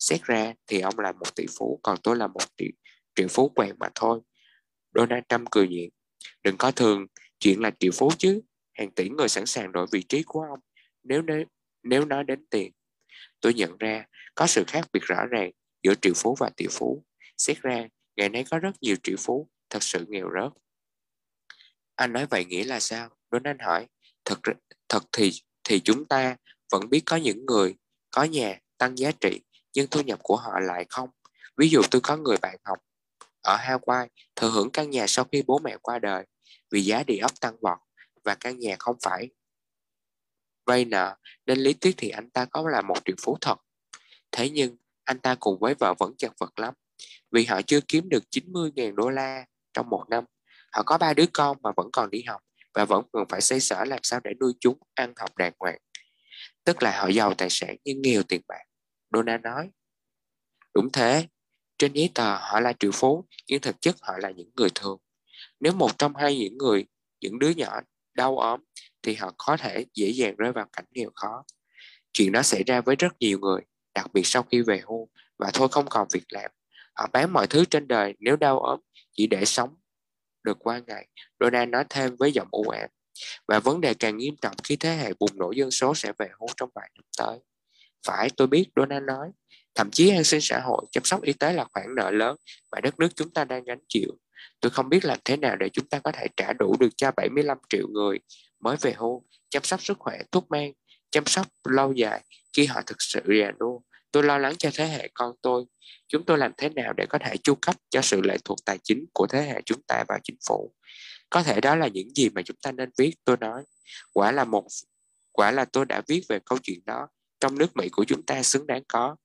Xét 0.00 0.22
ra 0.22 0.52
thì 0.66 0.80
ông 0.80 0.98
là 0.98 1.12
một 1.12 1.34
tỷ 1.36 1.46
phú, 1.58 1.80
còn 1.82 1.98
tôi 2.02 2.16
là 2.16 2.26
một 2.26 2.40
triệu, 2.56 2.70
triệu 3.14 3.28
phú 3.28 3.48
quèn 3.48 3.76
mà 3.78 3.88
thôi. 3.94 4.20
Donald 4.94 5.22
Trump 5.28 5.50
cười 5.50 5.68
nhẹ. 5.68 5.88
Đừng 6.42 6.56
có 6.56 6.70
thường 6.70 7.06
chuyện 7.38 7.60
là 7.60 7.70
triệu 7.80 7.92
phú 7.94 8.10
chứ. 8.18 8.40
Hàng 8.72 8.90
tỷ 8.90 9.08
người 9.08 9.28
sẵn 9.28 9.46
sàng 9.46 9.72
đổi 9.72 9.86
vị 9.92 10.02
trí 10.02 10.22
của 10.22 10.40
ông 10.40 10.60
nếu 11.02 11.22
nếu, 11.22 11.44
nếu 11.82 12.04
nói 12.04 12.24
đến 12.24 12.46
tiền. 12.50 12.72
Tôi 13.40 13.54
nhận 13.54 13.78
ra 13.78 14.04
có 14.34 14.46
sự 14.46 14.64
khác 14.66 14.88
biệt 14.92 15.02
rõ 15.02 15.26
ràng 15.30 15.50
giữa 15.82 15.94
triệu 15.94 16.12
phú 16.16 16.36
và 16.38 16.50
tỷ 16.56 16.66
phú. 16.70 17.04
Xét 17.38 17.62
ra, 17.62 17.88
ngày 18.16 18.28
nay 18.28 18.44
có 18.50 18.58
rất 18.58 18.72
nhiều 18.80 18.96
triệu 19.02 19.16
phú 19.18 19.48
thật 19.70 19.82
sự 19.82 20.04
nghèo 20.08 20.30
rớt. 20.34 20.52
Anh 21.94 22.12
nói 22.12 22.26
vậy 22.30 22.44
nghĩa 22.44 22.64
là 22.64 22.80
sao? 22.80 23.08
Donald 23.32 23.60
hỏi. 23.60 23.86
Thật, 24.24 24.38
thật 24.88 25.02
thì 25.12 25.30
thì 25.64 25.80
chúng 25.80 26.04
ta 26.04 26.36
vẫn 26.72 26.90
biết 26.90 27.02
có 27.06 27.16
những 27.16 27.46
người 27.46 27.74
có 28.10 28.24
nhà 28.24 28.58
tăng 28.78 28.98
giá 28.98 29.12
trị 29.20 29.40
nhưng 29.74 29.86
thu 29.90 30.00
nhập 30.00 30.18
của 30.22 30.36
họ 30.36 30.60
lại 30.60 30.86
không. 30.88 31.10
Ví 31.56 31.68
dụ 31.68 31.82
tôi 31.90 32.00
có 32.00 32.16
người 32.16 32.36
bạn 32.42 32.56
học 32.64 32.78
ở 33.42 33.56
Hawaii, 33.56 34.06
thừa 34.36 34.50
hưởng 34.50 34.70
căn 34.70 34.90
nhà 34.90 35.06
sau 35.06 35.24
khi 35.32 35.42
bố 35.46 35.58
mẹ 35.58 35.76
qua 35.82 35.98
đời 35.98 36.24
vì 36.70 36.80
giá 36.80 37.02
địa 37.06 37.18
ốc 37.18 37.40
tăng 37.40 37.56
vọt 37.60 37.78
và 38.24 38.34
căn 38.34 38.58
nhà 38.58 38.76
không 38.78 38.96
phải 39.02 39.28
vay 40.66 40.84
nợ 40.84 41.16
nên 41.46 41.58
lý 41.58 41.72
thuyết 41.72 41.94
thì 41.96 42.08
anh 42.08 42.30
ta 42.30 42.44
có 42.44 42.68
là 42.68 42.82
một 42.82 42.96
triệu 43.04 43.16
phú 43.22 43.38
thật. 43.40 43.56
Thế 44.32 44.50
nhưng, 44.50 44.76
anh 45.04 45.18
ta 45.18 45.34
cùng 45.40 45.58
với 45.58 45.74
vợ 45.74 45.94
vẫn 45.98 46.12
chật 46.18 46.32
vật 46.40 46.58
lắm 46.58 46.74
vì 47.30 47.44
họ 47.44 47.62
chưa 47.62 47.80
kiếm 47.88 48.08
được 48.08 48.22
90.000 48.30 48.94
đô 48.94 49.10
la 49.10 49.44
trong 49.72 49.90
một 49.90 50.04
năm. 50.10 50.24
Họ 50.72 50.82
có 50.82 50.98
ba 50.98 51.14
đứa 51.14 51.26
con 51.32 51.56
mà 51.62 51.70
vẫn 51.76 51.90
còn 51.92 52.10
đi 52.10 52.22
học 52.22 52.42
và 52.74 52.84
vẫn 52.84 53.04
cần 53.12 53.24
phải 53.28 53.40
xây 53.40 53.60
sở 53.60 53.84
làm 53.84 54.00
sao 54.02 54.20
để 54.24 54.30
nuôi 54.40 54.52
chúng 54.60 54.78
ăn 54.94 55.12
học 55.16 55.36
đàng 55.36 55.52
hoàng. 55.58 55.78
Tức 56.64 56.82
là 56.82 57.00
họ 57.00 57.08
giàu 57.08 57.34
tài 57.34 57.50
sản 57.50 57.76
nhưng 57.84 58.02
nghèo 58.02 58.22
tiền 58.22 58.40
bạc. 58.48 58.62
Donna 59.12 59.38
nói. 59.38 59.70
Đúng 60.74 60.92
thế, 60.92 61.26
trên 61.78 61.92
giấy 61.92 62.10
tờ 62.14 62.36
họ 62.36 62.60
là 62.60 62.72
triệu 62.72 62.90
phú 62.92 63.24
nhưng 63.46 63.60
thực 63.60 63.80
chất 63.80 63.96
họ 64.02 64.18
là 64.18 64.30
những 64.30 64.50
người 64.56 64.68
thường. 64.74 64.98
Nếu 65.60 65.72
một 65.72 65.98
trong 65.98 66.16
hai 66.16 66.38
những 66.38 66.58
người, 66.58 66.84
những 67.20 67.38
đứa 67.38 67.50
nhỏ 67.50 67.80
đau 68.14 68.38
ốm 68.38 68.60
thì 69.02 69.14
họ 69.14 69.34
có 69.38 69.56
thể 69.56 69.86
dễ 69.94 70.10
dàng 70.10 70.36
rơi 70.36 70.52
vào 70.52 70.66
cảnh 70.72 70.84
nghèo 70.90 71.10
khó. 71.14 71.44
Chuyện 72.12 72.32
đó 72.32 72.42
xảy 72.42 72.62
ra 72.66 72.80
với 72.80 72.96
rất 72.96 73.12
nhiều 73.20 73.38
người, 73.38 73.60
đặc 73.94 74.12
biệt 74.12 74.26
sau 74.26 74.42
khi 74.42 74.62
về 74.62 74.80
hưu 74.84 75.08
và 75.38 75.50
thôi 75.54 75.68
không 75.70 75.86
còn 75.90 76.08
việc 76.12 76.24
làm. 76.28 76.50
Họ 76.94 77.06
bán 77.12 77.32
mọi 77.32 77.46
thứ 77.46 77.64
trên 77.64 77.88
đời 77.88 78.14
nếu 78.18 78.36
đau 78.36 78.60
ốm 78.60 78.80
chỉ 79.12 79.26
để 79.26 79.44
sống 79.44 79.76
được 80.42 80.58
qua 80.60 80.80
ngày. 80.86 81.08
Donna 81.40 81.66
nói 81.66 81.84
thêm 81.90 82.16
với 82.16 82.32
giọng 82.32 82.48
u 82.50 82.62
ám. 82.62 82.90
Và 83.48 83.60
vấn 83.60 83.80
đề 83.80 83.94
càng 83.94 84.16
nghiêm 84.16 84.34
trọng 84.42 84.56
khi 84.64 84.76
thế 84.76 84.96
hệ 84.96 85.12
bùng 85.18 85.30
nổ 85.34 85.50
dân 85.52 85.70
số 85.70 85.94
sẽ 85.94 86.12
về 86.18 86.28
hưu 86.40 86.48
trong 86.56 86.70
vài 86.74 86.90
năm 86.94 87.04
tới. 87.18 87.38
Phải, 88.06 88.28
tôi 88.36 88.46
biết, 88.46 88.66
Donald 88.76 89.04
nói. 89.04 89.30
Thậm 89.74 89.90
chí 89.90 90.10
an 90.10 90.24
sinh 90.24 90.40
xã 90.40 90.60
hội, 90.60 90.86
chăm 90.90 91.04
sóc 91.04 91.22
y 91.22 91.32
tế 91.32 91.52
là 91.52 91.64
khoản 91.72 91.86
nợ 91.96 92.10
lớn 92.10 92.36
mà 92.72 92.80
đất 92.80 92.98
nước 92.98 93.08
chúng 93.16 93.30
ta 93.30 93.44
đang 93.44 93.64
gánh 93.64 93.80
chịu. 93.88 94.10
Tôi 94.60 94.70
không 94.70 94.88
biết 94.88 95.04
làm 95.04 95.18
thế 95.24 95.36
nào 95.36 95.56
để 95.56 95.68
chúng 95.68 95.88
ta 95.88 95.98
có 95.98 96.12
thể 96.12 96.26
trả 96.36 96.52
đủ 96.52 96.76
được 96.80 96.88
cho 96.96 97.10
75 97.16 97.58
triệu 97.68 97.88
người 97.88 98.18
mới 98.60 98.76
về 98.80 98.94
hưu, 98.96 99.24
chăm 99.50 99.62
sóc 99.62 99.82
sức 99.82 99.98
khỏe, 99.98 100.18
thuốc 100.32 100.50
men, 100.50 100.72
chăm 101.10 101.26
sóc 101.26 101.46
lâu 101.68 101.92
dài 101.92 102.24
khi 102.52 102.66
họ 102.66 102.80
thực 102.86 102.96
sự 102.98 103.20
già 103.40 103.52
nua. 103.60 103.78
Tôi 104.12 104.22
lo 104.22 104.38
lắng 104.38 104.56
cho 104.58 104.70
thế 104.74 104.86
hệ 104.86 105.08
con 105.14 105.32
tôi. 105.42 105.64
Chúng 106.08 106.24
tôi 106.24 106.38
làm 106.38 106.52
thế 106.56 106.68
nào 106.68 106.92
để 106.92 107.06
có 107.06 107.18
thể 107.18 107.36
chu 107.36 107.54
cấp 107.54 107.76
cho 107.90 108.02
sự 108.02 108.20
lệ 108.20 108.36
thuộc 108.44 108.58
tài 108.64 108.78
chính 108.82 109.04
của 109.12 109.26
thế 109.26 109.42
hệ 109.42 109.60
chúng 109.66 109.82
ta 109.82 110.04
vào 110.08 110.18
chính 110.22 110.36
phủ? 110.48 110.74
Có 111.30 111.42
thể 111.42 111.60
đó 111.60 111.76
là 111.76 111.88
những 111.88 112.14
gì 112.14 112.28
mà 112.28 112.42
chúng 112.42 112.56
ta 112.62 112.72
nên 112.72 112.90
viết, 112.98 113.14
tôi 113.24 113.36
nói. 113.36 113.64
Quả 114.12 114.32
là 114.32 114.44
một 114.44 114.66
quả 115.32 115.50
là 115.50 115.64
tôi 115.64 115.84
đã 115.84 116.02
viết 116.08 116.22
về 116.28 116.38
câu 116.46 116.58
chuyện 116.62 116.80
đó 116.86 117.08
trong 117.40 117.58
nước 117.58 117.76
Mỹ 117.76 117.88
của 117.92 118.04
chúng 118.04 118.22
ta 118.22 118.42
xứng 118.42 118.66
đáng 118.66 118.82
có. 118.88 119.16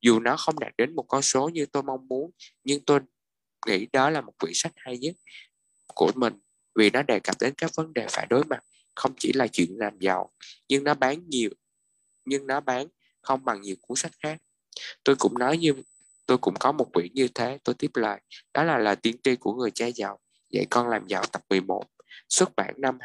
Dù 0.00 0.20
nó 0.20 0.36
không 0.36 0.58
đạt 0.58 0.72
đến 0.78 0.96
một 0.96 1.04
con 1.08 1.22
số 1.22 1.48
như 1.48 1.66
tôi 1.66 1.82
mong 1.82 2.08
muốn, 2.08 2.30
nhưng 2.64 2.84
tôi 2.84 3.00
nghĩ 3.66 3.86
đó 3.92 4.10
là 4.10 4.20
một 4.20 4.32
quyển 4.38 4.52
sách 4.54 4.72
hay 4.76 4.98
nhất 4.98 5.14
của 5.94 6.12
mình 6.14 6.34
vì 6.74 6.90
nó 6.90 7.02
đề 7.02 7.20
cập 7.20 7.36
đến 7.40 7.54
các 7.56 7.70
vấn 7.76 7.94
đề 7.94 8.06
phải 8.10 8.26
đối 8.30 8.44
mặt, 8.44 8.64
không 8.94 9.12
chỉ 9.18 9.32
là 9.32 9.46
chuyện 9.46 9.78
làm 9.78 9.98
giàu, 9.98 10.32
nhưng 10.68 10.84
nó 10.84 10.94
bán 10.94 11.28
nhiều, 11.28 11.50
nhưng 12.24 12.46
nó 12.46 12.60
bán 12.60 12.86
không 13.22 13.44
bằng 13.44 13.60
nhiều 13.60 13.76
cuốn 13.80 13.96
sách 13.96 14.12
khác. 14.22 14.38
Tôi 15.04 15.16
cũng 15.16 15.38
nói 15.38 15.58
như 15.58 15.74
tôi 16.26 16.38
cũng 16.38 16.54
có 16.60 16.72
một 16.72 16.92
quyển 16.92 17.14
như 17.14 17.28
thế, 17.34 17.58
tôi 17.64 17.74
tiếp 17.74 17.90
lời, 17.94 18.20
đó 18.54 18.64
là 18.64 18.78
lời 18.78 18.96
tiên 18.96 19.16
tri 19.22 19.36
của 19.36 19.54
người 19.54 19.70
cha 19.70 19.86
giàu, 19.86 20.20
dạy 20.50 20.66
con 20.70 20.88
làm 20.88 21.06
giàu 21.06 21.24
tập 21.32 21.42
11, 21.48 21.84
xuất 22.28 22.56
bản 22.56 22.74
năm 22.78 22.98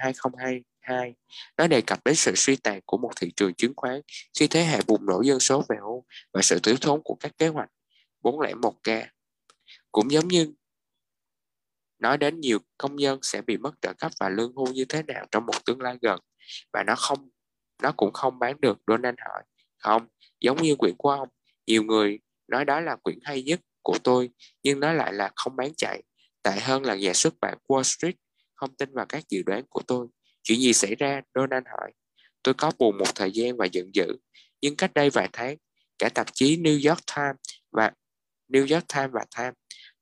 2. 0.88 1.14
Nó 1.58 1.68
đề 1.68 1.82
cập 1.82 2.04
đến 2.06 2.16
sự 2.16 2.34
suy 2.36 2.56
tàn 2.56 2.80
của 2.86 2.98
một 2.98 3.12
thị 3.16 3.32
trường 3.36 3.54
chứng 3.54 3.74
khoán 3.76 4.02
khi 4.40 4.48
thế 4.48 4.64
hệ 4.64 4.80
bùng 4.88 5.06
nổ 5.06 5.22
dân 5.22 5.40
số 5.40 5.64
về 5.70 5.78
hưu 5.82 6.06
và 6.34 6.42
sự 6.42 6.60
thiếu 6.64 6.76
thốn 6.82 7.02
của 7.04 7.16
các 7.20 7.38
kế 7.38 7.48
hoạch 7.48 7.70
401k. 8.24 9.06
Cũng 9.92 10.12
giống 10.12 10.28
như 10.28 10.54
nói 12.00 12.18
đến 12.18 12.40
nhiều 12.40 12.60
công 12.78 12.96
nhân 12.96 13.20
sẽ 13.22 13.42
bị 13.42 13.58
mất 13.58 13.72
trợ 13.82 13.94
cấp 13.94 14.12
và 14.20 14.30
lương 14.30 14.56
hưu 14.56 14.68
như 14.68 14.86
thế 14.86 15.04
nào 15.04 15.26
trong 15.32 15.46
một 15.46 15.66
tương 15.66 15.82
lai 15.82 15.98
gần, 16.02 16.20
và 16.74 16.84
nó 16.84 16.96
không, 16.96 17.30
nó 17.84 17.92
cũng 17.98 18.14
không 18.14 18.40
bán 18.40 18.62
được, 18.62 18.78
Donald 18.88 19.16
hỏi 19.20 19.44
không, 19.78 20.08
giống 20.40 20.62
như 20.62 20.76
quyển 20.76 20.96
của 20.98 21.10
ông, 21.10 21.30
nhiều 21.68 21.84
người 21.84 22.20
nói 22.48 22.66
đó 22.66 22.80
là 22.80 22.96
quyển 22.96 23.20
hay 23.24 23.44
nhất 23.44 23.60
của 23.82 23.98
tôi, 24.04 24.30
nhưng 24.64 24.80
nó 24.80 24.94
lại 24.94 25.14
là 25.14 25.32
không 25.36 25.56
bán 25.56 25.76
chạy, 25.78 26.04
tệ 26.44 26.52
hơn 26.52 26.84
là 26.84 26.96
nhà 26.96 27.14
xuất 27.14 27.34
bản 27.42 27.58
Wall 27.68 27.84
Street, 27.84 28.16
không 28.56 28.76
tin 28.76 28.94
vào 28.94 29.06
các 29.10 29.30
dự 29.30 29.44
đoán 29.46 29.64
của 29.70 29.82
tôi 29.88 30.08
chuyện 30.48 30.60
gì 30.60 30.74
xảy 30.74 30.96
ra 30.96 31.22
Donald 31.36 31.66
hỏi 31.68 31.92
tôi 32.44 32.54
có 32.54 32.72
buồn 32.80 32.98
một 32.98 33.16
thời 33.16 33.32
gian 33.32 33.58
và 33.58 33.66
giận 33.66 33.96
dữ 33.96 34.18
nhưng 34.62 34.76
cách 34.76 34.94
đây 34.94 35.10
vài 35.10 35.30
tháng 35.34 35.56
cả 36.00 36.10
tạp 36.10 36.34
chí 36.34 36.58
New 36.58 36.90
York 36.90 37.00
Times 37.16 37.36
và 37.72 37.92
New 38.50 38.74
York 38.76 38.88
Times 38.88 39.12
và 39.12 39.26
Times 39.38 39.54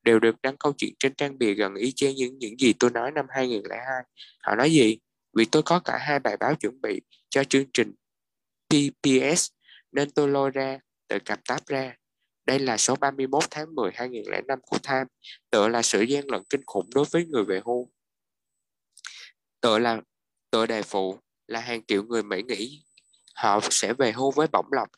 đều 0.01 0.19
được 0.19 0.41
đăng 0.41 0.57
câu 0.57 0.73
chuyện 0.77 0.93
trên 0.99 1.15
trang 1.15 1.37
bìa 1.37 1.53
gần 1.53 1.75
y 1.75 1.91
chang 1.91 2.15
những 2.15 2.37
những 2.37 2.59
gì 2.59 2.73
tôi 2.73 2.91
nói 2.91 3.11
năm 3.11 3.25
2002. 3.29 3.81
Họ 4.43 4.55
nói 4.55 4.71
gì? 4.71 4.97
Vì 5.37 5.45
tôi 5.45 5.63
có 5.63 5.79
cả 5.79 5.97
hai 5.97 6.19
bài 6.19 6.37
báo 6.37 6.55
chuẩn 6.55 6.81
bị 6.81 7.01
cho 7.29 7.43
chương 7.43 7.65
trình 7.73 7.93
PPS 8.69 9.51
nên 9.91 10.11
tôi 10.11 10.27
lôi 10.27 10.51
ra 10.51 10.79
từ 11.07 11.19
cặp 11.19 11.39
táp 11.47 11.65
ra. 11.65 11.95
Đây 12.45 12.59
là 12.59 12.77
số 12.77 12.95
31 12.95 13.43
tháng 13.51 13.75
10 13.75 13.91
2005 13.93 14.59
của 14.61 14.77
Time, 14.77 15.05
tựa 15.49 15.67
là 15.67 15.81
sự 15.81 16.01
gian 16.01 16.31
lận 16.31 16.43
kinh 16.49 16.61
khủng 16.65 16.89
đối 16.95 17.05
với 17.11 17.25
người 17.25 17.43
về 17.43 17.61
hưu. 17.65 17.89
Tựa 19.61 19.79
là 19.79 20.01
tựa 20.51 20.65
đề 20.65 20.81
phụ 20.81 21.19
là 21.47 21.59
hàng 21.59 21.85
triệu 21.87 22.03
người 22.03 22.23
Mỹ 22.23 22.43
nghĩ 22.43 22.83
họ 23.35 23.59
sẽ 23.71 23.93
về 23.93 24.11
hưu 24.11 24.31
với 24.31 24.47
bổng 24.51 24.67
lộc, 24.71 24.89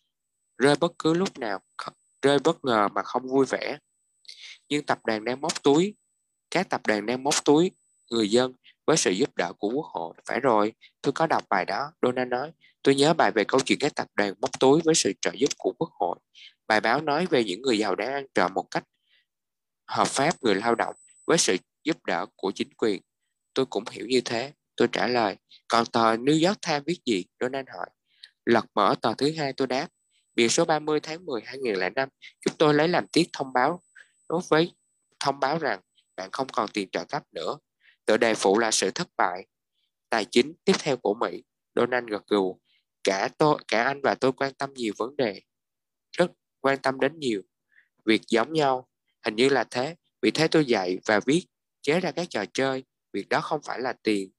rơi 0.58 0.76
bất 0.76 0.92
cứ 1.00 1.14
lúc 1.14 1.40
nào, 1.40 1.60
rơi 2.22 2.40
bất 2.40 2.66
ngờ 2.66 2.88
mà 2.88 3.02
không 3.04 3.28
vui 3.28 3.46
vẻ. 3.46 3.78
Nhưng 4.70 4.86
tập 4.86 5.00
đoàn 5.06 5.26
đang 5.26 5.42
móc 5.42 5.64
túi 5.64 5.96
các 6.52 6.70
tập 6.70 6.82
đoàn 6.88 7.06
đang 7.06 7.24
móc 7.24 7.46
túi 7.46 7.72
người 8.12 8.32
dân 8.32 8.54
với 8.86 8.98
sự 8.98 9.12
giúp 9.12 9.36
đỡ 9.36 9.54
của 9.60 9.70
quốc 9.70 9.86
hội. 9.86 10.14
Phải 10.26 10.40
rồi 10.40 10.74
tôi 11.02 11.12
có 11.14 11.28
đọc 11.28 11.44
bài 11.50 11.66
đó 11.66 11.92
Donald 12.02 12.30
nói 12.30 12.52
tôi 12.84 12.96
nhớ 12.96 13.14
bài 13.14 13.32
về 13.32 13.44
câu 13.44 13.60
chuyện 13.66 13.80
các 13.82 13.96
tập 13.96 14.08
đoàn 14.16 14.34
móc 14.42 14.60
túi 14.60 14.82
với 14.84 14.96
sự 14.96 15.14
trợ 15.22 15.32
giúp 15.34 15.50
của 15.58 15.74
quốc 15.78 15.90
hội. 15.94 16.20
Bài 16.68 16.82
báo 16.82 17.02
nói 17.02 17.26
về 17.26 17.44
những 17.44 17.62
người 17.62 17.78
giàu 17.78 17.96
đang 17.96 18.14
ăn 18.14 18.26
trộm 18.34 18.54
một 18.54 18.68
cách 18.72 18.84
hợp 19.88 20.08
pháp 20.08 20.44
người 20.44 20.56
lao 20.56 20.76
động 20.76 20.96
với 21.28 21.38
sự 21.38 21.56
giúp 21.84 22.06
đỡ 22.06 22.26
của 22.36 22.52
chính 22.56 22.74
quyền. 22.78 23.02
Tôi 23.54 23.66
cũng 23.66 23.84
hiểu 23.92 24.06
như 24.08 24.22
thế 24.26 24.54
tôi 24.78 24.88
trả 24.92 25.08
lời 25.08 25.36
còn 25.68 25.86
tờ 25.86 26.16
New 26.16 26.48
York 26.48 26.62
Times 26.62 26.84
viết 26.86 27.00
gì 27.06 27.26
Donald 27.40 27.68
hỏi 27.70 27.88
lật 28.46 28.66
mở 28.76 28.96
tờ 29.02 29.14
thứ 29.18 29.32
hai 29.38 29.54
tôi 29.54 29.68
đáp 29.68 29.88
bìa 30.36 30.48
số 30.48 30.66
30 30.66 31.00
tháng 31.00 31.26
10 31.26 31.42
2005 31.46 32.10
chúng 32.46 32.54
tôi 32.58 32.74
lấy 32.74 32.88
làm 32.88 33.08
tiết 33.08 33.30
thông 33.34 33.54
báo 33.54 33.82
đối 34.30 34.42
với 34.50 34.72
thông 35.20 35.40
báo 35.40 35.58
rằng 35.58 35.80
bạn 36.18 36.30
không 36.32 36.48
còn 36.54 36.70
tiền 36.74 36.90
trợ 36.92 37.06
cấp 37.06 37.24
nữa. 37.32 37.58
Tựa 38.06 38.18
đề 38.18 38.34
phụ 38.34 38.60
là 38.60 38.72
sự 38.72 38.92
thất 38.92 39.08
bại 39.18 39.46
tài 40.10 40.26
chính 40.26 40.54
tiếp 40.66 40.74
theo 40.80 40.98
của 40.98 41.14
Mỹ. 41.14 41.44
Donald 41.76 42.10
gật 42.10 42.28
gù. 42.28 42.60
Cả 43.04 43.30
tôi, 43.38 43.60
cả 43.68 43.84
anh 43.84 44.02
và 44.02 44.16
tôi 44.16 44.32
quan 44.32 44.54
tâm 44.54 44.74
nhiều 44.74 44.94
vấn 44.98 45.16
đề. 45.18 45.42
Rất 46.12 46.32
quan 46.60 46.78
tâm 46.78 47.00
đến 47.00 47.20
nhiều. 47.20 47.42
Việc 48.06 48.22
giống 48.28 48.54
nhau. 48.54 48.88
Hình 49.26 49.36
như 49.36 49.50
là 49.50 49.64
thế. 49.64 49.96
Vì 50.22 50.32
thế 50.32 50.48
tôi 50.48 50.66
dạy 50.66 50.98
và 51.06 51.20
viết, 51.26 51.46
chế 51.82 52.00
ra 52.00 52.12
các 52.12 52.28
trò 52.30 52.46
chơi. 52.54 52.84
Việc 53.14 53.30
đó 53.30 53.42
không 53.42 53.62
phải 53.64 53.80
là 53.80 53.94
tiền. 54.04 54.32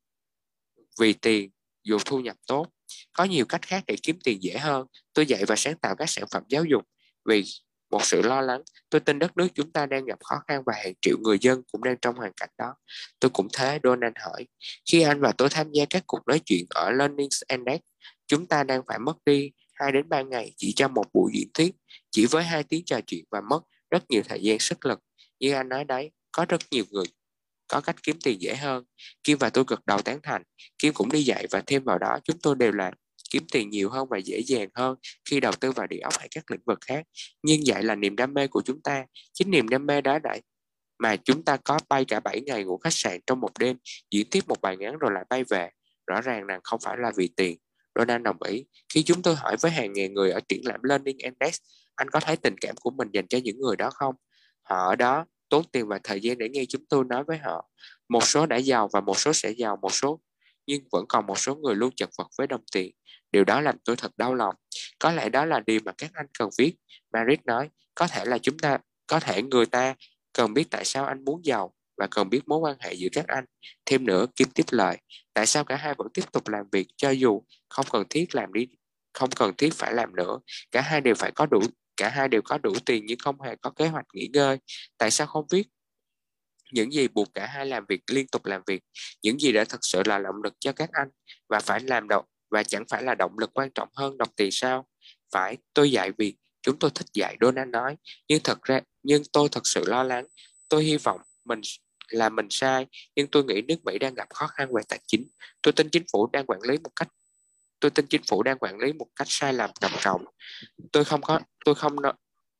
Vì 1.00 1.12
tiền, 1.12 1.50
dù 1.84 1.98
thu 2.04 2.20
nhập 2.20 2.36
tốt. 2.46 2.66
Có 3.12 3.24
nhiều 3.24 3.44
cách 3.44 3.62
khác 3.62 3.84
để 3.86 3.96
kiếm 4.02 4.18
tiền 4.24 4.42
dễ 4.42 4.58
hơn. 4.58 4.86
Tôi 5.14 5.26
dạy 5.26 5.44
và 5.44 5.56
sáng 5.56 5.78
tạo 5.78 5.96
các 5.96 6.10
sản 6.10 6.24
phẩm 6.30 6.42
giáo 6.48 6.64
dục. 6.64 6.82
Vì 7.28 7.44
một 7.90 8.04
sự 8.04 8.22
lo 8.22 8.40
lắng. 8.40 8.62
Tôi 8.90 9.00
tin 9.00 9.18
đất 9.18 9.36
nước 9.36 9.48
chúng 9.54 9.72
ta 9.72 9.86
đang 9.86 10.04
gặp 10.04 10.18
khó 10.24 10.36
khăn 10.48 10.62
và 10.66 10.72
hàng 10.76 10.94
triệu 11.00 11.16
người 11.18 11.38
dân 11.40 11.62
cũng 11.72 11.84
đang 11.84 11.96
trong 12.02 12.14
hoàn 12.14 12.32
cảnh 12.32 12.50
đó. 12.58 12.74
Tôi 13.20 13.30
cũng 13.30 13.48
thế, 13.52 13.78
Donald 13.84 14.14
hỏi. 14.20 14.46
Khi 14.90 15.02
anh 15.02 15.20
và 15.20 15.32
tôi 15.32 15.48
tham 15.48 15.72
gia 15.72 15.84
các 15.90 16.02
cuộc 16.06 16.20
nói 16.26 16.40
chuyện 16.44 16.66
ở 16.70 16.90
Learning 16.90 17.28
Index, 17.48 17.80
chúng 18.26 18.46
ta 18.46 18.64
đang 18.64 18.82
phải 18.86 18.98
mất 18.98 19.16
đi 19.26 19.50
2 19.74 19.92
đến 19.92 20.08
3 20.08 20.22
ngày 20.22 20.52
chỉ 20.56 20.72
cho 20.76 20.88
một 20.88 21.04
buổi 21.12 21.32
diễn 21.34 21.48
thuyết, 21.54 21.74
chỉ 22.10 22.26
với 22.26 22.44
hai 22.44 22.62
tiếng 22.62 22.84
trò 22.84 23.00
chuyện 23.06 23.24
và 23.30 23.40
mất 23.40 23.60
rất 23.90 24.10
nhiều 24.10 24.22
thời 24.28 24.42
gian 24.42 24.58
sức 24.58 24.86
lực. 24.86 25.00
Như 25.40 25.52
anh 25.52 25.68
nói 25.68 25.84
đấy, 25.84 26.10
có 26.32 26.46
rất 26.48 26.60
nhiều 26.70 26.84
người 26.90 27.04
có 27.68 27.80
cách 27.80 27.96
kiếm 28.02 28.16
tiền 28.24 28.40
dễ 28.40 28.54
hơn. 28.54 28.84
Kim 29.24 29.38
và 29.38 29.50
tôi 29.50 29.64
gật 29.66 29.86
đầu 29.86 30.02
tán 30.02 30.18
thành. 30.22 30.42
Kim 30.78 30.94
cũng 30.94 31.12
đi 31.12 31.22
dạy 31.22 31.46
và 31.50 31.62
thêm 31.66 31.84
vào 31.84 31.98
đó 31.98 32.18
chúng 32.24 32.38
tôi 32.38 32.54
đều 32.54 32.72
là 32.72 32.92
kiếm 33.30 33.42
tiền 33.52 33.70
nhiều 33.70 33.90
hơn 33.90 34.08
và 34.10 34.18
dễ 34.18 34.42
dàng 34.46 34.68
hơn 34.74 34.96
khi 35.30 35.40
đầu 35.40 35.52
tư 35.52 35.72
vào 35.72 35.86
địa 35.86 36.00
ốc 36.00 36.18
hay 36.18 36.28
các 36.30 36.50
lĩnh 36.50 36.60
vực 36.66 36.78
khác. 36.80 37.04
Nhưng 37.42 37.60
vậy 37.66 37.82
là 37.82 37.94
niềm 37.94 38.16
đam 38.16 38.34
mê 38.34 38.46
của 38.46 38.62
chúng 38.64 38.82
ta. 38.82 39.04
Chính 39.32 39.50
niềm 39.50 39.68
đam 39.68 39.86
mê 39.86 40.00
đó 40.00 40.18
đại 40.18 40.42
mà 40.98 41.16
chúng 41.16 41.42
ta 41.44 41.56
có 41.56 41.78
bay 41.88 42.04
cả 42.04 42.20
7 42.20 42.40
ngày 42.40 42.64
ngủ 42.64 42.78
khách 42.78 42.92
sạn 42.92 43.20
trong 43.26 43.40
một 43.40 43.58
đêm, 43.58 43.76
diễn 44.10 44.26
tiếp 44.30 44.40
một 44.48 44.60
bài 44.60 44.76
ngắn 44.76 44.98
rồi 44.98 45.10
lại 45.12 45.24
bay 45.30 45.44
về. 45.44 45.70
Rõ 46.06 46.20
ràng 46.20 46.46
rằng 46.46 46.60
không 46.64 46.80
phải 46.80 46.96
là 46.98 47.12
vì 47.16 47.28
tiền. 47.36 47.58
Donald 47.98 48.22
đồng 48.22 48.42
ý. 48.42 48.64
Khi 48.94 49.02
chúng 49.02 49.22
tôi 49.22 49.34
hỏi 49.34 49.56
với 49.60 49.70
hàng 49.70 49.92
ngàn 49.92 50.14
người 50.14 50.30
ở 50.30 50.40
triển 50.48 50.60
lãm 50.64 50.82
Learning 50.82 51.18
Index, 51.18 51.58
anh 51.94 52.10
có 52.10 52.20
thấy 52.20 52.36
tình 52.36 52.56
cảm 52.60 52.76
của 52.76 52.90
mình 52.90 53.08
dành 53.12 53.26
cho 53.28 53.38
những 53.44 53.60
người 53.60 53.76
đó 53.76 53.90
không? 53.90 54.14
Họ 54.62 54.88
ở 54.88 54.96
đó 54.96 55.26
tốn 55.48 55.64
tiền 55.72 55.88
và 55.88 55.98
thời 56.04 56.20
gian 56.20 56.38
để 56.38 56.48
nghe 56.48 56.64
chúng 56.68 56.84
tôi 56.88 57.04
nói 57.04 57.24
với 57.24 57.38
họ. 57.38 57.68
Một 58.08 58.24
số 58.24 58.46
đã 58.46 58.56
giàu 58.56 58.88
và 58.92 59.00
một 59.00 59.18
số 59.18 59.32
sẽ 59.32 59.50
giàu, 59.50 59.76
một 59.82 59.94
số 59.94 60.20
nhưng 60.66 60.82
vẫn 60.92 61.04
còn 61.08 61.26
một 61.26 61.38
số 61.38 61.54
người 61.54 61.74
luôn 61.74 61.90
chật 61.96 62.10
vật 62.18 62.28
với 62.38 62.46
đồng 62.46 62.64
tiền. 62.72 62.92
Điều 63.32 63.44
đó 63.44 63.60
làm 63.60 63.78
tôi 63.84 63.96
thật 63.96 64.12
đau 64.16 64.34
lòng. 64.34 64.54
Có 64.98 65.12
lẽ 65.12 65.28
đó 65.28 65.44
là 65.44 65.60
điều 65.66 65.80
mà 65.84 65.92
các 65.98 66.10
anh 66.14 66.26
cần 66.38 66.48
viết. 66.58 66.74
Marit 67.12 67.46
nói, 67.46 67.68
có 67.94 68.06
thể 68.06 68.24
là 68.24 68.38
chúng 68.38 68.58
ta, 68.58 68.78
có 69.06 69.20
thể 69.20 69.42
người 69.42 69.66
ta 69.66 69.94
cần 70.32 70.54
biết 70.54 70.64
tại 70.70 70.84
sao 70.84 71.04
anh 71.04 71.24
muốn 71.24 71.44
giàu 71.44 71.74
và 71.96 72.06
cần 72.10 72.30
biết 72.30 72.40
mối 72.46 72.58
quan 72.58 72.76
hệ 72.80 72.92
giữa 72.92 73.08
các 73.12 73.26
anh. 73.26 73.44
Thêm 73.86 74.06
nữa, 74.06 74.26
Kim 74.36 74.48
tiếp 74.54 74.64
lời, 74.70 74.96
tại 75.34 75.46
sao 75.46 75.64
cả 75.64 75.76
hai 75.76 75.94
vẫn 75.98 76.08
tiếp 76.14 76.32
tục 76.32 76.48
làm 76.48 76.64
việc 76.72 76.88
cho 76.96 77.10
dù 77.10 77.42
không 77.68 77.86
cần 77.92 78.04
thiết 78.10 78.34
làm 78.34 78.52
đi 78.52 78.66
không 79.18 79.30
cần 79.30 79.54
thiết 79.58 79.74
phải 79.74 79.94
làm 79.94 80.16
nữa. 80.16 80.38
Cả 80.70 80.80
hai 80.80 81.00
đều 81.00 81.14
phải 81.14 81.30
có 81.30 81.46
đủ 81.46 81.60
cả 81.98 82.08
hai 82.08 82.28
đều 82.28 82.42
có 82.42 82.58
đủ 82.58 82.72
tiền 82.86 83.06
nhưng 83.06 83.18
không 83.18 83.40
hề 83.40 83.56
có 83.56 83.70
kế 83.70 83.88
hoạch 83.88 84.06
nghỉ 84.14 84.28
ngơi. 84.32 84.58
Tại 84.98 85.10
sao 85.10 85.26
không 85.26 85.46
viết 85.50 85.66
những 86.72 86.92
gì 86.92 87.08
buộc 87.08 87.34
cả 87.34 87.46
hai 87.46 87.66
làm 87.66 87.84
việc 87.88 88.00
liên 88.10 88.26
tục 88.28 88.46
làm 88.46 88.62
việc, 88.66 88.82
những 89.22 89.40
gì 89.40 89.52
đã 89.52 89.64
thật 89.64 89.78
sự 89.82 90.02
là 90.06 90.18
động 90.18 90.42
lực 90.44 90.54
cho 90.60 90.72
các 90.72 90.90
anh 90.92 91.08
và 91.48 91.60
phải 91.60 91.80
làm 91.80 92.08
động 92.08 92.24
và 92.50 92.62
chẳng 92.62 92.84
phải 92.88 93.02
là 93.02 93.14
động 93.14 93.38
lực 93.38 93.50
quan 93.54 93.70
trọng 93.74 93.88
hơn 93.96 94.18
đồng 94.18 94.28
tiền 94.36 94.48
sao? 94.52 94.86
Phải, 95.32 95.56
tôi 95.74 95.90
dạy 95.90 96.12
việc, 96.18 96.36
chúng 96.62 96.78
tôi 96.78 96.90
thích 96.94 97.06
dạy 97.14 97.36
Donald 97.40 97.70
nói, 97.70 97.96
nhưng 98.28 98.40
thật 98.44 98.62
ra 98.62 98.80
nhưng 99.02 99.22
tôi 99.32 99.48
thật 99.52 99.66
sự 99.66 99.84
lo 99.86 100.02
lắng. 100.02 100.26
Tôi 100.68 100.84
hy 100.84 100.96
vọng 100.96 101.20
mình 101.44 101.60
là 102.08 102.28
mình 102.28 102.46
sai, 102.50 102.86
nhưng 103.16 103.26
tôi 103.26 103.44
nghĩ 103.44 103.62
nước 103.62 103.84
Mỹ 103.84 103.98
đang 103.98 104.14
gặp 104.14 104.28
khó 104.34 104.46
khăn 104.46 104.68
về 104.74 104.82
tài 104.88 105.00
chính. 105.06 105.26
Tôi 105.62 105.72
tin 105.72 105.88
chính 105.90 106.04
phủ 106.12 106.28
đang 106.32 106.46
quản 106.46 106.60
lý 106.62 106.78
một 106.78 106.90
cách 106.96 107.08
tôi 107.80 107.90
tin 107.90 108.06
chính 108.06 108.22
phủ 108.28 108.42
đang 108.42 108.58
quản 108.58 108.78
lý 108.78 108.92
một 108.92 109.06
cách 109.16 109.26
sai 109.30 109.52
lầm 109.52 109.70
trầm 109.80 109.90
trọng. 110.00 110.24
Tôi 110.92 111.04
không 111.04 111.22
có 111.22 111.40
tôi 111.64 111.74
không 111.74 111.96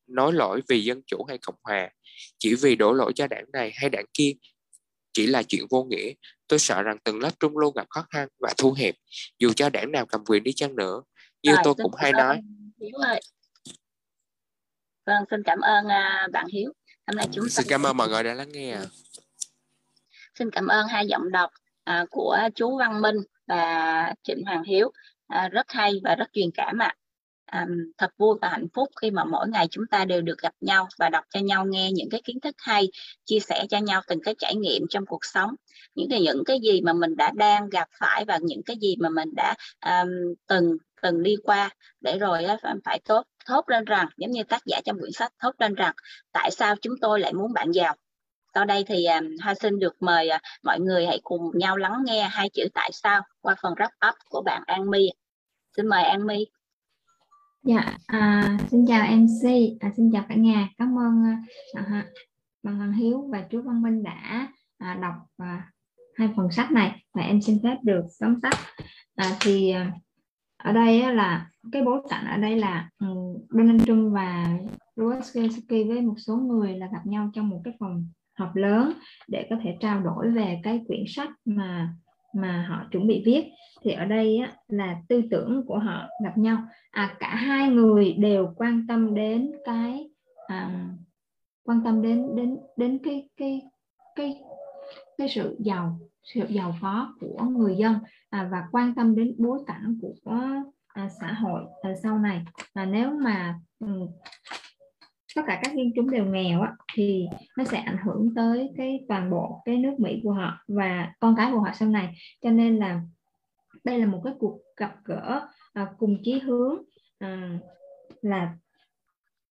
nói 0.07 0.33
lỗi 0.33 0.61
vì 0.67 0.83
dân 0.83 1.01
chủ 1.05 1.23
hay 1.23 1.37
cộng 1.37 1.55
hòa, 1.63 1.89
chỉ 2.37 2.55
vì 2.55 2.75
đổ 2.75 2.93
lỗi 2.93 3.11
cho 3.15 3.27
đảng 3.27 3.45
này 3.53 3.71
hay 3.75 3.89
đảng 3.89 4.05
kia 4.13 4.33
chỉ 5.13 5.27
là 5.27 5.43
chuyện 5.43 5.65
vô 5.69 5.83
nghĩa. 5.83 6.13
Tôi 6.47 6.59
sợ 6.59 6.83
rằng 6.83 6.97
từng 7.03 7.19
lớp 7.19 7.31
trung 7.39 7.57
luôn 7.57 7.73
gặp 7.75 7.85
khó 7.89 8.05
khăn 8.09 8.27
và 8.39 8.53
thu 8.57 8.73
hẹp, 8.73 8.95
dù 9.39 9.53
cho 9.53 9.69
đảng 9.69 9.91
nào 9.91 10.05
cầm 10.05 10.25
quyền 10.25 10.43
đi 10.43 10.53
chăng 10.53 10.75
nữa. 10.75 11.01
Như 11.43 11.51
Rồi, 11.51 11.61
tôi 11.63 11.73
cũng 11.83 11.93
hay 11.97 12.11
nói. 12.11 12.41
Vâng, 15.05 15.23
xin 15.31 15.43
cảm 15.45 15.59
ơn 15.59 15.87
à, 15.87 16.27
bạn 16.31 16.47
Hiếu. 16.47 16.73
Hôm 17.07 17.15
nay 17.15 17.27
chúng 17.31 17.45
ta 17.45 17.49
xin 17.49 17.65
cảm 17.69 17.83
ơn 17.83 17.97
mọi 17.97 18.09
người 18.09 18.23
đã 18.23 18.33
lắng 18.33 18.51
nghe. 18.51 18.77
xin 20.35 20.51
cảm 20.51 20.67
ơn 20.67 20.87
hai 20.87 21.07
giọng 21.07 21.31
đọc 21.31 21.51
à, 21.83 22.05
của 22.09 22.37
chú 22.55 22.77
Văn 22.77 23.01
Minh 23.01 23.15
và 23.49 24.13
Trịnh 24.23 24.45
Hoàng 24.45 24.63
Hiếu. 24.63 24.91
À, 25.27 25.49
rất 25.49 25.65
hay 25.69 25.93
và 26.03 26.15
rất 26.15 26.29
truyền 26.33 26.49
cảm 26.53 26.77
ạ. 26.77 26.95
À, 27.45 27.65
thật 27.97 28.11
vui 28.17 28.37
và 28.41 28.49
hạnh 28.49 28.67
phúc 28.73 28.89
khi 29.01 29.11
mà 29.11 29.23
mỗi 29.23 29.47
ngày 29.49 29.67
chúng 29.71 29.85
ta 29.91 30.05
đều 30.05 30.21
được 30.21 30.37
gặp 30.41 30.53
nhau 30.61 30.87
và 30.99 31.09
đọc 31.09 31.23
cho 31.33 31.39
nhau 31.39 31.65
nghe 31.65 31.91
những 31.91 32.09
cái 32.09 32.21
kiến 32.25 32.39
thức 32.39 32.55
hay, 32.57 32.87
chia 33.25 33.39
sẻ 33.39 33.65
cho 33.69 33.77
nhau 33.77 34.01
từng 34.07 34.19
cái 34.23 34.35
trải 34.39 34.55
nghiệm 34.55 34.83
trong 34.89 35.05
cuộc 35.05 35.25
sống, 35.25 35.55
những 35.95 36.09
cái 36.09 36.21
những 36.21 36.43
cái 36.45 36.59
gì 36.63 36.81
mà 36.81 36.93
mình 36.93 37.15
đã 37.17 37.31
đang 37.35 37.69
gặp 37.69 37.87
phải 37.99 38.25
và 38.25 38.39
những 38.41 38.61
cái 38.65 38.77
gì 38.81 38.95
mà 38.99 39.09
mình 39.09 39.29
đã 39.35 39.55
um, 39.85 40.09
từng 40.47 40.77
từng 41.01 41.23
đi 41.23 41.35
qua 41.43 41.69
để 42.01 42.17
rồi 42.19 42.43
phải 42.85 42.99
tốt 43.05 43.23
thốt 43.45 43.69
lên 43.69 43.85
rằng 43.85 44.09
giống 44.17 44.31
như 44.31 44.43
tác 44.43 44.61
giả 44.65 44.81
trong 44.85 44.99
quyển 44.99 45.11
sách 45.11 45.33
thốt 45.39 45.51
lên 45.59 45.75
rằng 45.75 45.93
tại 46.31 46.51
sao 46.51 46.75
chúng 46.81 46.93
tôi 47.01 47.19
lại 47.19 47.33
muốn 47.33 47.53
bạn 47.53 47.71
giàu? 47.71 47.95
Sau 48.53 48.65
đây 48.65 48.83
thì 48.87 49.05
um, 49.05 49.25
Hoa 49.43 49.53
xin 49.53 49.79
được 49.79 50.01
mời 50.01 50.29
uh, 50.35 50.41
mọi 50.63 50.79
người 50.79 51.05
hãy 51.05 51.19
cùng 51.23 51.51
nhau 51.53 51.77
lắng 51.77 52.03
nghe 52.05 52.29
hai 52.31 52.49
chữ 52.49 52.63
tại 52.73 52.89
sao 52.93 53.21
qua 53.41 53.55
phần 53.61 53.73
wrap 53.73 54.09
up 54.09 54.15
của 54.29 54.41
bạn 54.41 54.63
An 54.65 54.89
My. 54.89 55.09
Xin 55.77 55.87
mời 55.87 56.03
An 56.03 56.27
My. 56.27 56.45
Dạ, 57.63 57.97
à, 58.05 58.57
xin 58.71 58.85
chào 58.87 59.07
MC, 59.17 59.49
à, 59.79 59.91
xin 59.97 60.11
chào 60.13 60.25
cả 60.29 60.35
nhà. 60.35 60.69
Cảm 60.77 60.99
ơn 60.99 61.23
à, 61.73 62.05
bạn 62.63 62.75
Hoàng 62.77 62.93
Hiếu 62.93 63.27
và 63.31 63.41
chú 63.49 63.61
Văn 63.61 63.81
Minh 63.81 64.03
đã 64.03 64.47
à, 64.77 64.97
đọc 65.01 65.15
à, 65.37 65.71
hai 66.15 66.29
phần 66.37 66.51
sách 66.51 66.71
này 66.71 67.03
và 67.13 67.21
em 67.21 67.41
xin 67.41 67.59
phép 67.63 67.77
được 67.83 68.05
tóm 68.19 68.41
tắt. 68.41 68.53
À, 69.15 69.37
thì 69.41 69.71
à, 69.71 69.91
ở 70.57 70.73
đây 70.73 71.01
á, 71.01 71.11
là 71.11 71.49
cái 71.71 71.83
bối 71.83 72.01
cảnh 72.09 72.25
ở 72.25 72.37
đây 72.37 72.55
là 72.55 72.89
um, 72.99 73.37
Donald 73.49 73.85
Trump 73.85 74.13
và 74.13 74.57
Louis 74.95 75.37
Zelensky 75.37 75.87
với 75.87 76.01
một 76.01 76.15
số 76.17 76.35
người 76.35 76.77
là 76.77 76.87
gặp 76.93 77.05
nhau 77.05 77.29
trong 77.33 77.49
một 77.49 77.61
cái 77.63 77.73
phòng 77.79 78.07
họp 78.39 78.55
lớn 78.55 78.93
để 79.27 79.47
có 79.49 79.55
thể 79.63 79.77
trao 79.79 79.99
đổi 79.99 80.31
về 80.31 80.59
cái 80.63 80.81
quyển 80.87 81.03
sách 81.07 81.29
mà 81.45 81.93
mà 82.33 82.65
họ 82.69 82.87
chuẩn 82.91 83.07
bị 83.07 83.23
viết. 83.25 83.51
Thì 83.83 83.91
ở 83.91 84.05
đây 84.05 84.37
á, 84.37 84.53
là 84.67 84.97
tư 85.07 85.21
tưởng 85.31 85.63
của 85.67 85.79
họ 85.79 86.07
gặp 86.23 86.37
nhau. 86.37 86.57
À, 86.91 87.15
cả 87.19 87.35
hai 87.35 87.69
người 87.69 88.13
đều 88.13 88.53
quan 88.55 88.85
tâm 88.87 89.15
đến 89.15 89.51
cái 89.65 90.09
à, 90.47 90.89
quan 91.63 91.81
tâm 91.83 92.01
đến 92.01 92.35
đến 92.35 92.57
đến 92.77 92.99
cái 93.03 93.29
cái 93.37 93.61
cái 94.15 94.41
cái 95.17 95.29
sự 95.29 95.55
giàu 95.59 95.99
sự 96.23 96.45
giàu 96.49 96.75
có 96.81 97.13
của 97.19 97.43
người 97.43 97.75
dân 97.75 97.95
à, 98.29 98.49
và 98.51 98.63
quan 98.71 98.95
tâm 98.95 99.15
đến 99.15 99.35
bối 99.37 99.59
cảnh 99.67 99.99
của 100.01 100.13
à, 100.87 101.09
xã 101.21 101.33
hội 101.33 101.63
à, 101.81 101.91
sau 102.03 102.19
này. 102.19 102.45
À, 102.73 102.85
nếu 102.85 103.11
mà 103.11 103.59
ừ, 103.79 103.87
tất 105.35 105.41
cả 105.47 105.59
các 105.63 105.75
dân 105.75 105.91
chúng 105.95 106.09
đều 106.09 106.25
nghèo 106.25 106.61
á, 106.61 106.73
thì 106.95 107.25
nó 107.57 107.63
sẽ 107.63 107.77
ảnh 107.77 107.97
hưởng 108.03 108.33
tới 108.35 108.69
cái 108.77 109.05
toàn 109.07 109.29
bộ 109.29 109.61
cái 109.65 109.77
nước 109.77 109.95
Mỹ 109.99 110.21
của 110.23 110.31
họ 110.31 110.63
và 110.67 111.13
con 111.19 111.35
cái 111.37 111.51
của 111.51 111.59
họ 111.59 111.71
sau 111.73 111.89
này. 111.89 112.15
Cho 112.41 112.51
nên 112.51 112.77
là 112.77 113.01
đây 113.83 113.99
là 113.99 114.05
một 114.05 114.21
cái 114.23 114.33
cuộc 114.39 114.59
gặp 114.77 114.95
gỡ 115.03 115.47
à, 115.73 115.87
cùng 115.97 116.17
chí 116.23 116.39
hướng 116.39 116.83
à, 117.19 117.59
là 118.21 118.53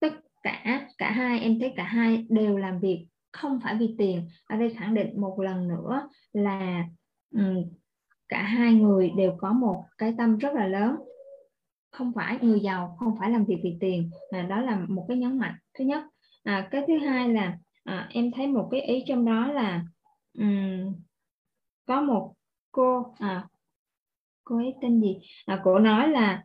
tất 0.00 0.12
cả 0.42 0.86
cả 0.98 1.10
hai 1.10 1.40
em 1.40 1.60
thấy 1.60 1.72
cả 1.76 1.84
hai 1.84 2.26
đều 2.28 2.56
làm 2.56 2.80
việc 2.80 3.06
không 3.32 3.60
phải 3.60 3.74
vì 3.74 3.94
tiền. 3.98 4.28
Ở 4.46 4.56
đây 4.56 4.74
khẳng 4.74 4.94
định 4.94 5.20
một 5.20 5.40
lần 5.40 5.68
nữa 5.68 6.08
là 6.32 6.84
um, 7.34 7.64
cả 8.28 8.42
hai 8.42 8.74
người 8.74 9.12
đều 9.16 9.36
có 9.38 9.52
một 9.52 9.84
cái 9.98 10.14
tâm 10.18 10.38
rất 10.38 10.54
là 10.54 10.66
lớn 10.66 10.96
không 11.90 12.12
phải 12.14 12.38
người 12.42 12.60
giàu 12.60 12.96
không 12.98 13.16
phải 13.18 13.30
làm 13.30 13.44
việc 13.44 13.60
vì 13.62 13.76
tiền. 13.80 14.10
À, 14.30 14.42
đó 14.42 14.60
là 14.60 14.80
một 14.88 15.04
cái 15.08 15.16
nhấn 15.16 15.38
mạnh. 15.38 15.54
Thứ 15.78 15.84
nhất 15.84 16.04
à, 16.44 16.68
cái 16.70 16.82
thứ 16.86 16.98
hai 16.98 17.28
là 17.28 17.58
à, 17.84 18.08
em 18.10 18.30
thấy 18.30 18.46
một 18.46 18.68
cái 18.70 18.80
ý 18.80 19.04
trong 19.06 19.24
đó 19.24 19.46
là 19.46 19.84
um, 20.38 20.94
có 21.86 22.00
một 22.00 22.34
cô 22.72 23.14
à, 23.18 23.46
cô 24.44 24.56
ấy 24.56 24.74
tên 24.82 25.00
gì? 25.00 25.18
À, 25.46 25.60
cô 25.64 25.78
nói 25.78 26.08
là 26.08 26.42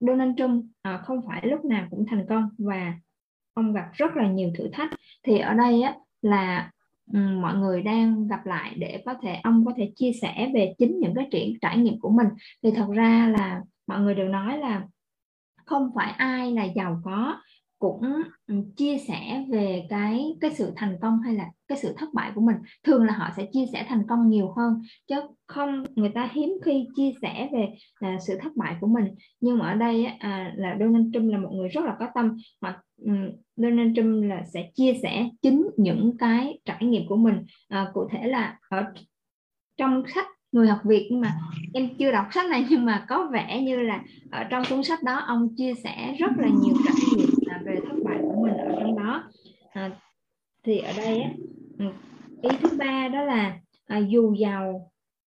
Donald 0.00 0.32
Trump 0.36 0.64
à, 0.82 1.02
không 1.04 1.20
phải 1.26 1.46
lúc 1.46 1.64
nào 1.64 1.86
cũng 1.90 2.06
thành 2.10 2.26
công 2.28 2.48
và 2.58 2.94
ông 3.54 3.72
gặp 3.72 3.90
rất 3.92 4.16
là 4.16 4.30
nhiều 4.30 4.50
thử 4.58 4.68
thách. 4.72 4.90
Thì 5.22 5.38
ở 5.38 5.54
đây 5.54 5.82
á 5.82 5.94
là 6.22 6.70
um, 7.12 7.42
mọi 7.42 7.54
người 7.54 7.82
đang 7.82 8.28
gặp 8.28 8.46
lại 8.46 8.74
để 8.78 9.02
có 9.06 9.14
thể 9.22 9.40
ông 9.42 9.64
có 9.66 9.72
thể 9.76 9.92
chia 9.96 10.12
sẻ 10.22 10.50
về 10.54 10.74
chính 10.78 11.00
những 11.00 11.14
cái 11.14 11.28
trải 11.30 11.56
trải 11.60 11.78
nghiệm 11.78 12.00
của 12.00 12.10
mình. 12.10 12.26
Thì 12.62 12.70
thật 12.70 12.86
ra 12.94 13.28
là 13.38 13.62
mọi 13.90 14.00
người 14.00 14.14
đều 14.14 14.28
nói 14.28 14.58
là 14.58 14.86
không 15.66 15.90
phải 15.94 16.12
ai 16.12 16.52
là 16.52 16.64
giàu 16.64 17.00
có 17.04 17.40
cũng 17.78 18.22
ừ, 18.46 18.54
chia 18.76 18.98
sẻ 18.98 19.44
về 19.50 19.86
cái 19.90 20.36
cái 20.40 20.50
sự 20.50 20.72
thành 20.76 20.96
công 21.02 21.20
hay 21.20 21.34
là 21.34 21.50
cái 21.68 21.78
sự 21.78 21.94
thất 21.96 22.08
bại 22.14 22.32
của 22.34 22.40
mình. 22.40 22.56
Thường 22.84 23.04
là 23.04 23.12
họ 23.12 23.30
sẽ 23.36 23.46
chia 23.52 23.64
sẻ 23.72 23.86
thành 23.88 24.02
công 24.08 24.28
nhiều 24.28 24.52
hơn 24.56 24.82
chứ 25.06 25.16
không 25.46 25.84
người 25.94 26.10
ta 26.14 26.28
hiếm 26.32 26.50
khi 26.64 26.86
chia 26.96 27.10
sẻ 27.22 27.48
về 27.52 27.68
à, 28.00 28.16
sự 28.26 28.38
thất 28.40 28.56
bại 28.56 28.76
của 28.80 28.86
mình. 28.86 29.04
Nhưng 29.40 29.58
mà 29.58 29.68
ở 29.68 29.74
đây 29.74 30.04
à, 30.04 30.52
là 30.56 30.76
Donald 30.80 31.06
Trump 31.12 31.32
là 31.32 31.38
một 31.38 31.50
người 31.52 31.68
rất 31.68 31.84
là 31.84 31.96
có 31.98 32.06
tâm. 32.14 32.36
Hoặc 32.60 32.80
ừm, 33.04 33.30
Donald 33.56 33.96
Trump 33.96 34.24
là 34.24 34.44
sẽ 34.54 34.70
chia 34.74 34.94
sẻ 35.02 35.28
chính 35.42 35.66
những 35.76 36.16
cái 36.18 36.60
trải 36.64 36.84
nghiệm 36.84 37.02
của 37.08 37.16
mình. 37.16 37.44
À, 37.68 37.90
cụ 37.94 38.08
thể 38.12 38.28
là 38.28 38.58
ở 38.68 38.84
trong 39.76 40.02
sách 40.14 40.26
người 40.52 40.68
học 40.68 40.78
Việt 40.84 41.08
nhưng 41.10 41.20
mà 41.20 41.34
em 41.74 41.88
chưa 41.98 42.12
đọc 42.12 42.26
sách 42.30 42.50
này 42.50 42.66
nhưng 42.70 42.84
mà 42.84 43.04
có 43.08 43.28
vẻ 43.32 43.62
như 43.62 43.76
là 43.76 44.02
ở 44.30 44.44
trong 44.44 44.62
cuốn 44.70 44.82
sách 44.84 45.02
đó 45.02 45.16
ông 45.16 45.48
chia 45.56 45.74
sẻ 45.74 46.14
rất 46.18 46.30
là 46.38 46.48
nhiều 46.48 46.74
trải 46.84 46.94
nghiệm 47.16 47.28
à, 47.48 47.60
về 47.64 47.76
thất 47.88 47.96
bại 48.04 48.18
của 48.22 48.42
mình 48.42 48.56
ở 48.56 48.76
trong 48.80 48.98
đó. 48.98 49.24
À, 49.72 49.90
thì 50.64 50.78
ở 50.78 50.92
đây 50.96 51.20
á, 51.20 51.30
ừ, 51.78 51.84
ý 52.42 52.50
thứ 52.62 52.68
ba 52.78 53.08
đó 53.08 53.22
là 53.22 53.58
à, 53.86 53.98
dù 53.98 54.34
giàu 54.34 54.90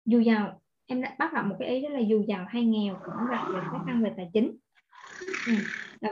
dù 0.05 0.19
giàu 0.19 0.61
em 0.87 1.01
đã 1.01 1.15
bắt 1.19 1.33
gặp 1.33 1.45
một 1.45 1.55
cái 1.59 1.69
ý 1.69 1.81
đó 1.81 1.89
là 1.89 1.99
dù 1.99 2.23
giàu 2.27 2.45
hay 2.49 2.65
nghèo 2.65 2.95
cũng 3.05 3.27
gặp 3.31 3.45
về 3.53 3.59
khó 3.71 3.83
khăn 3.87 4.03
về 4.03 4.11
tài 4.17 4.29
chính. 4.33 4.57
Ừ. 5.45 5.53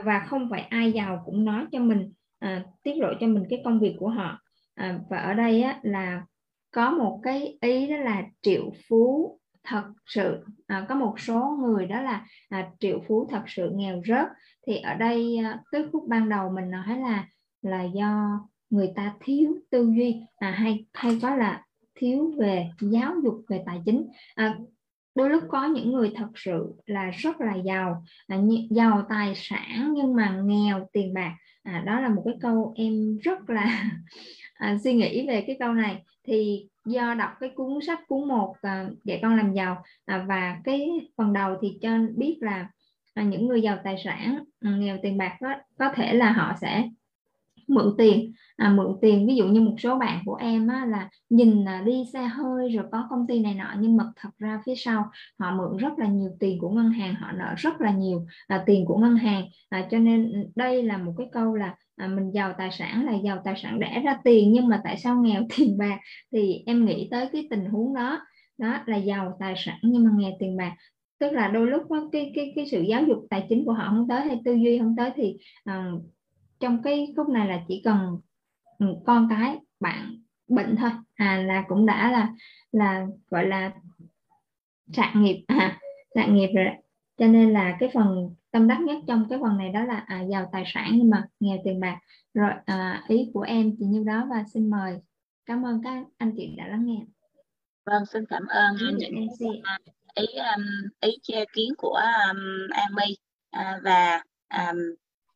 và 0.04 0.26
không 0.28 0.50
phải 0.50 0.60
ai 0.60 0.92
giàu 0.92 1.22
cũng 1.26 1.44
nói 1.44 1.66
cho 1.72 1.80
mình 1.80 2.12
à, 2.38 2.64
tiết 2.82 2.94
lộ 2.96 3.08
cho 3.20 3.26
mình 3.26 3.44
cái 3.50 3.62
công 3.64 3.80
việc 3.80 3.96
của 3.98 4.08
họ. 4.08 4.38
À, 4.74 4.98
và 5.10 5.18
ở 5.18 5.34
đây 5.34 5.62
á, 5.62 5.80
là 5.82 6.22
có 6.74 6.90
một 6.90 7.20
cái 7.22 7.58
ý 7.60 7.86
đó 7.86 7.96
là 7.96 8.22
triệu 8.42 8.72
phú 8.88 9.38
thật 9.64 9.84
sự. 10.06 10.44
À, 10.66 10.86
có 10.88 10.94
một 10.94 11.20
số 11.20 11.58
người 11.60 11.86
đó 11.86 12.00
là 12.00 12.26
à, 12.48 12.70
triệu 12.80 13.02
phú 13.08 13.28
thật 13.30 13.42
sự 13.46 13.70
nghèo 13.74 14.02
rớt. 14.06 14.26
Thì 14.66 14.76
ở 14.76 14.94
đây 14.94 15.36
à, 15.44 15.58
cái 15.72 15.82
khúc 15.92 16.04
ban 16.08 16.28
đầu 16.28 16.50
mình 16.50 16.70
nói 16.70 16.98
là 16.98 17.28
là 17.62 17.82
do 17.82 18.40
người 18.70 18.92
ta 18.96 19.14
thiếu 19.20 19.54
tư 19.70 19.92
duy. 19.96 20.20
À, 20.36 20.50
hay 20.50 20.86
hay 20.92 21.18
có 21.22 21.36
là 21.36 21.62
thiếu 21.94 22.32
về 22.38 22.70
giáo 22.80 23.14
dục 23.24 23.34
về 23.48 23.62
tài 23.66 23.80
chính. 23.86 24.08
À, 24.34 24.58
đôi 25.14 25.30
lúc 25.30 25.42
có 25.48 25.66
những 25.66 25.92
người 25.92 26.12
thật 26.16 26.28
sự 26.34 26.74
là 26.86 27.10
rất 27.10 27.40
là 27.40 27.54
giàu. 27.54 28.04
À, 28.26 28.38
giàu 28.70 29.06
tài 29.08 29.32
sản 29.36 29.92
nhưng 29.94 30.14
mà 30.14 30.40
nghèo 30.44 30.88
tiền 30.92 31.14
bạc. 31.14 31.34
À, 31.62 31.82
đó 31.86 32.00
là 32.00 32.08
một 32.08 32.22
cái 32.24 32.34
câu 32.40 32.72
em 32.76 33.18
rất 33.18 33.50
là 33.50 33.90
à, 34.54 34.78
suy 34.84 34.94
nghĩ 34.94 35.26
về 35.28 35.44
cái 35.46 35.56
câu 35.60 35.72
này 35.72 36.02
thì 36.24 36.68
do 36.84 37.14
đọc 37.14 37.30
cái 37.40 37.50
cuốn 37.54 37.78
sách 37.86 38.00
cuốn 38.08 38.28
một 38.28 38.54
à, 38.62 38.88
dạy 39.04 39.18
con 39.22 39.36
làm 39.36 39.52
giàu 39.52 39.82
à, 40.04 40.24
và 40.28 40.60
cái 40.64 40.90
phần 41.16 41.32
đầu 41.32 41.56
thì 41.62 41.78
cho 41.80 41.90
biết 42.16 42.38
là 42.40 42.68
à, 43.14 43.22
những 43.22 43.48
người 43.48 43.62
giàu 43.62 43.78
tài 43.84 43.96
sản 44.04 44.44
ừ, 44.60 44.70
nghèo 44.78 44.98
tiền 45.02 45.18
bạc 45.18 45.36
có 45.40 45.54
có 45.78 45.92
thể 45.94 46.14
là 46.14 46.32
họ 46.32 46.52
sẽ 46.60 46.88
mượn 47.68 47.94
tiền. 47.98 48.32
À, 48.56 48.70
mượn 48.70 48.96
tiền 49.00 49.26
ví 49.26 49.36
dụ 49.36 49.46
như 49.46 49.60
một 49.60 49.74
số 49.78 49.98
bạn 49.98 50.22
của 50.24 50.34
em 50.34 50.68
á, 50.68 50.86
là 50.86 51.08
nhìn 51.30 51.64
là 51.64 51.80
đi 51.80 52.04
xe 52.12 52.22
hơi 52.22 52.68
rồi 52.68 52.84
có 52.92 53.06
công 53.10 53.26
ty 53.26 53.40
này 53.40 53.54
nọ 53.54 53.74
nhưng 53.78 53.96
mà 53.96 54.04
thật 54.16 54.28
ra 54.38 54.60
phía 54.66 54.74
sau 54.76 55.10
họ 55.38 55.56
mượn 55.56 55.76
rất 55.76 55.98
là 55.98 56.06
nhiều 56.06 56.30
tiền 56.40 56.58
của 56.58 56.70
ngân 56.70 56.90
hàng 56.90 57.14
họ 57.14 57.32
nợ 57.32 57.54
rất 57.56 57.80
là 57.80 57.90
nhiều 57.90 58.26
à, 58.46 58.62
tiền 58.66 58.84
của 58.86 58.98
ngân 58.98 59.16
hàng. 59.16 59.44
À, 59.68 59.88
cho 59.90 59.98
nên 59.98 60.50
đây 60.56 60.82
là 60.82 60.98
một 60.98 61.14
cái 61.18 61.28
câu 61.32 61.54
là 61.54 61.74
à, 61.96 62.06
mình 62.06 62.30
giàu 62.34 62.52
tài 62.58 62.70
sản 62.70 63.06
là 63.06 63.12
giàu 63.24 63.42
tài 63.44 63.54
sản 63.56 63.80
đẻ 63.80 64.02
ra 64.04 64.18
tiền 64.24 64.52
nhưng 64.52 64.68
mà 64.68 64.80
tại 64.84 64.96
sao 64.96 65.22
nghèo 65.22 65.42
tiền 65.56 65.78
bạc? 65.78 65.98
Thì 66.32 66.62
em 66.66 66.84
nghĩ 66.84 67.08
tới 67.10 67.28
cái 67.32 67.46
tình 67.50 67.64
huống 67.64 67.94
đó 67.94 68.20
đó 68.58 68.78
là 68.86 68.96
giàu 68.96 69.36
tài 69.40 69.54
sản 69.56 69.78
nhưng 69.82 70.04
mà 70.04 70.10
nghèo 70.16 70.32
tiền 70.38 70.56
bạc. 70.56 70.74
Tức 71.18 71.32
là 71.32 71.48
đôi 71.48 71.66
lúc 71.66 71.90
đó, 71.90 72.08
cái 72.12 72.32
cái 72.34 72.52
cái 72.56 72.66
sự 72.70 72.82
giáo 72.82 73.02
dục 73.02 73.18
tài 73.30 73.46
chính 73.48 73.64
của 73.64 73.72
họ 73.72 73.88
không 73.88 74.08
tới 74.08 74.20
hay 74.20 74.40
tư 74.44 74.54
duy 74.54 74.78
không 74.78 74.94
tới 74.96 75.10
thì 75.16 75.36
à, 75.64 75.90
trong 76.60 76.82
cái 76.82 77.12
khúc 77.16 77.28
này 77.28 77.48
là 77.48 77.62
chỉ 77.68 77.82
cần 77.84 78.18
ừ, 78.78 78.86
con 79.06 79.26
cái 79.30 79.58
bạn 79.80 80.22
bệnh 80.48 80.76
thôi. 80.76 80.90
À 81.14 81.42
là 81.46 81.64
cũng 81.68 81.86
đã 81.86 82.12
là 82.12 82.32
là 82.72 83.06
gọi 83.30 83.46
là 83.46 83.72
trạng 84.92 85.22
nghiệp. 85.22 85.44
À, 85.46 85.80
trạng 86.14 86.34
nghiệp 86.34 86.50
rồi 86.54 86.66
cho 87.16 87.26
nên 87.26 87.52
là 87.52 87.76
cái 87.80 87.90
phần 87.94 88.34
tâm 88.54 88.68
đắc 88.68 88.80
nhất 88.80 88.96
trong 89.06 89.26
cái 89.30 89.38
phần 89.42 89.58
này 89.58 89.68
đó 89.72 89.84
là 89.84 90.04
à, 90.06 90.22
giàu 90.30 90.48
tài 90.52 90.64
sản 90.66 90.90
nhưng 90.92 91.10
mà 91.10 91.24
nghèo 91.40 91.58
tiền 91.64 91.80
bạc. 91.80 91.98
Rồi 92.34 92.50
à, 92.64 93.04
ý 93.08 93.30
của 93.34 93.40
em 93.40 93.72
chỉ 93.78 93.84
như 93.84 94.04
đó 94.06 94.26
và 94.30 94.44
xin 94.54 94.70
mời. 94.70 94.98
Cảm 95.46 95.66
ơn 95.66 95.80
các 95.84 96.04
anh 96.18 96.32
chị 96.36 96.54
đã 96.56 96.66
lắng 96.66 96.86
nghe. 96.86 97.04
Vâng 97.86 98.06
xin 98.06 98.24
cảm 98.26 98.46
ơn 98.46 98.76
những 98.96 99.26
ý 100.14 100.26
um, 100.26 100.64
ý 101.00 101.10
chia 101.22 101.44
kiến 101.52 101.74
của 101.78 101.94
um, 101.94 102.38
An 102.70 102.94
My. 102.94 103.16
Uh, 103.56 103.82
và 103.82 104.22
um, 104.56 104.78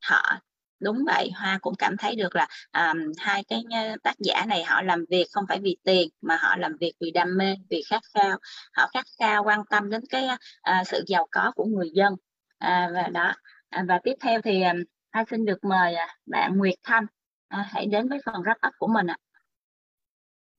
họ 0.02 0.38
đúng 0.80 1.04
vậy 1.06 1.30
hoa 1.34 1.58
cũng 1.62 1.74
cảm 1.78 1.96
thấy 1.96 2.16
được 2.16 2.36
là 2.36 2.46
um, 2.72 3.12
hai 3.18 3.44
cái 3.48 3.62
tác 4.02 4.14
giả 4.18 4.44
này 4.48 4.64
họ 4.64 4.82
làm 4.82 5.04
việc 5.10 5.26
không 5.32 5.44
phải 5.48 5.60
vì 5.60 5.76
tiền 5.84 6.08
mà 6.20 6.36
họ 6.40 6.56
làm 6.56 6.76
việc 6.80 6.92
vì 7.00 7.10
đam 7.10 7.36
mê 7.36 7.54
vì 7.70 7.82
khát 7.90 8.02
khao. 8.14 8.38
Họ 8.72 8.88
khát 8.94 9.04
khao 9.18 9.44
quan 9.44 9.60
tâm 9.70 9.90
đến 9.90 10.00
cái 10.10 10.24
uh, 10.26 10.86
sự 10.86 11.04
giàu 11.06 11.26
có 11.30 11.52
của 11.54 11.64
người 11.64 11.90
dân 11.92 12.14
à, 12.58 12.90
và 12.94 13.08
đó. 13.08 13.34
À, 13.68 13.84
và 13.88 14.00
tiếp 14.04 14.14
theo 14.20 14.40
thì 14.42 14.62
à, 14.62 14.72
um, 14.72 14.82
hoa 15.12 15.24
xin 15.30 15.44
được 15.44 15.64
mời 15.64 15.94
à, 15.94 16.16
bạn 16.26 16.56
Nguyệt 16.58 16.74
Thanh. 16.82 17.06
À, 17.48 17.68
hãy 17.70 17.86
đến 17.86 18.08
với 18.08 18.18
phần 18.26 18.34
wrap 18.34 18.68
up 18.68 18.74
của 18.78 18.86
mình 18.86 19.06
ạ. 19.06 19.16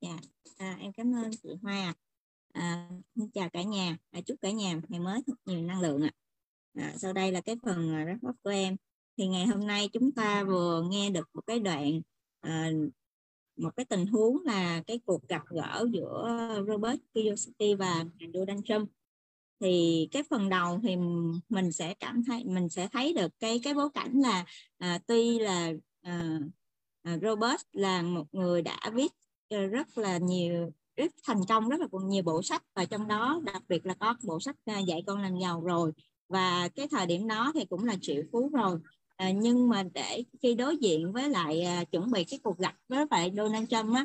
Dạ. 0.01 0.17
À, 0.57 0.75
em 0.79 0.93
cảm 0.93 1.15
ơn 1.15 1.31
chị 1.43 1.49
Hoa. 1.61 1.93
À, 2.53 2.89
chào 3.33 3.49
cả 3.49 3.63
nhà. 3.63 3.97
À, 4.11 4.21
chúc 4.25 4.37
cả 4.41 4.51
nhà 4.51 4.75
ngày 4.87 4.99
mới 4.99 5.21
thật 5.27 5.33
nhiều 5.45 5.61
năng 5.61 5.81
lượng 5.81 6.01
ạ. 6.01 6.11
À, 6.77 6.93
sau 6.97 7.13
đây 7.13 7.31
là 7.31 7.41
cái 7.41 7.55
phần 7.63 7.95
à, 7.95 8.05
wrap 8.05 8.29
up 8.29 8.35
của 8.43 8.49
em. 8.49 8.75
Thì 9.17 9.27
ngày 9.27 9.45
hôm 9.45 9.67
nay 9.67 9.89
chúng 9.93 10.11
ta 10.11 10.43
vừa 10.43 10.83
nghe 10.89 11.09
được 11.09 11.29
một 11.33 11.41
cái 11.47 11.59
đoạn 11.59 12.01
à, 12.41 12.69
một 13.55 13.75
cái 13.75 13.85
tình 13.85 14.07
huống 14.07 14.37
là 14.45 14.81
cái 14.87 14.99
cuộc 15.05 15.27
gặp 15.27 15.41
gỡ 15.49 15.87
giữa 15.93 16.27
Robert 16.67 16.99
Kiyosaki 17.13 17.79
và 17.79 18.05
Donald 18.33 18.61
Trump 18.65 18.89
thì 19.59 20.07
cái 20.11 20.23
phần 20.29 20.49
đầu 20.49 20.79
thì 20.83 20.95
mình 21.49 21.71
sẽ 21.71 21.93
cảm 21.93 22.23
thấy 22.23 22.43
mình 22.45 22.69
sẽ 22.69 22.87
thấy 22.91 23.13
được 23.13 23.31
cái 23.39 23.59
cái 23.63 23.73
bối 23.73 23.89
cảnh 23.93 24.11
là 24.13 24.45
à, 24.77 24.99
tuy 25.07 25.39
là 25.39 25.71
à, 26.01 26.39
à 27.03 27.17
Robert 27.21 27.61
là 27.71 28.01
một 28.01 28.25
người 28.31 28.61
đã 28.61 28.79
viết 28.93 29.11
ờ, 29.49 29.65
rất 29.67 29.97
là 29.97 30.17
nhiều 30.17 30.71
rất 30.99 31.11
thành 31.27 31.41
công 31.49 31.69
rất 31.69 31.79
là 31.79 31.87
nhiều 32.03 32.23
bộ 32.23 32.41
sách 32.41 32.63
và 32.75 32.85
trong 32.85 33.07
đó 33.07 33.41
đặc 33.43 33.63
biệt 33.69 33.85
là 33.85 33.93
có 33.93 34.15
bộ 34.23 34.39
sách 34.39 34.55
à, 34.65 34.79
dạy 34.79 35.03
con 35.07 35.21
làm 35.21 35.39
giàu 35.39 35.61
rồi. 35.61 35.91
Và 36.29 36.69
cái 36.75 36.87
thời 36.87 37.05
điểm 37.05 37.27
đó 37.27 37.51
thì 37.55 37.65
cũng 37.65 37.85
là 37.85 37.95
triệu 38.01 38.23
phú 38.31 38.49
rồi. 38.53 38.79
À, 39.15 39.31
nhưng 39.31 39.69
mà 39.69 39.83
để 39.93 40.23
khi 40.41 40.55
đối 40.55 40.77
diện 40.77 41.11
với 41.13 41.29
lại 41.29 41.61
à, 41.61 41.83
chuẩn 41.83 42.11
bị 42.11 42.23
cái 42.23 42.39
cuộc 42.43 42.57
gặp 42.57 42.75
với 42.87 43.05
lại 43.11 43.31
Donald 43.37 43.69
Trump 43.69 43.95
á 43.95 44.03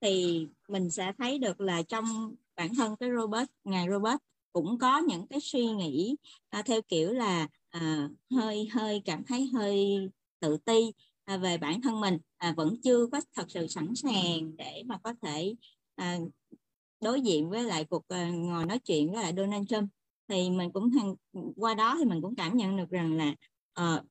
thì 0.00 0.46
mình 0.68 0.90
sẽ 0.90 1.12
thấy 1.18 1.38
được 1.38 1.60
là 1.60 1.82
trong 1.82 2.34
bản 2.56 2.74
thân 2.74 2.96
cái 2.96 3.10
Robert 3.20 3.48
ngài 3.64 3.86
Robert 3.90 4.18
cũng 4.54 4.78
có 4.78 4.98
những 4.98 5.26
cái 5.26 5.40
suy 5.42 5.66
nghĩ 5.66 6.16
à, 6.50 6.62
theo 6.62 6.82
kiểu 6.82 7.12
là 7.12 7.48
à, 7.70 8.08
hơi 8.30 8.68
hơi 8.72 9.02
cảm 9.04 9.24
thấy 9.24 9.50
hơi 9.54 9.96
tự 10.40 10.56
ti 10.56 10.92
à, 11.24 11.36
về 11.36 11.58
bản 11.58 11.82
thân 11.82 12.00
mình 12.00 12.18
à, 12.36 12.54
vẫn 12.56 12.76
chưa 12.82 13.06
có 13.12 13.20
thật 13.34 13.44
sự 13.48 13.66
sẵn 13.66 13.94
sàng 13.94 14.56
để 14.56 14.82
mà 14.86 14.98
có 14.98 15.14
thể 15.22 15.54
à, 15.94 16.18
đối 17.00 17.20
diện 17.20 17.50
với 17.50 17.64
lại 17.64 17.84
cuộc 17.84 18.08
à, 18.08 18.30
ngồi 18.30 18.66
nói 18.66 18.78
chuyện 18.78 19.12
với 19.12 19.22
lại 19.22 19.32
Donald 19.36 19.68
Trump. 19.68 19.90
Thì 20.28 20.50
mình 20.50 20.72
cũng 20.72 20.90
thằng 20.90 21.14
qua 21.56 21.74
đó 21.74 21.96
thì 21.98 22.04
mình 22.04 22.22
cũng 22.22 22.34
cảm 22.36 22.56
nhận 22.56 22.76
được 22.76 22.90
rằng 22.90 23.16
là 23.16 23.34
à, 23.74 24.02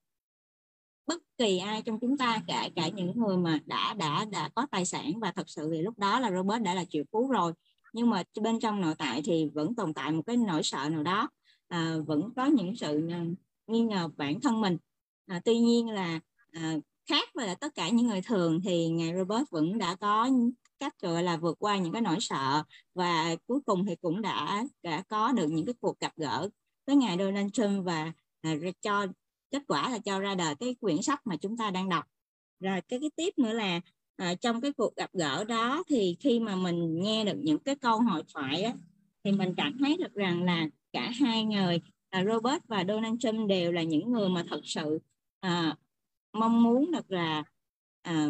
bất 1.07 1.21
kỳ 1.37 1.57
ai 1.57 1.81
trong 1.81 1.99
chúng 1.99 2.17
ta 2.17 2.41
cả 2.47 2.69
cả 2.75 2.87
những 2.87 3.11
người 3.15 3.37
mà 3.37 3.59
đã 3.65 3.93
đã 3.93 4.25
đã 4.25 4.49
có 4.55 4.67
tài 4.71 4.85
sản 4.85 5.19
và 5.19 5.31
thật 5.31 5.49
sự 5.49 5.69
thì 5.73 5.81
lúc 5.81 5.97
đó 5.97 6.19
là 6.19 6.31
Robert 6.31 6.63
đã 6.63 6.73
là 6.73 6.85
triệu 6.89 7.03
phú 7.11 7.27
rồi 7.27 7.53
nhưng 7.93 8.09
mà 8.09 8.23
bên 8.41 8.59
trong 8.59 8.81
nội 8.81 8.95
tại 8.97 9.21
thì 9.25 9.49
vẫn 9.53 9.75
tồn 9.75 9.93
tại 9.93 10.11
một 10.11 10.21
cái 10.25 10.37
nỗi 10.37 10.63
sợ 10.63 10.89
nào 10.89 11.03
đó 11.03 11.29
à, 11.67 11.95
vẫn 12.07 12.29
có 12.35 12.45
những 12.45 12.75
sự 12.75 13.09
à, 13.11 13.25
nghi 13.67 13.81
ngờ 13.81 14.09
bản 14.17 14.41
thân 14.41 14.61
mình. 14.61 14.77
À, 15.25 15.41
tuy 15.45 15.59
nhiên 15.59 15.89
là 15.89 16.19
à, 16.51 16.75
khác 17.09 17.29
với 17.33 17.47
là 17.47 17.55
tất 17.55 17.75
cả 17.75 17.89
những 17.89 18.07
người 18.07 18.21
thường 18.21 18.61
thì 18.63 18.87
ngài 18.87 19.13
Robert 19.17 19.49
vẫn 19.51 19.77
đã 19.77 19.95
có 19.95 20.29
cách 20.79 20.93
gọi 21.01 21.23
là 21.23 21.37
vượt 21.37 21.55
qua 21.59 21.77
những 21.77 21.93
cái 21.93 22.01
nỗi 22.01 22.17
sợ 22.19 22.63
và 22.93 23.35
cuối 23.47 23.59
cùng 23.65 23.85
thì 23.85 23.95
cũng 23.95 24.21
đã 24.21 24.63
đã 24.83 25.03
có 25.09 25.31
được 25.31 25.47
những 25.47 25.65
cái 25.65 25.75
cuộc 25.81 25.99
gặp 25.99 26.13
gỡ 26.15 26.49
với 26.87 26.95
ngài 26.95 27.17
Donald 27.17 27.51
Trump 27.53 27.85
và 27.85 28.11
à, 28.41 28.55
cho 28.81 29.07
kết 29.51 29.63
quả 29.67 29.89
là 29.89 29.97
cho 29.99 30.19
ra 30.19 30.35
đời 30.35 30.55
cái 30.55 30.75
quyển 30.81 31.01
sách 31.01 31.27
mà 31.27 31.35
chúng 31.37 31.57
ta 31.57 31.71
đang 31.71 31.89
đọc. 31.89 32.05
Rồi 32.59 32.81
cái 32.81 32.99
cái 32.99 33.09
tiếp 33.15 33.33
nữa 33.37 33.53
là 33.53 33.79
à, 34.15 34.35
trong 34.35 34.61
cái 34.61 34.73
cuộc 34.73 34.95
gặp 34.95 35.09
gỡ 35.13 35.43
đó 35.43 35.83
thì 35.87 36.17
khi 36.19 36.39
mà 36.39 36.55
mình 36.55 37.01
nghe 37.01 37.25
được 37.25 37.37
những 37.43 37.59
cái 37.59 37.75
câu 37.75 37.99
hội 37.99 38.23
thoại 38.33 38.63
á, 38.63 38.73
thì 39.23 39.31
mình 39.31 39.53
cảm 39.57 39.77
thấy 39.79 39.97
được 39.97 40.13
rằng 40.13 40.43
là 40.43 40.67
cả 40.93 41.09
hai 41.09 41.43
người 41.43 41.81
là 42.11 42.23
Robert 42.25 42.63
và 42.67 42.85
Donald 42.87 43.19
Trump 43.19 43.49
đều 43.49 43.71
là 43.71 43.83
những 43.83 44.11
người 44.11 44.29
mà 44.29 44.43
thật 44.49 44.61
sự 44.63 44.99
à, 45.39 45.75
mong 46.33 46.63
muốn 46.63 46.91
được 46.91 47.11
là 47.11 47.43
à, 48.01 48.29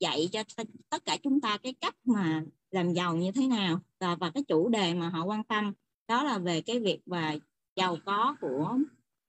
dạy 0.00 0.28
cho 0.32 0.42
tất 0.88 1.04
cả 1.04 1.16
chúng 1.22 1.40
ta 1.40 1.58
cái 1.62 1.74
cách 1.80 1.96
mà 2.04 2.44
làm 2.70 2.92
giàu 2.92 3.16
như 3.16 3.32
thế 3.32 3.46
nào 3.46 3.80
và, 3.98 4.14
và 4.14 4.30
cái 4.30 4.42
chủ 4.48 4.68
đề 4.68 4.94
mà 4.94 5.08
họ 5.08 5.24
quan 5.24 5.44
tâm. 5.44 5.72
Đó 6.08 6.22
là 6.22 6.38
về 6.38 6.60
cái 6.60 6.80
việc 6.80 7.00
và 7.06 7.36
giàu 7.76 7.96
có 8.04 8.36
của 8.40 8.78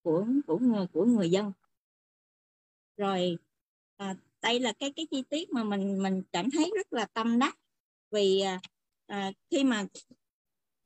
của 0.04 0.26
của 0.48 0.58
người 0.58 0.88
của 0.88 1.06
người 1.06 1.32
dân. 1.32 1.52
Rồi 2.98 3.38
à, 3.98 4.16
đây 4.42 4.60
là 4.60 4.74
cái 4.80 4.94
cái 4.96 5.08
chi 5.12 5.24
tiết 5.30 5.50
mà 5.52 5.64
mình 5.64 6.04
mình 6.04 6.24
cảm 6.32 6.52
thấy 6.52 6.72
rất 6.76 6.94
là 6.94 7.06
tâm 7.14 7.40
đắc. 7.40 7.58
Vì 8.12 8.42
à, 8.42 8.60
à, 9.08 9.32
khi 9.52 9.64
mà 9.64 9.86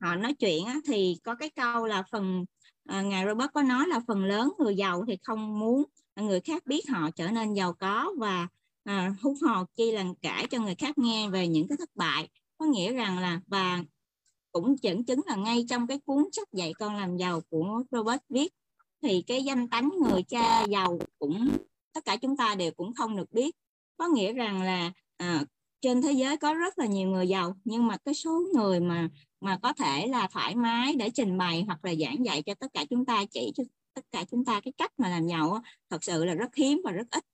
họ 0.00 0.16
nói 0.16 0.34
chuyện 0.34 0.64
á, 0.64 0.76
thì 0.86 1.16
có 1.24 1.34
cái 1.34 1.50
câu 1.50 1.86
là 1.86 2.02
phần 2.10 2.44
à, 2.84 3.02
ngài 3.02 3.26
Robert 3.26 3.52
có 3.54 3.62
nói 3.62 3.86
là 3.88 4.00
phần 4.06 4.24
lớn 4.24 4.52
người 4.58 4.76
giàu 4.76 5.04
thì 5.08 5.18
không 5.22 5.58
muốn 5.58 5.84
người 6.16 6.40
khác 6.40 6.66
biết 6.66 6.88
họ 6.88 7.10
trở 7.10 7.30
nên 7.30 7.54
giàu 7.54 7.72
có 7.72 8.12
và 8.18 8.48
à, 8.84 9.14
hút 9.22 9.36
hò 9.42 9.64
chi 9.76 9.92
là 9.92 10.04
kể 10.22 10.46
cho 10.50 10.58
người 10.58 10.74
khác 10.74 10.98
nghe 10.98 11.28
về 11.28 11.48
những 11.48 11.68
cái 11.68 11.76
thất 11.78 11.90
bại. 11.94 12.28
Có 12.58 12.66
nghĩa 12.66 12.92
rằng 12.92 13.18
là 13.18 13.40
và 13.46 13.82
cũng 14.52 14.76
dẫn 14.82 15.04
chứng 15.04 15.20
là 15.26 15.36
ngay 15.36 15.64
trong 15.68 15.86
cái 15.86 15.98
cuốn 15.98 16.24
sách 16.32 16.48
dạy 16.52 16.72
con 16.78 16.96
làm 16.96 17.16
giàu 17.16 17.40
của 17.50 17.82
Robert 17.90 18.20
viết 18.28 18.52
thì 19.02 19.22
cái 19.26 19.44
danh 19.44 19.68
tánh 19.68 19.90
người 20.02 20.22
cha 20.22 20.64
giàu 20.68 20.98
cũng 21.18 21.48
tất 21.96 22.04
cả 22.04 22.16
chúng 22.16 22.36
ta 22.36 22.54
đều 22.54 22.70
cũng 22.72 22.94
không 22.94 23.16
được 23.16 23.32
biết. 23.32 23.56
Có 23.96 24.08
nghĩa 24.08 24.32
rằng 24.32 24.62
là 24.62 24.92
à, 25.16 25.44
trên 25.80 26.02
thế 26.02 26.12
giới 26.12 26.36
có 26.36 26.54
rất 26.54 26.78
là 26.78 26.86
nhiều 26.86 27.08
người 27.08 27.28
giàu 27.28 27.56
nhưng 27.64 27.86
mà 27.86 27.96
cái 28.04 28.14
số 28.14 28.42
người 28.54 28.80
mà 28.80 29.08
mà 29.40 29.58
có 29.62 29.72
thể 29.72 30.06
là 30.06 30.28
thoải 30.32 30.54
mái 30.54 30.94
để 30.94 31.10
trình 31.10 31.38
bày 31.38 31.62
hoặc 31.66 31.84
là 31.84 31.94
giảng 31.94 32.24
dạy 32.24 32.42
cho 32.42 32.54
tất 32.54 32.66
cả 32.72 32.84
chúng 32.90 33.04
ta 33.04 33.24
chỉ 33.30 33.52
cho 33.56 33.64
tất 33.94 34.04
cả 34.12 34.24
chúng 34.30 34.44
ta 34.44 34.60
cái 34.60 34.72
cách 34.76 34.92
mà 34.98 35.08
làm 35.08 35.26
giàu 35.26 35.62
thật 35.90 36.04
sự 36.04 36.24
là 36.24 36.34
rất 36.34 36.54
hiếm 36.54 36.80
và 36.84 36.92
rất 36.92 37.06
ít. 37.10 37.24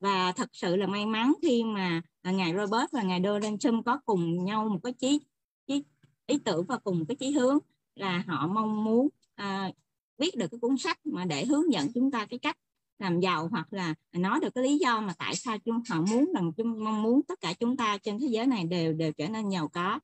Và 0.00 0.32
thật 0.32 0.48
sự 0.52 0.76
là 0.76 0.86
may 0.86 1.06
mắn 1.06 1.32
khi 1.42 1.64
mà 1.64 2.02
à, 2.22 2.32
ngài 2.32 2.52
Robert 2.54 2.90
và 2.92 3.02
ngài 3.02 3.20
Donald 3.24 3.60
Trump 3.60 3.86
có 3.86 4.00
cùng 4.04 4.44
nhau 4.44 4.68
một 4.68 4.80
cái 4.82 4.92
chí, 4.92 5.20
chí 5.66 5.84
ý 6.26 6.38
tưởng 6.44 6.64
và 6.66 6.78
cùng 6.78 7.06
cái 7.06 7.16
chí 7.16 7.30
hướng 7.30 7.58
là 7.94 8.24
họ 8.26 8.46
mong 8.46 8.84
muốn 8.84 9.08
à, 9.34 9.72
viết 10.18 10.36
được 10.36 10.48
cái 10.50 10.58
cuốn 10.60 10.78
sách 10.78 11.06
mà 11.06 11.24
để 11.24 11.44
hướng 11.44 11.72
dẫn 11.72 11.92
chúng 11.94 12.10
ta 12.10 12.26
cái 12.26 12.38
cách 12.38 12.56
làm 12.98 13.20
giàu 13.20 13.48
hoặc 13.48 13.72
là 13.72 13.94
nói 14.12 14.40
được 14.40 14.54
cái 14.54 14.64
lý 14.64 14.78
do 14.78 15.00
mà 15.00 15.14
tại 15.18 15.36
sao 15.36 15.58
chúng 15.58 15.82
họ 15.88 16.00
muốn 16.00 16.32
rằng 16.34 16.52
chúng 16.56 16.84
mong 16.84 17.02
muốn 17.02 17.22
tất 17.28 17.40
cả 17.40 17.52
chúng 17.52 17.76
ta 17.76 17.98
trên 17.98 18.20
thế 18.20 18.26
giới 18.30 18.46
này 18.46 18.64
đều 18.64 18.92
đều 18.92 19.12
trở 19.12 19.28
nên 19.28 19.48
giàu 19.48 19.68
có. 19.68 19.98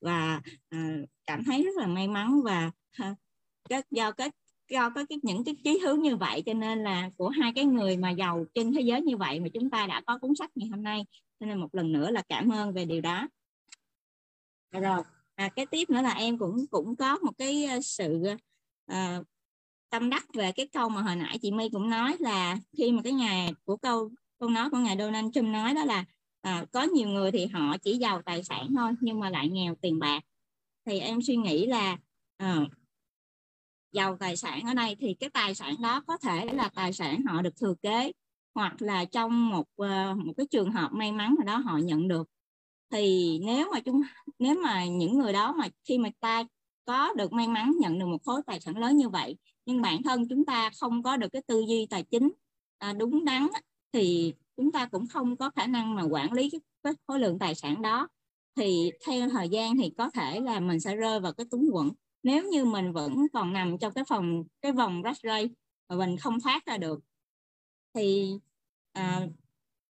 Và 0.00 0.40
à, 0.68 0.96
cảm 1.26 1.44
thấy 1.44 1.62
rất 1.62 1.76
là 1.76 1.86
may 1.86 2.08
mắn 2.08 2.42
và 2.44 2.70
ha, 2.92 3.14
do 3.90 4.12
cái 4.12 4.30
do 4.70 4.90
có 4.90 5.04
cái 5.08 5.18
những 5.22 5.44
cái 5.44 5.56
chí 5.64 5.78
hướng 5.78 6.02
như 6.02 6.16
vậy. 6.16 6.42
Cho 6.46 6.54
nên 6.54 6.82
là 6.82 7.10
của 7.16 7.28
hai 7.28 7.52
cái 7.54 7.64
người 7.64 7.96
mà 7.96 8.10
giàu 8.10 8.44
trên 8.54 8.72
thế 8.72 8.80
giới 8.80 9.02
như 9.02 9.16
vậy 9.16 9.40
mà 9.40 9.48
chúng 9.54 9.70
ta 9.70 9.86
đã 9.86 10.02
có 10.06 10.18
cuốn 10.18 10.34
sách 10.34 10.50
ngày 10.54 10.68
hôm 10.68 10.82
nay. 10.82 11.04
Cho 11.40 11.46
nên 11.46 11.58
một 11.58 11.74
lần 11.74 11.92
nữa 11.92 12.10
là 12.10 12.22
cảm 12.28 12.48
ơn 12.48 12.72
về 12.72 12.84
điều 12.84 13.00
đó. 13.00 13.28
Rồi 14.72 15.02
à, 15.34 15.48
cái 15.56 15.66
tiếp 15.66 15.90
nữa 15.90 16.02
là 16.02 16.12
em 16.12 16.38
cũng 16.38 16.66
cũng 16.70 16.96
có 16.96 17.18
một 17.18 17.32
cái 17.38 17.64
à, 17.64 17.80
sự 17.80 18.22
à, 18.86 19.20
tâm 19.92 20.10
đắc 20.10 20.26
về 20.34 20.52
cái 20.52 20.68
câu 20.72 20.88
mà 20.88 21.02
hồi 21.02 21.16
nãy 21.16 21.38
chị 21.42 21.50
My 21.50 21.68
cũng 21.68 21.90
nói 21.90 22.16
là 22.20 22.58
khi 22.78 22.92
mà 22.92 23.02
cái 23.02 23.12
ngày 23.12 23.54
của 23.64 23.76
câu 23.76 24.10
câu 24.38 24.48
nói 24.48 24.70
của 24.70 24.78
ngài 24.78 24.96
Donald 24.98 25.32
Trump 25.34 25.48
nói 25.48 25.74
đó 25.74 25.84
là 25.84 26.04
à, 26.42 26.64
có 26.72 26.82
nhiều 26.82 27.08
người 27.08 27.32
thì 27.32 27.46
họ 27.46 27.76
chỉ 27.78 27.96
giàu 27.96 28.22
tài 28.22 28.44
sản 28.44 28.68
thôi 28.76 28.92
nhưng 29.00 29.20
mà 29.20 29.30
lại 29.30 29.48
nghèo 29.48 29.74
tiền 29.80 29.98
bạc. 29.98 30.20
Thì 30.86 31.00
em 31.00 31.22
suy 31.22 31.36
nghĩ 31.36 31.66
là 31.66 31.98
à, 32.36 32.60
giàu 33.92 34.16
tài 34.20 34.36
sản 34.36 34.62
ở 34.66 34.74
đây 34.74 34.96
thì 35.00 35.14
cái 35.14 35.30
tài 35.30 35.54
sản 35.54 35.74
đó 35.82 36.02
có 36.06 36.16
thể 36.16 36.46
là 36.46 36.68
tài 36.74 36.92
sản 36.92 37.22
họ 37.22 37.42
được 37.42 37.56
thừa 37.56 37.74
kế 37.82 38.12
hoặc 38.54 38.82
là 38.82 39.04
trong 39.04 39.50
một 39.50 39.66
ờ, 39.76 40.14
một 40.14 40.32
cái 40.36 40.46
trường 40.50 40.72
hợp 40.72 40.88
may 40.92 41.12
mắn 41.12 41.34
nào 41.38 41.46
đó 41.46 41.62
họ 41.64 41.78
nhận 41.78 42.08
được. 42.08 42.28
Thì 42.90 43.38
nếu 43.46 43.70
mà 43.72 43.80
chúng 43.80 44.02
nếu 44.38 44.54
mà 44.62 44.84
những 44.84 45.18
người 45.18 45.32
đó 45.32 45.52
mà 45.52 45.68
khi 45.84 45.98
mà 45.98 46.08
ta 46.20 46.44
có 46.84 47.12
được 47.16 47.32
may 47.32 47.48
mắn 47.48 47.72
nhận 47.80 47.98
được 47.98 48.06
một 48.06 48.24
khối 48.24 48.42
tài 48.46 48.60
sản 48.60 48.78
lớn 48.78 48.96
như 48.96 49.08
vậy 49.08 49.36
nhưng 49.66 49.82
bản 49.82 50.02
thân 50.02 50.28
chúng 50.28 50.44
ta 50.44 50.70
không 50.80 51.02
có 51.02 51.16
được 51.16 51.28
cái 51.32 51.42
tư 51.46 51.64
duy 51.68 51.86
tài 51.90 52.02
chính 52.02 52.32
à, 52.78 52.92
đúng 52.92 53.24
đắn 53.24 53.48
thì 53.92 54.34
chúng 54.56 54.72
ta 54.72 54.86
cũng 54.86 55.06
không 55.06 55.36
có 55.36 55.50
khả 55.50 55.66
năng 55.66 55.94
mà 55.94 56.02
quản 56.02 56.32
lý 56.32 56.50
cái, 56.50 56.60
cái 56.82 56.92
khối 57.06 57.18
lượng 57.18 57.38
tài 57.38 57.54
sản 57.54 57.82
đó. 57.82 58.08
Thì 58.56 58.90
theo 59.06 59.28
thời 59.28 59.48
gian 59.48 59.76
thì 59.76 59.92
có 59.98 60.10
thể 60.10 60.40
là 60.40 60.60
mình 60.60 60.80
sẽ 60.80 60.96
rơi 60.96 61.20
vào 61.20 61.32
cái 61.32 61.46
túng 61.50 61.68
quẫn. 61.72 61.90
Nếu 62.22 62.48
như 62.50 62.64
mình 62.64 62.92
vẫn 62.92 63.26
còn 63.32 63.52
nằm 63.52 63.78
trong 63.78 63.92
cái 63.92 64.04
phòng 64.08 64.44
cái 64.60 64.72
vòng 64.72 65.02
rat 65.04 65.16
race 65.22 65.54
và 65.88 65.96
mình 65.96 66.16
không 66.16 66.40
thoát 66.40 66.66
ra 66.66 66.78
được 66.78 67.00
thì 67.94 68.32
à, 68.92 69.26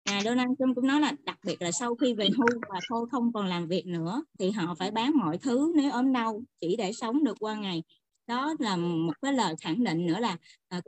ngài 0.04 0.22
Donald 0.24 0.50
Trump 0.58 0.76
cũng 0.76 0.86
nói 0.86 1.00
là 1.00 1.12
đặc 1.24 1.38
biệt 1.46 1.62
là 1.62 1.72
sau 1.72 1.94
khi 1.94 2.14
về 2.14 2.28
hưu 2.36 2.60
và 2.68 2.80
thôi 2.88 3.06
không 3.10 3.32
còn 3.32 3.46
làm 3.46 3.66
việc 3.68 3.86
nữa 3.86 4.22
thì 4.38 4.50
họ 4.50 4.74
phải 4.74 4.90
bán 4.90 5.12
mọi 5.16 5.38
thứ 5.38 5.72
nếu 5.76 5.92
ốm 5.92 6.12
đau 6.12 6.42
chỉ 6.60 6.76
để 6.76 6.92
sống 6.92 7.24
được 7.24 7.36
qua 7.40 7.54
ngày. 7.54 7.82
Đó 8.26 8.54
là 8.58 8.76
một 8.76 9.12
cái 9.22 9.32
lời 9.32 9.54
khẳng 9.60 9.84
định 9.84 10.06
nữa 10.06 10.18
là 10.20 10.36
à, 10.68 10.80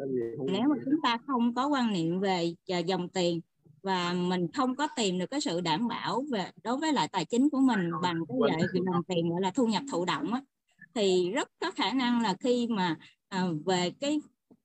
nếu 0.53 0.63
mà 0.69 0.77
chúng 0.85 1.01
ta 1.03 1.19
không 1.27 1.55
có 1.55 1.67
quan 1.67 1.93
niệm 1.93 2.21
về 2.21 2.55
à, 2.69 2.79
dòng 2.79 3.09
tiền 3.09 3.41
và 3.83 4.13
mình 4.13 4.53
không 4.53 4.77
có 4.77 4.89
tìm 4.97 5.19
được 5.19 5.31
cái 5.31 5.41
sự 5.41 5.61
đảm 5.61 5.89
bảo 5.89 6.25
về 6.31 6.51
đối 6.65 6.77
với 6.77 6.93
lại 6.93 7.09
tài 7.09 7.25
chính 7.25 7.51
của 7.51 7.61
mình 7.61 7.91
bằng 8.03 8.21
cái 8.29 8.37
lợi 8.41 8.69
dòng 8.73 9.03
tiền 9.09 9.31
gọi 9.31 9.41
là 9.41 9.51
thu 9.51 9.67
nhập 9.67 9.83
thụ 9.93 10.05
động 10.05 10.33
á, 10.33 10.41
thì 10.95 11.31
rất 11.31 11.49
có 11.61 11.71
khả 11.71 11.93
năng 11.93 12.23
là 12.23 12.35
khi 12.41 12.67
mà 12.71 12.97
à, 13.29 13.47
về 13.67 13.91
cái 13.91 14.21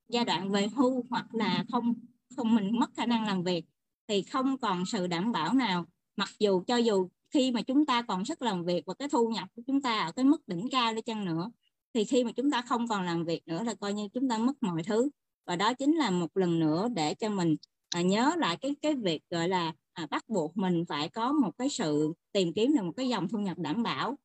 giai 0.10 0.26
đoạn 0.26 0.52
về 0.52 0.68
hưu 0.68 1.04
hoặc 1.10 1.36
là 1.36 1.64
không 1.72 1.94
không 2.36 2.56
mình 2.56 2.80
mất 2.80 2.90
khả 2.96 3.06
năng 3.06 3.26
làm 3.26 3.44
việc 3.44 3.66
thì 4.08 4.22
không 4.22 4.58
còn 4.58 4.86
sự 4.86 5.08
đảm 5.08 5.32
bảo 5.32 5.54
nào. 5.54 5.86
Mặc 6.16 6.30
dù 6.40 6.64
cho 6.68 6.78
dù 6.78 7.08
khi 7.34 7.52
mà 7.52 7.62
chúng 7.62 7.86
ta 7.86 8.02
còn 8.02 8.26
sức 8.26 8.42
làm 8.42 8.66
việc 8.66 8.84
và 8.86 8.94
cái 8.94 9.10
thu 9.10 9.30
nhập 9.30 9.48
của 9.56 9.62
chúng 9.68 9.82
ta 9.82 10.00
ở 10.00 10.12
cái 10.12 10.26
mức 10.26 10.48
đỉnh 10.48 10.68
cao 10.72 10.94
đi 10.94 11.02
chăng 11.02 11.26
nữa 11.26 11.52
thì 11.94 12.06
khi 12.06 12.24
mà 12.24 12.32
chúng 12.32 12.52
ta 12.52 12.62
không 12.62 12.88
còn 12.88 13.06
làm 13.06 13.26
việc 13.26 13.48
nữa 13.48 13.64
là 13.64 13.74
coi 13.74 13.94
như 13.94 14.08
chúng 14.14 14.30
ta 14.30 14.38
mất 14.38 14.54
mọi 14.62 14.84
thứ. 14.84 15.10
Và 15.46 15.56
đó 15.56 15.74
chính 15.74 15.96
là 15.96 16.10
một 16.10 16.38
lần 16.38 16.60
nữa 16.60 16.88
để 16.96 17.14
cho 17.14 17.30
mình 17.30 17.56
à, 17.96 18.02
nhớ 18.02 18.34
lại 18.38 18.58
cái 18.58 18.76
cái 18.82 18.96
việc 18.96 19.22
gọi 19.30 19.50
là 19.50 19.74
à, 19.94 20.08
bắt 20.12 20.30
buộc 20.30 20.58
mình 20.58 20.86
phải 20.90 21.10
có 21.10 21.32
một 21.32 21.52
cái 21.58 21.70
sự 21.70 22.14
tìm 22.32 22.54
kiếm 22.54 22.76
được 22.76 22.84
một 22.84 22.94
cái 22.98 23.10
dòng 23.10 23.28
thu 23.28 23.40
nhập 23.40 23.58
đảm 23.58 23.84
bảo. 23.84 24.18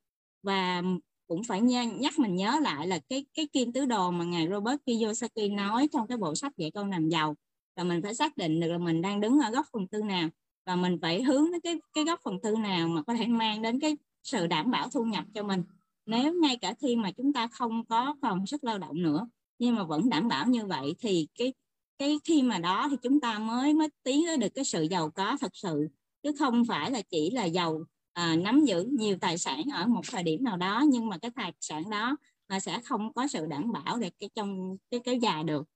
Và 0.42 0.82
cũng 1.26 1.44
phải 1.44 1.60
nhắc 1.60 2.18
mình 2.18 2.36
nhớ 2.36 2.58
lại 2.62 2.86
là 2.86 2.98
cái 3.08 3.26
cái 3.34 3.48
kim 3.52 3.72
tứ 3.72 3.86
đồ 3.86 4.10
mà 4.10 4.24
ngài 4.24 4.48
Robert 4.48 4.80
Kiyosaki 4.86 5.52
nói 5.52 5.88
trong 5.92 6.06
cái 6.06 6.18
bộ 6.18 6.34
sách 6.34 6.56
dạy 6.56 6.70
con 6.70 6.90
làm 6.90 7.08
giàu 7.08 7.36
và 7.76 7.84
mình 7.84 8.02
phải 8.02 8.14
xác 8.14 8.36
định 8.36 8.60
được 8.60 8.68
là 8.68 8.78
mình 8.78 9.02
đang 9.02 9.20
đứng 9.20 9.40
ở 9.40 9.50
góc 9.50 9.66
phần 9.72 9.86
tư 9.86 10.02
nào. 10.02 10.28
Và 10.66 10.76
mình 10.76 10.98
phải 11.02 11.22
hướng 11.22 11.52
đến 11.52 11.60
cái 11.60 11.80
cái 11.92 12.04
góc 12.04 12.20
phần 12.24 12.38
tư 12.42 12.54
nào 12.56 12.88
mà 12.88 13.02
có 13.02 13.14
thể 13.14 13.26
mang 13.26 13.62
đến 13.62 13.80
cái 13.80 13.96
sự 14.22 14.46
đảm 14.46 14.70
bảo 14.70 14.88
thu 14.90 15.04
nhập 15.04 15.24
cho 15.34 15.42
mình. 15.42 15.62
Nếu 16.06 16.34
ngay 16.34 16.56
cả 16.56 16.74
khi 16.80 16.96
mà 16.96 17.10
chúng 17.10 17.32
ta 17.32 17.48
không 17.48 17.84
có 17.84 18.14
còn 18.22 18.46
sức 18.46 18.64
lao 18.64 18.78
động 18.78 19.02
nữa 19.02 19.26
nhưng 19.62 19.74
mà 19.74 19.84
vẫn 19.84 20.08
đảm 20.08 20.28
bảo 20.28 20.46
như 20.46 20.66
vậy 20.66 20.94
thì 20.98 21.28
cái 21.38 21.52
cái 21.98 22.18
khi 22.24 22.42
mà 22.42 22.58
đó 22.58 22.88
thì 22.90 22.96
chúng 23.02 23.20
ta 23.20 23.38
mới 23.38 23.74
mới 23.74 23.88
tiến 24.02 24.22
tới 24.26 24.36
được 24.36 24.48
cái 24.54 24.64
sự 24.64 24.82
giàu 24.82 25.10
có 25.10 25.36
thật 25.40 25.56
sự. 25.56 25.88
Chứ 26.22 26.32
không 26.38 26.64
phải 26.64 26.90
là 26.90 27.02
chỉ 27.10 27.30
là 27.30 27.44
giàu 27.44 27.84
à, 28.12 28.36
nắm 28.36 28.64
giữ 28.64 28.82
nhiều 28.98 29.16
tài 29.20 29.38
sản 29.38 29.62
ở 29.72 29.86
một 29.86 30.00
thời 30.10 30.22
điểm 30.22 30.44
nào 30.44 30.56
đó 30.56 30.84
nhưng 30.88 31.08
mà 31.08 31.18
cái 31.18 31.30
tài 31.36 31.52
sản 31.60 31.90
đó 31.90 32.16
là 32.48 32.60
sẽ 32.60 32.80
không 32.84 33.12
có 33.12 33.26
sự 33.26 33.46
đảm 33.46 33.72
bảo 33.72 33.98
để 33.98 34.10
cái 34.18 34.30
trong 34.34 34.76
cái 34.90 35.00
kéo 35.04 35.14
dài 35.14 35.44
được 35.44 35.68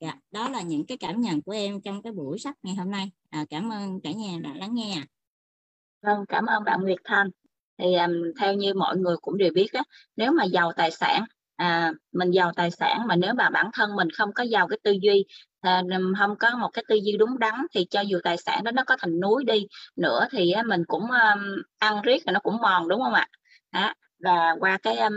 dạ, 0.00 0.14
đó 0.30 0.48
là 0.48 0.62
những 0.62 0.86
cái 0.86 0.98
cảm 0.98 1.20
nhận 1.20 1.42
của 1.42 1.52
em 1.52 1.80
trong 1.80 2.02
cái 2.02 2.12
buổi 2.12 2.38
sách 2.38 2.56
ngày 2.62 2.74
hôm 2.74 2.90
nay. 2.90 3.10
À, 3.30 3.44
cảm 3.50 3.72
ơn 3.72 4.00
cả 4.00 4.12
nhà 4.12 4.38
đã 4.42 4.50
lắng 4.54 4.74
nghe 4.74 5.02
vâng 6.02 6.24
cảm 6.28 6.46
ơn 6.46 6.64
bạn 6.64 6.82
Nguyệt 6.82 6.98
Thanh. 7.04 7.30
Thì 7.78 7.94
um, 7.94 8.12
theo 8.40 8.54
như 8.54 8.74
mọi 8.74 8.96
người 8.96 9.16
cũng 9.22 9.38
đều 9.38 9.50
biết 9.54 9.72
á 9.72 9.82
nếu 10.16 10.32
mà 10.32 10.44
giàu 10.44 10.72
tài 10.76 10.90
sản 10.90 11.24
à, 11.56 11.92
mình 12.12 12.30
giàu 12.30 12.52
tài 12.56 12.70
sản 12.70 13.06
mà 13.06 13.16
nếu 13.16 13.34
mà 13.34 13.50
bản 13.50 13.70
thân 13.72 13.96
mình 13.96 14.08
không 14.10 14.32
có 14.32 14.42
giàu 14.42 14.68
cái 14.68 14.78
tư 14.82 14.92
duy 15.02 15.24
à, 15.60 15.82
không 16.18 16.36
có 16.38 16.50
một 16.56 16.68
cái 16.72 16.84
tư 16.88 16.94
duy 17.02 17.16
đúng 17.16 17.38
đắn 17.38 17.54
thì 17.74 17.86
cho 17.90 18.00
dù 18.00 18.18
tài 18.24 18.36
sản 18.36 18.64
đó 18.64 18.70
nó 18.70 18.84
có 18.84 18.96
thành 19.00 19.20
núi 19.20 19.44
đi 19.44 19.66
nữa 19.96 20.26
thì 20.30 20.50
á, 20.50 20.62
mình 20.62 20.84
cũng 20.88 21.02
um, 21.02 21.62
ăn 21.78 22.02
riết 22.02 22.26
là 22.26 22.32
nó 22.32 22.40
cũng 22.40 22.56
mòn 22.62 22.88
đúng 22.88 23.00
không 23.02 23.14
ạ? 23.14 23.28
Đó. 23.72 23.94
và 24.18 24.56
qua 24.60 24.78
cái 24.82 24.96
um, 24.98 25.12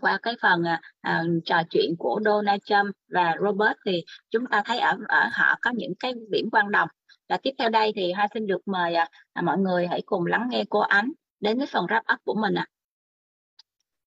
qua 0.00 0.18
cái 0.22 0.34
phần 0.42 0.64
à, 0.64 0.80
à, 1.00 1.24
trò 1.44 1.62
chuyện 1.70 1.96
của 1.98 2.20
Donald 2.24 2.60
Trump 2.64 2.96
và 3.08 3.36
Robert 3.40 3.76
thì 3.86 4.04
chúng 4.30 4.46
ta 4.46 4.62
thấy 4.64 4.78
ở 4.78 4.96
ở 5.08 5.28
họ 5.32 5.58
có 5.62 5.70
những 5.70 5.92
cái 6.00 6.14
điểm 6.30 6.48
quan 6.52 6.70
đồng 6.70 6.88
và 7.28 7.36
tiếp 7.36 7.50
theo 7.58 7.68
đây 7.68 7.92
thì 7.96 8.12
Hoa 8.12 8.28
xin 8.34 8.46
được 8.46 8.68
mời 8.68 8.94
à, 8.94 9.08
à 9.32 9.42
mọi 9.42 9.58
người 9.58 9.86
hãy 9.86 10.02
cùng 10.06 10.26
lắng 10.26 10.48
nghe 10.50 10.64
cô 10.70 10.80
Ánh 10.80 11.12
đến 11.40 11.58
với 11.58 11.66
phần 11.66 11.86
wrap 11.86 12.14
up 12.14 12.24
của 12.24 12.34
mình 12.34 12.54
ạ. 12.54 12.66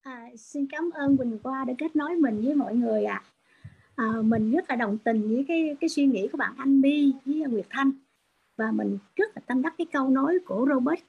À. 0.02 0.12
À, 0.12 0.30
xin 0.38 0.68
cảm 0.72 0.90
ơn 0.94 1.18
Quỳnh 1.18 1.40
Qua 1.44 1.66
đã 1.68 1.74
kết 1.78 1.96
nối 1.96 2.16
mình 2.16 2.42
với 2.46 2.56
mọi 2.56 2.76
người 2.76 3.06
ạ. 3.06 3.24
À. 3.24 3.32
À, 3.96 4.06
mình 4.22 4.52
rất 4.52 4.70
là 4.70 4.76
đồng 4.76 4.98
tình 4.98 5.36
với 5.36 5.46
cái 5.48 5.76
cái 5.80 5.90
suy 5.90 6.06
nghĩ 6.06 6.28
của 6.32 6.38
bạn 6.38 6.54
Anh 6.58 6.82
Bi 6.82 7.14
với 7.26 7.36
Nguyệt 7.36 7.66
Thanh 7.70 7.92
và 8.58 8.72
mình 8.72 8.98
rất 9.16 9.32
là 9.36 9.42
tâm 9.48 9.62
đắc 9.62 9.74
cái 9.78 9.88
câu 9.94 10.10
nói 10.10 10.40
của 10.46 10.66
Robert 10.70 11.02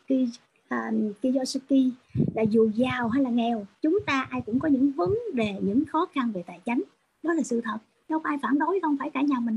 uh, 0.74 1.20
Kiyosaki 1.22 1.92
là 2.34 2.42
dù 2.42 2.70
giàu 2.74 3.08
hay 3.08 3.22
là 3.22 3.30
nghèo 3.30 3.66
chúng 3.82 3.98
ta 4.06 4.26
ai 4.30 4.40
cũng 4.46 4.58
có 4.58 4.68
những 4.68 4.92
vấn 4.92 5.14
đề 5.34 5.54
những 5.60 5.84
khó 5.84 6.06
khăn 6.14 6.32
về 6.32 6.42
tài 6.46 6.60
chính. 6.64 6.84
Đó 7.22 7.32
là 7.32 7.42
sự 7.42 7.60
thật. 7.64 7.78
Đâu 8.08 8.20
ai 8.24 8.38
phản 8.42 8.58
đối 8.58 8.80
không 8.82 8.96
phải 8.98 9.10
cả 9.10 9.22
nhà 9.22 9.40
mình. 9.40 9.56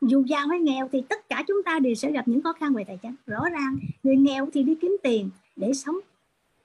Dù 0.00 0.22
giàu 0.26 0.48
hay 0.48 0.60
nghèo 0.60 0.88
thì 0.92 1.02
tất 1.08 1.28
cả 1.28 1.44
chúng 1.48 1.62
ta 1.64 1.78
đều 1.78 1.94
sẽ 1.94 2.12
gặp 2.12 2.28
những 2.28 2.42
khó 2.42 2.52
khăn 2.52 2.74
về 2.74 2.84
tài 2.84 2.98
chính. 3.02 3.14
Rõ 3.26 3.40
ràng 3.52 3.76
người 4.02 4.16
nghèo 4.16 4.48
thì 4.52 4.62
đi 4.62 4.74
kiếm 4.80 4.96
tiền 5.02 5.30
để 5.56 5.72
sống. 5.72 5.96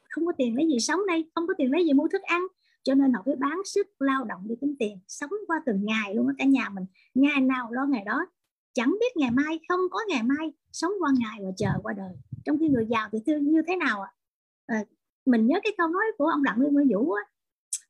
Không 0.09 0.25
có 0.25 0.33
tiền 0.37 0.55
lấy 0.55 0.67
gì 0.67 0.79
sống 0.79 0.99
đây 1.07 1.25
không 1.35 1.47
có 1.47 1.53
tiền 1.57 1.71
lấy 1.71 1.85
gì 1.85 1.93
mua 1.93 2.07
thức 2.07 2.21
ăn. 2.21 2.47
Cho 2.83 2.93
nên 2.93 3.13
họ 3.13 3.21
phải 3.25 3.35
bán 3.35 3.61
sức 3.65 3.87
lao 3.99 4.23
động 4.23 4.41
đi 4.47 4.55
kiếm 4.61 4.75
tiền. 4.79 4.97
Sống 5.07 5.31
qua 5.47 5.61
từng 5.65 5.85
ngày 5.85 6.15
luôn 6.15 6.27
ở 6.27 6.33
cả 6.37 6.45
nhà 6.45 6.69
mình. 6.69 6.85
Ngày 7.15 7.41
nào 7.41 7.71
lo 7.71 7.85
ngày 7.85 8.03
đó 8.05 8.25
chẳng 8.73 8.95
biết 8.99 9.17
ngày 9.17 9.31
mai 9.31 9.59
không 9.69 9.79
có 9.91 9.99
ngày 10.09 10.23
mai. 10.23 10.53
Sống 10.71 10.91
qua 10.99 11.11
ngày 11.19 11.39
và 11.43 11.51
chờ 11.57 11.69
qua 11.83 11.93
đời 11.93 12.13
trong 12.45 12.57
khi 12.59 12.67
người 12.67 12.85
giàu 12.89 13.09
thì 13.11 13.19
thương 13.25 13.51
như 13.51 13.61
thế 13.67 13.75
nào 13.75 14.01
ạ? 14.01 14.11
À, 14.65 14.83
mình 15.25 15.47
nhớ 15.47 15.59
cái 15.63 15.73
câu 15.77 15.87
nói 15.87 16.03
của 16.17 16.27
ông 16.27 16.43
đặng 16.43 16.61
lê 16.61 16.69
nguyên 16.69 16.87
vũ 16.93 17.11
á 17.11 17.23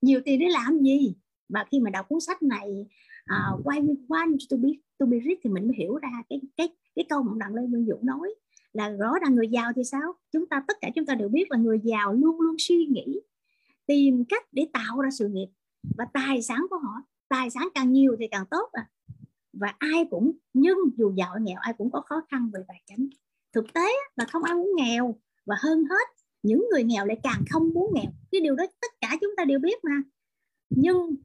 nhiều 0.02 0.22
tiền 0.26 0.40
để 0.40 0.48
làm 0.50 0.80
gì? 0.80 1.16
Và 1.50 1.66
khi 1.72 1.80
mà 1.80 1.90
đọc 1.90 2.06
cuốn 2.10 2.20
sách 2.20 2.44
này 2.44 2.88
uh, 3.24 3.66
why 3.66 3.86
we 3.86 4.08
want 4.08 4.38
to 4.50 4.58
be 4.58 4.70
to 5.00 5.06
be 5.06 5.18
rich? 5.26 5.40
thì 5.44 5.50
mình 5.50 5.68
mới 5.68 5.78
hiểu 5.78 5.98
ra 5.98 6.10
cái 6.30 6.42
cái 6.58 6.70
cái 6.96 7.06
câu 7.10 7.24
mà 7.24 7.32
ông 7.32 7.40
đặng 7.40 7.56
lê 7.56 7.62
nguyên 7.62 7.86
vũ 7.86 8.00
nói 8.02 8.36
là 8.74 8.90
rõ 8.90 9.14
ràng 9.22 9.36
người 9.36 9.48
giàu 9.48 9.72
thì 9.76 9.84
sao? 9.84 10.14
Chúng 10.32 10.48
ta 10.48 10.64
tất 10.68 10.78
cả 10.82 10.90
chúng 10.96 11.06
ta 11.06 11.16
đều 11.16 11.30
biết 11.30 11.52
là 11.52 11.58
người 11.58 11.80
giàu 11.84 12.14
luôn 12.14 12.42
luôn 12.42 12.56
suy 12.60 12.86
nghĩ 12.86 13.22
tìm 13.86 14.26
cách 14.26 14.44
để 14.52 14.68
tạo 14.74 15.02
ra 15.02 15.10
sự 15.12 15.28
nghiệp 15.28 15.48
và 15.98 16.06
tài 16.14 16.42
sản 16.42 16.66
của 16.70 16.78
họ. 16.78 16.94
Tài 17.30 17.50
sản 17.50 17.68
càng 17.76 17.92
nhiều 17.92 18.16
thì 18.20 18.28
càng 18.28 18.46
tốt 18.52 18.70
à 18.72 18.90
và 19.54 19.74
ai 19.78 20.08
cũng 20.10 20.32
nhưng 20.54 20.78
dù 20.98 21.14
giàu 21.16 21.32
hay 21.32 21.42
nghèo 21.42 21.60
ai 21.60 21.74
cũng 21.78 21.92
có 21.92 22.02
khó 22.02 22.22
khăn 22.32 22.50
về 22.54 22.60
tài 22.68 22.82
chính 22.86 23.10
thực 23.54 23.74
tế 23.74 23.90
là 24.16 24.26
không 24.26 24.44
ai 24.44 24.56
muốn 24.56 24.72
nghèo 24.76 25.16
và 25.46 25.56
hơn 25.60 25.84
hết, 25.84 26.08
những 26.44 26.68
người 26.72 26.84
nghèo 26.84 27.06
lại 27.06 27.20
càng 27.24 27.44
không 27.50 27.74
muốn 27.74 27.94
nghèo. 27.94 28.12
Cái 28.32 28.42
điều 28.42 28.56
đó 28.56 28.66
tất 28.82 28.92
cả 29.02 29.18
chúng 29.22 29.32
ta 29.38 29.46
đều 29.46 29.60
biết 29.60 29.84
mà. 29.84 30.02
Nhưng 30.70 31.16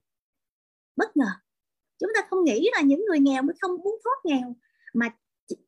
bất 0.96 1.16
ngờ, 1.16 1.30
chúng 1.98 2.10
ta 2.14 2.20
không 2.30 2.44
nghĩ 2.44 2.68
là 2.72 2.82
những 2.82 3.04
người 3.08 3.20
nghèo 3.20 3.42
mới 3.42 3.54
không 3.60 3.70
muốn 3.70 3.98
thoát 4.04 4.16
nghèo, 4.24 4.56
mà 4.94 5.08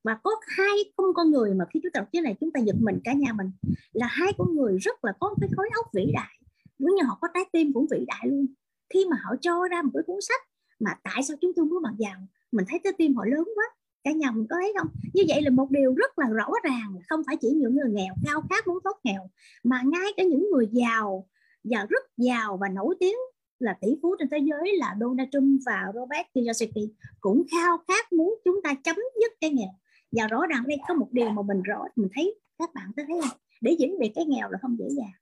và 0.04 0.18
có 0.22 0.30
hai 0.46 0.76
không 0.96 1.14
con 1.14 1.30
người 1.30 1.54
mà 1.54 1.64
khi 1.74 1.80
chúng 1.82 1.92
ta 1.92 2.00
đọc 2.00 2.08
cái 2.12 2.22
này 2.22 2.36
chúng 2.40 2.52
ta 2.52 2.60
giật 2.60 2.76
mình 2.80 3.00
cả 3.04 3.12
nhà 3.12 3.32
mình, 3.32 3.50
là 3.92 4.06
hai 4.10 4.32
con 4.38 4.54
người 4.54 4.78
rất 4.78 5.04
là 5.04 5.12
có 5.20 5.34
cái 5.40 5.50
khối 5.56 5.68
óc 5.76 5.86
vĩ 5.94 6.12
đại. 6.14 6.40
Giống 6.78 6.94
như 6.94 7.02
họ 7.02 7.18
có 7.20 7.28
trái 7.34 7.44
tim 7.52 7.72
cũng 7.72 7.86
vĩ 7.90 8.04
đại 8.06 8.28
luôn. 8.28 8.46
Khi 8.94 9.06
mà 9.10 9.16
họ 9.24 9.34
cho 9.40 9.68
ra 9.70 9.82
một 9.82 9.90
cái 9.94 10.02
cuốn 10.06 10.20
sách 10.20 10.40
mà 10.80 10.98
tại 11.02 11.22
sao 11.22 11.36
chúng 11.40 11.52
tôi 11.56 11.66
muốn 11.66 11.82
bằng 11.82 11.94
giàu 11.98 12.20
mình 12.52 12.64
thấy 12.68 12.80
trái 12.84 12.92
tim 12.98 13.14
họ 13.14 13.24
lớn 13.24 13.44
quá 13.54 13.64
cả 14.04 14.12
nhà 14.12 14.30
mình 14.30 14.46
có 14.50 14.56
thấy 14.60 14.72
không? 14.78 14.88
Như 15.14 15.22
vậy 15.28 15.42
là 15.42 15.50
một 15.50 15.70
điều 15.70 15.94
rất 15.94 16.18
là 16.18 16.26
rõ 16.26 16.48
ràng, 16.64 16.94
không 17.08 17.22
phải 17.26 17.36
chỉ 17.40 17.48
những 17.48 17.76
người 17.76 17.90
nghèo 17.90 18.14
khao 18.26 18.42
khát 18.50 18.66
muốn 18.66 18.78
thoát 18.84 18.96
nghèo, 19.04 19.30
mà 19.64 19.82
ngay 19.84 20.12
cả 20.16 20.22
những 20.22 20.50
người 20.52 20.68
giàu, 20.72 21.26
và 21.64 21.86
rất 21.90 22.02
giàu 22.16 22.56
và 22.56 22.68
nổi 22.68 22.94
tiếng 23.00 23.16
là 23.58 23.78
tỷ 23.80 23.88
phú 24.02 24.16
trên 24.18 24.28
thế 24.30 24.38
giới 24.38 24.76
là 24.76 24.96
Donald 25.00 25.28
Trump 25.32 25.60
và 25.66 25.84
Robert 25.94 26.26
Kiyosaki 26.34 26.90
cũng 27.20 27.42
khao 27.50 27.78
khát 27.88 28.12
muốn 28.12 28.34
chúng 28.44 28.60
ta 28.62 28.74
chấm 28.84 28.96
dứt 29.20 29.32
cái 29.40 29.50
nghèo. 29.50 29.72
Và 30.12 30.26
rõ 30.26 30.46
ràng 30.46 30.64
đây 30.66 30.78
có 30.88 30.94
một 30.94 31.08
điều 31.12 31.30
mà 31.30 31.42
mình 31.42 31.62
rõ, 31.62 31.84
mình 31.96 32.08
thấy 32.14 32.34
các 32.58 32.74
bạn 32.74 32.90
có 32.96 33.02
thấy 33.08 33.20
không? 33.20 33.38
Để 33.60 33.76
diễn 33.78 33.98
biệt 33.98 34.12
cái 34.14 34.24
nghèo 34.24 34.50
là 34.50 34.58
không 34.62 34.76
dễ 34.78 34.84
dàng. 34.90 35.12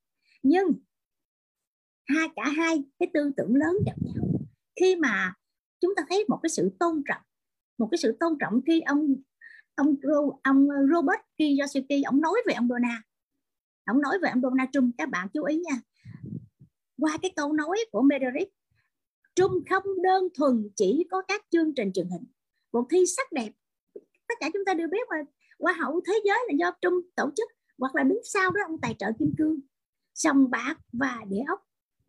Nhưng 0.43 0.73
hai, 2.09 2.29
cả 2.37 2.49
hai 2.49 2.85
cái 2.99 3.11
tư 3.15 3.31
tưởng 3.37 3.55
lớn 3.55 3.77
gặp 3.87 3.97
nhau. 4.01 4.25
Khi 4.81 4.97
mà 4.97 5.35
chúng 5.81 5.95
ta 5.97 6.03
thấy 6.09 6.25
một 6.29 6.39
cái 6.43 6.51
sự 6.51 6.71
tôn 6.81 7.03
trọng 7.09 7.23
một 7.79 7.89
cái 7.91 7.99
sự 7.99 8.17
tôn 8.21 8.33
trọng 8.41 8.61
khi 8.67 8.81
ông 8.81 9.15
ông 9.75 9.97
ông 10.43 10.69
Robert 10.95 11.21
Kiyosaki, 11.39 12.05
ông 12.07 12.21
nói 12.21 12.43
về 12.47 12.55
ông 12.55 12.69
Donald 12.69 13.03
ông 13.89 14.01
nói 14.01 14.19
về 14.23 14.31
ông 14.31 14.41
Donald 14.41 14.69
Trump. 14.73 14.95
Các 14.99 15.09
bạn 15.09 15.29
chú 15.35 15.45
ý 15.45 15.59
nha. 15.59 15.81
Qua 16.99 17.19
cái 17.23 17.33
câu 17.37 17.53
nói 17.53 17.79
của 17.91 18.03
meredith, 18.03 18.53
Trump 19.35 19.65
không 19.71 20.03
đơn 20.03 20.29
thuần 20.35 20.71
chỉ 20.77 21.07
có 21.11 21.23
các 21.29 21.45
chương 21.51 21.75
trình 21.75 21.93
truyền 21.93 22.09
hình. 22.09 22.25
Cuộc 22.71 22.87
thi 22.91 23.05
sắc 23.17 23.33
đẹp. 23.33 23.53
Tất 24.29 24.35
cả 24.41 24.51
chúng 24.53 24.65
ta 24.65 24.75
đều 24.75 24.89
biết 24.89 25.09
mà 25.11 25.17
hoa 25.59 25.73
hậu 25.73 26.01
thế 26.07 26.13
giới 26.25 26.39
là 26.49 26.55
do 26.59 26.71
Trump 26.81 27.05
tổ 27.17 27.31
chức, 27.37 27.49
hoặc 27.79 27.95
là 27.95 28.03
đứng 28.03 28.21
sau 28.25 28.51
đó 28.51 28.61
ông 28.67 28.81
tài 28.81 28.95
trợ 28.99 29.07
kim 29.19 29.35
cương. 29.39 29.61
Sòng 30.15 30.51
bạc 30.51 30.75
và 30.93 31.25
địa 31.29 31.43
ốc. 31.49 31.61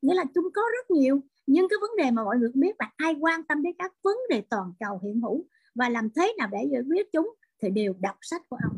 Nghĩa 0.02 0.14
là 0.14 0.26
trung 0.36 0.46
có 0.54 0.62
rất 0.62 0.92
nhiều. 0.92 1.22
Nhưng 1.48 1.68
cái 1.70 1.78
vấn 1.82 1.92
đề 1.98 2.12
mà 2.12 2.24
mọi 2.24 2.38
người 2.38 2.50
biết 2.54 2.76
là 2.80 2.92
ai 2.96 3.16
quan 3.20 3.44
tâm 3.44 3.62
đến 3.62 3.76
các 3.80 3.94
vấn 4.04 4.18
đề 4.30 4.44
toàn 4.50 4.74
cầu 4.80 5.00
hiện 5.04 5.22
hữu 5.22 5.46
và 5.80 5.90
làm 5.90 6.10
thế 6.16 6.34
nào 6.38 6.48
để 6.52 6.70
giải 6.72 6.82
quyết 6.90 7.12
chúng 7.12 7.36
thì 7.62 7.70
đều 7.70 7.94
đọc 8.00 8.16
sách 8.22 8.42
của 8.50 8.58
ông. 8.64 8.78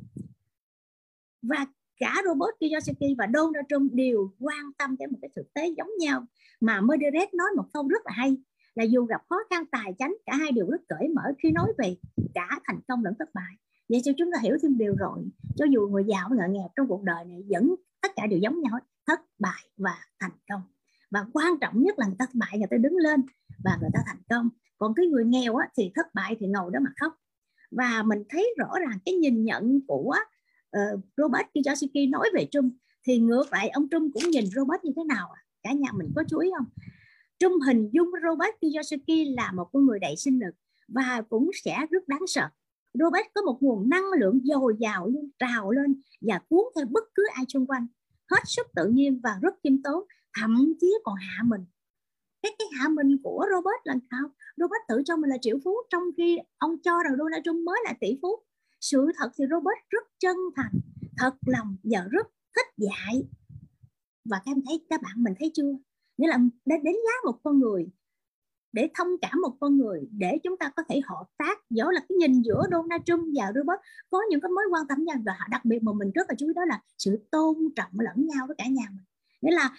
Và 1.42 1.66
cả 1.98 2.16
Robert 2.26 2.56
Kiyosaki 2.60 3.18
và 3.18 3.28
Donald 3.34 3.66
Trump 3.70 3.94
đều 3.94 4.32
quan 4.40 4.72
tâm 4.78 4.96
đến 5.00 5.12
một 5.12 5.18
cái 5.22 5.30
thực 5.36 5.54
tế 5.54 5.68
giống 5.78 5.90
nhau 6.00 6.26
mà 6.60 6.82
Moderate 6.82 7.30
nói 7.34 7.48
một 7.58 7.66
câu 7.74 7.88
rất 7.88 8.06
là 8.06 8.12
hay, 8.16 8.38
là 8.76 8.84
dù 8.84 9.06
gặp 9.06 9.22
khó 9.30 9.36
khăn 9.50 9.66
tài 9.72 9.94
chánh, 10.00 10.16
cả 10.26 10.36
hai 10.36 10.52
đều 10.52 10.70
rất 10.70 10.82
cởi 10.90 11.08
mở 11.08 11.22
khi 11.44 11.52
nói 11.52 11.74
về 11.78 11.96
cả 12.34 12.60
thành 12.68 12.80
công 12.88 13.04
lẫn 13.04 13.14
thất 13.20 13.30
bại. 13.34 13.56
Vậy 13.90 14.02
cho 14.04 14.12
chúng 14.18 14.32
ta 14.34 14.40
hiểu 14.42 14.58
thêm 14.62 14.78
điều 14.78 14.96
rồi, 14.96 15.20
cho 15.56 15.66
dù 15.66 15.88
người 15.88 16.04
giàu, 16.08 16.30
người 16.30 16.50
nghèo 16.50 16.70
trong 16.76 16.88
cuộc 16.88 17.04
đời 17.04 17.26
này 17.26 17.44
vẫn, 17.50 17.76
tất 18.02 18.12
cả 18.16 18.28
đều 18.28 18.40
giống 18.40 18.62
nhau 18.62 18.80
thất 19.08 19.20
bại 19.40 19.64
và 19.78 19.96
thành 20.20 20.32
công 20.50 20.62
và 21.12 21.26
quan 21.34 21.60
trọng 21.62 21.84
nhất 21.84 22.00
là 22.00 22.06
người 22.06 22.16
ta 22.20 22.26
thất 22.26 22.36
bại 22.36 22.58
người 22.58 22.68
ta 22.72 22.78
đứng 22.78 22.96
lên 22.98 23.22
và 23.64 23.78
người 23.82 23.90
ta 23.94 24.00
thành 24.06 24.22
công. 24.30 24.50
Còn 24.78 24.94
cái 24.94 25.08
người 25.08 25.26
nghèo 25.26 25.56
á, 25.56 25.68
thì 25.78 25.92
thất 25.96 26.06
bại 26.14 26.36
thì 26.40 26.48
ngồi 26.48 26.72
đó 26.74 26.80
mà 26.84 26.90
khóc. 27.00 27.14
Và 27.72 28.04
mình 28.04 28.24
thấy 28.30 28.54
rõ 28.58 28.70
ràng 28.80 29.00
cái 29.06 29.16
nhìn 29.16 29.44
nhận 29.44 29.80
của 29.88 30.16
uh, 30.78 31.00
Robert 31.18 31.48
Kiyosaki 31.54 32.10
nói 32.10 32.30
về 32.34 32.48
Trump 32.52 32.74
thì 33.08 33.18
ngược 33.20 33.52
lại 33.52 33.70
ông 33.70 33.88
Trump 33.92 34.14
cũng 34.14 34.32
nhìn 34.32 34.46
Robert 34.46 34.84
như 34.84 34.92
thế 34.96 35.04
nào 35.04 35.30
à? 35.36 35.42
cả 35.64 35.72
nhà 35.72 35.90
mình 35.94 36.12
có 36.16 36.24
chú 36.30 36.40
ý 36.40 36.50
không? 36.58 36.68
Trump 37.40 37.62
hình 37.68 37.90
dung 37.92 38.12
Robert 38.24 38.56
Kiyosaki 38.62 39.36
là 39.36 39.52
một 39.52 39.70
con 39.74 39.86
người 39.86 40.00
đầy 40.00 40.16
sinh 40.16 40.40
lực 40.40 40.56
và 40.88 41.22
cũng 41.30 41.52
sẽ 41.64 41.86
rất 41.90 42.08
đáng 42.08 42.28
sợ. 42.28 42.48
Robert 42.94 43.28
có 43.34 43.42
một 43.42 43.58
nguồn 43.62 43.90
năng 43.90 44.06
lượng 44.20 44.40
dồi 44.44 44.76
dào 44.80 45.08
luôn 45.08 45.30
trào 45.40 45.72
lên 45.72 46.02
và 46.22 46.40
cuốn 46.50 46.66
theo 46.76 46.86
bất 46.86 47.04
cứ 47.16 47.24
ai 47.34 47.46
xung 47.50 47.68
quanh. 47.68 47.88
Hết 48.32 48.42
sức 48.46 48.68
tự 48.76 48.88
nhiên 48.88 49.20
và 49.24 49.40
rất 49.42 49.54
khiêm 49.64 49.82
tốn 49.82 50.04
thậm 50.34 50.74
chí 50.82 50.88
còn 51.04 51.16
hạ 51.16 51.44
mình. 51.46 51.66
Cái 52.42 52.56
cái 52.60 52.68
hạ 52.80 52.90
mình 52.90 53.18
của 53.24 53.46
Robert 53.52 53.82
là 53.84 53.96
sao? 54.12 54.30
Robert 54.58 54.82
tự 54.88 55.02
cho 55.06 55.18
mình 55.18 55.30
là 55.30 55.38
triệu 55.42 55.58
phú, 55.64 55.76
trong 55.90 56.04
khi 56.18 56.38
ông 56.58 56.78
cho 56.84 57.04
rằng 57.04 57.18
Donald 57.18 57.44
Trump 57.46 57.66
mới 57.66 57.80
là 57.86 57.94
tỷ 58.00 58.20
phú. 58.22 58.30
Sự 58.82 59.12
thật 59.18 59.32
thì 59.38 59.46
Robert 59.52 59.80
rất 59.90 60.04
chân 60.20 60.38
thành, 60.56 60.74
thật 61.18 61.36
lòng 61.46 61.76
và 61.84 62.06
rất 62.12 62.28
thích 62.56 62.68
dạy. 62.78 63.24
Và 64.26 64.42
các 64.46 64.52
em 64.52 64.62
thấy, 64.68 64.86
các 64.90 65.02
bạn 65.02 65.24
mình 65.24 65.34
thấy 65.40 65.52
chưa? 65.54 65.76
Nghĩa 66.18 66.28
là 66.28 66.38
để 66.66 66.76
đánh 66.84 66.96
giá 67.06 67.14
một 67.26 67.40
con 67.44 67.60
người, 67.60 67.90
để 68.74 68.90
thông 68.98 69.08
cảm 69.22 69.42
một 69.42 69.58
con 69.60 69.78
người, 69.78 70.10
để 70.12 70.38
chúng 70.44 70.58
ta 70.58 70.72
có 70.76 70.84
thể 70.90 71.02
hợp 71.06 71.26
tác 71.38 71.60
dẫu 71.70 71.90
là 71.90 72.00
cái 72.10 72.16
nhìn 72.16 72.42
giữa 72.42 72.64
Donald 72.72 73.02
Trump 73.06 73.24
và 73.36 73.46
Robert. 73.56 73.80
Có 74.10 74.20
những 74.30 74.42
cái 74.42 74.50
mối 74.50 74.64
quan 74.72 74.88
tâm 74.88 75.06
nhau 75.06 75.16
và 75.26 75.38
đặc 75.50 75.66
biệt 75.66 75.84
mà 75.84 75.94
mình 75.94 76.12
rất 76.12 76.30
là 76.30 76.36
chú 76.38 76.48
ý 76.48 76.54
đó 76.56 76.66
là 76.66 76.82
sự 76.98 77.28
tôn 77.32 77.56
trọng 77.76 78.00
lẫn 78.00 78.28
nhau 78.28 78.48
với 78.48 78.56
cả 78.58 78.66
nhà 78.68 78.86
mình. 78.92 79.06
Nghĩa 79.42 79.56
là 79.56 79.70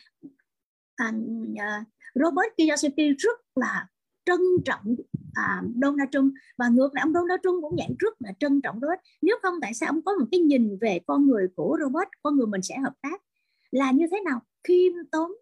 à, 1.03 1.13
à, 1.57 1.85
Robert 2.15 2.53
Kiyosaki 2.57 3.17
rất 3.19 3.41
là 3.55 3.87
trân 4.25 4.41
trọng 4.65 4.97
à, 5.35 5.63
Donald 5.83 6.09
Trump. 6.13 6.35
Và 6.59 6.69
ngược 6.69 6.95
lại 6.95 7.03
ông 7.03 7.13
Donald 7.13 7.41
Trump 7.43 7.63
cũng 7.63 7.77
dạng 7.79 7.95
rất 7.99 8.15
là 8.19 8.33
trân 8.41 8.61
trọng 8.61 8.81
Robert 8.81 9.01
nếu 9.23 9.37
không 9.43 9.55
tại 9.63 9.75
sao 9.75 9.89
ông 9.89 10.03
có 10.03 10.13
một 10.21 10.27
cái 10.31 10.41
nhìn 10.41 10.79
về 10.81 11.01
con 11.07 11.27
người 11.27 11.49
của 11.57 11.77
Robert 11.81 12.09
con 12.23 12.37
người 12.37 12.47
mình 12.47 12.63
sẽ 12.63 12.79
hợp 12.79 12.95
tác. 13.03 13.23
Là 13.71 13.91
như 13.91 14.07
thế 14.11 14.21
nào? 14.25 14.41
Khiêm 14.65 14.93
tốn 15.13 15.33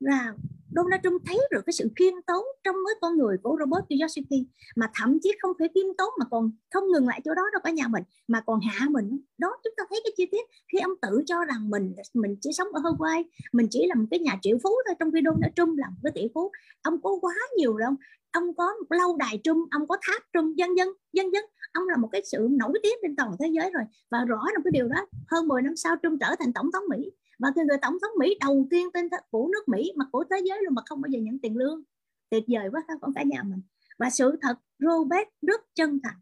là 0.00 0.32
Donald 0.76 1.02
Trump 1.02 1.22
thấy 1.26 1.38
được 1.50 1.60
cái 1.66 1.72
sự 1.72 1.88
khiêm 1.96 2.14
tốn 2.26 2.44
trong 2.64 2.74
với 2.84 2.94
con 3.00 3.18
người 3.18 3.36
của 3.42 3.56
Robert 3.60 3.84
Kiyosaki 3.88 4.46
mà 4.76 4.90
thậm 4.94 5.18
chí 5.22 5.32
không 5.40 5.52
phải 5.58 5.68
khiêm 5.74 5.86
tốn 5.98 6.08
mà 6.18 6.24
còn 6.30 6.50
không 6.74 6.84
ngừng 6.92 7.08
lại 7.08 7.20
chỗ 7.24 7.34
đó 7.34 7.42
đâu 7.52 7.60
cả 7.64 7.70
nhà 7.70 7.88
mình, 7.88 8.02
mà 8.28 8.40
còn 8.46 8.60
hạ 8.60 8.86
mình 8.90 9.20
đó, 9.38 9.56
chúng 9.64 9.72
ta 9.76 9.84
thấy 9.90 10.00
cái 10.04 10.12
chi 10.16 10.26
tiết 10.32 10.46
khi 10.72 10.78
ông 10.78 10.92
tự 11.02 11.22
cho 11.26 11.44
rằng 11.44 11.70
mình 11.70 11.94
mình 12.14 12.36
chỉ 12.40 12.50
sống 12.52 12.68
ở 12.72 12.80
Hawaii, 12.80 13.24
mình 13.52 13.66
chỉ 13.70 13.86
là 13.86 13.94
một 13.94 14.06
cái 14.10 14.20
nhà 14.20 14.38
triệu 14.42 14.58
phú 14.62 14.70
thôi, 14.86 14.94
trong 15.00 15.10
khi 15.12 15.20
Donald 15.24 15.52
Trump 15.56 15.78
là 15.78 15.88
một 15.88 16.00
cái 16.02 16.12
tỷ 16.14 16.28
phú. 16.34 16.50
Ông 16.82 17.02
có 17.02 17.18
quá 17.20 17.34
nhiều 17.56 17.78
đâu. 17.78 17.92
Ông 18.32 18.54
có 18.54 18.74
một 18.80 18.96
lâu 18.96 19.16
đài 19.16 19.40
Trump 19.44 19.68
ông 19.70 19.88
có 19.88 19.96
tháp 20.02 20.22
Trump 20.32 20.56
dân 20.56 20.76
dân 20.76 20.88
dân 21.12 21.32
dân. 21.32 21.44
Ông 21.72 21.88
là 21.88 21.96
một 21.96 22.08
cái 22.12 22.22
sự 22.24 22.48
nổi 22.50 22.72
tiếng 22.82 22.94
trên 23.02 23.16
toàn 23.16 23.36
thế 23.40 23.48
giới 23.52 23.70
rồi. 23.70 23.82
Và 24.10 24.24
rõ 24.24 24.40
là 24.54 24.60
cái 24.64 24.70
điều 24.70 24.88
đó, 24.88 25.06
hơn 25.28 25.48
10 25.48 25.62
năm 25.62 25.76
sau 25.76 25.96
Trump 26.02 26.20
trở 26.20 26.34
thành 26.38 26.52
tổng 26.52 26.72
thống 26.72 26.84
Mỹ 26.88 27.10
và 27.38 27.48
cái 27.54 27.64
người 27.64 27.78
tổng 27.82 27.98
thống 28.02 28.10
Mỹ 28.18 28.36
đầu 28.40 28.66
tiên 28.70 28.88
tên 28.94 29.08
của 29.30 29.48
nước 29.52 29.68
Mỹ, 29.68 29.92
mà 29.96 30.04
của 30.12 30.24
thế 30.30 30.36
giới 30.44 30.58
luôn 30.64 30.74
mà 30.74 30.82
không 30.86 31.00
bao 31.00 31.10
giờ 31.10 31.18
nhận 31.20 31.38
tiền 31.38 31.56
lương. 31.56 31.82
Tuyệt 32.30 32.44
vời 32.48 32.68
quá 32.72 32.82
không 33.00 33.14
cả 33.14 33.22
nhà 33.22 33.42
mình. 33.42 33.62
Và 33.98 34.10
sự 34.10 34.38
thật, 34.42 34.54
Robert 34.78 35.28
rất 35.42 35.60
chân 35.74 36.00
thành. 36.02 36.16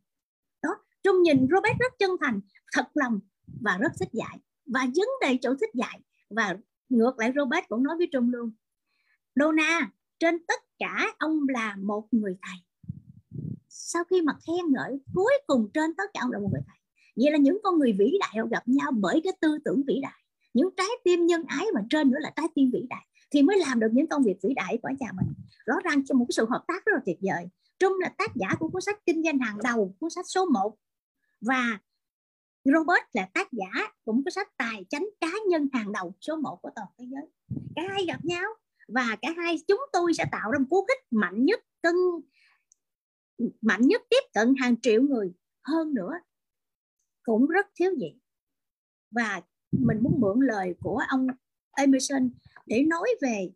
Đó 0.62 0.70
Trung 1.02 1.22
nhìn 1.22 1.46
Robert 1.50 1.78
rất 1.78 1.92
chân 1.98 2.10
thành, 2.20 2.40
thật 2.72 2.86
lòng 2.94 3.20
và 3.60 3.78
rất 3.80 3.92
thích 4.00 4.08
dạy. 4.12 4.38
Và 4.66 4.80
vấn 4.80 5.08
đề 5.20 5.38
chỗ 5.42 5.54
thích 5.60 5.70
dạy, 5.74 6.00
và 6.30 6.56
ngược 6.88 7.18
lại 7.18 7.32
Robert 7.36 7.68
cũng 7.68 7.82
nói 7.82 7.96
với 7.96 8.08
Trung 8.12 8.30
luôn. 8.30 8.50
Dona 9.34 9.90
trên 10.18 10.46
tất 10.46 10.60
cả 10.78 11.14
ông 11.18 11.48
là 11.48 11.76
một 11.82 12.08
người 12.10 12.36
thầy. 12.42 12.56
Sau 13.68 14.04
khi 14.04 14.22
mà 14.22 14.32
khen 14.46 14.72
ngợi, 14.72 15.00
cuối 15.14 15.32
cùng 15.46 15.70
trên 15.74 15.94
tất 15.94 16.10
cả 16.14 16.20
ông 16.22 16.32
là 16.32 16.38
một 16.38 16.48
người 16.52 16.62
thầy. 16.66 16.78
Vậy 17.16 17.32
là 17.32 17.38
những 17.38 17.58
con 17.62 17.78
người 17.78 17.92
vĩ 17.92 18.16
đại 18.20 18.34
họ 18.38 18.46
gặp 18.50 18.68
nhau 18.68 18.92
bởi 18.94 19.20
cái 19.24 19.32
tư 19.40 19.58
tưởng 19.64 19.82
vĩ 19.86 20.00
đại 20.02 20.22
những 20.56 20.70
trái 20.76 20.88
tim 21.04 21.26
nhân 21.26 21.44
ái 21.48 21.66
mà 21.74 21.80
trên 21.90 22.10
nữa 22.10 22.18
là 22.20 22.32
trái 22.36 22.46
tim 22.54 22.70
vĩ 22.72 22.86
đại, 22.90 23.06
thì 23.30 23.42
mới 23.42 23.58
làm 23.58 23.80
được 23.80 23.88
những 23.92 24.06
công 24.06 24.22
việc 24.22 24.36
vĩ 24.42 24.54
đại 24.54 24.78
của 24.82 24.88
nhà 25.00 25.12
mình. 25.12 25.34
Rõ 25.66 25.74
ràng 25.84 26.04
trong 26.06 26.18
một 26.18 26.24
cái 26.28 26.32
sự 26.32 26.46
hợp 26.50 26.64
tác 26.68 26.84
rất 26.84 26.92
là 26.94 27.00
tuyệt 27.06 27.18
vời. 27.20 27.48
Trung 27.78 27.92
là 28.00 28.08
tác 28.18 28.30
giả 28.34 28.48
của 28.58 28.68
cuốn 28.68 28.82
sách 28.82 29.00
kinh 29.06 29.22
doanh 29.22 29.38
hàng 29.38 29.58
đầu, 29.64 29.96
cuốn 30.00 30.10
sách 30.10 30.24
số 30.28 30.46
1 30.46 30.76
và 31.40 31.78
Robert 32.64 33.04
là 33.12 33.28
tác 33.34 33.48
giả 33.52 33.92
của 34.04 34.12
cuốn 34.12 34.30
sách 34.30 34.48
tài 34.56 34.84
chánh 34.88 35.06
cá 35.20 35.30
nhân 35.48 35.68
hàng 35.72 35.92
đầu, 35.92 36.14
số 36.20 36.36
1 36.36 36.58
của 36.62 36.70
toàn 36.76 36.88
thế 36.98 37.04
giới. 37.10 37.26
Cả 37.76 37.82
hai 37.90 38.04
gặp 38.06 38.24
nhau 38.24 38.44
và 38.88 39.16
cả 39.22 39.28
hai 39.36 39.56
chúng 39.68 39.80
tôi 39.92 40.14
sẽ 40.14 40.24
tạo 40.32 40.50
ra 40.50 40.58
một 40.58 40.66
cú 40.70 40.86
hích 40.88 41.04
mạnh 41.10 41.44
nhất, 41.44 41.60
cân, 41.82 41.94
mạnh 43.60 43.80
nhất 43.82 44.02
tiếp 44.10 44.22
cận 44.34 44.54
hàng 44.60 44.80
triệu 44.80 45.02
người. 45.02 45.32
Hơn 45.62 45.94
nữa, 45.94 46.12
cũng 47.22 47.46
rất 47.46 47.66
thiếu 47.74 47.90
gì. 48.00 48.14
Và 49.10 49.42
mình 49.72 49.98
muốn 50.02 50.20
mượn 50.20 50.40
lời 50.40 50.74
của 50.80 51.02
ông 51.08 51.26
Emerson 51.76 52.30
để 52.66 52.82
nói 52.82 53.08
về 53.22 53.50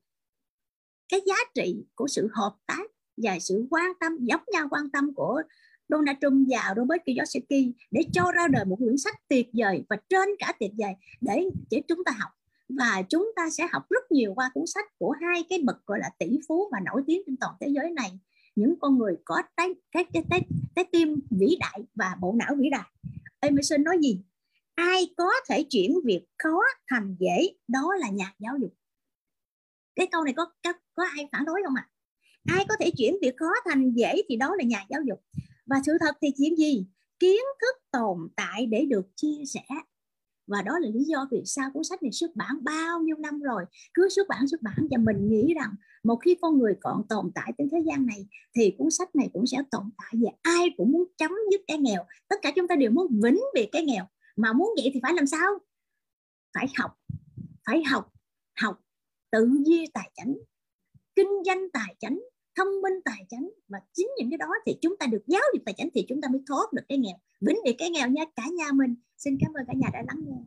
cái 1.09 1.21
giá 1.27 1.35
trị 1.55 1.85
của 1.95 2.09
sự 2.09 2.29
hợp 2.33 2.57
tác 2.67 2.91
và 3.17 3.39
sự 3.41 3.67
quan 3.71 3.93
tâm 4.01 4.13
giống 4.21 4.43
nhau 4.53 4.69
quan 4.71 4.91
tâm 4.91 5.15
của 5.15 5.43
Donald 5.89 6.19
Trump 6.21 6.49
và 6.51 6.75
Robert 6.77 7.03
Kiyosaki 7.07 7.75
để 7.91 8.03
cho 8.13 8.33
ra 8.33 8.49
đời 8.49 8.65
một 8.65 8.77
quyển 8.77 8.99
sách 8.99 9.15
tuyệt 9.29 9.49
vời 9.53 9.85
và 9.89 9.97
trên 10.09 10.29
cả 10.39 10.53
tuyệt 10.61 10.71
vời 10.79 10.93
để 11.21 11.45
để 11.71 11.83
chúng 11.89 12.05
ta 12.05 12.13
học. 12.19 12.31
Và 12.69 13.03
chúng 13.09 13.33
ta 13.37 13.51
sẽ 13.51 13.67
học 13.73 13.83
rất 13.91 14.13
nhiều 14.13 14.33
qua 14.35 14.51
cuốn 14.55 14.67
sách 14.67 14.99
của 14.99 15.15
hai 15.21 15.45
cái 15.49 15.59
bậc 15.65 15.87
gọi 15.87 15.99
là 15.99 16.11
tỷ 16.19 16.39
phú 16.49 16.69
và 16.73 16.79
nổi 16.87 17.03
tiếng 17.07 17.23
trên 17.27 17.37
toàn 17.37 17.55
thế 17.61 17.67
giới 17.71 17.91
này. 17.91 18.19
Những 18.57 18.75
con 18.81 18.99
người 18.99 19.17
có 19.25 19.43
trái 19.57 19.69
cái 19.93 20.05
cái 20.13 20.25
trái, 20.31 20.41
trái 20.77 20.85
tim 20.93 21.21
vĩ 21.31 21.57
đại 21.61 21.81
và 21.95 22.17
bộ 22.21 22.33
não 22.33 22.55
vĩ 22.59 22.71
đại. 22.71 22.91
Emerson 23.41 23.85
nói 23.85 23.97
gì? 24.03 24.21
Ai 24.81 25.15
có 25.17 25.31
thể 25.49 25.63
chuyển 25.71 25.95
việc 26.05 26.25
khó 26.39 26.59
thành 26.91 27.17
dễ 27.19 27.55
đó 27.69 27.95
là 27.99 28.09
nhà 28.11 28.35
giáo 28.39 28.57
dục. 28.61 28.75
Cái 29.97 30.07
câu 30.13 30.25
này 30.25 30.35
có 30.37 30.47
có, 30.63 30.73
có 30.95 31.05
ai 31.17 31.29
phản 31.33 31.45
đối 31.45 31.61
không 31.67 31.75
ạ? 31.75 31.89
À? 32.45 32.55
ai 32.57 32.65
có 32.69 32.75
thể 32.81 32.91
chuyển 32.97 33.17
việc 33.23 33.35
khó 33.37 33.51
thành 33.69 33.93
dễ 33.93 34.15
thì 34.29 34.37
đó 34.37 34.55
là 34.59 34.65
nhà 34.65 34.85
giáo 34.91 35.01
dục. 35.09 35.21
Và 35.67 35.77
sự 35.87 35.93
thật 36.01 36.17
thì 36.23 36.29
chuyện 36.39 36.57
gì? 36.57 36.87
Kiến 37.19 37.41
thức 37.61 37.83
tồn 37.93 38.29
tại 38.37 38.67
để 38.67 38.85
được 38.85 39.07
chia 39.17 39.45
sẻ. 39.47 39.63
Và 40.47 40.63
đó 40.63 40.79
là 40.79 40.89
lý 40.89 41.05
do 41.05 41.29
vì 41.31 41.43
sao 41.45 41.71
cuốn 41.75 41.85
sách 41.85 42.03
này 42.03 42.13
xuất 42.13 42.37
bản 42.37 42.65
bao 42.65 43.01
nhiêu 43.01 43.17
năm 43.17 43.41
rồi. 43.41 43.65
Cứ 43.95 44.09
xuất 44.09 44.29
bản 44.29 44.49
xuất 44.49 44.63
bản 44.63 44.87
và 44.91 44.97
mình 44.99 45.29
nghĩ 45.29 45.55
rằng 45.55 45.75
một 46.05 46.17
khi 46.25 46.37
con 46.41 46.59
người 46.59 46.75
còn 46.81 47.03
tồn 47.09 47.31
tại 47.35 47.53
trên 47.59 47.69
thế 47.73 47.79
gian 47.87 48.07
này 48.07 48.27
thì 48.57 48.75
cuốn 48.79 48.91
sách 48.91 49.15
này 49.15 49.31
cũng 49.33 49.47
sẽ 49.47 49.59
tồn 49.71 49.91
tại 49.99 50.21
và 50.25 50.31
ai 50.43 50.71
cũng 50.77 50.93
muốn 50.93 51.05
chấm 51.17 51.31
dứt 51.51 51.61
cái 51.67 51.79
nghèo. 51.79 52.05
Tất 52.29 52.37
cả 52.43 52.53
chúng 52.57 52.69
ta 52.69 52.77
đều 52.77 52.91
muốn 52.91 53.21
vĩnh 53.23 53.41
biệt 53.55 53.69
cái 53.73 53.85
nghèo 53.85 54.07
mà 54.41 54.53
muốn 54.53 54.69
vậy 54.77 54.91
thì 54.95 55.01
phải 55.03 55.15
làm 55.15 55.27
sao? 55.27 55.59
Phải 56.55 56.67
học 56.79 56.91
phải 57.67 57.83
học 57.85 58.13
học 58.61 58.81
tự 59.31 59.49
duy 59.67 59.87
tài 59.95 60.11
chánh, 60.15 60.35
kinh 61.15 61.29
doanh 61.47 61.71
tài 61.73 61.97
chánh, 61.99 62.19
thông 62.57 62.83
minh 62.83 62.95
tài 63.05 63.27
chánh. 63.29 63.51
Và 63.69 63.79
chính 63.93 64.09
những 64.19 64.31
cái 64.31 64.39
đó 64.39 64.49
thì 64.67 64.79
chúng 64.83 64.97
ta 64.99 65.07
được 65.07 65.23
giáo 65.27 65.43
dục 65.55 65.63
tài 65.67 65.75
chánh 65.79 65.89
thì 65.95 66.05
chúng 66.09 66.21
ta 66.21 66.29
mới 66.33 66.43
thoát 66.49 66.73
được 66.73 66.83
cái 66.89 66.99
nghèo. 66.99 67.17
Vĩnh 67.41 67.59
biệt 67.65 67.75
cái 67.79 67.91
nghèo 67.91 68.09
nha, 68.09 68.25
cả 68.37 68.43
nhà 68.59 68.67
mình. 68.75 68.95
Xin 69.17 69.39
cảm 69.41 69.53
ơn 69.55 69.67
cả 69.67 69.73
nhà 69.77 69.89
đã 69.93 70.03
lắng 70.07 70.25
nghe. 70.27 70.43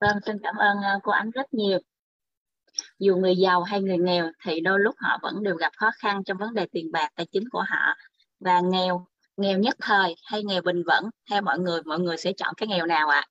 Vâng 0.00 0.16
xin 0.26 0.36
cảm 0.42 0.56
ơn 0.56 0.76
ờ, 0.82 1.00
cô 1.02 1.12
ánh 1.12 1.30
rất 1.30 1.54
nhiều. 1.54 1.78
Dù 2.98 3.16
người 3.16 3.36
giàu 3.36 3.62
hay 3.62 3.82
người 3.82 3.98
nghèo 3.98 4.30
thì 4.44 4.60
đôi 4.60 4.80
lúc 4.80 4.94
họ 4.98 5.18
vẫn 5.22 5.42
đều 5.42 5.56
gặp 5.56 5.72
khó 5.76 5.90
khăn 5.98 6.24
trong 6.24 6.36
vấn 6.38 6.54
đề 6.54 6.66
tiền 6.72 6.92
bạc, 6.92 7.08
tài 7.16 7.26
chính 7.32 7.44
của 7.50 7.64
họ. 7.68 7.94
Và 8.40 8.60
nghèo 8.60 9.06
nghèo 9.40 9.58
nhất 9.58 9.76
thời 9.80 10.14
hay 10.24 10.44
nghèo 10.44 10.62
bình 10.62 10.82
vẩn 10.86 11.04
theo 11.30 11.42
mọi 11.42 11.58
người 11.58 11.82
mọi 11.84 11.98
người 12.00 12.16
sẽ 12.16 12.32
chọn 12.36 12.54
cái 12.56 12.66
nghèo 12.68 12.86
nào 12.86 13.08
ạ? 13.08 13.16
À? 13.18 13.28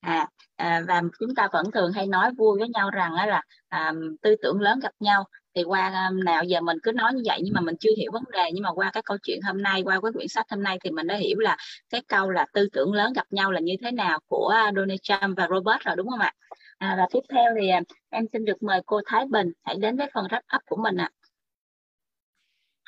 à, 0.00 0.28
à 0.56 0.82
và 0.88 1.02
chúng 1.20 1.34
ta 1.34 1.48
vẫn 1.52 1.70
thường 1.70 1.92
hay 1.92 2.06
nói 2.06 2.30
vui 2.38 2.58
với 2.58 2.68
nhau 2.68 2.90
rằng 2.90 3.14
là 3.14 3.42
à, 3.68 3.92
tư 4.22 4.34
tưởng 4.42 4.60
lớn 4.60 4.78
gặp 4.80 4.92
nhau. 5.00 5.24
Thì 5.54 5.62
qua 5.62 5.80
à, 5.88 6.10
nào 6.24 6.44
giờ 6.44 6.60
mình 6.60 6.78
cứ 6.82 6.92
nói 6.92 7.14
như 7.14 7.22
vậy 7.26 7.40
nhưng 7.44 7.54
mà 7.54 7.60
mình 7.60 7.76
chưa 7.80 7.90
hiểu 7.96 8.10
vấn 8.12 8.22
đề. 8.32 8.50
Nhưng 8.54 8.62
mà 8.62 8.72
qua 8.72 8.90
cái 8.92 9.02
câu 9.02 9.16
chuyện 9.22 9.40
hôm 9.42 9.62
nay 9.62 9.82
qua 9.84 10.00
cái 10.02 10.12
quyển 10.12 10.28
sách 10.28 10.46
hôm 10.50 10.62
nay 10.62 10.78
thì 10.84 10.90
mình 10.90 11.06
đã 11.06 11.16
hiểu 11.16 11.38
là 11.38 11.56
cái 11.90 12.02
câu 12.08 12.30
là 12.30 12.46
tư 12.52 12.68
tưởng 12.72 12.92
lớn 12.92 13.12
gặp 13.12 13.26
nhau 13.30 13.52
là 13.52 13.60
như 13.60 13.74
thế 13.82 13.92
nào 13.92 14.18
của 14.26 14.54
Donald 14.76 15.00
Trump 15.02 15.36
và 15.36 15.48
Robert 15.50 15.80
rồi 15.84 15.96
đúng 15.96 16.08
không 16.08 16.20
ạ? 16.20 16.32
À, 16.78 16.94
và 16.98 17.06
tiếp 17.12 17.20
theo 17.28 17.54
thì 17.60 17.68
à, 17.68 17.80
em 18.10 18.24
xin 18.32 18.44
được 18.44 18.62
mời 18.62 18.80
cô 18.86 19.00
Thái 19.06 19.24
Bình 19.30 19.52
hãy 19.64 19.76
đến 19.76 19.96
với 19.96 20.06
phần 20.14 20.24
wrap 20.26 20.56
up 20.56 20.62
của 20.66 20.76
mình 20.76 20.96
ạ. 20.96 21.10
À. 21.12 21.16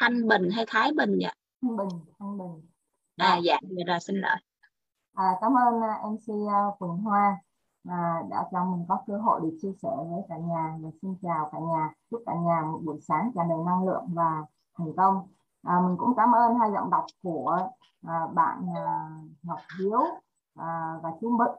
Thanh 0.00 0.28
Bình 0.28 0.50
hay 0.50 0.64
Thái 0.68 0.90
Bình 0.96 1.18
vậy 1.22 1.32
Thanh 1.62 1.76
Bình 1.76 1.88
Thanh 2.18 2.38
Bình. 2.38 2.62
À 3.16 3.36
dạ. 3.44 3.58
rồi 3.86 4.00
xin 4.00 4.16
lỗi. 4.16 4.36
À, 5.14 5.36
cảm 5.40 5.52
ơn 5.54 5.80
MC 6.12 6.26
Quỳnh 6.78 6.96
Hoa 6.96 7.36
à, 7.88 8.22
đã 8.30 8.48
cho 8.52 8.64
mình 8.64 8.84
có 8.88 8.98
cơ 9.06 9.16
hội 9.18 9.40
để 9.42 9.48
chia 9.62 9.72
sẻ 9.82 9.88
với 10.10 10.22
cả 10.28 10.36
nhà. 10.36 10.78
Và 10.80 10.90
xin 11.02 11.14
chào 11.22 11.48
cả 11.52 11.58
nhà 11.58 11.90
chúc 12.10 12.22
cả 12.26 12.34
nhà 12.34 12.62
một 12.72 12.80
buổi 12.84 13.00
sáng 13.00 13.30
tràn 13.34 13.48
đầy 13.48 13.58
năng 13.66 13.86
lượng 13.86 14.04
và 14.14 14.44
thành 14.78 14.92
công. 14.96 15.28
À, 15.62 15.80
mình 15.80 15.96
cũng 15.98 16.14
cảm 16.16 16.32
ơn 16.32 16.58
hai 16.58 16.70
giọng 16.74 16.90
đọc 16.90 17.04
của 17.22 17.58
à, 18.06 18.26
bạn 18.34 18.66
à, 18.76 19.10
Ngọc 19.42 19.58
Hiếu 19.78 20.00
à, 20.54 20.94
và 21.02 21.10
chú 21.20 21.36
Mận 21.36 21.50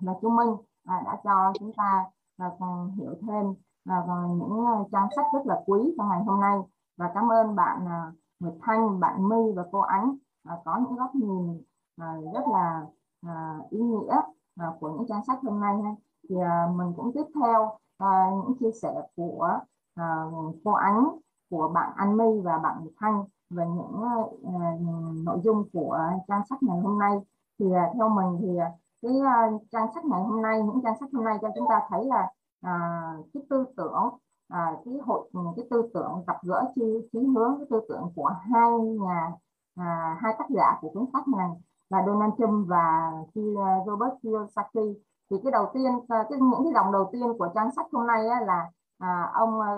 và 0.00 0.12
chú 0.22 0.30
Minh 0.30 0.56
à, 0.84 1.02
đã 1.04 1.20
cho 1.24 1.52
chúng 1.58 1.72
ta 1.76 2.04
à, 2.36 2.50
hiểu 2.96 3.14
thêm 3.26 3.54
à, 3.84 3.96
những 4.38 4.84
trang 4.92 5.08
sách 5.16 5.26
rất 5.32 5.46
là 5.46 5.62
quý 5.66 5.94
trong 5.98 6.08
ngày 6.08 6.22
hôm 6.24 6.40
nay. 6.40 6.58
Và 6.96 7.10
cảm 7.14 7.32
ơn 7.32 7.56
bạn 7.56 7.86
à, 7.88 8.12
Nguyệt 8.40 8.54
Thanh, 8.62 9.00
bạn 9.00 9.28
My 9.28 9.52
và 9.56 9.64
cô 9.72 9.80
Ánh 9.80 10.16
à, 10.44 10.56
có 10.64 10.78
những 10.78 10.96
góc 10.96 11.14
nhìn 11.14 11.62
à, 11.96 12.14
rất 12.34 12.44
là 12.52 12.86
à, 13.26 13.58
ý 13.70 13.80
nghĩa 13.80 14.20
à, 14.56 14.66
của 14.80 14.90
những 14.90 15.06
trang 15.08 15.24
sách 15.26 15.38
hôm 15.42 15.60
nay 15.60 15.74
ha. 15.84 15.90
thì 16.28 16.36
à, 16.40 16.68
mình 16.76 16.92
cũng 16.96 17.12
tiếp 17.14 17.24
theo 17.34 17.78
à, 17.98 18.30
những 18.30 18.56
chia 18.60 18.70
sẻ 18.82 18.94
của 19.16 19.58
à, 19.94 20.24
cô 20.64 20.72
Ánh 20.72 21.08
của 21.50 21.68
bạn 21.68 21.92
An 21.96 22.16
My 22.16 22.40
và 22.44 22.58
bạn 22.58 22.86
Thanh 23.00 23.24
về 23.50 23.66
những 23.66 24.02
à, 24.04 24.14
nội 25.24 25.40
dung 25.44 25.64
của 25.72 25.98
trang 26.28 26.42
sách 26.48 26.62
ngày 26.62 26.80
hôm 26.80 26.98
nay 26.98 27.18
thì 27.58 27.72
à, 27.72 27.90
theo 27.94 28.08
mình 28.08 28.38
thì 28.40 28.56
à, 28.56 28.72
cái 29.02 29.12
uh, 29.12 29.62
trang 29.72 29.86
sách 29.94 30.04
ngày 30.04 30.22
hôm 30.22 30.42
nay 30.42 30.62
những 30.62 30.80
trang 30.82 30.94
sách 31.00 31.08
hôm 31.12 31.24
nay 31.24 31.38
cho 31.42 31.48
chúng 31.54 31.66
ta 31.68 31.80
thấy 31.88 32.04
là 32.04 32.22
uh, 32.66 33.26
cái 33.34 33.42
tư 33.50 33.64
tưởng 33.76 34.10
à, 34.48 34.72
cái 34.84 34.94
hội 35.06 35.28
ừ, 35.32 35.40
cái 35.56 35.66
tư 35.70 35.90
tưởng 35.94 36.24
gặp 36.26 36.36
gỡ 36.42 36.64
chi 36.74 36.82
chí 37.12 37.18
hướng 37.34 37.54
cái 37.58 37.66
tư 37.70 37.80
tưởng 37.88 38.12
của 38.16 38.30
hai 38.52 38.70
nhà 38.80 39.32
à, 39.74 40.18
hai 40.20 40.34
tác 40.38 40.50
giả 40.50 40.78
của 40.80 40.88
cuốn 40.88 41.04
sách 41.12 41.28
này 41.28 41.50
là 41.90 42.02
Donald 42.06 42.32
Trump 42.38 42.68
và 42.68 43.12
Robert 43.86 44.12
Kiyosaki. 44.22 44.96
Thì 45.30 45.36
cái 45.42 45.52
đầu 45.52 45.70
tiên 45.74 45.92
à, 46.08 46.26
cái, 46.30 46.38
những 46.40 46.64
cái 46.64 46.72
dòng 46.74 46.92
đầu 46.92 47.10
tiên 47.12 47.32
của 47.38 47.48
trang 47.54 47.70
sách 47.76 47.86
hôm 47.92 48.06
nay 48.06 48.28
á, 48.28 48.40
là 48.40 48.70
à, 48.98 49.30
ông 49.34 49.60
à, 49.60 49.70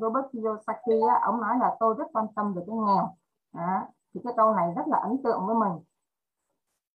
Robert 0.00 0.26
Kiyosaki 0.32 1.08
á, 1.08 1.20
ông 1.22 1.40
nói 1.40 1.58
là 1.60 1.76
tôi 1.80 1.94
rất 1.98 2.04
quan 2.12 2.26
tâm 2.36 2.54
về 2.54 2.62
cái 2.66 2.76
nghèo. 2.76 3.14
À, 3.52 3.86
thì 4.14 4.20
cái 4.24 4.32
câu 4.36 4.54
này 4.54 4.72
rất 4.76 4.86
là 4.86 4.98
ấn 4.98 5.22
tượng 5.24 5.46
với 5.46 5.56
mình. 5.56 5.72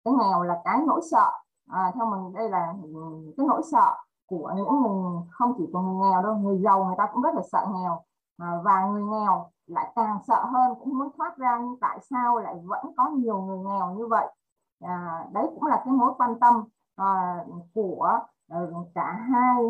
Cái 0.06 0.14
nghèo 0.14 0.44
là 0.44 0.62
cái 0.64 0.80
nỗi 0.88 1.02
sợ. 1.12 1.32
À, 1.68 1.92
theo 1.96 2.06
mình 2.06 2.34
đây 2.34 2.50
là 2.50 2.74
ừ, 2.84 2.90
cái 3.38 3.46
nỗi 3.48 3.62
sợ 3.72 3.96
của 4.28 4.54
những 4.56 4.82
người 4.82 5.22
không 5.32 5.54
chỉ 5.58 5.70
của 5.74 5.80
người 5.80 5.96
nghèo 5.96 6.22
đâu 6.24 6.36
người 6.36 6.58
giàu 6.58 6.86
người 6.86 6.96
ta 6.98 7.10
cũng 7.14 7.22
rất 7.22 7.36
là 7.36 7.42
sợ 7.52 7.68
nghèo. 7.74 8.02
À, 8.38 8.52
và 8.64 8.86
người 8.86 9.04
nghèo 9.04 9.50
lại 9.68 9.92
càng 9.96 10.20
sợ 10.28 10.46
hơn 10.46 10.76
cũng 10.80 10.98
muốn 10.98 11.10
thoát 11.18 11.38
ra 11.38 11.60
nhưng 11.62 11.80
tại 11.80 12.00
sao 12.10 12.40
lại 12.40 12.56
vẫn 12.64 12.86
có 12.98 13.10
nhiều 13.10 13.42
người 13.42 13.60
nghèo 13.60 13.94
như 13.94 14.08
vậy? 14.08 14.28
À, 14.84 15.26
đấy 15.32 15.48
cũng 15.56 15.64
là 15.64 15.82
cái 15.86 15.94
mối 15.94 16.14
quan 16.18 16.40
tâm 16.40 16.64
à, 16.96 17.38
của 17.74 18.20
à, 18.50 18.60
cả 18.96 19.12
hai 19.12 19.64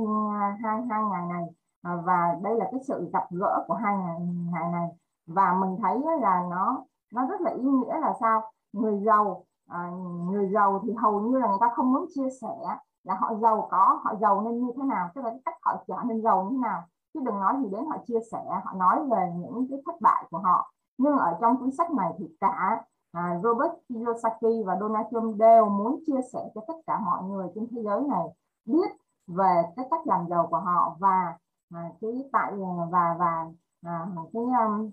hai 0.63 0.81
hai 0.89 1.03
ngày 1.03 1.25
này. 1.27 1.43
À, 1.81 1.95
và 2.05 2.37
đây 2.41 2.55
là 2.55 2.67
cái 2.71 2.79
sự 2.87 3.09
gặp 3.13 3.23
gỡ 3.31 3.65
của 3.67 3.73
hai 3.73 3.97
ngày, 3.97 4.19
ngày 4.51 4.71
này. 4.71 4.89
Và 5.27 5.53
mình 5.53 5.77
thấy 5.81 5.99
là 6.21 6.43
nó 6.49 6.83
nó 7.13 7.25
rất 7.27 7.41
là 7.41 7.51
ý 7.51 7.63
nghĩa 7.63 7.99
là 7.99 8.13
sao? 8.19 8.51
Người 8.73 8.99
giàu 9.05 9.43
à, 9.67 9.89
người 10.31 10.49
giàu 10.53 10.81
thì 10.83 10.93
hầu 10.93 11.21
như 11.21 11.39
là 11.39 11.47
người 11.47 11.57
ta 11.61 11.69
không 11.75 11.93
muốn 11.93 12.05
chia 12.15 12.29
sẻ 12.41 12.77
là 13.07 13.15
họ 13.19 13.33
giàu 13.41 13.67
có 13.71 13.99
họ 14.03 14.15
giàu 14.21 14.41
nên 14.41 14.65
như 14.65 14.71
thế 14.77 14.83
nào? 14.83 15.09
Tức 15.15 15.21
là 15.23 15.29
cái 15.29 15.39
cách 15.45 15.55
họ 15.61 15.83
trở 15.87 15.95
nên 16.05 16.21
giàu 16.21 16.43
như 16.43 16.49
thế 16.51 16.61
nào? 16.61 16.83
Chứ 17.13 17.19
đừng 17.25 17.39
nói 17.39 17.55
gì 17.63 17.69
đến 17.69 17.85
họ 17.85 17.97
chia 18.07 18.19
sẻ 18.31 18.43
họ 18.65 18.73
nói 18.73 19.05
về 19.11 19.31
những 19.35 19.67
cái 19.69 19.81
thất 19.85 20.01
bại 20.01 20.23
của 20.29 20.37
họ. 20.37 20.71
Nhưng 20.97 21.17
ở 21.17 21.37
trong 21.41 21.57
cuốn 21.59 21.71
sách 21.71 21.91
này 21.91 22.11
thì 22.17 22.25
cả 22.41 22.83
à, 23.11 23.39
Robert 23.43 23.71
Kiyosaki 23.89 24.65
và 24.65 24.77
Donald 24.79 25.05
Trump 25.11 25.37
đều 25.37 25.69
muốn 25.69 25.99
chia 26.07 26.21
sẻ 26.33 26.39
cho 26.55 26.61
tất 26.67 26.73
cả 26.87 26.99
mọi 26.99 27.23
người 27.23 27.47
trên 27.55 27.67
thế 27.71 27.81
giới 27.83 28.01
này 28.01 28.25
biết 28.65 28.91
về 29.27 29.63
cái 29.75 29.85
cách 29.91 30.07
làm 30.07 30.27
giàu 30.29 30.47
của 30.47 30.59
họ 30.59 30.95
và 30.99 31.37
à, 31.73 31.91
cái 32.01 32.29
tại 32.31 32.51
và 32.91 33.15
và 33.19 33.45
à, 33.81 34.05
cái 34.33 34.43
um, 34.43 34.91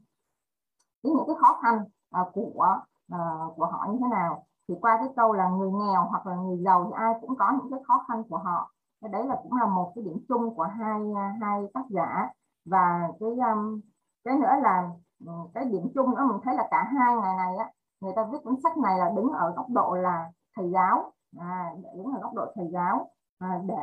cái 1.02 1.12
những 1.12 1.24
cái 1.26 1.36
khó 1.40 1.58
khăn 1.62 1.84
à, 2.10 2.24
của 2.32 2.78
à, 3.08 3.18
của 3.56 3.66
họ 3.66 3.86
như 3.90 3.98
thế 4.00 4.06
nào 4.10 4.46
thì 4.68 4.74
qua 4.80 4.96
cái 5.00 5.08
câu 5.16 5.32
là 5.32 5.48
người 5.48 5.70
nghèo 5.70 6.06
hoặc 6.10 6.26
là 6.26 6.34
người 6.36 6.58
giàu 6.64 6.84
thì 6.84 6.92
ai 6.96 7.14
cũng 7.20 7.36
có 7.38 7.52
những 7.52 7.70
cái 7.70 7.80
khó 7.88 8.04
khăn 8.08 8.24
của 8.28 8.38
họ. 8.38 8.70
Cái 9.00 9.10
đấy 9.12 9.26
là 9.26 9.36
cũng 9.42 9.56
là 9.56 9.66
một 9.66 9.92
cái 9.94 10.04
điểm 10.04 10.18
chung 10.28 10.54
của 10.56 10.62
hai 10.62 11.00
à, 11.16 11.36
hai 11.40 11.66
tác 11.74 11.84
giả. 11.90 12.28
Và 12.64 13.08
cái 13.20 13.28
um, 13.28 13.80
cái 14.24 14.38
nữa 14.38 14.52
là 14.62 14.90
ừ, 15.26 15.32
cái 15.54 15.64
điểm 15.64 15.90
chung 15.94 16.16
đó 16.16 16.26
mình 16.26 16.40
thấy 16.44 16.54
là 16.54 16.68
cả 16.70 16.84
hai 16.96 17.16
ngày 17.16 17.36
này 17.36 17.56
á 17.56 17.70
người 18.00 18.12
ta 18.16 18.24
viết 18.32 18.38
cuốn 18.44 18.54
sách 18.62 18.76
này 18.78 18.98
là 18.98 19.10
đứng 19.16 19.32
ở 19.32 19.52
góc 19.56 19.66
độ 19.68 19.94
là 19.94 20.30
thầy 20.56 20.70
giáo. 20.70 21.12
À, 21.38 21.72
đứng 21.96 22.12
ở 22.12 22.20
góc 22.22 22.34
độ 22.34 22.46
thầy 22.54 22.68
giáo 22.72 23.10
à, 23.38 23.60
để 23.66 23.74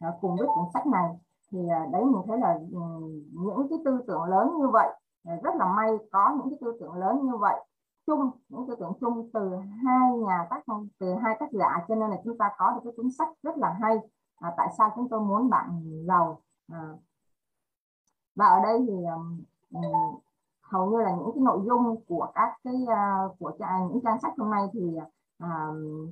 à, 0.00 0.08
cùng 0.20 0.36
viết 0.40 0.46
cuốn 0.54 0.64
sách 0.74 0.86
này. 0.86 1.10
Thì 1.52 1.68
à, 1.68 1.86
đấy 1.92 2.04
mình 2.04 2.22
thấy 2.26 2.38
là 2.38 2.58
ừ, 2.72 2.80
những 3.32 3.66
cái 3.70 3.78
tư 3.84 4.04
tưởng 4.06 4.24
lớn 4.24 4.50
như 4.58 4.68
vậy 4.68 4.88
à, 5.24 5.36
rất 5.42 5.54
là 5.54 5.66
may 5.76 5.98
có 6.12 6.36
những 6.36 6.50
cái 6.50 6.58
tư 6.60 6.76
tưởng 6.80 6.94
lớn 6.94 7.20
như 7.24 7.36
vậy 7.36 7.54
chung 8.06 8.30
những 8.48 8.66
tư 8.68 8.76
tưởng 8.80 8.92
chung 9.00 9.30
từ 9.32 9.50
hai 9.84 10.18
nhà 10.18 10.46
tác 10.50 10.64
từ 10.98 11.14
hai 11.14 11.36
tác 11.40 11.52
giả 11.52 11.84
cho 11.88 11.94
nên 11.94 12.10
là 12.10 12.16
chúng 12.24 12.38
ta 12.38 12.50
có 12.58 12.70
được 12.70 12.80
cái 12.84 12.92
cuốn 12.96 13.10
sách 13.18 13.28
rất 13.42 13.56
là 13.56 13.76
hay. 13.82 13.98
À, 14.36 14.54
tại 14.56 14.68
sao 14.78 14.92
chúng 14.96 15.08
tôi 15.08 15.20
muốn 15.20 15.50
bạn 15.50 15.82
giàu? 16.08 16.40
À, 16.72 16.88
và 18.34 18.46
ở 18.46 18.62
đây 18.62 18.84
thì 18.88 19.04
um, 19.04 19.44
hầu 20.62 20.90
như 20.90 20.98
là 20.98 21.10
những 21.16 21.30
cái 21.34 21.42
nội 21.42 21.60
dung 21.66 22.04
của 22.08 22.26
các 22.34 22.54
cái 22.64 22.74
uh, 22.82 23.38
của 23.38 23.52
những 23.90 24.00
trang 24.04 24.20
sách 24.20 24.32
hôm 24.38 24.50
nay 24.50 24.66
thì 24.72 24.98
uh, 25.44 25.48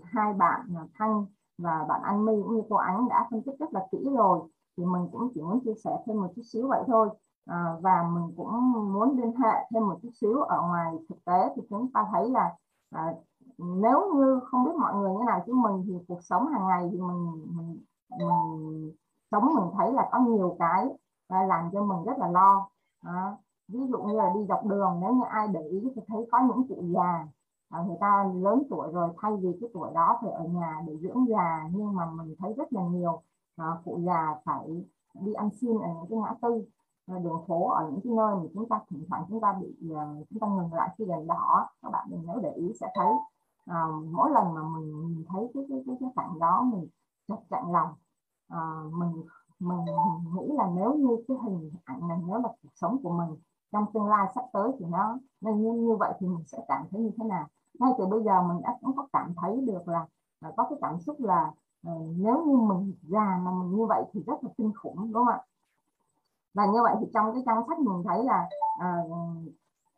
hai 0.04 0.32
bạn 0.32 0.60
uh, 0.84 0.90
Thanh 0.94 1.26
và 1.58 1.84
bạn 1.88 2.02
Anh 2.02 2.24
My 2.24 2.32
cũng 2.42 2.56
như 2.56 2.62
cô 2.68 2.76
Ánh 2.76 3.08
đã 3.08 3.26
phân 3.30 3.42
tích 3.42 3.58
rất 3.58 3.72
là 3.72 3.86
kỹ 3.92 4.08
rồi. 4.16 4.40
Thì 4.76 4.84
mình 4.84 5.08
cũng 5.12 5.28
chỉ 5.34 5.42
muốn 5.42 5.60
chia 5.64 5.74
sẻ 5.84 5.90
thêm 6.06 6.16
một 6.20 6.28
chút 6.36 6.42
xíu 6.44 6.68
vậy 6.68 6.82
thôi 6.86 7.08
à, 7.46 7.76
và 7.80 8.08
mình 8.14 8.34
cũng 8.36 8.72
muốn 8.92 9.16
liên 9.16 9.32
hệ 9.36 9.68
thêm 9.74 9.86
một 9.88 9.98
chút 10.02 10.10
xíu 10.20 10.42
ở 10.42 10.62
ngoài 10.62 10.94
thực 11.08 11.24
tế 11.24 11.52
thì 11.56 11.62
chúng 11.70 11.92
ta 11.92 12.06
thấy 12.12 12.30
là 12.30 12.56
à, 12.90 13.14
nếu 13.58 14.14
như 14.14 14.40
không 14.44 14.64
biết 14.64 14.72
mọi 14.80 14.94
người 14.94 15.10
như 15.12 15.24
nào 15.26 15.42
chứ 15.46 15.54
mình 15.54 15.84
thì 15.86 16.04
cuộc 16.08 16.24
sống 16.24 16.48
hàng 16.48 16.66
ngày 16.66 16.88
thì 16.92 17.00
mình 17.00 17.46
mình, 17.56 17.80
mình 18.18 18.92
sống 19.30 19.54
mình 19.54 19.64
thấy 19.78 19.92
là 19.92 20.08
có 20.12 20.18
nhiều 20.18 20.56
cái 20.58 20.88
à, 21.28 21.42
làm 21.42 21.70
cho 21.72 21.82
mình 21.82 22.04
rất 22.04 22.18
là 22.18 22.28
lo. 22.28 22.68
À, 23.00 23.36
ví 23.68 23.80
dụ 23.86 24.02
như 24.02 24.14
là 24.14 24.32
đi 24.34 24.40
dọc 24.48 24.64
đường 24.66 24.98
nếu 25.00 25.14
như 25.14 25.24
ai 25.30 25.48
để 25.48 25.60
ý 25.68 25.92
thì 25.94 26.02
thấy 26.08 26.28
có 26.32 26.40
những 26.40 26.68
cụ 26.68 26.84
già 26.94 27.26
à, 27.68 27.82
người 27.86 27.96
ta 28.00 28.24
lớn 28.34 28.62
tuổi 28.70 28.92
rồi 28.92 29.08
thay 29.18 29.32
vì 29.36 29.48
cái 29.60 29.70
tuổi 29.74 29.90
đó 29.94 30.18
phải 30.22 30.30
ở 30.30 30.44
nhà 30.44 30.82
để 30.86 30.96
dưỡng 31.02 31.26
già 31.28 31.68
nhưng 31.72 31.94
mà 31.94 32.10
mình 32.10 32.34
thấy 32.38 32.52
rất 32.56 32.72
là 32.72 32.82
nhiều 32.82 33.22
à, 33.56 33.66
cụ 33.84 34.00
già 34.06 34.34
phải 34.44 34.84
đi 35.14 35.32
ăn 35.32 35.50
xin 35.60 35.78
ở 35.80 35.88
những 35.88 36.06
cái 36.10 36.18
ngã 36.18 36.34
tư 36.42 36.64
đường 37.06 37.44
phố 37.46 37.68
ở 37.68 37.90
những 37.90 38.00
cái 38.04 38.12
nơi 38.12 38.34
mà 38.34 38.42
chúng 38.54 38.68
ta 38.68 38.80
thỉnh 38.90 39.04
thoảng 39.08 39.24
chúng 39.28 39.40
ta 39.40 39.52
bị 39.60 39.90
ờ, 39.94 40.16
chúng 40.30 40.38
ta 40.38 40.46
ngừng 40.46 40.74
lại 40.74 40.88
khi 40.98 41.04
đèn 41.04 41.26
đỏ 41.26 41.68
các 41.82 41.92
bạn 41.92 42.06
mình 42.10 42.22
nếu 42.26 42.38
để 42.42 42.52
ý 42.52 42.72
sẽ 42.80 42.86
thấy 42.94 43.12
uh, 43.70 44.04
mỗi 44.12 44.30
lần 44.30 44.54
mà 44.54 44.62
mình 44.62 45.00
nhìn 45.00 45.24
thấy 45.28 45.50
cái 45.54 45.64
cái 45.68 45.82
cái, 45.86 45.96
cái 46.00 46.10
cảnh 46.16 46.38
đó 46.38 46.62
mình 46.72 46.88
chặt 47.28 47.36
chặn 47.50 47.72
lòng 47.72 47.94
à, 48.48 48.60
mình 48.92 49.22
mình 49.58 49.78
nghĩ 50.34 50.52
là 50.56 50.70
nếu 50.74 50.94
như 50.94 51.16
cái 51.28 51.36
hình 51.44 51.70
ảnh 51.84 52.08
này 52.08 52.18
nếu 52.26 52.36
là 52.36 52.48
cuộc 52.62 52.68
sống 52.74 53.02
của 53.02 53.10
mình 53.10 53.36
trong 53.72 53.86
tương 53.94 54.08
lai 54.08 54.28
sắp 54.34 54.44
tới 54.52 54.70
thì 54.78 54.86
nó 54.86 55.18
nên 55.40 55.62
như, 55.62 55.72
như 55.72 55.96
vậy 55.96 56.12
thì 56.20 56.26
mình 56.26 56.44
sẽ 56.46 56.58
cảm 56.68 56.86
thấy 56.90 57.00
như 57.00 57.10
thế 57.18 57.24
nào? 57.24 57.46
Ngay 57.78 57.92
từ 57.98 58.06
bây 58.06 58.22
giờ 58.22 58.42
mình 58.42 58.62
đã 58.62 58.76
cũng 58.80 58.96
có 58.96 59.06
cảm 59.12 59.34
thấy 59.36 59.60
được 59.60 59.88
là, 59.88 60.06
là 60.40 60.52
có 60.56 60.66
cái 60.70 60.78
cảm 60.82 61.00
xúc 61.00 61.20
là 61.20 61.52
uh, 61.88 62.02
nếu 62.16 62.44
như 62.46 62.56
mình 62.56 62.94
già 63.02 63.38
mà 63.42 63.50
mình 63.50 63.76
như 63.76 63.86
vậy 63.86 64.04
thì 64.12 64.22
rất 64.26 64.44
là 64.44 64.50
kinh 64.58 64.72
khủng 64.74 64.96
đúng 64.96 65.12
không 65.12 65.28
ạ? 65.28 65.40
Và 66.54 66.66
như 66.66 66.82
vậy 66.82 66.94
thì 67.00 67.06
trong 67.14 67.32
cái 67.32 67.42
trang 67.46 67.62
sách 67.68 67.78
mình 67.78 68.02
thấy 68.08 68.24
là 68.24 68.48
uh, 68.78 69.12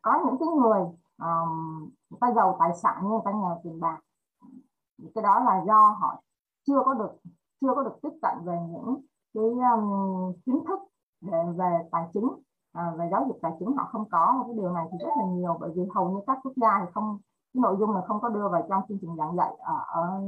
có 0.02 0.12
những 0.26 0.36
cái 0.38 0.48
người 0.48 0.80
um, 1.18 1.80
người 2.11 2.18
ta 2.20 2.32
giàu 2.36 2.57
tài 2.59 2.74
sản 2.74 2.96
nhưng 3.02 3.11
người 3.11 3.20
ta 3.24 3.32
nghèo 3.32 3.61
tiền 3.64 3.80
bạc. 3.80 3.98
Cái 5.14 5.22
đó 5.22 5.40
là 5.44 5.64
do 5.66 5.96
họ 6.00 6.22
chưa 6.66 6.82
có 6.84 6.94
được 6.94 7.12
chưa 7.61 7.74
có 7.74 7.82
được 7.82 7.96
tiếp 8.02 8.18
cận 8.22 8.44
về 8.44 8.59
những 8.70 9.00
cái 9.34 9.44
um, 9.44 10.32
kiến 10.46 10.64
thức 10.68 10.78
về, 11.20 11.44
về 11.57 11.88
tài 11.90 12.09
chính 12.12 12.28
à, 12.72 12.92
về 12.98 13.09
giáo 13.11 13.24
dục 13.28 13.38
tài 13.42 13.52
chính 13.59 13.76
họ 13.76 13.88
không 13.92 14.09
có. 14.11 14.44
Cái 14.46 14.57
điều 14.57 14.72
này 14.72 14.86
thì 14.92 14.98
rất 15.00 15.12
là 15.18 15.24
nhiều 15.26 15.57
bởi 15.61 15.70
vì 15.76 15.82
hầu 15.94 16.11
như 16.11 16.20
các 16.26 16.38
quốc 16.42 16.52
gia 16.57 16.80
thì 16.80 16.86
không 16.94 17.18
cái 17.55 17.61
nội 17.61 17.76
dung 17.80 17.94
này 17.94 18.02
không 18.07 18.20
có 18.20 18.28
đưa 18.28 18.48
vào 18.48 18.66
trong 18.68 18.82
chương 18.88 18.98
trình 19.00 19.16
giảng 19.16 19.36
dạy 19.36 19.55
ở, 19.59 19.78
ở 19.86 20.20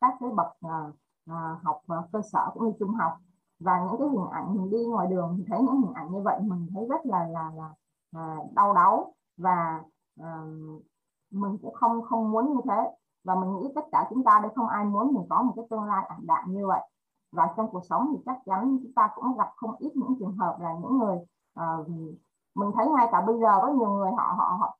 các 0.00 0.14
cái 0.20 0.30
bậc 0.30 0.46
à, 0.60 0.92
à, 1.26 1.56
học 1.62 1.80
cơ 2.12 2.20
sở 2.32 2.50
cũng 2.54 2.64
như 2.64 2.72
trung 2.78 2.94
học 2.94 3.12
và 3.60 3.80
những 3.80 3.98
cái 3.98 4.08
hình 4.08 4.30
ảnh 4.30 4.56
mình 4.56 4.70
đi 4.70 4.84
ngoài 4.86 5.06
đường 5.06 5.34
thì 5.38 5.44
thấy 5.48 5.60
những 5.60 5.80
hình 5.80 5.94
ảnh 5.94 6.12
như 6.12 6.20
vậy 6.22 6.40
mình 6.40 6.66
thấy 6.74 6.86
rất 6.88 7.06
là 7.06 7.26
là, 7.28 7.50
là 7.56 7.70
à, 8.16 8.36
đau 8.54 8.74
đớn 8.74 9.00
và 9.36 9.80
à, 10.20 10.42
mình 11.30 11.58
cũng 11.62 11.74
không 11.74 12.02
không 12.02 12.30
muốn 12.30 12.54
như 12.54 12.60
thế. 12.64 12.90
Và 13.24 13.34
mình 13.34 13.54
nghĩ 13.54 13.72
tất 13.74 13.84
cả 13.92 14.06
chúng 14.10 14.24
ta 14.24 14.40
đây 14.42 14.52
không 14.56 14.68
ai 14.68 14.84
muốn 14.84 15.14
mình 15.14 15.26
có 15.30 15.42
một 15.42 15.52
cái 15.56 15.64
tương 15.70 15.84
lai 15.84 16.04
ảm 16.08 16.20
đạm 16.26 16.44
như 16.46 16.66
vậy. 16.66 16.80
Và 17.32 17.54
trong 17.56 17.70
cuộc 17.70 17.84
sống 17.88 18.08
thì 18.12 18.22
chắc 18.26 18.38
chắn 18.46 18.78
chúng 18.82 18.92
ta 18.92 19.10
cũng 19.14 19.36
gặp 19.36 19.52
không 19.56 19.74
ít 19.78 19.92
những 19.96 20.14
trường 20.18 20.36
hợp 20.36 20.56
là 20.60 20.74
những 20.82 20.98
người 20.98 21.16
uh, 21.60 21.88
mình 22.54 22.70
thấy 22.76 22.86
ngay 22.90 23.08
cả 23.12 23.20
bây 23.26 23.38
giờ 23.40 23.58
có 23.62 23.68
nhiều 23.68 23.90
người 23.90 24.10
họ 24.16 24.34
họ 24.38 24.56
họ 24.60 24.78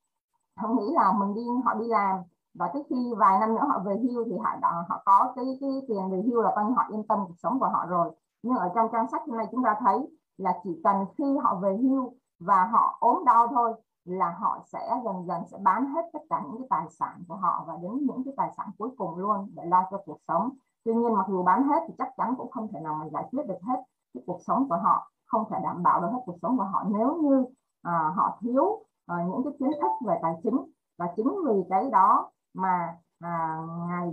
không 0.61 0.76
nghĩ 0.76 0.93
là 0.95 1.12
mình 1.12 1.35
đi 1.35 1.43
họ 1.64 1.74
đi 1.74 1.87
làm. 1.87 2.16
Và 2.55 2.70
tới 2.72 2.85
khi 2.91 3.14
vài 3.18 3.41
năm 3.41 3.55
nữa 3.55 3.64
họ 3.68 3.79
về 3.79 3.97
hưu 4.03 4.24
thì 4.24 4.33
họ 4.39 4.85
họ 4.89 5.03
có 5.05 5.33
cái 5.37 5.45
cái 5.61 5.70
tiền 5.89 6.11
về 6.11 6.22
hưu 6.26 6.43
là 6.43 6.53
coi 6.55 6.64
như 6.64 6.74
họ 6.76 6.83
yên 6.91 7.07
tâm 7.07 7.18
cuộc 7.29 7.35
sống 7.37 7.61
của 7.61 7.68
họ 7.68 7.87
rồi 7.87 8.11
nhưng 8.43 8.57
ở 8.57 8.70
trong 8.74 8.89
trang 8.93 9.11
sách 9.11 9.22
hôm 9.26 9.36
nay 9.36 9.47
chúng 9.51 9.64
ta 9.64 9.76
thấy 9.80 9.99
là 10.36 10.61
chỉ 10.64 10.80
cần 10.84 11.05
khi 11.18 11.36
họ 11.43 11.59
về 11.62 11.76
hưu 11.76 12.12
và 12.41 12.64
họ 12.72 12.97
ốm 13.01 13.24
đau 13.24 13.47
thôi 13.47 13.74
là 14.05 14.36
họ 14.41 14.59
sẽ 14.66 15.01
dần 15.05 15.26
dần 15.26 15.43
sẽ 15.51 15.59
bán 15.62 15.86
hết 15.86 16.03
tất 16.12 16.18
cả 16.30 16.43
những 16.45 16.59
cái 16.59 16.66
tài 16.70 16.86
sản 16.91 17.22
của 17.28 17.34
họ 17.34 17.64
và 17.66 17.74
đến 17.82 17.93
những 18.07 18.24
cái 18.24 18.34
tài 18.36 18.51
sản 18.57 18.70
cuối 18.78 18.91
cùng 18.99 19.16
luôn 19.16 19.51
để 19.55 19.64
lo 19.66 19.84
cho 19.91 20.03
cuộc 20.07 20.18
sống. 20.28 20.51
Tuy 20.84 20.95
nhiên 20.95 21.14
mặc 21.14 21.26
dù 21.28 21.43
bán 21.43 21.62
hết 21.62 21.84
thì 21.89 21.95
chắc 21.99 22.09
chắn 22.16 22.34
cũng 22.36 22.51
không 22.51 22.68
thể 22.72 22.80
nào 22.80 22.95
mà 22.95 23.09
giải 23.12 23.24
quyết 23.30 23.47
được 23.49 23.59
hết 23.62 23.82
cái 24.14 24.22
cuộc 24.26 24.39
sống 24.47 24.68
của 24.68 24.76
họ 24.76 25.11
không 25.26 25.45
thể 25.51 25.57
đảm 25.62 25.82
bảo 25.82 26.01
được 26.01 26.09
hết 26.12 26.20
cuộc 26.26 26.36
sống 26.43 26.59
của 26.59 26.64
họ. 26.64 26.84
Nếu 26.89 27.16
như 27.22 27.45
à, 27.82 28.12
họ 28.16 28.39
thiếu 28.41 28.84
à, 29.07 29.16
những 29.28 29.45
cái 29.45 29.53
kiến 29.59 29.70
thức 29.80 30.07
về 30.07 30.18
tài 30.22 30.34
chính 30.43 30.59
và 30.99 31.07
chính 31.16 31.34
vì 31.47 31.62
cái 31.70 31.91
đó 31.91 32.30
mà 32.55 32.97
à, 33.20 33.57
ngài 33.89 34.11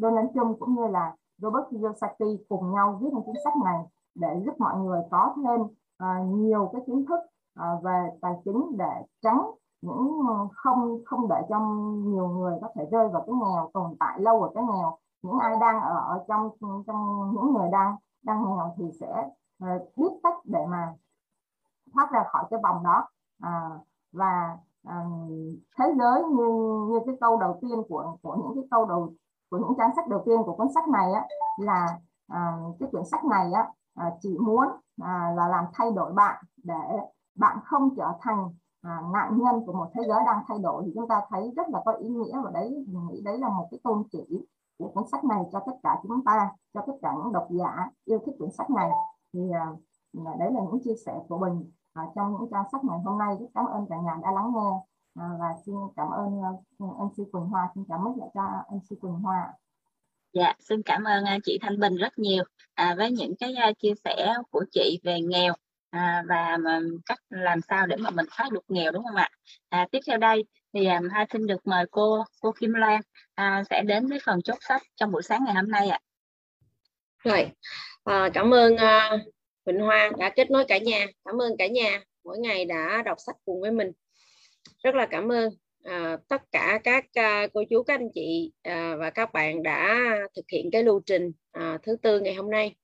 Donald 0.00 0.28
Trump 0.34 0.56
cũng 0.60 0.74
như 0.74 0.86
là 0.86 1.14
Robert 1.38 1.64
Kiyosaki 1.70 2.46
cùng 2.48 2.72
nhau 2.72 2.98
viết 3.00 3.12
một 3.12 3.22
cuốn 3.26 3.34
sách 3.44 3.54
này 3.64 3.84
để 4.14 4.42
giúp 4.44 4.54
mọi 4.58 4.76
người 4.76 5.00
có 5.10 5.34
thêm 5.36 5.60
uh, 5.60 6.38
nhiều 6.38 6.70
cái 6.72 6.82
kiến 6.86 7.04
thức 7.08 7.20
uh, 7.60 7.82
về 7.84 8.10
tài 8.20 8.32
chính 8.44 8.76
để 8.78 9.02
tránh 9.22 9.50
những 9.82 10.20
ờ, 10.28 10.48
không 10.54 10.98
không 11.04 11.28
để 11.28 11.36
cho 11.48 11.60
nhiều 12.04 12.28
người 12.28 12.58
có 12.60 12.68
thể 12.74 12.86
rơi 12.90 13.08
vào 13.08 13.24
cái 13.26 13.34
nghèo 13.34 13.70
tồn 13.74 13.96
tại 14.00 14.20
lâu 14.20 14.42
ở 14.42 14.50
cái 14.54 14.64
nghèo. 14.64 14.98
Những 15.22 15.38
ai 15.38 15.56
đang 15.60 15.80
ở, 15.80 15.94
ở 15.94 16.24
trong 16.28 16.50
trong 16.86 17.32
những 17.34 17.52
người 17.54 17.68
đang 17.72 17.96
đang 18.22 18.44
nghèo 18.44 18.74
thì 18.76 18.84
sẽ 19.00 19.30
uh, 19.64 19.96
biết 19.96 20.10
cách 20.22 20.34
để 20.44 20.66
mà 20.68 20.94
thoát 21.94 22.10
ra 22.12 22.24
khỏi 22.32 22.44
cái 22.50 22.60
vòng 22.62 22.84
đó. 22.84 23.08
À, 23.42 23.70
và 24.12 24.56
um, 24.82 25.28
thế 25.78 25.94
giới 25.98 26.24
như 26.24 26.46
như 26.90 27.00
cái 27.06 27.16
câu 27.20 27.36
đầu 27.40 27.58
tiên 27.62 27.82
của 27.88 28.16
của 28.22 28.36
những 28.36 28.54
cái 28.54 28.64
câu 28.70 28.84
đầu 28.84 29.12
của 29.50 29.58
những 29.58 29.74
trang 29.78 29.90
sách 29.96 30.08
đầu 30.08 30.22
tiên 30.26 30.42
của 30.46 30.56
cuốn 30.56 30.66
sách 30.74 30.88
này 30.88 31.12
á 31.12 31.26
là 31.58 31.98
à, 32.28 32.56
cái 32.80 32.88
quyển 32.92 33.04
sách 33.04 33.24
này 33.24 33.52
á 33.52 33.72
à, 33.94 34.12
chỉ 34.20 34.38
muốn 34.38 34.66
à, 35.02 35.32
là 35.36 35.48
làm 35.48 35.64
thay 35.72 35.92
đổi 35.92 36.12
bạn 36.12 36.44
để 36.64 36.74
bạn 37.34 37.58
không 37.64 37.94
trở 37.96 38.12
thành 38.20 38.54
à, 38.82 39.02
nạn 39.12 39.38
nhân 39.38 39.66
của 39.66 39.72
một 39.72 39.90
thế 39.94 40.02
giới 40.08 40.20
đang 40.26 40.44
thay 40.48 40.58
đổi. 40.58 40.82
Thì 40.86 40.92
chúng 40.94 41.08
ta 41.08 41.22
thấy 41.28 41.52
rất 41.56 41.68
là 41.68 41.82
có 41.84 41.92
ý 41.92 42.08
nghĩa 42.08 42.40
và 42.44 42.50
đấy 42.50 42.84
mình 42.88 43.06
nghĩ 43.06 43.22
đấy 43.24 43.38
là 43.38 43.48
một 43.48 43.68
cái 43.70 43.80
tôn 43.84 44.02
chỉ 44.12 44.46
của 44.78 44.88
cuốn 44.94 45.04
sách 45.12 45.24
này 45.24 45.44
cho 45.52 45.60
tất 45.66 45.72
cả 45.82 46.00
chúng 46.02 46.24
ta 46.24 46.50
cho 46.74 46.82
tất 46.86 46.92
cả 47.02 47.14
những 47.16 47.32
độc 47.32 47.46
giả 47.50 47.90
yêu 48.04 48.18
thích 48.26 48.34
quyển 48.38 48.50
sách 48.50 48.70
này. 48.70 48.90
Thì 49.32 49.50
à, 49.50 49.72
đấy 50.12 50.52
là 50.52 50.60
những 50.60 50.80
chia 50.84 50.94
sẻ 51.06 51.20
của 51.28 51.38
mình 51.38 51.70
à, 51.92 52.02
trong 52.14 52.32
những 52.32 52.50
trang 52.50 52.64
sách 52.72 52.84
ngày 52.84 52.98
hôm 53.04 53.18
nay. 53.18 53.36
Rất 53.40 53.46
cảm 53.54 53.66
ơn 53.66 53.86
cả 53.90 53.96
nhà 53.96 54.18
đã 54.22 54.32
lắng 54.32 54.52
nghe 54.54 54.70
và 55.18 55.48
xin 55.66 55.74
cảm 55.96 56.06
ơn 56.10 56.26
uh, 56.26 56.64
MC 56.78 57.32
Quỳnh 57.32 57.44
Hoa 57.50 57.68
xin 57.74 57.84
cảm 57.88 58.00
ơn 58.00 58.18
lại 58.18 58.28
cho 58.34 58.76
MC 58.76 59.00
Quỳnh 59.00 59.12
Hoa 59.12 59.52
Dạ, 60.32 60.54
xin 60.58 60.82
cảm 60.82 61.04
ơn 61.04 61.24
chị 61.44 61.58
Thanh 61.62 61.80
Bình 61.80 61.96
rất 61.96 62.18
nhiều 62.18 62.44
à, 62.74 62.94
với 62.98 63.10
những 63.10 63.34
cái 63.40 63.54
chia 63.78 63.92
sẻ 64.04 64.34
của 64.50 64.64
chị 64.70 65.00
về 65.02 65.20
nghèo 65.20 65.54
à, 65.90 66.24
và 66.28 66.58
cách 67.06 67.18
làm 67.30 67.60
sao 67.60 67.86
để 67.86 67.96
mà 67.96 68.10
mình 68.10 68.26
thoát 68.30 68.52
được 68.52 68.64
nghèo 68.68 68.92
đúng 68.92 69.04
không 69.04 69.16
ạ? 69.16 69.28
À, 69.68 69.86
tiếp 69.90 69.98
theo 70.06 70.18
đây 70.18 70.44
thì 70.72 70.86
um, 70.86 71.08
hai 71.12 71.26
xin 71.32 71.46
được 71.46 71.66
mời 71.66 71.84
cô 71.90 72.24
cô 72.40 72.52
Kim 72.52 72.74
Loan 72.74 73.00
à, 73.34 73.62
sẽ 73.70 73.82
đến 73.82 74.06
với 74.06 74.18
phần 74.24 74.42
chốt 74.42 74.58
sách 74.60 74.82
trong 74.96 75.12
buổi 75.12 75.22
sáng 75.22 75.44
ngày 75.44 75.54
hôm 75.54 75.70
nay 75.70 75.88
ạ. 75.88 75.98
Rồi, 77.24 77.50
à, 78.04 78.28
cảm 78.34 78.54
ơn 78.54 78.74
uh, 78.74 79.20
Quỳnh 79.64 79.80
Hoa 79.80 80.10
đã 80.18 80.30
kết 80.36 80.50
nối 80.50 80.64
cả 80.68 80.78
nhà, 80.78 81.06
cảm 81.24 81.42
ơn 81.42 81.56
cả 81.58 81.66
nhà 81.66 82.02
mỗi 82.24 82.38
ngày 82.38 82.64
đã 82.64 83.02
đọc 83.04 83.18
sách 83.26 83.36
cùng 83.44 83.60
với 83.60 83.70
mình. 83.70 83.92
Rất 84.82 84.94
là 84.94 85.06
cảm 85.06 85.32
ơn. 85.32 85.50
À, 85.84 86.16
tất 86.28 86.42
cả 86.52 86.80
các 86.84 87.04
à, 87.14 87.46
cô 87.54 87.64
chú 87.70 87.82
các 87.82 87.94
anh 87.94 88.08
chị 88.14 88.52
à, 88.62 88.96
và 88.98 89.10
các 89.10 89.32
bạn 89.32 89.62
đã 89.62 89.98
thực 90.36 90.44
hiện 90.52 90.70
cái 90.72 90.82
lưu 90.82 91.00
trình 91.06 91.32
à, 91.52 91.78
thứ 91.82 91.96
tư 92.02 92.20
ngày 92.20 92.34
hôm 92.34 92.50
nay. 92.50 92.74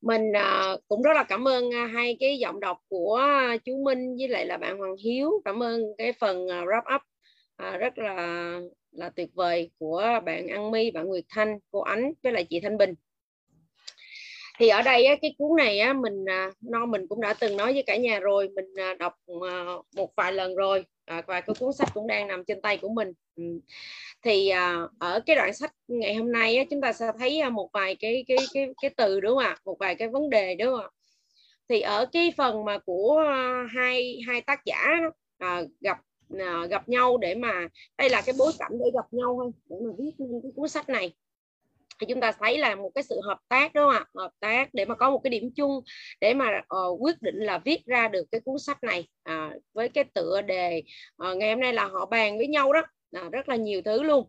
Mình 0.00 0.32
à, 0.36 0.76
cũng 0.88 1.02
rất 1.02 1.12
là 1.14 1.24
cảm 1.24 1.48
ơn 1.48 1.74
à, 1.74 1.86
hai 1.86 2.16
cái 2.20 2.38
giọng 2.38 2.60
đọc 2.60 2.78
của 2.88 3.20
chú 3.64 3.82
Minh 3.84 4.16
với 4.18 4.28
lại 4.28 4.46
là 4.46 4.56
bạn 4.56 4.78
Hoàng 4.78 4.96
Hiếu. 5.04 5.42
Cảm 5.44 5.62
ơn 5.62 5.82
cái 5.98 6.12
phần 6.12 6.48
à, 6.50 6.64
wrap 6.64 6.94
up 6.96 7.02
à, 7.56 7.76
rất 7.76 7.98
là 7.98 8.52
là 8.90 9.10
tuyệt 9.10 9.28
vời 9.34 9.70
của 9.78 10.20
bạn 10.24 10.48
An 10.48 10.70
My 10.70 10.90
bạn 10.90 11.06
Nguyệt 11.06 11.24
Thanh 11.28 11.58
cô 11.70 11.80
Ánh 11.80 12.12
với 12.22 12.32
lại 12.32 12.46
chị 12.50 12.60
Thanh 12.60 12.78
Bình 12.78 12.94
thì 14.58 14.68
ở 14.68 14.82
đây 14.82 15.04
á, 15.04 15.16
cái 15.22 15.34
cuốn 15.38 15.56
này 15.56 15.78
á, 15.78 15.92
mình 15.92 16.24
à, 16.28 16.50
non 16.60 16.90
mình 16.90 17.06
cũng 17.08 17.20
đã 17.20 17.34
từng 17.34 17.56
nói 17.56 17.72
với 17.72 17.82
cả 17.82 17.96
nhà 17.96 18.20
rồi 18.20 18.48
mình 18.48 18.74
à, 18.76 18.94
đọc 18.94 19.14
à, 19.50 19.64
một 19.96 20.10
vài 20.16 20.32
lần 20.32 20.54
rồi. 20.54 20.84
Và 21.26 21.40
cái 21.40 21.54
cuốn 21.58 21.72
sách 21.72 21.88
cũng 21.94 22.06
đang 22.06 22.28
nằm 22.28 22.44
trên 22.44 22.60
tay 22.60 22.76
của 22.76 22.88
mình. 22.88 23.12
Ừ. 23.36 23.42
Thì 24.22 24.52
ở 24.98 25.20
cái 25.26 25.36
đoạn 25.36 25.54
sách 25.54 25.74
ngày 25.88 26.14
hôm 26.14 26.32
nay 26.32 26.56
á, 26.56 26.64
chúng 26.70 26.80
ta 26.80 26.92
sẽ 26.92 27.06
thấy 27.18 27.50
một 27.50 27.70
vài 27.72 27.96
cái 28.00 28.24
cái 28.28 28.36
cái 28.54 28.68
cái 28.82 28.90
từ 28.96 29.20
đúng 29.20 29.34
không 29.34 29.44
ạ? 29.44 29.56
Một 29.64 29.76
vài 29.78 29.94
cái 29.94 30.08
vấn 30.08 30.30
đề 30.30 30.54
đúng 30.54 30.68
không 30.68 30.80
ạ? 30.80 30.88
Thì 31.68 31.80
ở 31.80 32.06
cái 32.12 32.32
phần 32.36 32.64
mà 32.64 32.78
của 32.78 33.24
hai 33.70 34.20
hai 34.26 34.40
tác 34.40 34.64
giả 34.64 34.96
à, 35.38 35.62
gặp 35.80 35.98
à, 36.38 36.66
gặp 36.70 36.88
nhau 36.88 37.18
để 37.18 37.34
mà 37.34 37.68
đây 37.98 38.10
là 38.10 38.22
cái 38.26 38.34
bối 38.38 38.52
cảnh 38.58 38.72
để 38.72 38.90
gặp 38.94 39.06
nhau 39.10 39.36
thôi 39.38 39.50
để 39.70 39.76
mà 39.86 39.92
viết 39.98 40.12
nên 40.18 40.40
cái 40.42 40.52
cuốn 40.56 40.68
sách 40.68 40.88
này 40.88 41.12
thì 42.00 42.06
chúng 42.08 42.20
ta 42.20 42.32
thấy 42.32 42.58
là 42.58 42.74
một 42.74 42.90
cái 42.94 43.04
sự 43.04 43.20
hợp 43.24 43.38
tác 43.48 43.74
đúng 43.74 43.84
không 43.84 43.94
ạ? 43.94 44.04
Hợp 44.14 44.30
tác 44.40 44.74
để 44.74 44.84
mà 44.84 44.94
có 44.94 45.10
một 45.10 45.18
cái 45.18 45.30
điểm 45.30 45.50
chung 45.56 45.80
để 46.20 46.34
mà 46.34 46.60
uh, 46.76 47.02
quyết 47.02 47.22
định 47.22 47.36
là 47.36 47.58
viết 47.58 47.86
ra 47.86 48.08
được 48.08 48.24
cái 48.32 48.40
cuốn 48.44 48.58
sách 48.58 48.84
này. 48.84 49.08
À, 49.22 49.50
với 49.72 49.88
cái 49.88 50.04
tựa 50.14 50.42
đề 50.42 50.82
uh, 51.30 51.36
ngày 51.36 51.50
hôm 51.50 51.60
nay 51.60 51.72
là 51.72 51.84
họ 51.84 52.06
bàn 52.06 52.36
với 52.36 52.46
nhau 52.46 52.72
đó. 52.72 52.82
À, 53.12 53.28
rất 53.32 53.48
là 53.48 53.56
nhiều 53.56 53.82
thứ 53.82 54.02
luôn. 54.02 54.28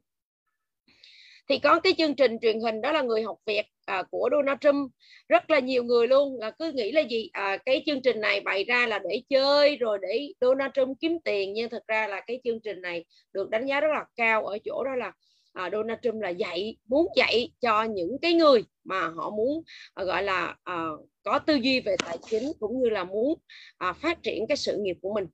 Thì 1.49 1.59
có 1.59 1.79
cái 1.79 1.93
chương 1.97 2.15
trình 2.15 2.37
truyền 2.41 2.59
hình 2.59 2.81
đó 2.81 2.91
là 2.91 3.01
người 3.01 3.23
học 3.23 3.37
Việt 3.45 3.65
à, 3.85 4.03
của 4.11 4.29
Donald 4.31 4.57
Trump. 4.61 4.91
Rất 5.29 5.49
là 5.49 5.59
nhiều 5.59 5.83
người 5.83 6.07
luôn. 6.07 6.39
Là 6.39 6.51
cứ 6.51 6.71
nghĩ 6.71 6.91
là 6.91 7.01
gì? 7.01 7.29
À, 7.33 7.57
cái 7.65 7.83
chương 7.85 8.01
trình 8.01 8.21
này 8.21 8.39
bày 8.39 8.63
ra 8.63 8.87
là 8.87 8.99
để 8.99 9.21
chơi 9.29 9.77
rồi 9.77 9.97
để 10.01 10.33
Donald 10.41 10.71
Trump 10.73 10.97
kiếm 10.99 11.17
tiền 11.25 11.53
nhưng 11.53 11.69
thực 11.69 11.87
ra 11.87 12.07
là 12.07 12.21
cái 12.27 12.39
chương 12.43 12.59
trình 12.59 12.81
này 12.81 13.05
được 13.33 13.49
đánh 13.49 13.65
giá 13.65 13.81
rất 13.81 13.87
là 13.91 14.05
cao 14.15 14.45
ở 14.45 14.57
chỗ 14.65 14.83
đó 14.83 14.95
là 14.95 15.11
à, 15.53 15.69
Donald 15.71 15.99
Trump 16.01 16.21
là 16.21 16.29
dạy 16.29 16.77
muốn 16.87 17.07
dạy 17.15 17.51
cho 17.61 17.83
những 17.83 18.17
cái 18.21 18.33
người 18.33 18.63
mà 18.83 19.07
họ 19.07 19.29
muốn 19.29 19.63
à, 19.93 20.03
gọi 20.03 20.23
là 20.23 20.55
à, 20.63 20.87
có 21.23 21.39
tư 21.39 21.55
duy 21.55 21.79
về 21.79 21.95
tài 22.05 22.17
chính 22.29 22.51
cũng 22.59 22.81
như 22.81 22.89
là 22.89 23.03
muốn 23.03 23.39
à, 23.77 23.93
phát 23.93 24.23
triển 24.23 24.47
cái 24.47 24.57
sự 24.57 24.77
nghiệp 24.77 24.97
của 25.01 25.13
mình. 25.13 25.25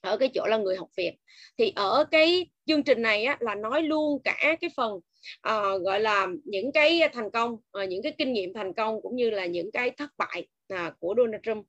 Ở 0.00 0.16
cái 0.16 0.28
chỗ 0.34 0.46
là 0.46 0.56
người 0.56 0.76
học 0.76 0.88
Việt. 0.96 1.12
Thì 1.58 1.72
ở 1.76 2.04
cái 2.10 2.46
chương 2.66 2.82
trình 2.82 3.02
này 3.02 3.24
á, 3.24 3.36
là 3.40 3.54
nói 3.54 3.82
luôn 3.82 4.22
cả 4.24 4.56
cái 4.60 4.70
phần 4.76 5.00
à, 5.42 5.62
gọi 5.84 6.00
là 6.00 6.28
những 6.44 6.72
cái 6.72 7.00
thành 7.12 7.30
công 7.30 7.56
à, 7.72 7.84
những 7.84 8.02
cái 8.02 8.12
kinh 8.18 8.32
nghiệm 8.32 8.54
thành 8.54 8.72
công 8.72 9.02
cũng 9.02 9.16
như 9.16 9.30
là 9.30 9.46
những 9.46 9.70
cái 9.72 9.90
thất 9.90 10.10
bại 10.18 10.46
à, 10.68 10.92
của 10.98 11.14
Donald 11.16 11.42
Trump. 11.42 11.66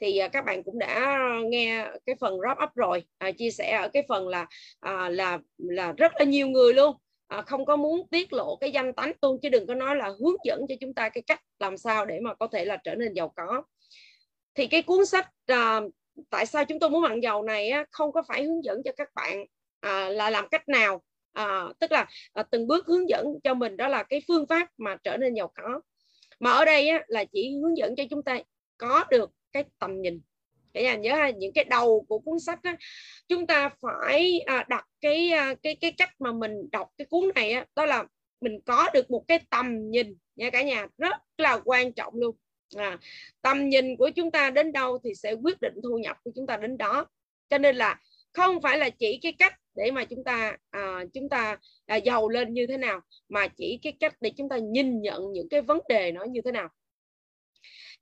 Thì 0.00 0.18
à, 0.18 0.28
các 0.28 0.44
bạn 0.44 0.62
cũng 0.62 0.78
đã 0.78 1.18
nghe 1.44 1.86
cái 2.06 2.16
phần 2.20 2.34
wrap 2.38 2.64
up 2.64 2.70
rồi 2.74 3.04
à, 3.18 3.30
chia 3.30 3.50
sẻ 3.50 3.78
ở 3.82 3.88
cái 3.88 4.02
phần 4.08 4.28
là 4.28 4.46
à, 4.80 5.08
là 5.08 5.38
là 5.58 5.92
rất 5.92 6.12
là 6.18 6.24
nhiều 6.24 6.48
người 6.48 6.74
luôn 6.74 6.96
à, 7.28 7.42
không 7.42 7.66
có 7.66 7.76
muốn 7.76 8.08
tiết 8.08 8.32
lộ 8.32 8.56
cái 8.56 8.72
danh 8.72 8.92
tánh 8.92 9.12
tôi 9.20 9.38
chứ 9.42 9.48
đừng 9.48 9.66
có 9.66 9.74
nói 9.74 9.96
là 9.96 10.08
hướng 10.20 10.36
dẫn 10.44 10.60
cho 10.68 10.74
chúng 10.80 10.94
ta 10.94 11.08
cái 11.08 11.22
cách 11.26 11.40
làm 11.58 11.76
sao 11.76 12.06
để 12.06 12.20
mà 12.20 12.34
có 12.34 12.46
thể 12.46 12.64
là 12.64 12.76
trở 12.76 12.94
nên 12.94 13.12
giàu 13.12 13.32
có. 13.36 13.62
Thì 14.54 14.66
cái 14.66 14.82
cuốn 14.82 15.06
sách 15.06 15.28
à, 15.46 15.80
tại 16.30 16.46
sao 16.46 16.64
chúng 16.64 16.78
tôi 16.78 16.90
muốn 16.90 17.02
mặn 17.02 17.20
giàu 17.20 17.42
này 17.42 17.68
á, 17.68 17.84
không 17.90 18.12
có 18.12 18.22
phải 18.28 18.44
hướng 18.44 18.64
dẫn 18.64 18.82
cho 18.84 18.92
các 18.96 19.08
bạn 19.14 19.44
à, 19.80 20.08
là 20.08 20.30
làm 20.30 20.48
cách 20.48 20.68
nào. 20.68 21.02
À, 21.32 21.64
tức 21.78 21.92
là 21.92 22.06
à, 22.32 22.42
từng 22.42 22.66
bước 22.66 22.86
hướng 22.86 23.08
dẫn 23.08 23.26
cho 23.44 23.54
mình 23.54 23.76
đó 23.76 23.88
là 23.88 24.02
cái 24.02 24.22
phương 24.28 24.46
pháp 24.46 24.68
mà 24.76 24.96
trở 25.04 25.16
nên 25.16 25.34
giàu 25.34 25.52
có. 25.54 25.80
Mà 26.40 26.50
ở 26.50 26.64
đây 26.64 26.88
á, 26.88 27.04
là 27.06 27.24
chỉ 27.24 27.56
hướng 27.62 27.76
dẫn 27.76 27.96
cho 27.96 28.04
chúng 28.10 28.22
ta 28.22 28.38
có 28.76 29.04
được 29.10 29.30
cái 29.52 29.64
tầm 29.78 30.02
nhìn 30.02 30.20
cả 30.76 30.82
nhà 30.82 30.96
nhớ 30.96 31.14
ha, 31.14 31.30
những 31.30 31.52
cái 31.52 31.64
đầu 31.64 32.06
của 32.08 32.18
cuốn 32.18 32.40
sách 32.40 32.62
đó, 32.62 32.72
chúng 33.28 33.46
ta 33.46 33.70
phải 33.82 34.40
à, 34.46 34.64
đặt 34.68 34.86
cái 35.00 35.30
à, 35.30 35.54
cái 35.62 35.74
cái 35.74 35.92
cách 35.92 36.10
mà 36.18 36.32
mình 36.32 36.70
đọc 36.72 36.88
cái 36.98 37.06
cuốn 37.10 37.30
này 37.34 37.52
á, 37.52 37.66
đó 37.76 37.86
là 37.86 38.04
mình 38.40 38.60
có 38.66 38.88
được 38.94 39.10
một 39.10 39.24
cái 39.28 39.38
tầm 39.50 39.90
nhìn 39.90 40.16
nha 40.36 40.50
cả 40.50 40.62
nhà 40.62 40.86
rất 40.98 41.16
là 41.38 41.60
quan 41.64 41.92
trọng 41.92 42.14
luôn. 42.14 42.36
À, 42.76 42.98
tầm 43.42 43.68
nhìn 43.68 43.96
của 43.96 44.10
chúng 44.10 44.30
ta 44.30 44.50
đến 44.50 44.72
đâu 44.72 44.98
thì 45.04 45.14
sẽ 45.14 45.32
quyết 45.32 45.60
định 45.60 45.74
thu 45.82 45.98
nhập 45.98 46.16
của 46.24 46.30
chúng 46.34 46.46
ta 46.46 46.56
đến 46.56 46.78
đó. 46.78 47.06
Cho 47.50 47.58
nên 47.58 47.76
là 47.76 48.00
không 48.32 48.60
phải 48.62 48.78
là 48.78 48.90
chỉ 48.90 49.18
cái 49.22 49.32
cách 49.32 49.54
để 49.74 49.90
mà 49.90 50.04
chúng 50.04 50.24
ta 50.24 50.56
à, 50.70 51.04
chúng 51.14 51.28
ta 51.28 51.58
à, 51.86 51.96
giàu 51.96 52.28
lên 52.28 52.54
như 52.54 52.66
thế 52.66 52.76
nào 52.76 53.00
mà 53.28 53.48
chỉ 53.48 53.78
cái 53.82 53.92
cách 54.00 54.14
để 54.20 54.30
chúng 54.36 54.48
ta 54.48 54.58
nhìn 54.58 55.02
nhận 55.02 55.32
những 55.32 55.48
cái 55.48 55.62
vấn 55.62 55.78
đề 55.88 56.12
nó 56.12 56.24
như 56.24 56.40
thế 56.44 56.52
nào. 56.52 56.68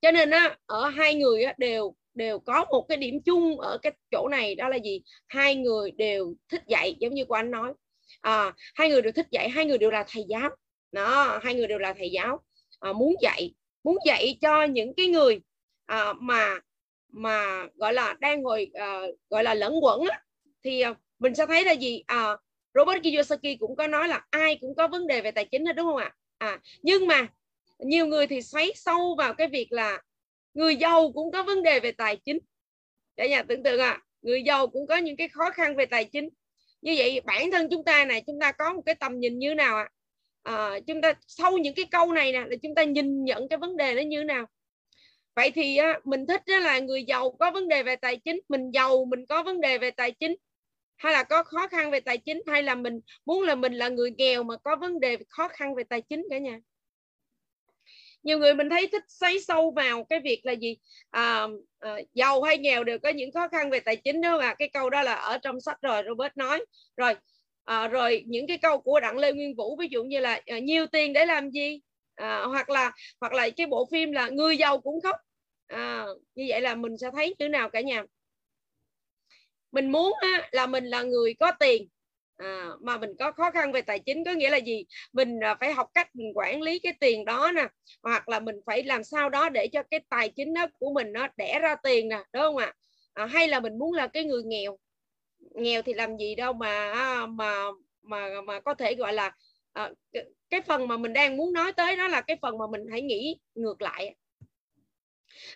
Cho 0.00 0.10
nên 0.10 0.30
á, 0.30 0.56
ở 0.66 0.88
hai 0.88 1.14
người 1.14 1.42
á, 1.42 1.54
đều 1.58 1.94
đều 2.14 2.38
có 2.38 2.64
một 2.70 2.86
cái 2.88 2.98
điểm 2.98 3.22
chung 3.22 3.60
ở 3.60 3.78
cái 3.82 3.92
chỗ 4.10 4.28
này 4.28 4.54
đó 4.54 4.68
là 4.68 4.76
gì? 4.76 5.02
Hai 5.26 5.54
người 5.54 5.90
đều 5.90 6.34
thích 6.48 6.62
dạy 6.66 6.96
giống 7.00 7.14
như 7.14 7.24
của 7.24 7.34
anh 7.34 7.50
nói. 7.50 7.72
À, 8.20 8.52
hai 8.74 8.88
người 8.88 9.02
đều 9.02 9.12
thích 9.12 9.26
dạy 9.30 9.48
hai 9.48 9.66
người 9.66 9.78
đều 9.78 9.90
là 9.90 10.04
thầy 10.08 10.24
giáo. 10.28 10.50
Đó 10.92 11.40
hai 11.42 11.54
người 11.54 11.66
đều 11.66 11.78
là 11.78 11.92
thầy 11.92 12.10
giáo. 12.10 12.40
À, 12.80 12.92
muốn 12.92 13.14
dạy 13.22 13.54
muốn 13.84 13.96
dạy 14.06 14.38
cho 14.40 14.64
những 14.64 14.94
cái 14.94 15.06
người 15.06 15.40
à, 15.86 16.12
mà 16.12 16.60
mà 17.08 17.66
gọi 17.74 17.92
là 17.92 18.14
đang 18.20 18.42
ngồi 18.42 18.70
à, 18.74 19.00
gọi 19.30 19.44
là 19.44 19.54
lẫn 19.54 19.84
quẩn 19.84 20.00
á, 20.10 20.22
thì 20.64 20.80
à, 20.80 20.94
mình 21.18 21.34
sẽ 21.34 21.46
thấy 21.46 21.64
là 21.64 21.72
gì? 21.72 22.02
À, 22.06 22.36
Robert 22.74 23.02
Kiyosaki 23.02 23.58
cũng 23.58 23.76
có 23.76 23.86
nói 23.86 24.08
là 24.08 24.26
ai 24.30 24.58
cũng 24.60 24.74
có 24.74 24.88
vấn 24.88 25.06
đề 25.06 25.20
về 25.20 25.30
tài 25.30 25.44
chính 25.44 25.66
hết 25.66 25.76
đúng 25.76 25.86
không 25.86 25.96
ạ? 25.96 26.14
À, 26.38 26.60
nhưng 26.82 27.06
mà 27.06 27.26
nhiều 27.78 28.06
người 28.06 28.26
thì 28.26 28.42
xoáy 28.42 28.72
sâu 28.74 29.14
vào 29.18 29.34
cái 29.34 29.48
việc 29.48 29.72
là 29.72 30.02
người 30.54 30.76
giàu 30.76 31.12
cũng 31.12 31.32
có 31.32 31.42
vấn 31.42 31.62
đề 31.62 31.80
về 31.80 31.92
tài 31.92 32.16
chính. 32.16 32.38
Cả 33.16 33.26
nhà 33.26 33.42
tưởng 33.42 33.62
tượng 33.62 33.80
à 33.80 34.00
người 34.24 34.42
giàu 34.42 34.66
cũng 34.66 34.86
có 34.86 34.96
những 34.96 35.16
cái 35.16 35.28
khó 35.28 35.50
khăn 35.50 35.76
về 35.76 35.86
tài 35.86 36.04
chính. 36.04 36.28
Như 36.82 36.94
vậy 36.98 37.20
bản 37.20 37.50
thân 37.50 37.68
chúng 37.70 37.84
ta 37.84 38.04
này 38.04 38.22
chúng 38.26 38.40
ta 38.40 38.52
có 38.52 38.72
một 38.72 38.82
cái 38.86 38.94
tầm 38.94 39.20
nhìn 39.20 39.38
như 39.38 39.54
nào 39.54 39.76
ạ? 39.76 39.88
À, 40.42 40.80
chúng 40.86 41.00
ta 41.00 41.14
sau 41.26 41.58
những 41.58 41.74
cái 41.74 41.84
câu 41.90 42.12
này 42.12 42.32
nè 42.32 42.44
là 42.48 42.56
chúng 42.62 42.74
ta 42.74 42.84
nhìn 42.84 43.24
nhận 43.24 43.48
cái 43.48 43.58
vấn 43.58 43.76
đề 43.76 43.94
nó 43.94 44.02
như 44.02 44.24
nào? 44.24 44.46
Vậy 45.36 45.50
thì 45.50 45.76
á, 45.76 46.00
mình 46.04 46.26
thích 46.26 46.42
đó 46.46 46.58
là 46.58 46.78
người 46.78 47.04
giàu 47.04 47.30
có 47.30 47.50
vấn 47.50 47.68
đề 47.68 47.82
về 47.82 47.96
tài 47.96 48.16
chính 48.16 48.40
mình 48.48 48.70
giàu 48.70 49.04
mình 49.04 49.26
có 49.26 49.42
vấn 49.42 49.60
đề 49.60 49.78
về 49.78 49.90
tài 49.90 50.12
chính. 50.12 50.36
Hay 50.96 51.12
là 51.12 51.22
có 51.24 51.42
khó 51.42 51.68
khăn 51.68 51.90
về 51.90 52.00
tài 52.00 52.18
chính 52.18 52.42
hay 52.46 52.62
là 52.62 52.74
mình 52.74 53.00
muốn 53.26 53.42
là 53.42 53.54
mình 53.54 53.72
là 53.72 53.88
người 53.88 54.10
nghèo 54.10 54.42
mà 54.42 54.56
có 54.56 54.76
vấn 54.76 55.00
đề 55.00 55.16
khó 55.28 55.48
khăn 55.48 55.74
về 55.74 55.84
tài 55.84 56.02
chính 56.02 56.26
cả 56.30 56.38
nhà? 56.38 56.60
Nhiều 58.24 58.38
người 58.38 58.54
mình 58.54 58.70
thấy 58.70 58.86
thích 58.86 59.02
xoáy 59.08 59.40
sâu 59.40 59.70
vào 59.70 60.04
cái 60.04 60.20
việc 60.20 60.40
là 60.44 60.52
gì? 60.52 60.76
À, 61.10 61.46
à, 61.78 61.96
giàu 62.14 62.42
hay 62.42 62.58
nghèo 62.58 62.84
đều 62.84 62.98
có 62.98 63.08
những 63.08 63.32
khó 63.32 63.48
khăn 63.48 63.70
về 63.70 63.80
tài 63.80 63.96
chính 63.96 64.20
đó 64.20 64.38
mà. 64.38 64.54
Cái 64.54 64.68
câu 64.72 64.90
đó 64.90 65.02
là 65.02 65.14
ở 65.14 65.38
trong 65.38 65.60
sách 65.60 65.78
rồi 65.82 66.02
Robert 66.08 66.36
nói. 66.36 66.64
Rồi 66.96 67.14
à, 67.64 67.88
rồi 67.88 68.24
những 68.26 68.46
cái 68.46 68.58
câu 68.58 68.78
của 68.80 69.00
đặng 69.00 69.18
lê 69.18 69.32
nguyên 69.32 69.54
vũ 69.56 69.76
ví 69.76 69.88
dụ 69.90 70.04
như 70.04 70.20
là 70.20 70.40
à, 70.46 70.58
nhiều 70.58 70.86
tiền 70.86 71.12
để 71.12 71.26
làm 71.26 71.50
gì? 71.50 71.80
À, 72.14 72.42
hoặc 72.44 72.70
là 72.70 72.92
hoặc 73.20 73.32
là 73.32 73.50
cái 73.50 73.66
bộ 73.66 73.88
phim 73.92 74.12
là 74.12 74.28
người 74.28 74.56
giàu 74.56 74.80
cũng 74.80 75.00
khóc. 75.00 75.16
À, 75.66 76.06
như 76.34 76.44
vậy 76.48 76.60
là 76.60 76.74
mình 76.74 76.98
sẽ 76.98 77.10
thấy 77.16 77.34
như 77.38 77.48
nào 77.48 77.70
cả 77.70 77.80
nhà? 77.80 78.04
Mình 79.72 79.92
muốn 79.92 80.12
á, 80.20 80.48
là 80.52 80.66
mình 80.66 80.84
là 80.84 81.02
người 81.02 81.34
có 81.40 81.52
tiền 81.60 81.88
à, 82.36 82.68
mà 82.80 82.98
mình 82.98 83.10
có 83.18 83.32
khó 83.32 83.50
khăn 83.50 83.72
về 83.72 83.82
tài 83.82 83.98
chính 83.98 84.24
có 84.24 84.32
nghĩa 84.32 84.50
là 84.50 84.56
gì? 84.56 84.84
Mình 85.12 85.40
à, 85.40 85.54
phải 85.60 85.72
học 85.72 85.88
cách 85.94 86.16
mình 86.16 86.32
quản 86.34 86.62
lý 86.62 86.78
cái 86.78 86.92
tiền 87.00 87.24
đó 87.24 87.52
nè 87.54 87.68
hoặc 88.02 88.28
là 88.28 88.40
mình 88.40 88.56
phải 88.66 88.82
làm 88.82 89.04
sao 89.04 89.30
đó 89.30 89.48
để 89.48 89.68
cho 89.72 89.82
cái 89.90 90.00
tài 90.08 90.28
chính 90.28 90.54
đó 90.54 90.66
của 90.78 90.92
mình 90.92 91.12
nó 91.12 91.28
đẻ 91.36 91.58
ra 91.62 91.74
tiền 91.82 92.08
nè 92.08 92.22
đúng 92.32 92.42
không 92.42 92.56
ạ? 92.56 92.72
À, 93.12 93.26
hay 93.26 93.48
là 93.48 93.60
mình 93.60 93.78
muốn 93.78 93.92
là 93.92 94.06
cái 94.06 94.24
người 94.24 94.42
nghèo. 94.44 94.78
Nghèo 95.54 95.82
thì 95.82 95.94
làm 95.94 96.16
gì 96.16 96.34
đâu 96.34 96.52
mà 96.52 96.92
à, 96.92 97.26
mà 97.26 97.64
mà 98.02 98.40
mà 98.40 98.60
có 98.60 98.74
thể 98.74 98.94
gọi 98.94 99.12
là 99.12 99.32
à, 99.72 99.90
cái 100.50 100.60
phần 100.60 100.88
mà 100.88 100.96
mình 100.96 101.12
đang 101.12 101.36
muốn 101.36 101.52
nói 101.52 101.72
tới 101.72 101.96
đó 101.96 102.08
là 102.08 102.20
cái 102.20 102.36
phần 102.42 102.58
mà 102.58 102.64
mình 102.70 102.86
hãy 102.90 103.02
nghĩ 103.02 103.38
ngược 103.54 103.82
lại. 103.82 104.14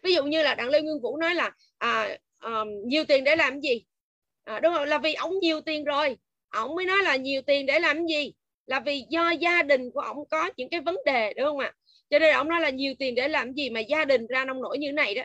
Ví 0.03 0.15
dụ 0.15 0.25
như 0.25 0.43
là 0.43 0.55
đặng 0.55 0.69
lê 0.69 0.83
nguyên 0.83 1.01
vũ 1.03 1.17
nói 1.17 1.35
là 1.35 1.51
à, 1.79 2.19
à, 2.39 2.65
nhiều 2.85 3.05
tiền 3.05 3.25
để 3.25 3.37
làm 3.37 3.61
gì? 3.61 3.85
À, 4.45 4.61
đúng 4.61 4.75
không? 4.75 4.85
Là 4.85 4.99
vì 4.99 5.15
ông 5.15 5.39
nhiều 5.41 5.61
tiền 5.61 5.85
rồi 5.85 6.17
ông 6.51 6.75
mới 6.75 6.85
nói 6.85 6.99
là 7.03 7.17
nhiều 7.17 7.43
tiền 7.43 7.67
để 7.67 7.79
làm 7.81 8.07
gì? 8.07 8.33
Là 8.67 8.81
vì 8.81 9.05
do 9.11 9.31
gia 9.31 9.63
đình 9.63 9.91
của 9.91 10.01
ông 10.01 10.17
có 10.31 10.51
những 10.57 10.69
cái 10.71 10.81
vấn 10.81 10.97
đề 11.07 11.35
đúng 11.35 11.47
không 11.47 11.59
ạ? 11.59 11.73
Cho 12.11 12.19
nên 12.19 12.35
ông 12.35 12.49
nói 12.49 12.61
là 12.61 12.71
nhiều 12.71 12.95
tiền 12.99 13.15
để 13.15 13.29
làm 13.29 13.53
gì 13.53 13.71
mà 13.71 13.81
gia 13.81 14.05
đình 14.05 14.27
ra 14.27 14.45
nông 14.45 14.63
nổi 14.63 14.79
như 14.79 14.93
này 14.93 15.15
đó. 15.15 15.23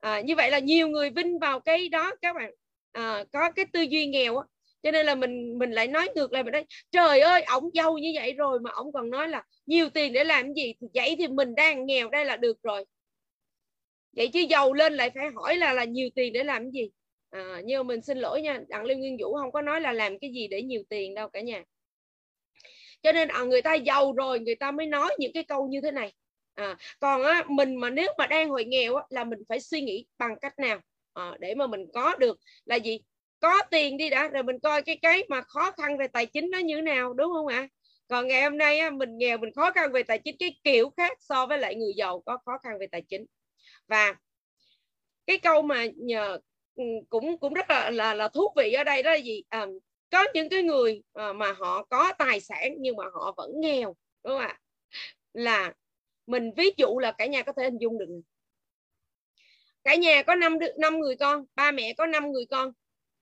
À, 0.00 0.20
như 0.20 0.36
vậy 0.36 0.50
là 0.50 0.58
nhiều 0.58 0.88
người 0.88 1.10
vinh 1.10 1.38
vào 1.38 1.60
cái 1.60 1.88
đó 1.88 2.12
các 2.22 2.36
bạn. 2.36 2.50
À, 2.92 3.24
có 3.32 3.50
cái 3.50 3.64
tư 3.72 3.80
duy 3.82 4.06
nghèo 4.06 4.36
á. 4.38 4.46
Cho 4.82 4.90
nên 4.90 5.06
là 5.06 5.14
mình 5.14 5.58
mình 5.58 5.70
lại 5.70 5.86
nói 5.86 6.08
ngược 6.14 6.32
lại 6.32 6.42
mình 6.44 6.52
nói 6.52 6.64
trời 6.90 7.20
ơi 7.20 7.42
ông 7.42 7.70
giàu 7.74 7.98
như 7.98 8.12
vậy 8.14 8.32
rồi 8.32 8.60
mà 8.60 8.70
ông 8.74 8.92
còn 8.92 9.10
nói 9.10 9.28
là 9.28 9.42
nhiều 9.66 9.90
tiền 9.90 10.12
để 10.12 10.24
làm 10.24 10.54
gì 10.54 10.74
thì 10.80 10.86
vậy 10.94 11.14
thì 11.18 11.28
mình 11.28 11.54
đang 11.54 11.86
nghèo 11.86 12.10
đây 12.10 12.24
là 12.24 12.36
được 12.36 12.62
rồi. 12.62 12.84
Vậy 14.16 14.28
chứ 14.28 14.40
giàu 14.40 14.72
lên 14.72 14.94
lại 14.94 15.10
phải 15.14 15.24
hỏi 15.34 15.56
là 15.56 15.72
là 15.72 15.84
nhiều 15.84 16.08
tiền 16.14 16.32
để 16.32 16.44
làm 16.44 16.70
gì? 16.70 16.90
À, 17.36 17.60
nhưng 17.64 17.86
mình 17.86 18.02
xin 18.02 18.18
lỗi 18.18 18.42
nha 18.42 18.60
đặng 18.68 18.84
lê 18.84 18.94
nguyên 18.94 19.16
vũ 19.20 19.34
không 19.34 19.52
có 19.52 19.62
nói 19.62 19.80
là 19.80 19.92
làm 19.92 20.18
cái 20.18 20.32
gì 20.32 20.48
để 20.48 20.62
nhiều 20.62 20.82
tiền 20.88 21.14
đâu 21.14 21.28
cả 21.28 21.40
nhà. 21.40 21.64
Cho 23.02 23.12
nên 23.12 23.28
à, 23.28 23.44
người 23.44 23.62
ta 23.62 23.74
giàu 23.74 24.12
rồi 24.12 24.40
người 24.40 24.54
ta 24.54 24.70
mới 24.70 24.86
nói 24.86 25.16
những 25.18 25.32
cái 25.32 25.42
câu 25.42 25.68
như 25.68 25.80
thế 25.80 25.90
này. 25.90 26.12
À, 26.54 26.76
còn 27.00 27.22
á, 27.22 27.44
mình 27.48 27.76
mà 27.76 27.90
nếu 27.90 28.12
mà 28.18 28.26
đang 28.26 28.48
hồi 28.48 28.64
nghèo 28.64 28.94
á, 28.94 29.04
là 29.10 29.24
mình 29.24 29.38
phải 29.48 29.60
suy 29.60 29.80
nghĩ 29.80 30.06
bằng 30.18 30.36
cách 30.40 30.58
nào? 30.58 30.80
À, 31.14 31.36
để 31.40 31.54
mà 31.54 31.66
mình 31.66 31.86
có 31.94 32.16
được 32.16 32.38
là 32.64 32.76
gì? 32.76 33.00
Có 33.40 33.62
tiền 33.70 33.96
đi 33.96 34.10
đã 34.10 34.28
rồi 34.28 34.42
mình 34.42 34.58
coi 34.58 34.82
cái 34.82 34.98
cái 35.02 35.24
mà 35.28 35.40
khó 35.40 35.70
khăn 35.70 35.98
về 35.98 36.08
tài 36.08 36.26
chính 36.26 36.50
nó 36.50 36.58
như 36.58 36.76
thế 36.76 36.82
nào 36.82 37.12
đúng 37.14 37.32
không 37.32 37.46
ạ? 37.46 37.68
Còn 38.08 38.28
ngày 38.28 38.42
hôm 38.42 38.58
nay 38.58 38.78
á, 38.78 38.90
mình 38.90 39.18
nghèo 39.18 39.38
mình 39.38 39.54
khó 39.54 39.72
khăn 39.72 39.92
về 39.92 40.02
tài 40.02 40.18
chính 40.18 40.36
cái 40.38 40.60
kiểu 40.64 40.90
khác 40.96 41.18
so 41.20 41.46
với 41.46 41.58
lại 41.58 41.74
người 41.74 41.92
giàu 41.96 42.22
có 42.26 42.38
khó 42.44 42.58
khăn 42.58 42.78
về 42.80 42.86
tài 42.86 43.02
chính. 43.02 43.24
Và 43.88 44.14
cái 45.26 45.38
câu 45.38 45.62
mà 45.62 45.86
nhờ 45.96 46.38
cũng 47.08 47.38
cũng 47.38 47.54
rất 47.54 47.70
là 47.70 47.90
là, 47.90 48.14
là 48.14 48.28
thú 48.28 48.48
vị 48.56 48.72
ở 48.72 48.84
đây 48.84 49.02
đó 49.02 49.10
là 49.10 49.16
gì? 49.16 49.42
À, 49.48 49.66
có 50.10 50.24
những 50.34 50.48
cái 50.48 50.62
người 50.62 51.02
à, 51.12 51.32
mà 51.32 51.52
họ 51.52 51.84
có 51.84 52.12
tài 52.18 52.40
sản 52.40 52.74
nhưng 52.78 52.96
mà 52.96 53.04
họ 53.14 53.34
vẫn 53.36 53.50
nghèo 53.60 53.96
đúng 54.24 54.38
không 54.38 54.40
ạ? 54.40 54.60
Là 55.32 55.72
mình 56.26 56.50
ví 56.56 56.70
dụ 56.76 56.98
là 56.98 57.12
cả 57.12 57.26
nhà 57.26 57.42
có 57.42 57.52
thể 57.52 57.64
hình 57.64 57.78
dung 57.78 57.98
được 57.98 58.06
cả 59.84 59.94
nhà 59.94 60.22
có 60.22 60.34
năm 60.34 60.58
năm 60.78 61.00
người 61.00 61.16
con 61.16 61.44
ba 61.54 61.72
mẹ 61.72 61.94
có 61.98 62.06
năm 62.06 62.32
người 62.32 62.46
con. 62.50 62.72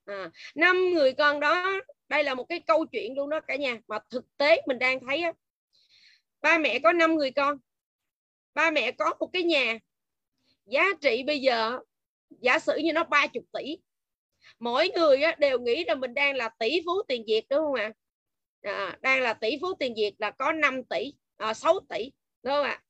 À, 0.05 0.31
năm 0.55 0.89
người 0.93 1.13
con 1.13 1.39
đó 1.39 1.81
đây 2.09 2.23
là 2.23 2.35
một 2.35 2.43
cái 2.49 2.59
câu 2.59 2.85
chuyện 2.85 3.15
luôn 3.15 3.29
đó 3.29 3.39
cả 3.39 3.55
nhà 3.55 3.79
mà 3.87 3.99
thực 4.09 4.37
tế 4.37 4.61
mình 4.67 4.79
đang 4.79 4.99
thấy 4.99 5.21
á 5.21 5.31
ba 6.41 6.57
mẹ 6.57 6.79
có 6.79 6.91
năm 6.91 7.15
người 7.15 7.31
con 7.31 7.57
ba 8.53 8.71
mẹ 8.71 8.91
có 8.91 9.13
một 9.19 9.29
cái 9.33 9.43
nhà. 9.43 9.79
Giá 10.65 10.83
trị 11.01 11.23
bây 11.23 11.39
giờ 11.39 11.79
giả 12.41 12.59
sử 12.59 12.77
như 12.77 12.93
nó 12.93 13.03
30 13.03 13.43
tỷ 13.53 13.77
mỗi 14.59 14.89
người 14.89 15.21
á, 15.21 15.35
đều 15.39 15.59
nghĩ 15.59 15.85
là 15.87 15.95
mình 15.95 16.13
đang 16.13 16.35
là 16.35 16.49
tỷ 16.59 16.81
phú 16.85 17.01
tiền 17.07 17.23
việt 17.27 17.45
đúng 17.49 17.59
không 17.59 17.73
ạ? 17.73 17.93
À, 18.61 18.97
đang 19.01 19.21
là 19.21 19.33
tỷ 19.33 19.57
phú 19.61 19.67
tiền 19.79 19.93
việt 19.97 20.13
là 20.17 20.31
có 20.31 20.51
5 20.51 20.83
tỷ 20.83 21.13
à, 21.37 21.53
6 21.53 21.79
tỷ 21.89 22.11
đúng 22.43 22.53
không 22.53 22.65
ạ? 22.65 22.81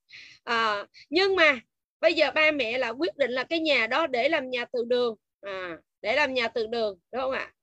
À, 0.44 0.88
nhưng 1.10 1.36
mà 1.36 1.60
bây 2.00 2.14
giờ 2.14 2.32
ba 2.32 2.52
mẹ 2.52 2.78
là 2.78 2.90
quyết 2.90 3.18
định 3.18 3.32
là 3.32 3.44
cái 3.44 3.60
nhà 3.60 3.88
đó 3.88 4.08
để 4.08 4.30
làm 4.30 4.50
nhà 4.50 4.66
từ 4.66 4.84
đường 4.88 5.16
à, 5.42 5.78
để 6.02 6.16
làm 6.16 6.34
nhà 6.34 6.48
từ 6.48 6.68
đường 6.68 7.00
đúng 7.12 7.22
không 7.22 7.32
ạ? 7.32 7.54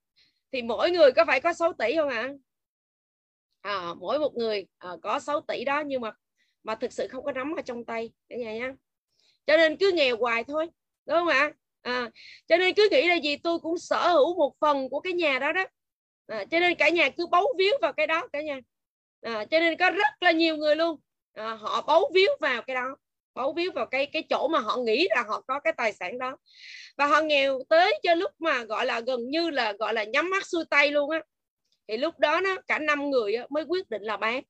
Thì 0.51 0.61
mỗi 0.61 0.91
người 0.91 1.11
có 1.11 1.25
phải 1.25 1.41
có 1.41 1.53
6 1.53 1.73
tỷ 1.73 1.95
không 1.95 2.09
ạ? 2.09 2.33
À, 3.61 3.93
mỗi 3.93 4.19
một 4.19 4.35
người 4.35 4.65
à, 4.77 4.89
có 5.01 5.19
6 5.19 5.41
tỷ 5.41 5.65
đó 5.65 5.83
nhưng 5.85 6.01
mà 6.01 6.11
mà 6.63 6.75
thực 6.75 6.93
sự 6.93 7.07
không 7.07 7.23
có 7.23 7.31
nắm 7.31 7.55
ở 7.55 7.61
trong 7.61 7.85
tay 7.85 8.11
cả 8.29 8.35
nhà 8.35 8.53
nhá. 8.53 8.73
Cho 9.45 9.57
nên 9.57 9.77
cứ 9.77 9.91
nghèo 9.95 10.17
hoài 10.17 10.43
thôi 10.43 10.67
đúng 11.05 11.17
không 11.17 11.27
ạ? 11.27 11.39
à, 11.39 11.62
À, 11.83 12.09
cho 12.47 12.57
nên 12.57 12.73
cứ 12.73 12.87
nghĩ 12.91 13.07
là 13.07 13.15
gì 13.15 13.37
tôi 13.37 13.59
cũng 13.59 13.77
sở 13.77 14.07
hữu 14.11 14.35
một 14.35 14.53
phần 14.61 14.89
của 14.89 14.99
cái 14.99 15.13
nhà 15.13 15.39
đó 15.39 15.51
đó. 15.51 15.65
À, 16.27 16.45
cho 16.51 16.59
nên 16.59 16.75
cả 16.75 16.89
nhà 16.89 17.09
cứ 17.09 17.27
bấu 17.27 17.53
víu 17.59 17.73
vào 17.81 17.93
cái 17.93 18.07
đó 18.07 18.27
cả 18.33 18.41
nhà. 18.41 18.59
À, 19.21 19.45
cho 19.51 19.59
nên 19.59 19.77
có 19.77 19.89
rất 19.89 20.13
là 20.21 20.31
nhiều 20.31 20.57
người 20.57 20.75
luôn. 20.75 20.99
À, 21.33 21.53
họ 21.53 21.81
bấu 21.81 22.11
víu 22.13 22.29
vào 22.39 22.61
cái 22.61 22.75
đó 22.75 22.95
bấu 23.33 23.53
víu 23.53 23.71
vào 23.71 23.85
cái 23.85 24.05
cái 24.05 24.23
chỗ 24.29 24.47
mà 24.47 24.59
họ 24.59 24.77
nghĩ 24.77 25.07
là 25.09 25.23
họ 25.27 25.41
có 25.47 25.59
cái 25.59 25.73
tài 25.77 25.93
sản 25.93 26.19
đó. 26.19 26.37
Và 26.97 27.07
họ 27.07 27.21
nghèo 27.21 27.59
tới 27.69 27.99
cho 28.03 28.15
lúc 28.15 28.31
mà 28.39 28.63
gọi 28.63 28.85
là 28.85 28.99
gần 28.99 29.29
như 29.29 29.49
là 29.49 29.73
gọi 29.73 29.93
là 29.93 30.03
nhắm 30.03 30.29
mắt 30.29 30.47
xuôi 30.47 30.65
tay 30.69 30.91
luôn 30.91 31.09
á. 31.09 31.21
Thì 31.87 31.97
lúc 31.97 32.19
đó 32.19 32.41
nó 32.41 32.55
cả 32.67 32.79
năm 32.79 33.09
người 33.09 33.35
á, 33.35 33.45
mới 33.49 33.63
quyết 33.63 33.89
định 33.89 34.01
là 34.01 34.17
bán. 34.17 34.41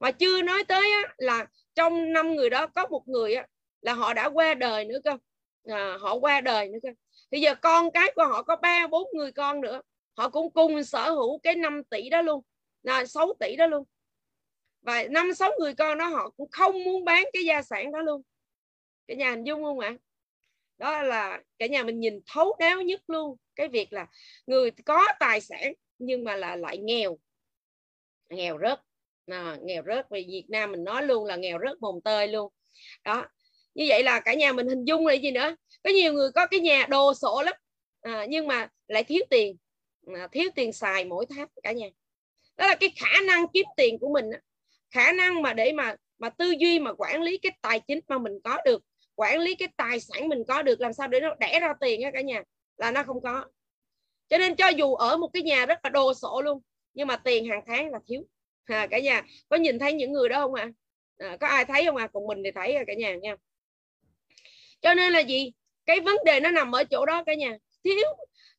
Mà 0.00 0.10
chưa 0.10 0.42
nói 0.42 0.64
tới 0.64 0.92
á, 0.92 1.14
là 1.16 1.46
trong 1.74 2.12
năm 2.12 2.34
người 2.34 2.50
đó 2.50 2.66
có 2.66 2.86
một 2.86 3.08
người 3.08 3.34
á, 3.34 3.46
là 3.80 3.92
họ 3.92 4.14
đã 4.14 4.26
qua 4.26 4.54
đời 4.54 4.84
nữa 4.84 4.98
cơ 5.04 5.16
à, 5.68 5.96
họ 6.00 6.14
qua 6.14 6.40
đời 6.40 6.68
nữa 6.68 6.78
cơ 6.82 6.88
thì 7.30 7.40
giờ 7.40 7.54
con 7.54 7.90
cái 7.90 8.12
của 8.16 8.24
họ 8.24 8.42
có 8.42 8.56
ba 8.56 8.86
bốn 8.86 9.08
người 9.12 9.32
con 9.32 9.60
nữa. 9.60 9.80
Họ 10.16 10.28
cũng 10.28 10.52
cùng 10.52 10.84
sở 10.84 11.10
hữu 11.10 11.38
cái 11.38 11.54
5 11.54 11.84
tỷ 11.90 12.08
đó 12.08 12.22
luôn. 12.22 12.42
Là 12.82 13.06
6 13.06 13.34
tỷ 13.40 13.56
đó 13.56 13.66
luôn. 13.66 13.84
Và 14.80 15.02
năm 15.10 15.34
sáu 15.34 15.50
người 15.60 15.74
con 15.74 15.98
đó 15.98 16.06
họ 16.06 16.30
cũng 16.30 16.50
không 16.50 16.84
muốn 16.84 17.04
bán 17.04 17.24
cái 17.32 17.44
gia 17.44 17.62
sản 17.62 17.92
đó 17.92 18.02
luôn. 18.02 18.22
Cả 19.06 19.14
nhà 19.14 19.30
hình 19.30 19.44
dung 19.44 19.62
không 19.62 19.78
ạ? 19.78 19.96
Đó 20.78 21.02
là 21.02 21.42
cả 21.58 21.66
nhà 21.66 21.82
mình 21.82 22.00
nhìn 22.00 22.20
thấu 22.26 22.56
đáo 22.58 22.82
nhất 22.82 23.02
luôn. 23.08 23.36
Cái 23.56 23.68
việc 23.68 23.92
là 23.92 24.06
người 24.46 24.70
có 24.70 25.06
tài 25.20 25.40
sản 25.40 25.72
nhưng 25.98 26.24
mà 26.24 26.36
là 26.36 26.56
lại 26.56 26.78
nghèo. 26.78 27.18
Nghèo 28.28 28.58
rớt. 28.58 28.80
À, 29.26 29.56
nghèo 29.62 29.82
rớt. 29.86 30.10
Về 30.10 30.24
Việt 30.28 30.46
Nam 30.48 30.72
mình 30.72 30.84
nói 30.84 31.02
luôn 31.02 31.24
là 31.24 31.36
nghèo 31.36 31.58
rớt 31.66 31.80
mồng 31.80 32.00
tơi 32.02 32.28
luôn. 32.28 32.52
Đó 33.04 33.26
như 33.78 33.84
vậy 33.88 34.02
là 34.02 34.20
cả 34.20 34.34
nhà 34.34 34.52
mình 34.52 34.68
hình 34.68 34.84
dung 34.84 35.06
là 35.06 35.14
gì 35.14 35.30
nữa? 35.30 35.56
Có 35.84 35.90
nhiều 35.90 36.12
người 36.12 36.30
có 36.34 36.46
cái 36.46 36.60
nhà 36.60 36.86
đồ 36.88 37.14
sổ 37.14 37.42
lắm. 37.44 37.54
À, 38.00 38.26
nhưng 38.28 38.46
mà 38.46 38.68
lại 38.88 39.04
thiếu 39.04 39.20
tiền. 39.30 39.56
À, 40.14 40.28
thiếu 40.32 40.50
tiền 40.54 40.72
xài 40.72 41.04
mỗi 41.04 41.26
tháng 41.30 41.46
cả 41.62 41.72
nhà. 41.72 41.86
Đó 42.56 42.66
là 42.66 42.74
cái 42.74 42.92
khả 42.96 43.20
năng 43.26 43.48
kiếm 43.48 43.66
tiền 43.76 43.98
của 43.98 44.08
mình 44.12 44.30
khả 44.90 45.12
năng 45.12 45.42
mà 45.42 45.52
để 45.52 45.72
mà 45.72 45.96
mà 46.18 46.30
tư 46.30 46.54
duy 46.58 46.78
mà 46.78 46.92
quản 46.92 47.22
lý 47.22 47.38
cái 47.38 47.52
tài 47.62 47.80
chính 47.80 48.00
mà 48.08 48.18
mình 48.18 48.32
có 48.44 48.58
được 48.64 48.82
quản 49.14 49.40
lý 49.40 49.54
cái 49.54 49.68
tài 49.76 50.00
sản 50.00 50.28
mình 50.28 50.42
có 50.48 50.62
được 50.62 50.80
làm 50.80 50.92
sao 50.92 51.08
để 51.08 51.20
nó 51.20 51.34
đẻ 51.40 51.60
ra 51.60 51.74
tiền 51.80 52.02
á 52.02 52.10
cả 52.14 52.20
nhà 52.20 52.42
là 52.76 52.90
nó 52.90 53.02
không 53.02 53.22
có. 53.22 53.44
Cho 54.28 54.38
nên 54.38 54.56
cho 54.56 54.68
dù 54.68 54.94
ở 54.94 55.16
một 55.16 55.28
cái 55.32 55.42
nhà 55.42 55.66
rất 55.66 55.78
là 55.82 55.90
đồ 55.90 56.14
sộ 56.14 56.40
luôn 56.40 56.60
nhưng 56.94 57.08
mà 57.08 57.16
tiền 57.16 57.48
hàng 57.48 57.62
tháng 57.66 57.90
là 57.90 57.98
thiếu. 58.06 58.22
À, 58.64 58.86
cả 58.86 58.98
nhà 58.98 59.22
có 59.48 59.56
nhìn 59.56 59.78
thấy 59.78 59.92
những 59.92 60.12
người 60.12 60.28
đó 60.28 60.40
không 60.40 60.54
ạ? 60.54 60.70
À? 61.18 61.28
à, 61.28 61.36
có 61.36 61.46
ai 61.46 61.64
thấy 61.64 61.84
không 61.84 61.96
ạ? 61.96 62.04
À? 62.04 62.08
còn 62.12 62.26
mình 62.26 62.42
thì 62.44 62.50
thấy 62.50 62.76
cả 62.86 62.94
nhà 62.94 63.16
nha 63.16 63.36
cho 64.80 64.94
nên 64.94 65.12
là 65.12 65.20
gì? 65.20 65.52
Cái 65.86 66.00
vấn 66.00 66.16
đề 66.24 66.40
nó 66.40 66.50
nằm 66.50 66.72
ở 66.72 66.84
chỗ 66.84 67.06
đó 67.06 67.22
cả 67.26 67.34
nhà. 67.34 67.58
Thiếu. 67.84 68.06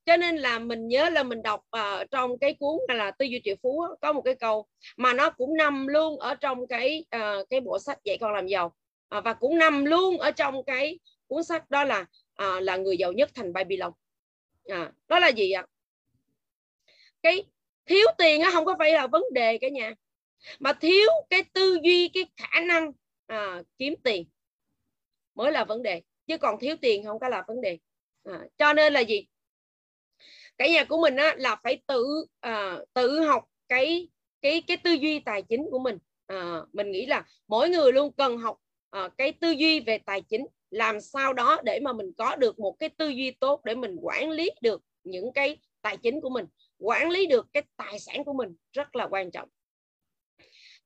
Cho 0.06 0.18
nên 0.18 0.38
là 0.38 0.60
mình 0.60 0.88
nhớ 0.88 1.10
là 1.10 1.24
mình 1.24 1.42
đọc 1.42 1.66
uh, 1.78 2.12
trong 2.12 2.40
cái 2.40 2.54
cuốn 2.54 2.80
là 2.88 3.12
tư 3.12 3.26
duy 3.26 3.42
triệu 3.44 3.56
phú 3.64 3.84
có 4.02 4.14
một 4.14 4.22
cái 4.22 4.36
câu 4.36 4.68
mà 4.98 5.14
nó 5.14 5.30
cũng 5.30 5.58
nằm 5.58 5.88
luôn 5.88 6.20
ở 6.20 6.36
trong 6.36 6.68
cái 6.68 7.06
uh, 7.16 7.50
cái 7.50 7.60
bộ 7.60 7.80
sách 7.80 7.98
dạy 8.04 8.18
con 8.18 8.34
làm 8.34 8.48
giàu. 8.48 8.76
Uh, 9.18 9.24
và 9.24 9.34
cũng 9.34 9.58
nằm 9.58 9.86
luôn 9.86 10.18
ở 10.18 10.32
trong 10.32 10.64
cái 10.66 11.00
cuốn 11.28 11.44
sách 11.44 11.70
đó 11.70 11.84
là 11.84 12.06
uh, 12.44 12.62
là 12.62 12.78
người 12.78 12.98
giàu 12.98 13.12
nhất 13.12 13.30
thành 13.36 13.54
Babylon. 13.54 13.92
À, 14.70 14.92
đó 15.08 15.20
là 15.20 15.28
gì 15.28 15.52
ạ? 15.52 15.66
Cái 17.24 17.44
thiếu 17.86 18.08
tiền 18.18 18.42
không 18.54 18.66
có 18.66 18.76
phải 18.80 18.94
là 18.94 19.08
vấn 19.08 19.24
đề 19.34 19.58
cả 19.58 19.70
nhà 19.70 19.94
mà 20.60 20.74
thiếu 20.74 21.08
cái 21.30 21.44
tư 21.54 21.80
duy 21.84 22.08
cái 22.14 22.26
khả 22.38 22.60
năng 22.60 22.92
à, 23.28 23.62
kiếm 23.78 23.96
tiền 24.04 24.26
mới 25.36 25.52
là 25.52 25.64
vấn 25.66 25.84
đề 25.84 26.02
chứ 26.30 26.38
còn 26.38 26.60
thiếu 26.60 26.76
tiền 26.82 27.04
không 27.06 27.20
có 27.20 27.30
là 27.30 27.44
vấn 27.48 27.62
đề. 27.62 27.78
À, 28.24 28.40
cho 28.58 28.74
nên 28.74 28.94
là 28.94 29.00
gì? 29.00 29.28
Cả 30.58 30.68
nhà 30.68 30.84
của 30.84 31.02
mình 31.02 31.16
á, 31.16 31.36
là 31.38 31.56
phải 31.64 31.82
tự 31.88 32.26
à, 32.40 32.78
tự 32.94 33.22
học 33.22 33.46
cái 33.68 34.10
cái 34.42 34.62
cái 34.68 34.78
tư 34.78 34.92
duy 34.92 35.20
tài 35.20 35.42
chính 35.42 35.66
của 35.72 35.80
mình. 35.80 35.98
À, 36.28 36.62
mình 36.74 36.92
nghĩ 36.92 37.06
là 37.06 37.26
mỗi 37.48 37.70
người 37.70 37.92
luôn 37.92 38.14
cần 38.14 38.38
học 38.38 38.58
à, 38.90 39.10
cái 39.18 39.32
tư 39.32 39.52
duy 39.52 39.80
về 39.80 39.98
tài 39.98 40.22
chính. 40.22 40.46
Làm 40.70 41.02
sao 41.02 41.34
đó 41.34 41.62
để 41.64 41.80
mà 41.80 41.94
mình 41.94 42.12
có 42.18 42.36
được 42.36 42.60
một 42.60 42.76
cái 42.80 42.90
tư 42.90 43.08
duy 43.08 43.32
tốt 43.32 43.62
để 43.64 43.76
mình 43.76 43.96
quản 44.02 44.30
lý 44.30 44.52
được 44.62 44.82
những 45.04 45.34
cái 45.34 45.58
tài 45.82 45.98
chính 45.98 46.22
của 46.22 46.30
mình 46.30 46.46
quản 46.80 47.10
lý 47.10 47.26
được 47.26 47.48
cái 47.54 47.64
tài 47.78 48.00
sản 48.00 48.24
của 48.24 48.34
mình 48.34 48.56
rất 48.74 48.96
là 48.96 49.08
quan 49.08 49.32
trọng. 49.32 49.50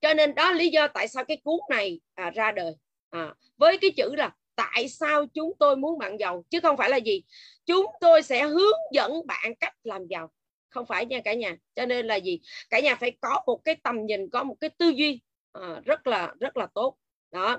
Cho 0.02 0.14
nên 0.14 0.36
đó 0.36 0.52
lý 0.52 0.70
do 0.70 0.88
tại 0.88 1.08
sao 1.08 1.26
cái 1.26 1.38
cuốn 1.44 1.60
này 1.70 2.00
à, 2.14 2.30
ra 2.30 2.52
đời. 2.52 2.74
À, 3.10 3.34
với 3.58 3.78
cái 3.78 3.92
chữ 3.98 4.16
là 4.16 4.32
tại 4.56 4.90
sao 4.90 5.26
chúng 5.26 5.54
tôi 5.60 5.76
muốn 5.76 5.98
bạn 5.98 6.20
giàu? 6.20 6.44
Chứ 6.50 6.60
không 6.60 6.78
phải 6.78 6.90
là 6.90 6.98
gì. 6.98 7.24
Chúng 7.66 7.86
tôi 8.02 8.22
sẽ 8.22 8.44
hướng 8.44 8.78
dẫn 8.92 9.28
bạn 9.28 9.56
cách 9.60 9.74
làm 9.84 10.08
giàu. 10.08 10.32
Không 10.70 10.86
phải 10.86 11.06
nha 11.06 11.22
cả 11.26 11.34
nhà. 11.34 11.58
Cho 11.76 11.86
nên 11.86 12.08
là 12.08 12.16
gì? 12.16 12.40
Cả 12.70 12.80
nhà 12.80 12.96
phải 12.96 13.12
có 13.22 13.44
một 13.48 13.62
cái 13.66 13.76
tầm 13.84 14.06
nhìn 14.06 14.30
có 14.30 14.44
một 14.44 14.56
cái 14.60 14.70
tư 14.70 14.90
duy 14.90 15.22
à, 15.52 15.82
rất 15.86 16.08
là 16.08 16.34
rất 16.40 16.58
là 16.58 16.68
tốt. 16.74 16.98
Đó. 17.32 17.58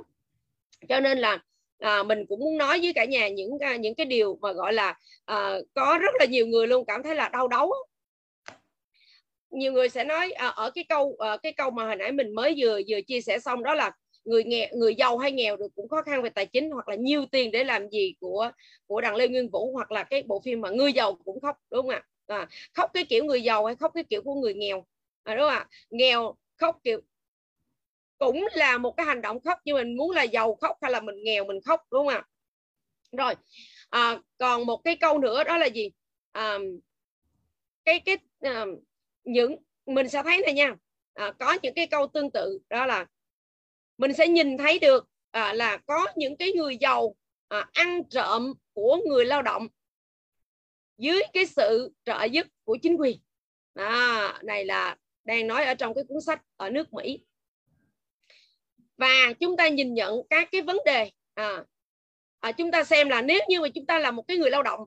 Cho 0.88 1.00
nên 1.00 1.18
là 1.18 1.42
à, 1.78 2.02
mình 2.02 2.26
cũng 2.26 2.40
muốn 2.40 2.58
nói 2.58 2.80
với 2.82 2.92
cả 2.92 3.04
nhà 3.04 3.28
những 3.28 3.58
à, 3.58 3.76
những 3.76 3.94
cái 3.94 4.06
điều 4.06 4.38
mà 4.42 4.52
gọi 4.52 4.72
là 4.72 4.98
à, 5.24 5.54
có 5.74 5.98
rất 6.02 6.14
là 6.18 6.24
nhiều 6.24 6.46
người 6.46 6.66
luôn 6.66 6.84
cảm 6.86 7.02
thấy 7.02 7.14
là 7.14 7.28
đau 7.28 7.48
đớn 7.48 7.68
nhiều 9.54 9.72
người 9.72 9.88
sẽ 9.88 10.04
nói 10.04 10.32
à, 10.32 10.48
ở 10.48 10.70
cái 10.70 10.84
câu 10.88 11.16
à, 11.18 11.36
cái 11.42 11.52
câu 11.52 11.70
mà 11.70 11.84
hồi 11.86 11.96
nãy 11.96 12.12
mình 12.12 12.34
mới 12.34 12.54
vừa 12.58 12.80
vừa 12.88 13.00
chia 13.00 13.20
sẻ 13.20 13.38
xong 13.38 13.62
đó 13.62 13.74
là 13.74 13.90
người 14.24 14.44
nghèo 14.44 14.68
người 14.76 14.94
giàu 14.94 15.18
hay 15.18 15.32
nghèo 15.32 15.56
được 15.56 15.68
cũng 15.76 15.88
khó 15.88 16.02
khăn 16.02 16.22
về 16.22 16.30
tài 16.30 16.46
chính 16.46 16.70
hoặc 16.70 16.88
là 16.88 16.94
nhiều 16.96 17.26
tiền 17.26 17.50
để 17.50 17.64
làm 17.64 17.88
gì 17.90 18.14
của 18.20 18.50
của 18.86 19.00
đặng 19.00 19.16
lê 19.16 19.28
nguyên 19.28 19.48
vũ 19.50 19.72
hoặc 19.72 19.92
là 19.92 20.04
cái 20.04 20.22
bộ 20.22 20.40
phim 20.44 20.60
mà 20.60 20.70
người 20.70 20.92
giàu 20.92 21.14
cũng 21.24 21.40
khóc 21.40 21.56
đúng 21.70 21.82
không 21.82 21.90
ạ? 21.94 22.02
À, 22.26 22.48
khóc 22.74 22.90
cái 22.94 23.04
kiểu 23.04 23.24
người 23.24 23.42
giàu 23.42 23.64
hay 23.66 23.76
khóc 23.76 23.92
cái 23.94 24.04
kiểu 24.04 24.22
của 24.22 24.34
người 24.34 24.54
nghèo? 24.54 24.84
À, 25.22 25.34
đúng 25.34 25.42
không 25.42 25.50
ạ? 25.50 25.66
Nghèo 25.90 26.34
khóc 26.56 26.80
kiểu 26.84 27.00
cũng 28.18 28.46
là 28.54 28.78
một 28.78 28.96
cái 28.96 29.06
hành 29.06 29.22
động 29.22 29.40
khóc 29.40 29.58
nhưng 29.64 29.76
mình 29.76 29.96
muốn 29.96 30.10
là 30.10 30.22
giàu 30.22 30.54
khóc 30.54 30.76
hay 30.82 30.90
là 30.92 31.00
mình 31.00 31.16
nghèo 31.24 31.44
mình 31.44 31.60
khóc 31.60 31.80
đúng 31.90 32.06
không 32.06 32.14
ạ? 32.14 32.22
Rồi 33.12 33.34
à, 33.90 34.18
còn 34.38 34.66
một 34.66 34.76
cái 34.84 34.96
câu 34.96 35.18
nữa 35.18 35.44
đó 35.44 35.58
là 35.58 35.66
gì? 35.66 35.90
À, 36.32 36.58
cái 37.84 38.00
cái 38.00 38.16
à, 38.40 38.64
những 39.24 39.56
mình 39.86 40.08
sẽ 40.08 40.22
thấy 40.22 40.42
này 40.44 40.54
nha. 40.54 40.74
À, 41.14 41.32
có 41.38 41.58
những 41.62 41.74
cái 41.74 41.86
câu 41.86 42.06
tương 42.06 42.30
tự 42.30 42.58
đó 42.70 42.86
là 42.86 43.06
mình 43.98 44.12
sẽ 44.12 44.28
nhìn 44.28 44.58
thấy 44.58 44.78
được 44.78 45.08
à, 45.30 45.52
là 45.52 45.76
có 45.76 46.06
những 46.16 46.36
cái 46.36 46.52
người 46.52 46.76
giàu 46.76 47.16
à, 47.48 47.68
ăn 47.72 48.02
trộm 48.10 48.54
của 48.72 48.98
người 49.08 49.24
lao 49.24 49.42
động 49.42 49.68
dưới 50.98 51.22
cái 51.32 51.46
sự 51.46 51.92
trợ 52.04 52.24
giúp 52.24 52.46
của 52.64 52.76
chính 52.82 52.96
quyền. 52.96 53.20
À, 53.74 54.38
này 54.42 54.64
là 54.64 54.96
đang 55.24 55.46
nói 55.46 55.64
ở 55.64 55.74
trong 55.74 55.94
cái 55.94 56.04
cuốn 56.08 56.20
sách 56.20 56.42
ở 56.56 56.70
nước 56.70 56.92
Mỹ. 56.92 57.24
Và 58.96 59.32
chúng 59.40 59.56
ta 59.56 59.68
nhìn 59.68 59.94
nhận 59.94 60.20
các 60.30 60.48
cái 60.52 60.62
vấn 60.62 60.78
đề 60.84 61.10
à, 61.34 61.64
à, 62.40 62.52
chúng 62.52 62.70
ta 62.70 62.84
xem 62.84 63.08
là 63.08 63.22
nếu 63.22 63.40
như 63.48 63.60
mà 63.60 63.68
chúng 63.74 63.86
ta 63.86 63.98
là 63.98 64.10
một 64.10 64.24
cái 64.28 64.36
người 64.36 64.50
lao 64.50 64.62
động 64.62 64.80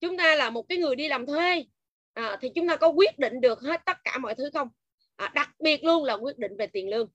chúng 0.00 0.16
ta 0.16 0.34
là 0.34 0.50
một 0.50 0.68
cái 0.68 0.78
người 0.78 0.96
đi 0.96 1.08
làm 1.08 1.26
thuê 1.26 1.64
à, 2.12 2.38
thì 2.40 2.48
chúng 2.54 2.68
ta 2.68 2.76
có 2.76 2.88
quyết 2.88 3.18
định 3.18 3.40
được 3.40 3.60
hết 3.60 3.80
tất 3.84 3.96
cả 4.04 4.18
mọi 4.18 4.34
thứ 4.34 4.50
không? 4.54 4.68
À, 5.16 5.32
đặc 5.34 5.50
biệt 5.58 5.84
luôn 5.84 6.04
là 6.04 6.14
quyết 6.14 6.38
định 6.38 6.56
về 6.56 6.66
tiền 6.66 6.88
lương. 6.88 7.08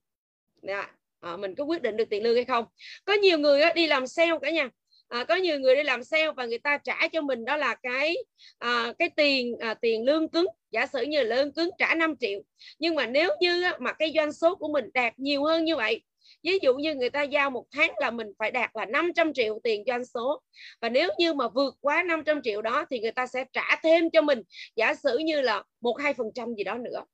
À, 0.68 0.96
à, 1.26 1.38
mình 1.38 1.56
có 1.56 1.64
quyết 1.64 1.82
định 1.82 1.98
được 1.98 2.10
tiền 2.10 2.24
lương 2.24 2.36
hay 2.36 2.46
không? 2.46 2.66
Có 3.06 3.14
nhiều 3.14 3.40
người 3.40 3.62
á, 3.62 3.74
đi 3.76 3.88
làm 3.88 4.08
sale 4.08 4.32
cả 4.42 4.50
nhà. 4.50 4.70
À, 5.08 5.24
có 5.24 5.36
nhiều 5.36 5.60
người 5.60 5.76
đi 5.76 5.84
làm 5.84 6.04
sale 6.04 6.32
và 6.32 6.46
người 6.46 6.60
ta 6.60 6.78
trả 6.78 7.08
cho 7.08 7.22
mình 7.22 7.46
đó 7.46 7.58
là 7.58 7.76
cái 7.76 8.16
à, 8.58 8.94
cái 9.00 9.10
tiền 9.10 9.58
à, 9.60 9.74
tiền 9.74 10.04
lương 10.06 10.30
cứng. 10.30 10.48
Giả 10.72 10.86
sử 10.86 11.02
như 11.02 11.24
lương 11.24 11.54
cứng 11.54 11.70
trả 11.78 11.96
5 11.96 12.16
triệu. 12.20 12.42
Nhưng 12.80 12.96
mà 12.96 13.06
nếu 13.06 13.30
như 13.42 13.64
á, 13.64 13.78
mà 13.80 13.94
cái 13.94 14.12
doanh 14.16 14.34
số 14.34 14.56
của 14.56 14.68
mình 14.68 14.86
đạt 14.94 15.20
nhiều 15.20 15.44
hơn 15.44 15.66
như 15.66 15.76
vậy 15.76 16.02
ví 16.44 16.60
dụ 16.62 16.76
như 16.76 16.96
người 16.96 17.10
ta 17.10 17.24
giao 17.24 17.50
một 17.50 17.66
tháng 17.72 17.94
là 17.98 18.12
mình 18.12 18.28
phải 18.40 18.52
đạt 18.52 18.72
là 18.74 18.86
500 18.86 19.34
triệu 19.34 19.60
tiền 19.64 19.84
doanh 19.88 20.06
số. 20.06 20.42
Và 20.82 20.90
nếu 20.90 21.10
như 21.18 21.34
mà 21.34 21.48
vượt 21.48 21.76
quá 21.82 22.04
500 22.04 22.42
triệu 22.42 22.62
đó 22.62 22.86
thì 22.90 23.00
người 23.00 23.12
ta 23.12 23.28
sẽ 23.28 23.46
trả 23.54 23.80
thêm 23.84 24.10
cho 24.10 24.22
mình 24.22 24.42
giả 24.76 24.94
sử 24.94 25.18
như 25.18 25.42
là 25.42 25.64
một 25.82 26.02
hai 26.02 26.14
phần 26.14 26.28
trăm 26.36 26.54
gì 26.58 26.64
đó 26.64 26.78
nữa 26.78 27.06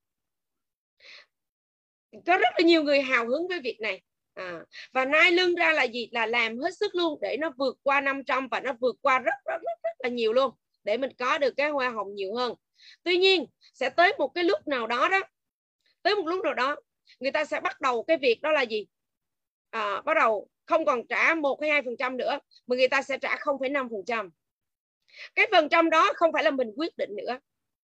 có 2.11 2.37
rất 2.37 2.53
là 2.57 2.65
nhiều 2.65 2.83
người 2.83 3.01
hào 3.01 3.27
hứng 3.27 3.47
với 3.47 3.59
việc 3.59 3.77
này. 3.79 4.01
À, 4.33 4.59
và 4.93 5.05
nai 5.05 5.31
lưng 5.31 5.55
ra 5.55 5.73
là 5.73 5.83
gì? 5.83 6.09
Là 6.11 6.25
làm 6.25 6.59
hết 6.59 6.77
sức 6.77 6.95
luôn 6.95 7.19
để 7.21 7.37
nó 7.37 7.51
vượt 7.57 7.77
qua 7.83 8.01
500 8.01 8.47
và 8.47 8.59
nó 8.59 8.73
vượt 8.81 8.95
qua 9.01 9.19
rất 9.19 9.35
rất 9.45 9.61
rất, 9.61 9.79
rất 9.83 9.95
là 9.99 10.09
nhiều 10.09 10.33
luôn 10.33 10.51
để 10.83 10.97
mình 10.97 11.11
có 11.19 11.37
được 11.37 11.53
cái 11.57 11.69
hoa 11.69 11.89
hồng 11.89 12.15
nhiều 12.15 12.35
hơn. 12.35 12.53
Tuy 13.03 13.17
nhiên 13.17 13.45
sẽ 13.73 13.89
tới 13.89 14.13
một 14.17 14.31
cái 14.35 14.43
lúc 14.43 14.67
nào 14.67 14.87
đó 14.87 15.09
đó 15.09 15.19
tới 16.03 16.15
một 16.15 16.27
lúc 16.27 16.43
nào 16.43 16.53
đó 16.53 16.75
người 17.19 17.31
ta 17.31 17.45
sẽ 17.45 17.59
bắt 17.59 17.81
đầu 17.81 18.03
cái 18.03 18.17
việc 18.17 18.41
đó 18.41 18.51
là 18.51 18.61
gì? 18.61 18.85
À, 19.69 20.01
bắt 20.01 20.13
đầu 20.13 20.49
không 20.65 20.85
còn 20.85 21.07
trả 21.07 21.35
một 21.35 21.61
hay 21.61 21.71
hai 21.71 21.81
phần 21.81 21.97
trăm 21.99 22.17
nữa 22.17 22.39
mà 22.67 22.75
người 22.75 22.87
ta 22.87 23.01
sẽ 23.01 23.17
trả 23.17 23.35
0,5 23.35 23.89
phần 23.89 24.05
trăm. 24.05 24.29
Cái 25.35 25.47
phần 25.51 25.69
trăm 25.69 25.89
đó 25.89 26.11
không 26.15 26.33
phải 26.33 26.43
là 26.43 26.51
mình 26.51 26.71
quyết 26.75 26.97
định 26.97 27.09
nữa. 27.15 27.39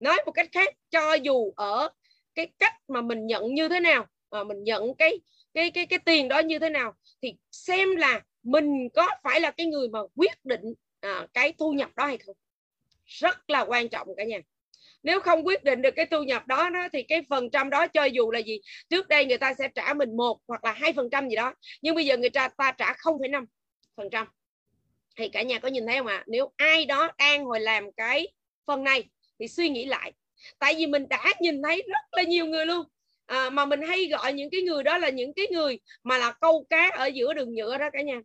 Nói 0.00 0.16
một 0.26 0.32
cách 0.32 0.48
khác 0.52 0.74
cho 0.90 1.14
dù 1.14 1.52
ở 1.56 1.88
cái 2.34 2.46
cách 2.58 2.74
mà 2.88 3.00
mình 3.00 3.26
nhận 3.26 3.54
như 3.54 3.68
thế 3.68 3.80
nào 3.80 4.06
à, 4.30 4.44
mình 4.44 4.64
nhận 4.64 4.94
cái 4.94 5.20
cái 5.54 5.70
cái 5.70 5.86
cái 5.86 5.98
tiền 5.98 6.28
đó 6.28 6.38
như 6.38 6.58
thế 6.58 6.68
nào 6.68 6.94
thì 7.22 7.34
xem 7.50 7.96
là 7.96 8.20
mình 8.42 8.88
có 8.94 9.08
phải 9.24 9.40
là 9.40 9.50
cái 9.50 9.66
người 9.66 9.88
mà 9.88 9.98
quyết 10.14 10.44
định 10.44 10.74
à, 11.00 11.26
cái 11.34 11.52
thu 11.58 11.72
nhập 11.72 11.90
đó 11.96 12.06
hay 12.06 12.18
không. 12.18 12.36
Rất 13.06 13.50
là 13.50 13.60
quan 13.60 13.88
trọng 13.88 14.08
cả 14.16 14.24
nhà. 14.24 14.38
Nếu 15.02 15.20
không 15.20 15.46
quyết 15.46 15.64
định 15.64 15.82
được 15.82 15.90
cái 15.96 16.06
thu 16.06 16.22
nhập 16.22 16.46
đó, 16.46 16.70
đó 16.70 16.88
thì 16.92 17.02
cái 17.02 17.22
phần 17.30 17.50
trăm 17.50 17.70
đó 17.70 17.86
cho 17.86 18.04
dù 18.04 18.30
là 18.30 18.38
gì 18.38 18.60
trước 18.88 19.08
đây 19.08 19.26
người 19.26 19.38
ta 19.38 19.54
sẽ 19.54 19.68
trả 19.74 19.94
mình 19.94 20.16
một 20.16 20.38
hoặc 20.48 20.64
là 20.64 20.72
hai 20.72 20.92
phần 20.92 21.08
trăm 21.10 21.28
gì 21.28 21.36
đó 21.36 21.54
nhưng 21.82 21.94
bây 21.94 22.06
giờ 22.06 22.16
người 22.16 22.30
ta 22.30 22.48
ta 22.48 22.72
trả 22.72 22.92
0,5 22.92 23.44
phần 23.96 24.10
trăm. 24.10 24.26
Thì 25.16 25.28
cả 25.28 25.42
nhà 25.42 25.58
có 25.58 25.68
nhìn 25.68 25.86
thấy 25.86 25.98
không 25.98 26.06
ạ? 26.06 26.16
À? 26.16 26.24
nếu 26.26 26.52
ai 26.56 26.84
đó 26.84 27.10
đang 27.18 27.44
hồi 27.44 27.60
làm 27.60 27.92
cái 27.92 28.28
phần 28.66 28.84
này 28.84 29.08
thì 29.38 29.48
suy 29.48 29.68
nghĩ 29.68 29.84
lại 29.84 30.12
tại 30.58 30.74
vì 30.78 30.86
mình 30.86 31.08
đã 31.08 31.24
nhìn 31.40 31.62
thấy 31.62 31.82
rất 31.88 32.16
là 32.16 32.22
nhiều 32.22 32.46
người 32.46 32.66
luôn. 32.66 32.86
À, 33.26 33.50
mà 33.50 33.64
mình 33.64 33.82
hay 33.82 34.06
gọi 34.06 34.32
những 34.32 34.50
cái 34.50 34.62
người 34.62 34.82
đó 34.82 34.98
là 34.98 35.08
những 35.08 35.34
cái 35.34 35.46
người 35.50 35.80
mà 36.02 36.18
là 36.18 36.32
câu 36.40 36.66
cá 36.70 36.90
ở 36.94 37.06
giữa 37.06 37.34
đường 37.34 37.54
nhựa 37.54 37.78
đó 37.78 37.90
cả 37.92 38.02
nhà. 38.02 38.20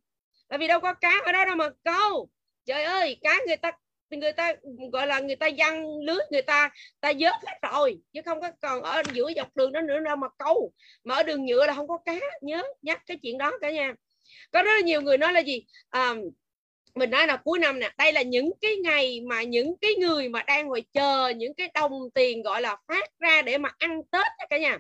Tại 0.48 0.60
vì 0.60 0.68
đâu 0.68 0.80
có 0.80 0.94
cá 0.94 1.22
ở 1.26 1.32
đó 1.32 1.46
đâu 1.46 1.56
mà 1.56 1.70
câu. 1.84 2.30
Trời 2.66 2.84
ơi 2.84 3.18
cá 3.22 3.40
người 3.48 3.58
ta 3.58 3.72
người 4.10 4.32
ta 4.32 4.54
gọi 4.92 5.08
là 5.08 5.20
người 5.20 5.36
ta 5.36 5.50
văng 5.58 6.00
lưới 6.00 6.18
người 6.32 6.42
ta 6.42 6.70
ta 7.00 7.14
vớt 7.20 7.34
hết 7.46 7.70
rồi. 7.72 7.98
Chứ 8.14 8.22
không 8.26 8.42
có 8.42 8.52
còn 8.62 8.82
ở 8.82 9.02
giữa 9.14 9.32
dọc 9.36 9.56
đường 9.56 9.72
đó 9.72 9.82
nữa 9.82 10.00
đâu 10.00 10.16
mà 10.16 10.28
câu. 10.38 10.72
Mà 11.04 11.16
ở 11.16 11.24
đường 11.24 11.46
nhựa 11.46 11.66
là 11.66 11.74
không 11.74 11.88
có 11.88 11.98
cá. 12.06 12.20
Nhớ 12.42 12.64
nhắc 12.82 13.02
cái 13.06 13.18
chuyện 13.18 13.38
đó 13.38 13.52
cả 13.62 13.72
nhà. 13.72 13.94
Có 14.52 14.64
rất 14.64 14.72
là 14.76 14.82
nhiều 14.82 15.02
người 15.02 15.18
nói 15.18 15.34
là 15.34 15.40
gì? 15.40 15.66
À, 15.90 16.16
mình 16.96 17.10
nói 17.10 17.28
là 17.28 17.38
cuối 17.38 17.60
năm 17.60 17.80
nè 17.80 17.92
đây 17.98 18.14
là 18.14 18.22
những 18.22 18.52
cái 18.62 18.76
ngày 18.76 19.22
mà 19.22 19.44
những 19.44 19.76
cái 19.82 19.96
người 19.96 20.30
mà 20.30 20.44
đang 20.44 20.68
ngồi 20.68 20.84
chờ 20.94 21.30
những 21.30 21.54
cái 21.54 21.72
đồng 21.74 22.10
tiền 22.14 22.42
gọi 22.42 22.62
là 22.62 22.78
phát 22.88 23.10
ra 23.20 23.42
để 23.42 23.58
mà 23.58 23.70
ăn 23.78 24.02
tết 24.12 24.26
đó 24.40 24.46
cả 24.50 24.58
nhà. 24.58 24.80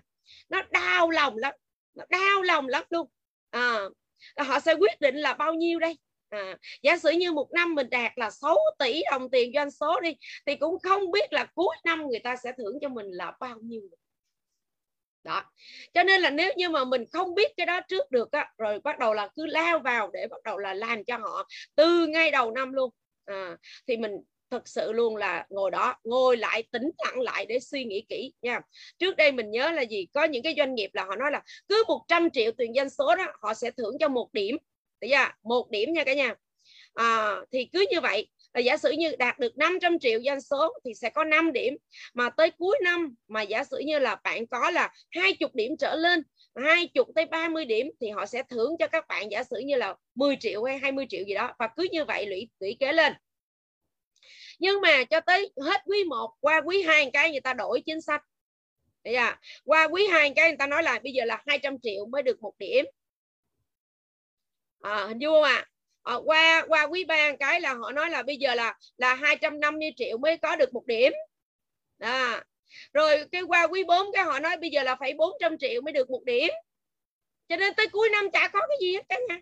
Nó 0.49 0.61
đau 0.71 1.09
lòng 1.09 1.37
lắm 1.37 1.53
nó 1.95 2.05
đau 2.09 2.41
lòng 2.41 2.67
lắm 2.67 2.83
luôn. 2.89 3.07
À, 3.49 3.79
họ 4.37 4.59
sẽ 4.59 4.73
quyết 4.73 5.01
định 5.01 5.15
là 5.15 5.33
bao 5.33 5.53
nhiêu 5.53 5.79
đây? 5.79 5.97
À, 6.29 6.57
giả 6.81 6.97
sử 6.97 7.09
như 7.11 7.31
một 7.31 7.51
năm 7.53 7.75
mình 7.75 7.89
đạt 7.89 8.11
là 8.15 8.29
6 8.31 8.57
tỷ 8.79 9.01
đồng 9.11 9.29
tiền 9.29 9.51
doanh 9.55 9.71
số 9.71 9.99
đi 9.99 10.15
thì 10.45 10.55
cũng 10.55 10.79
không 10.79 11.11
biết 11.11 11.33
là 11.33 11.45
cuối 11.55 11.75
năm 11.83 12.07
người 12.07 12.19
ta 12.19 12.35
sẽ 12.35 12.51
thưởng 12.57 12.77
cho 12.81 12.89
mình 12.89 13.05
là 13.09 13.33
bao 13.39 13.57
nhiêu 13.61 13.81
đó. 15.25 15.43
Cho 15.93 16.03
nên 16.03 16.21
là 16.21 16.29
nếu 16.29 16.53
như 16.57 16.69
mà 16.69 16.83
mình 16.85 17.05
không 17.13 17.35
biết 17.35 17.51
cái 17.57 17.65
đó 17.65 17.81
trước 17.87 18.11
được 18.11 18.31
á, 18.31 18.51
rồi 18.57 18.79
bắt 18.79 18.99
đầu 18.99 19.13
là 19.13 19.29
cứ 19.35 19.45
lao 19.45 19.79
vào 19.79 20.09
để 20.13 20.27
bắt 20.27 20.43
đầu 20.43 20.57
là 20.57 20.73
làm 20.73 21.03
cho 21.03 21.17
họ 21.17 21.47
từ 21.75 22.07
ngay 22.07 22.31
đầu 22.31 22.51
năm 22.51 22.73
luôn. 22.73 22.89
À, 23.25 23.57
thì 23.87 23.97
mình 23.97 24.11
thật 24.51 24.67
sự 24.67 24.91
luôn 24.91 25.15
là 25.15 25.45
ngồi 25.49 25.71
đó 25.71 25.95
ngồi 26.03 26.37
lại 26.37 26.63
tính 26.71 26.91
lặng 27.05 27.21
lại 27.21 27.45
để 27.45 27.59
suy 27.59 27.83
nghĩ 27.83 28.05
kỹ 28.09 28.33
nha. 28.41 28.61
Trước 28.99 29.15
đây 29.15 29.31
mình 29.31 29.51
nhớ 29.51 29.71
là 29.71 29.81
gì? 29.81 30.07
Có 30.13 30.23
những 30.23 30.43
cái 30.43 30.53
doanh 30.57 30.75
nghiệp 30.75 30.89
là 30.93 31.03
họ 31.05 31.15
nói 31.15 31.31
là 31.31 31.41
cứ 31.67 31.83
100 31.87 32.29
triệu 32.29 32.51
tiền 32.57 32.73
doanh 32.73 32.89
số 32.89 33.15
đó 33.15 33.25
họ 33.41 33.53
sẽ 33.53 33.71
thưởng 33.71 33.97
cho 33.99 34.07
một 34.07 34.29
điểm. 34.33 34.57
Thấy 35.01 35.09
chưa? 35.09 35.27
một 35.43 35.69
điểm 35.69 35.93
nha 35.93 36.03
cả 36.03 36.13
nhà. 36.13 36.35
À, 36.93 37.35
thì 37.51 37.65
cứ 37.73 37.85
như 37.91 38.01
vậy 38.01 38.27
là 38.55 38.61
giả 38.61 38.77
sử 38.77 38.91
như 38.91 39.15
đạt 39.19 39.39
được 39.39 39.57
500 39.57 39.99
triệu 39.99 40.19
doanh 40.25 40.41
số 40.41 40.73
thì 40.85 40.93
sẽ 40.93 41.09
có 41.09 41.23
5 41.23 41.53
điểm. 41.53 41.77
Mà 42.13 42.29
tới 42.29 42.51
cuối 42.51 42.77
năm 42.83 43.15
mà 43.27 43.41
giả 43.41 43.63
sử 43.63 43.77
như 43.77 43.99
là 43.99 44.15
bạn 44.15 44.47
có 44.47 44.71
là 44.71 44.93
20 45.11 45.49
điểm 45.53 45.77
trở 45.79 45.95
lên 45.95 46.23
20 46.55 47.05
tới 47.15 47.25
30 47.25 47.65
điểm 47.65 47.91
thì 48.01 48.09
họ 48.09 48.25
sẽ 48.25 48.43
thưởng 48.49 48.75
cho 48.79 48.87
các 48.87 49.07
bạn 49.07 49.31
giả 49.31 49.43
sử 49.43 49.57
như 49.57 49.75
là 49.75 49.95
10 50.15 50.37
triệu 50.39 50.63
hay 50.63 50.77
20 50.77 51.05
triệu 51.09 51.23
gì 51.23 51.33
đó. 51.33 51.53
Và 51.59 51.67
cứ 51.77 51.87
như 51.91 52.05
vậy 52.05 52.25
lũy 52.25 52.49
lũy 52.59 52.77
kế 52.79 52.93
lên. 52.93 53.13
Nhưng 54.59 54.81
mà 54.81 55.03
cho 55.03 55.19
tới 55.19 55.51
hết 55.65 55.81
quý 55.85 56.03
1 56.03 56.35
qua 56.39 56.61
quý 56.65 56.81
2 56.81 57.09
cái 57.13 57.31
người 57.31 57.41
ta 57.41 57.53
đổi 57.53 57.81
chính 57.85 58.01
sách. 58.01 58.21
Thấy 59.03 59.15
qua 59.63 59.87
quý 59.87 60.07
2 60.11 60.33
cái 60.35 60.49
người 60.49 60.57
ta 60.57 60.67
nói 60.67 60.83
là 60.83 60.99
bây 61.03 61.13
giờ 61.13 61.25
là 61.25 61.43
200 61.47 61.77
triệu 61.83 62.05
mới 62.05 62.23
được 62.23 62.41
một 62.41 62.53
điểm. 62.59 62.85
À, 64.81 65.05
hình 65.07 65.19
dung 65.19 65.33
không 65.33 65.43
ạ? 65.43 65.55
à? 65.55 65.74
Ờ, 66.05 66.21
qua 66.25 66.65
qua 66.67 66.83
quý 66.83 67.03
ba 67.03 67.31
cái 67.39 67.61
là 67.61 67.73
họ 67.73 67.91
nói 67.91 68.09
là 68.09 68.23
bây 68.23 68.37
giờ 68.37 68.55
là 68.55 68.77
là 68.97 69.13
250 69.13 69.89
triệu 69.95 70.17
mới 70.17 70.37
có 70.37 70.55
được 70.55 70.73
một 70.73 70.85
điểm. 70.85 71.13
À, 71.99 72.43
rồi 72.93 73.25
cái 73.31 73.41
qua 73.41 73.67
quý 73.67 73.83
4 73.83 74.07
cái 74.13 74.23
họ 74.23 74.39
nói 74.39 74.57
bây 74.57 74.69
giờ 74.69 74.83
là 74.83 74.95
phải 74.95 75.13
400 75.13 75.57
triệu 75.57 75.81
mới 75.81 75.91
được 75.93 76.09
một 76.09 76.23
điểm. 76.25 76.49
Cho 77.47 77.57
nên 77.57 77.73
tới 77.73 77.87
cuối 77.87 78.09
năm 78.09 78.31
chả 78.33 78.47
có 78.47 78.59
cái 78.67 78.77
gì 78.81 78.93
hết 78.95 79.01
cả 79.09 79.15
nhà. 79.29 79.39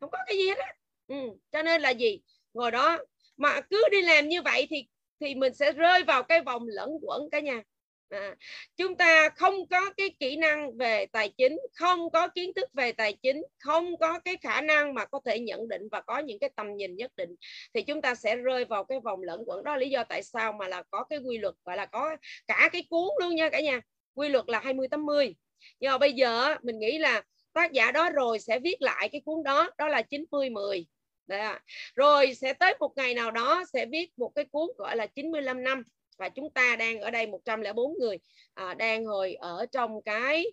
Không 0.00 0.10
có 0.10 0.18
cái 0.26 0.36
gì 0.36 0.48
hết 0.48 0.58
á. 0.58 0.74
Ừ. 1.08 1.16
cho 1.52 1.62
nên 1.62 1.82
là 1.82 1.90
gì? 1.90 2.20
Ngồi 2.54 2.70
đó. 2.70 2.98
Mà 3.36 3.60
cứ 3.70 3.84
đi 3.90 4.02
làm 4.02 4.28
như 4.28 4.42
vậy 4.42 4.66
thì 4.70 4.86
thì 5.20 5.34
mình 5.34 5.54
sẽ 5.54 5.72
rơi 5.72 6.04
vào 6.04 6.22
cái 6.22 6.40
vòng 6.42 6.62
lẫn 6.68 6.90
quẩn 7.02 7.30
cả 7.30 7.40
nhà 7.40 7.62
à, 8.08 8.36
chúng 8.76 8.96
ta 8.96 9.28
không 9.36 9.68
có 9.68 9.90
cái 9.96 10.10
kỹ 10.20 10.36
năng 10.36 10.76
về 10.76 11.06
tài 11.06 11.32
chính 11.38 11.58
không 11.74 12.10
có 12.10 12.28
kiến 12.28 12.52
thức 12.56 12.68
về 12.74 12.92
tài 12.92 13.12
chính 13.22 13.42
không 13.58 13.98
có 13.98 14.18
cái 14.18 14.36
khả 14.42 14.60
năng 14.60 14.94
mà 14.94 15.04
có 15.04 15.20
thể 15.24 15.38
nhận 15.38 15.68
định 15.68 15.82
và 15.92 16.00
có 16.00 16.18
những 16.18 16.38
cái 16.38 16.50
tầm 16.56 16.76
nhìn 16.76 16.96
nhất 16.96 17.12
định 17.16 17.34
thì 17.74 17.82
chúng 17.82 18.02
ta 18.02 18.14
sẽ 18.14 18.36
rơi 18.36 18.64
vào 18.64 18.84
cái 18.84 19.00
vòng 19.00 19.22
lẫn 19.22 19.42
quẩn. 19.46 19.64
Đó 19.64 19.72
là 19.72 19.78
lý 19.78 19.90
do 19.90 20.04
tại 20.04 20.22
sao 20.22 20.52
mà 20.52 20.68
là 20.68 20.82
có 20.90 21.04
cái 21.04 21.18
quy 21.18 21.38
luật 21.38 21.54
gọi 21.64 21.76
là 21.76 21.86
có 21.86 22.16
cả 22.46 22.68
cái 22.72 22.86
cuốn 22.90 23.08
luôn 23.20 23.36
nha 23.36 23.48
cả 23.48 23.60
nhà. 23.60 23.80
Quy 24.14 24.28
luật 24.28 24.48
là 24.48 24.60
20 24.60 24.88
80 24.88 25.34
nhưng 25.80 25.90
mà 25.90 25.98
bây 25.98 26.12
giờ 26.12 26.54
mình 26.62 26.78
nghĩ 26.78 26.98
là 26.98 27.22
tác 27.52 27.72
giả 27.72 27.92
đó 27.92 28.10
rồi 28.10 28.38
sẽ 28.38 28.58
viết 28.58 28.76
lại 28.82 29.08
cái 29.12 29.20
cuốn 29.24 29.42
đó 29.42 29.70
đó 29.78 29.88
là 29.88 30.02
90 30.02 30.50
10 30.50 30.86
Đấy. 31.26 31.58
rồi 31.94 32.34
sẽ 32.34 32.52
tới 32.52 32.74
một 32.80 32.92
ngày 32.96 33.14
nào 33.14 33.30
đó 33.30 33.64
sẽ 33.72 33.86
viết 33.86 34.10
một 34.18 34.32
cái 34.34 34.44
cuốn 34.44 34.68
gọi 34.78 34.96
là 34.96 35.06
95 35.06 35.62
năm 35.62 35.82
và 36.16 36.28
chúng 36.28 36.50
ta 36.50 36.76
đang 36.76 37.00
ở 37.00 37.10
đây 37.10 37.26
104 37.26 37.94
người 37.98 38.18
à, 38.54 38.74
đang 38.74 39.04
ngồi 39.04 39.34
ở 39.34 39.66
trong 39.72 40.02
cái 40.02 40.46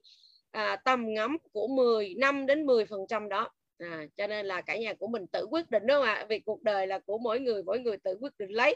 à, 0.52 0.76
tầm 0.85 1.14
ngắm 1.14 1.38
của 1.52 1.68
10 1.68 2.15
năm 2.18 2.45
đến 2.45 2.65
10 2.65 2.85
phần 2.85 2.99
trăm 3.10 3.30
đó. 3.30 3.49
À, 3.77 4.06
cho 4.18 4.27
nên 4.27 4.45
là 4.45 4.61
cả 4.61 4.77
nhà 4.77 4.94
của 4.94 5.07
mình 5.07 5.27
tự 5.27 5.45
quyết 5.52 5.69
định 5.69 5.84
đúng 5.88 5.98
không 5.98 6.06
ạ 6.06 6.26
vì 6.30 6.40
cuộc 6.40 6.64
đời 6.64 6.88
là 6.88 6.99
của 6.99 7.18
mỗi 7.18 7.40
người 7.40 7.64
mỗi 7.64 7.80
người 7.80 7.98
tự 7.98 8.18
quyết 8.22 8.34
định 8.38 8.49
lấy. 8.49 8.76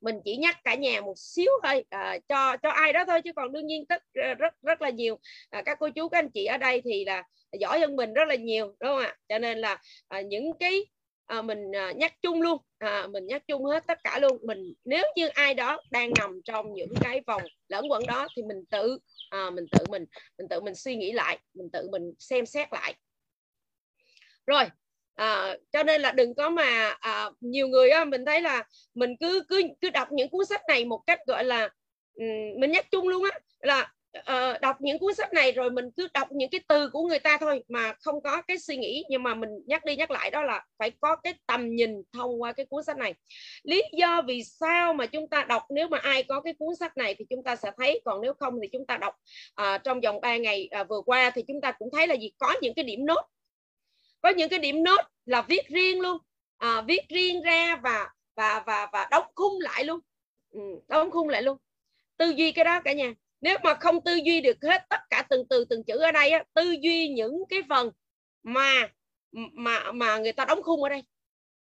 Mình 0.00 0.20
chỉ 0.24 0.36
nhắc 0.36 0.56
cả 0.64 0.74
nhà 0.74 1.00
một 1.00 1.14
xíu 1.18 1.50
thôi 1.62 1.84
à, 1.90 2.18
cho 2.28 2.56
cho 2.56 2.68
ai 2.68 2.92
đó 2.92 3.04
thôi 3.06 3.22
chứ 3.22 3.32
còn 3.36 3.52
đương 3.52 3.66
nhiên 3.66 3.86
tất 3.86 4.02
rất 4.14 4.54
rất 4.62 4.82
là 4.82 4.90
nhiều. 4.90 5.18
À, 5.50 5.62
các 5.62 5.76
cô 5.80 5.88
chú 5.90 6.08
các 6.08 6.18
anh 6.18 6.30
chị 6.30 6.44
ở 6.44 6.56
đây 6.56 6.80
thì 6.84 7.04
là 7.04 7.22
giỏi 7.60 7.80
hơn 7.80 7.96
mình 7.96 8.12
rất 8.12 8.28
là 8.28 8.34
nhiều 8.34 8.66
đúng 8.66 8.90
không 8.90 8.98
ạ? 8.98 9.16
Cho 9.28 9.38
nên 9.38 9.58
là 9.58 9.78
à, 10.08 10.20
những 10.20 10.52
cái 10.60 10.84
à, 11.30 11.42
mình 11.42 11.76
à, 11.76 11.92
nhắc 11.92 12.14
chung 12.22 12.42
luôn. 12.42 12.58
À, 12.78 13.06
mình 13.06 13.26
nhắc 13.26 13.42
chung 13.48 13.64
hết 13.64 13.86
tất 13.86 13.98
cả 14.04 14.18
luôn. 14.18 14.38
Mình 14.42 14.74
nếu 14.84 15.04
như 15.16 15.28
ai 15.28 15.54
đó 15.54 15.82
đang 15.90 16.16
nằm 16.16 16.40
trong 16.44 16.72
những 16.74 16.98
cái 17.02 17.20
vòng 17.26 17.42
lẫn 17.68 17.90
quẩn 17.90 18.06
đó 18.06 18.28
thì 18.36 18.42
mình 18.42 18.64
tự 18.70 18.98
à, 19.30 19.50
mình 19.50 19.68
tự 19.72 19.86
mình 19.86 20.04
mình 20.38 20.48
tự 20.48 20.60
mình 20.60 20.74
suy 20.74 20.96
nghĩ 20.96 21.12
lại 21.12 21.38
mình 21.54 21.70
tự 21.72 21.88
mình 21.92 22.12
xem 22.18 22.46
xét 22.46 22.68
lại. 22.72 22.94
Rồi 24.46 24.64
à, 25.14 25.56
cho 25.72 25.82
nên 25.82 26.00
là 26.00 26.12
đừng 26.12 26.34
có 26.34 26.50
mà 26.50 26.96
à, 27.00 27.30
nhiều 27.40 27.68
người 27.68 27.90
á, 27.90 28.04
mình 28.04 28.24
thấy 28.24 28.40
là 28.40 28.64
mình 28.94 29.16
cứ 29.20 29.42
cứ 29.48 29.62
cứ 29.80 29.90
đọc 29.90 30.08
những 30.12 30.28
cuốn 30.28 30.46
sách 30.46 30.62
này 30.68 30.84
một 30.84 31.02
cách 31.06 31.20
gọi 31.26 31.44
là 31.44 31.68
um, 32.14 32.60
mình 32.60 32.70
nhắc 32.70 32.86
chung 32.90 33.08
luôn 33.08 33.24
á 33.32 33.38
là 33.60 33.92
uh, 34.18 34.60
đọc 34.60 34.76
những 34.80 34.98
cuốn 34.98 35.14
sách 35.14 35.32
này 35.32 35.52
rồi 35.52 35.70
mình 35.70 35.84
cứ 35.96 36.08
đọc 36.14 36.28
những 36.32 36.50
cái 36.50 36.60
từ 36.68 36.90
của 36.90 37.02
người 37.02 37.18
ta 37.18 37.38
thôi 37.40 37.64
mà 37.68 37.94
không 38.00 38.22
có 38.22 38.42
cái 38.42 38.58
suy 38.58 38.76
nghĩ. 38.76 39.04
Nhưng 39.08 39.22
mà 39.22 39.34
mình 39.34 39.50
nhắc 39.66 39.84
đi 39.84 39.96
nhắc 39.96 40.10
lại 40.10 40.30
đó 40.30 40.42
là 40.42 40.64
phải 40.78 40.92
có 41.00 41.16
cái 41.16 41.34
tầm 41.46 41.74
nhìn 41.74 42.02
thông 42.12 42.42
qua 42.42 42.52
cái 42.52 42.66
cuốn 42.66 42.84
sách 42.84 42.96
này. 42.96 43.14
Lý 43.62 43.82
do 43.92 44.22
vì 44.22 44.44
sao 44.44 44.94
mà 44.94 45.06
chúng 45.06 45.28
ta 45.28 45.44
đọc 45.44 45.62
nếu 45.70 45.88
mà 45.88 45.98
ai 45.98 46.22
có 46.22 46.40
cái 46.40 46.52
cuốn 46.58 46.76
sách 46.76 46.96
này 46.96 47.14
thì 47.18 47.24
chúng 47.30 47.44
ta 47.44 47.56
sẽ 47.56 47.70
thấy 47.78 48.00
còn 48.04 48.20
nếu 48.20 48.34
không 48.34 48.54
thì 48.62 48.68
chúng 48.72 48.86
ta 48.86 48.96
đọc. 48.96 49.14
Uh, 49.62 49.84
trong 49.84 50.00
vòng 50.00 50.20
3 50.20 50.36
ngày 50.36 50.70
uh, 50.80 50.88
vừa 50.88 51.00
qua 51.00 51.30
thì 51.30 51.42
chúng 51.48 51.60
ta 51.60 51.72
cũng 51.72 51.88
thấy 51.92 52.06
là 52.06 52.14
gì? 52.14 52.32
Có 52.38 52.54
những 52.62 52.74
cái 52.74 52.84
điểm 52.84 53.06
nốt. 53.06 53.22
Có 54.22 54.28
những 54.28 54.48
cái 54.48 54.58
điểm 54.58 54.82
nốt 54.82 55.00
là 55.24 55.42
viết 55.42 55.68
riêng 55.68 56.00
luôn. 56.00 56.18
Uh, 56.64 56.84
viết 56.86 57.08
riêng 57.08 57.42
ra 57.42 57.76
và 57.76 58.08
và 58.36 58.62
và 58.66 58.88
và 58.92 59.08
đóng 59.10 59.26
khung 59.34 59.60
lại 59.60 59.84
luôn. 59.84 60.00
Ừ, 60.50 60.60
đóng 60.88 61.10
khung 61.10 61.28
lại 61.28 61.42
luôn. 61.42 61.58
Tư 62.16 62.30
duy 62.30 62.52
cái 62.52 62.64
đó 62.64 62.80
cả 62.84 62.92
nhà 62.92 63.14
nếu 63.40 63.58
mà 63.64 63.74
không 63.74 64.04
tư 64.04 64.14
duy 64.24 64.40
được 64.40 64.56
hết 64.62 64.82
tất 64.88 65.00
cả 65.10 65.26
từng 65.30 65.48
từ 65.48 65.64
từng 65.64 65.84
chữ 65.84 65.98
ở 65.98 66.12
đây 66.12 66.30
á, 66.30 66.44
tư 66.54 66.76
duy 66.80 67.08
những 67.08 67.44
cái 67.48 67.62
phần 67.68 67.90
mà 68.42 68.88
mà 69.32 69.92
mà 69.92 70.18
người 70.18 70.32
ta 70.32 70.44
đóng 70.44 70.62
khung 70.62 70.82
ở 70.82 70.88
đây. 70.88 71.02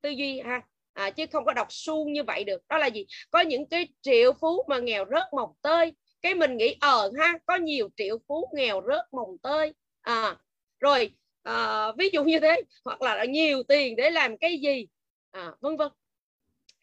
Tư 0.02 0.10
duy 0.10 0.40
ha. 0.40 0.62
À, 0.94 1.10
chứ 1.10 1.26
không 1.32 1.46
có 1.46 1.54
đọc 1.54 1.68
suông 1.70 2.14
như 2.14 2.24
vậy 2.24 2.44
được. 2.44 2.62
Đó 2.70 2.78
là 2.78 2.88
gì? 2.88 3.06
Có 3.32 3.42
những 3.42 3.70
cái 3.70 3.88
triệu 4.02 4.34
phú 4.42 4.64
mà 4.68 4.80
nghèo 4.80 5.06
rớt 5.12 5.34
mồng 5.34 5.54
tơi. 5.62 5.94
Cái 6.22 6.36
mình 6.36 6.58
nghĩ 6.58 6.76
ờ 6.82 7.12
ha 7.20 7.34
có 7.46 7.56
nhiều 7.56 7.90
triệu 7.98 8.18
phú 8.28 8.50
nghèo 8.56 8.82
rớt 8.88 9.06
mồng 9.14 9.38
tơi. 9.44 9.74
À 10.02 10.38
rồi 10.80 11.12
à, 11.44 11.92
ví 11.98 12.10
dụ 12.14 12.24
như 12.24 12.40
thế 12.40 12.62
hoặc 12.86 13.02
là 13.02 13.26
nhiều 13.26 13.64
tiền 13.64 13.96
để 13.96 14.10
làm 14.10 14.38
cái 14.38 14.58
gì? 14.58 14.88
À, 15.32 15.52
vân 15.62 15.78
vân. 15.78 15.88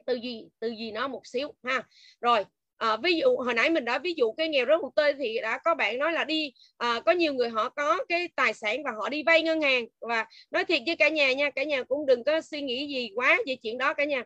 Tư 0.07 0.15
duy 0.15 0.49
tư 0.59 0.69
duy 0.69 0.93
nó 0.93 1.09
một 1.09 1.27
xíu 1.27 1.55
ha. 1.65 1.83
Rồi 2.21 2.45
à, 2.79 2.97
ví 2.97 3.17
dụ 3.17 3.37
hồi 3.37 3.55
nãy 3.55 3.71
mình 3.71 3.85
đã 3.85 3.99
ví 3.99 4.15
dụ 4.17 4.33
cái 4.33 4.49
nghèo 4.49 4.65
rất 4.65 4.83
hụt 4.83 4.95
tơi 4.95 5.15
thì 5.19 5.41
đã 5.41 5.59
có 5.59 5.75
bạn 5.75 5.99
nói 5.99 6.13
là 6.13 6.25
đi 6.25 6.53
à, 6.77 7.01
có 7.07 7.13
nhiều 7.13 7.35
người 7.35 7.49
họ 7.49 7.69
có 7.69 8.05
cái 8.09 8.29
tài 8.37 8.55
sản 8.55 8.83
và 8.85 8.91
họ 8.91 9.09
đi 9.09 9.23
vay 9.23 9.43
ngân 9.43 9.61
hàng. 9.61 9.87
Và 10.01 10.27
nói 10.51 10.65
thiệt 10.65 10.83
với 10.87 10.97
cả 10.97 11.09
nhà 11.09 11.33
nha 11.33 11.51
cả 11.51 11.65
nhà 11.65 11.83
cũng 11.83 12.07
đừng 12.07 12.25
có 12.25 12.41
suy 12.41 12.63
nghĩ 12.63 12.87
gì 12.89 13.11
quá 13.15 13.39
về 13.47 13.57
chuyện 13.63 13.79
đó 13.79 13.95
cả 13.95 14.05
nhà. 14.05 14.23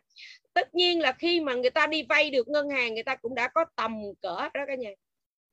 Tất 0.53 0.75
nhiên 0.75 0.99
là 0.99 1.11
khi 1.11 1.39
mà 1.39 1.55
người 1.55 1.69
ta 1.69 1.87
đi 1.87 2.03
vay 2.09 2.29
được 2.29 2.47
ngân 2.47 2.69
hàng 2.69 2.93
người 2.93 3.03
ta 3.03 3.15
cũng 3.15 3.35
đã 3.35 3.47
có 3.47 3.65
tầm 3.75 4.01
cỡ 4.21 4.35
đó 4.53 4.65
cả 4.67 4.75
nhà. 4.75 4.89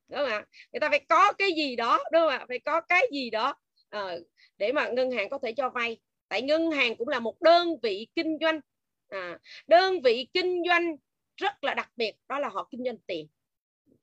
Đúng 0.08 0.18
không 0.20 0.28
ạ? 0.28 0.44
Người 0.72 0.80
ta 0.80 0.88
phải 0.88 1.00
có 1.08 1.32
cái 1.32 1.52
gì 1.52 1.76
đó 1.76 1.98
đúng 2.12 2.22
không 2.22 2.30
ạ? 2.30 2.44
Phải 2.48 2.58
có 2.58 2.80
cái 2.80 3.08
gì 3.12 3.30
đó 3.30 3.54
à, 3.90 4.16
để 4.58 4.72
mà 4.72 4.88
ngân 4.88 5.10
hàng 5.10 5.28
có 5.28 5.38
thể 5.42 5.52
cho 5.52 5.70
vay. 5.70 5.98
Tại 6.28 6.42
ngân 6.42 6.70
hàng 6.70 6.96
cũng 6.96 7.08
là 7.08 7.20
một 7.20 7.42
đơn 7.42 7.76
vị 7.82 8.08
kinh 8.14 8.38
doanh 8.40 8.60
à, 9.08 9.38
đơn 9.66 10.00
vị 10.02 10.28
kinh 10.32 10.62
doanh 10.68 10.96
rất 11.38 11.64
là 11.64 11.74
đặc 11.74 11.90
biệt 11.96 12.12
đó 12.28 12.38
là 12.38 12.48
họ 12.48 12.68
kinh 12.70 12.84
doanh 12.84 12.98
tiền. 13.06 13.28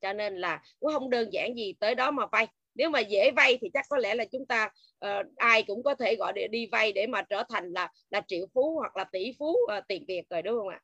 Cho 0.00 0.12
nên 0.12 0.36
là 0.36 0.62
cũng 0.80 0.92
không 0.92 1.10
đơn 1.10 1.32
giản 1.32 1.54
gì 1.56 1.74
tới 1.80 1.94
đó 1.94 2.10
mà 2.10 2.26
vay. 2.26 2.46
Nếu 2.74 2.90
mà 2.90 3.00
dễ 3.00 3.30
vay 3.36 3.58
thì 3.60 3.70
chắc 3.74 3.86
có 3.88 3.96
lẽ 3.96 4.14
là 4.14 4.24
chúng 4.24 4.46
ta 4.46 4.70
uh, 5.06 5.36
ai 5.36 5.62
cũng 5.62 5.82
có 5.82 5.94
thể 5.94 6.16
gọi 6.16 6.32
để 6.32 6.48
đi 6.48 6.66
vay 6.72 6.92
để 6.92 7.06
mà 7.06 7.22
trở 7.22 7.42
thành 7.48 7.72
là 7.72 7.92
là 8.10 8.20
triệu 8.28 8.46
phú 8.54 8.76
hoặc 8.78 8.96
là 8.96 9.04
tỷ 9.04 9.32
phú 9.38 9.56
uh, 9.78 9.84
tiền 9.88 10.04
việt 10.08 10.22
rồi 10.30 10.42
đúng 10.42 10.58
không 10.58 10.68
ạ? 10.68 10.80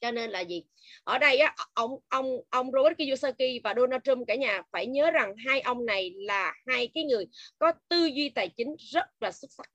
Cho 0.00 0.10
nên 0.10 0.30
là 0.30 0.40
gì? 0.40 0.64
Ở 1.04 1.18
đây 1.18 1.38
á 1.38 1.54
ờ, 1.56 1.64
ông 1.74 1.98
ông 2.08 2.40
ông 2.50 2.72
Robert 2.72 2.98
Kiyosaki 2.98 3.60
và 3.64 3.74
Donald 3.76 4.02
Trump 4.04 4.26
cả 4.26 4.34
nhà 4.34 4.62
phải 4.72 4.86
nhớ 4.86 5.10
rằng 5.10 5.34
hai 5.46 5.60
ông 5.60 5.86
này 5.86 6.14
là 6.16 6.54
hai 6.66 6.88
cái 6.94 7.04
người 7.04 7.26
có 7.58 7.72
tư 7.88 8.04
duy 8.04 8.28
tài 8.28 8.48
chính 8.48 8.74
rất 8.78 9.06
là 9.20 9.32
xuất 9.32 9.48
sắc 9.52 9.66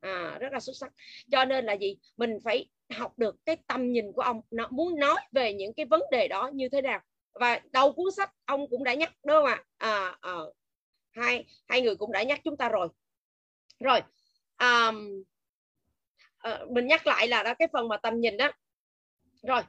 à, 0.00 0.38
rất 0.40 0.52
là 0.52 0.60
xuất 0.60 0.72
sắc. 0.76 0.92
Cho 1.30 1.44
nên 1.44 1.64
là 1.64 1.72
gì? 1.72 1.96
Mình 2.16 2.38
phải 2.44 2.68
học 2.90 3.18
được 3.18 3.36
cái 3.44 3.56
tầm 3.66 3.92
nhìn 3.92 4.12
của 4.12 4.22
ông. 4.22 4.40
Nó 4.50 4.68
muốn 4.70 4.98
nói 4.98 5.16
về 5.32 5.54
những 5.54 5.74
cái 5.74 5.86
vấn 5.86 6.02
đề 6.10 6.28
đó 6.28 6.50
như 6.54 6.68
thế 6.68 6.82
nào. 6.82 7.00
Và 7.32 7.60
đầu 7.72 7.92
cuốn 7.92 8.12
sách 8.16 8.32
ông 8.44 8.70
cũng 8.70 8.84
đã 8.84 8.94
nhắc 8.94 9.12
đúng 9.24 9.36
không 9.36 9.44
ạ? 9.44 9.64
À, 9.78 10.16
à, 10.20 10.32
hai 11.10 11.44
hai 11.68 11.82
người 11.82 11.96
cũng 11.96 12.12
đã 12.12 12.22
nhắc 12.22 12.40
chúng 12.44 12.56
ta 12.56 12.68
rồi. 12.68 12.88
Rồi 13.80 14.00
um, 14.58 15.22
à, 16.38 16.60
mình 16.70 16.86
nhắc 16.86 17.06
lại 17.06 17.28
là 17.28 17.42
đó 17.42 17.54
cái 17.58 17.68
phần 17.72 17.88
mà 17.88 17.96
tầm 17.96 18.20
nhìn 18.20 18.36
đó. 18.36 18.52
Rồi 19.42 19.62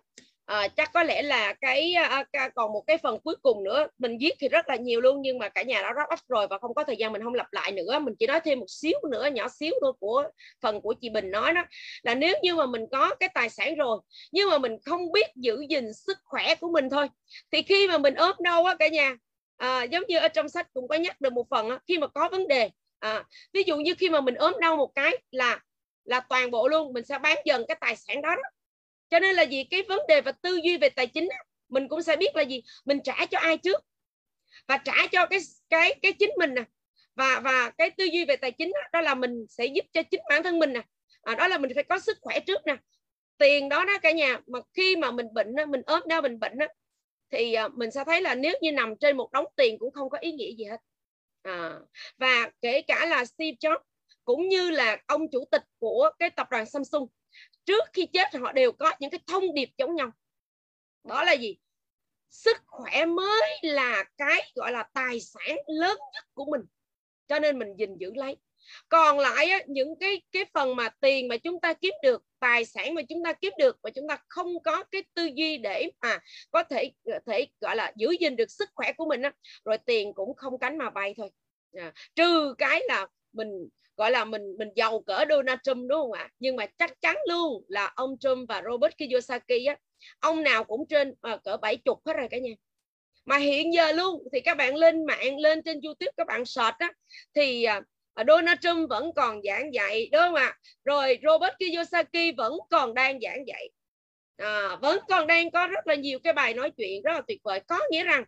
à, 0.46 0.68
chắc 0.68 0.90
có 0.94 1.04
lẽ 1.04 1.22
là 1.22 1.54
cái 1.62 1.94
à, 1.94 2.24
còn 2.56 2.74
một 2.74 2.84
cái 2.88 2.98
phần 2.98 3.20
cuối 3.24 3.36
cùng 3.42 3.64
nữa 3.64 3.88
mình 3.98 4.18
viết 4.20 4.32
thì 4.40 4.50
rất 4.50 4.70
là 4.70 4.76
nhiều 4.76 5.02
luôn 5.02 5.22
nhưng 5.22 5.40
mà 5.40 5.50
cả 5.50 5.62
nhà 5.62 5.82
đã 5.82 5.94
wrap 5.94 6.14
up 6.14 6.20
rồi 6.30 6.48
và 6.48 6.58
không 6.58 6.74
có 6.74 6.84
thời 6.84 6.98
gian 6.98 7.14
mình 7.14 7.24
không 7.24 7.34
lặp 7.34 7.54
lại 7.54 7.72
nữa. 7.72 8.00
Mình 8.00 8.14
chỉ 8.20 8.28
nói 8.28 8.40
thêm 8.40 8.60
một 8.60 8.66
xíu 8.70 9.00
nữa 9.12 9.30
nhỏ 9.34 9.48
xíu 9.50 9.74
thôi 9.82 9.94
của 10.00 10.24
phần 10.62 10.82
của 10.82 10.94
chị 11.02 11.10
Bình 11.10 11.32
nói 11.32 11.54
đó 11.54 11.66
là 12.04 12.16
nếu 12.16 12.36
như 12.42 12.56
mà 12.56 12.66
mình 12.66 12.86
có 12.92 13.16
cái 13.16 13.30
tài 13.34 13.50
sản 13.50 13.76
rồi 13.76 14.00
nhưng 14.32 14.50
mà 14.50 14.58
mình 14.58 14.78
không 14.86 15.12
biết 15.12 15.28
giữ 15.36 15.66
gìn 15.70 15.94
sức 15.94 16.18
khỏe 16.24 16.56
của 16.56 16.72
mình 16.72 16.90
thôi 16.90 17.08
thì 17.52 17.62
khi 17.62 17.88
mà 17.88 17.98
mình 17.98 18.14
ốm 18.14 18.36
đau 18.40 18.66
á 18.66 18.76
cả 18.80 18.88
nhà 18.88 19.16
à, 19.58 19.84
giống 19.84 20.04
như 20.08 20.18
ở 20.18 20.28
trong 20.28 20.50
sách 20.50 20.68
cũng 20.74 20.88
có 20.88 20.96
nhắc 20.96 21.22
được 21.22 21.34
một 21.34 21.48
phần 21.50 21.70
á, 21.70 21.80
khi 21.88 21.98
mà 21.98 22.08
có 22.08 22.30
vấn 22.30 22.48
đề 22.48 22.70
à, 23.00 23.24
ví 23.54 23.64
dụ 23.64 23.78
như 23.78 23.94
khi 23.98 24.10
mà 24.10 24.22
mình 24.22 24.36
ốm 24.36 24.54
đau 24.62 24.76
một 24.78 24.92
cái 24.96 25.18
là 25.32 25.60
là 26.04 26.20
toàn 26.20 26.52
bộ 26.52 26.68
luôn 26.68 26.94
mình 26.94 27.06
sẽ 27.06 27.18
bán 27.20 27.38
dần 27.46 27.66
cái 27.68 27.78
tài 27.82 27.96
sản 27.96 28.22
đó, 28.22 28.30
đó 28.36 28.42
cho 29.12 29.20
nên 29.20 29.36
là 29.36 29.44
gì 29.44 29.64
cái 29.64 29.84
vấn 29.84 30.00
đề 30.08 30.22
và 30.22 30.32
tư 30.32 30.60
duy 30.64 30.78
về 30.78 30.90
tài 30.90 31.08
chính 31.08 31.30
mình 31.70 31.88
cũng 31.88 32.02
sẽ 32.02 32.16
biết 32.16 32.36
là 32.36 32.42
gì? 32.42 32.64
Mình 32.86 33.00
trả 33.04 33.26
cho 33.26 33.40
ai 33.40 33.58
trước? 33.58 33.86
Và 34.68 34.78
trả 34.78 35.08
cho 35.12 35.26
cái 35.26 35.40
cái 35.70 35.96
cái 36.02 36.14
chính 36.14 36.30
mình 36.38 36.54
nè. 36.54 36.64
Và 37.16 37.40
và 37.40 37.70
cái 37.70 37.90
tư 37.90 38.04
duy 38.04 38.26
về 38.26 38.36
tài 38.36 38.52
chính 38.52 38.72
đó, 38.74 38.80
đó 38.94 39.02
là 39.02 39.16
mình 39.16 39.46
sẽ 39.50 39.66
giúp 39.66 39.86
cho 39.94 40.04
chính 40.04 40.22
bản 40.30 40.44
thân 40.44 40.60
mình 40.60 40.74
nè. 40.74 40.82
À, 41.22 41.36
đó 41.36 41.48
là 41.48 41.58
mình 41.58 41.72
phải 41.76 41.84
có 41.84 42.00
sức 42.00 42.18
khỏe 42.22 42.40
trước 42.40 42.62
nè. 42.66 42.76
Tiền 43.38 43.70
đó 43.70 43.86
đó 43.86 43.94
cả 44.02 44.12
nhà 44.12 44.40
mà 44.48 44.60
khi 44.74 44.96
mà 44.96 45.12
mình 45.12 45.34
bệnh 45.34 45.56
mình 45.68 45.82
ốm 45.86 46.04
đau 46.08 46.22
mình 46.22 46.40
bệnh 46.40 46.58
thì 47.32 47.54
à, 47.54 47.68
mình 47.68 47.92
sẽ 47.92 48.04
thấy 48.06 48.22
là 48.22 48.36
nếu 48.36 48.54
như 48.62 48.72
nằm 48.72 48.96
trên 49.00 49.18
một 49.18 49.32
đống 49.32 49.46
tiền 49.56 49.80
cũng 49.80 49.92
không 49.92 50.10
có 50.10 50.18
ý 50.18 50.32
nghĩa 50.32 50.52
gì 50.58 50.66
hết. 50.66 50.78
À, 51.42 51.80
và 52.18 52.50
kể 52.62 52.82
cả 52.82 53.06
là 53.06 53.26
Steve 53.26 53.58
Jobs 53.60 53.80
cũng 54.26 54.50
như 54.50 54.70
là 54.70 54.98
ông 55.08 55.32
chủ 55.32 55.46
tịch 55.52 55.64
của 55.80 56.12
cái 56.20 56.30
tập 56.30 56.48
đoàn 56.52 56.66
Samsung 56.66 57.08
trước 57.66 57.84
khi 57.94 58.06
chết 58.06 58.36
họ 58.36 58.52
đều 58.52 58.72
có 58.72 58.92
những 59.00 59.10
cái 59.10 59.20
thông 59.28 59.54
điệp 59.54 59.70
giống 59.78 59.96
nhau. 59.96 60.12
Đó 61.04 61.24
là 61.24 61.34
gì? 61.34 61.58
Sức 62.30 62.58
khỏe 62.68 63.06
mới 63.06 63.60
là 63.62 64.04
cái 64.18 64.52
gọi 64.56 64.72
là 64.72 64.84
tài 64.94 65.20
sản 65.20 65.58
lớn 65.68 65.98
nhất 66.14 66.24
của 66.34 66.46
mình. 66.46 66.62
Cho 67.28 67.40
nên 67.40 67.60
mình 67.60 67.76
gìn 67.78 67.98
giữ 67.98 68.12
lấy. 68.16 68.36
Còn 68.90 69.20
lại 69.20 69.50
á, 69.50 69.60
những 69.68 70.00
cái 70.00 70.22
cái 70.32 70.46
phần 70.54 70.76
mà 70.76 70.90
tiền 70.90 71.28
mà 71.28 71.38
chúng 71.38 71.60
ta 71.60 71.74
kiếm 71.74 71.94
được 72.04 72.24
tài 72.40 72.66
sản 72.66 72.94
mà 72.94 73.02
chúng 73.10 73.24
ta 73.24 73.34
kiếm 73.34 73.54
được 73.58 73.78
mà 73.84 73.90
chúng 73.90 74.08
ta 74.08 74.18
không 74.28 74.64
có 74.64 74.84
cái 74.84 75.04
tư 75.14 75.30
duy 75.36 75.58
để 75.58 75.92
mà 76.02 76.20
có 76.52 76.64
thể 76.64 76.92
thể 77.26 77.48
gọi 77.62 77.76
là 77.76 77.92
giữ 77.96 78.16
gìn 78.20 78.36
được 78.36 78.52
sức 78.52 78.70
khỏe 78.76 78.94
của 78.94 79.06
mình 79.06 79.22
á, 79.22 79.32
rồi 79.66 79.78
tiền 79.78 80.14
cũng 80.14 80.36
không 80.36 80.60
cánh 80.60 80.78
mà 80.78 80.90
bay 80.90 81.14
thôi. 81.18 81.30
À, 81.74 81.94
trừ 82.16 82.56
cái 82.58 82.82
là 82.88 83.08
mình 83.34 83.70
gọi 84.02 84.12
là 84.12 84.26
mình 84.26 84.42
mình 84.58 84.70
giàu 84.76 85.02
cỡ 85.02 85.26
Donald 85.30 85.60
Trump 85.64 85.90
đúng 85.90 86.00
không 86.00 86.12
ạ? 86.12 86.30
Nhưng 86.40 86.56
mà 86.56 86.66
chắc 86.66 87.02
chắn 87.02 87.18
luôn 87.30 87.64
là 87.68 87.92
ông 87.96 88.18
Trump 88.20 88.50
và 88.50 88.62
Robert 88.66 88.94
Kiyosaki 88.98 89.68
á 89.68 89.76
ông 90.20 90.44
nào 90.44 90.64
cũng 90.64 90.88
trên 90.90 91.14
à, 91.22 91.38
cỡ 91.44 91.58
bảy 91.58 91.78
chục 91.78 92.00
hết 92.06 92.14
rồi 92.14 92.28
cả 92.32 92.38
nhà. 92.38 92.52
Mà 93.26 93.38
hiện 93.38 93.74
giờ 93.74 93.92
luôn 93.92 94.24
thì 94.34 94.40
các 94.40 94.58
bạn 94.58 94.76
lên 94.76 95.06
mạng 95.06 95.40
lên 95.40 95.62
trên 95.64 95.80
YouTube 95.84 96.12
các 96.18 96.28
bạn 96.28 96.46
search 96.46 96.78
á 96.78 96.92
thì 97.36 97.64
à, 97.64 97.82
Donald 98.28 98.60
Trump 98.62 98.90
vẫn 98.90 99.12
còn 99.16 99.42
giảng 99.44 99.74
dạy 99.74 100.10
đúng 100.12 100.22
không 100.22 100.36
ạ? 100.36 100.58
Rồi 100.86 101.20
Robert 101.24 101.54
Kiyosaki 101.60 102.36
vẫn 102.38 102.54
còn 102.70 102.94
đang 102.94 103.20
giảng 103.22 103.48
dạy. 103.48 103.70
À, 104.38 104.76
vẫn 104.82 105.00
còn 105.10 105.28
đang 105.28 105.52
có 105.52 105.68
rất 105.68 105.88
là 105.88 105.96
nhiều 105.96 106.20
cái 106.24 106.34
bài 106.34 106.54
nói 106.54 106.72
chuyện 106.78 107.02
rất 107.04 107.12
là 107.14 107.22
tuyệt 107.28 107.40
vời. 107.44 107.60
Có 107.68 107.80
nghĩa 107.92 108.04
rằng 108.04 108.24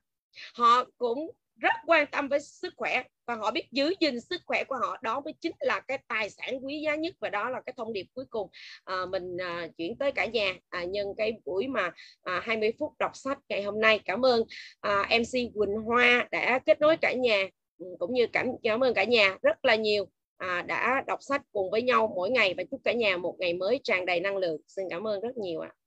họ 0.53 0.85
cũng 0.97 1.31
rất 1.63 1.73
quan 1.85 2.07
tâm 2.11 2.27
với 2.27 2.39
sức 2.39 2.73
khỏe 2.77 3.03
và 3.25 3.35
họ 3.35 3.51
biết 3.51 3.71
giữ 3.71 3.93
gìn 3.99 4.19
sức 4.19 4.41
khỏe 4.45 4.63
của 4.63 4.75
họ. 4.75 4.97
Đó 5.01 5.21
mới 5.25 5.33
chính 5.41 5.51
là 5.59 5.79
cái 5.79 5.97
tài 6.07 6.29
sản 6.29 6.65
quý 6.65 6.81
giá 6.85 6.95
nhất 6.95 7.15
và 7.19 7.29
đó 7.29 7.49
là 7.49 7.61
cái 7.65 7.73
thông 7.77 7.93
điệp 7.93 8.05
cuối 8.13 8.25
cùng. 8.29 8.49
À, 8.83 9.05
mình 9.05 9.37
à, 9.37 9.67
chuyển 9.77 9.97
tới 9.97 10.11
cả 10.11 10.25
nhà. 10.25 10.53
À, 10.69 10.83
nhân 10.83 11.07
cái 11.17 11.33
buổi 11.45 11.67
mà 11.67 11.91
à, 12.23 12.41
20 12.43 12.73
phút 12.79 12.93
đọc 12.99 13.11
sách 13.13 13.37
ngày 13.49 13.63
hôm 13.63 13.81
nay. 13.81 13.99
Cảm 14.05 14.25
ơn 14.25 14.43
à, 14.81 15.09
MC 15.09 15.53
Quỳnh 15.53 15.75
Hoa 15.85 16.27
đã 16.31 16.59
kết 16.65 16.81
nối 16.81 16.97
cả 16.97 17.13
nhà 17.13 17.47
ừ, 17.77 17.85
cũng 17.99 18.13
như 18.13 18.27
cảm 18.33 18.47
cảm 18.63 18.83
ơn 18.83 18.93
cả 18.93 19.03
nhà 19.03 19.37
rất 19.41 19.65
là 19.65 19.75
nhiều 19.75 20.05
à, 20.37 20.61
đã 20.61 21.03
đọc 21.07 21.19
sách 21.21 21.41
cùng 21.51 21.71
với 21.71 21.81
nhau 21.81 22.13
mỗi 22.15 22.29
ngày. 22.29 22.53
Và 22.57 22.63
chúc 22.71 22.81
cả 22.83 22.93
nhà 22.93 23.17
một 23.17 23.35
ngày 23.39 23.53
mới 23.53 23.79
tràn 23.83 24.05
đầy 24.05 24.19
năng 24.19 24.37
lượng. 24.37 24.57
Xin 24.67 24.85
cảm 24.89 25.07
ơn 25.07 25.21
rất 25.21 25.37
nhiều 25.37 25.59
ạ. 25.59 25.69
à. 25.71 25.82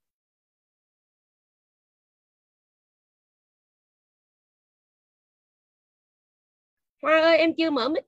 Hoa 7.07 7.21
ơi 7.21 7.37
em 7.37 7.53
chưa 7.57 7.69
mở 7.69 7.89
mic. 7.89 8.03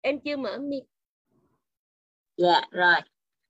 Em 0.00 0.20
chưa 0.24 0.36
mở 0.36 0.58
mic. 0.58 0.84
Dạ 2.36 2.60
rồi. 2.70 2.94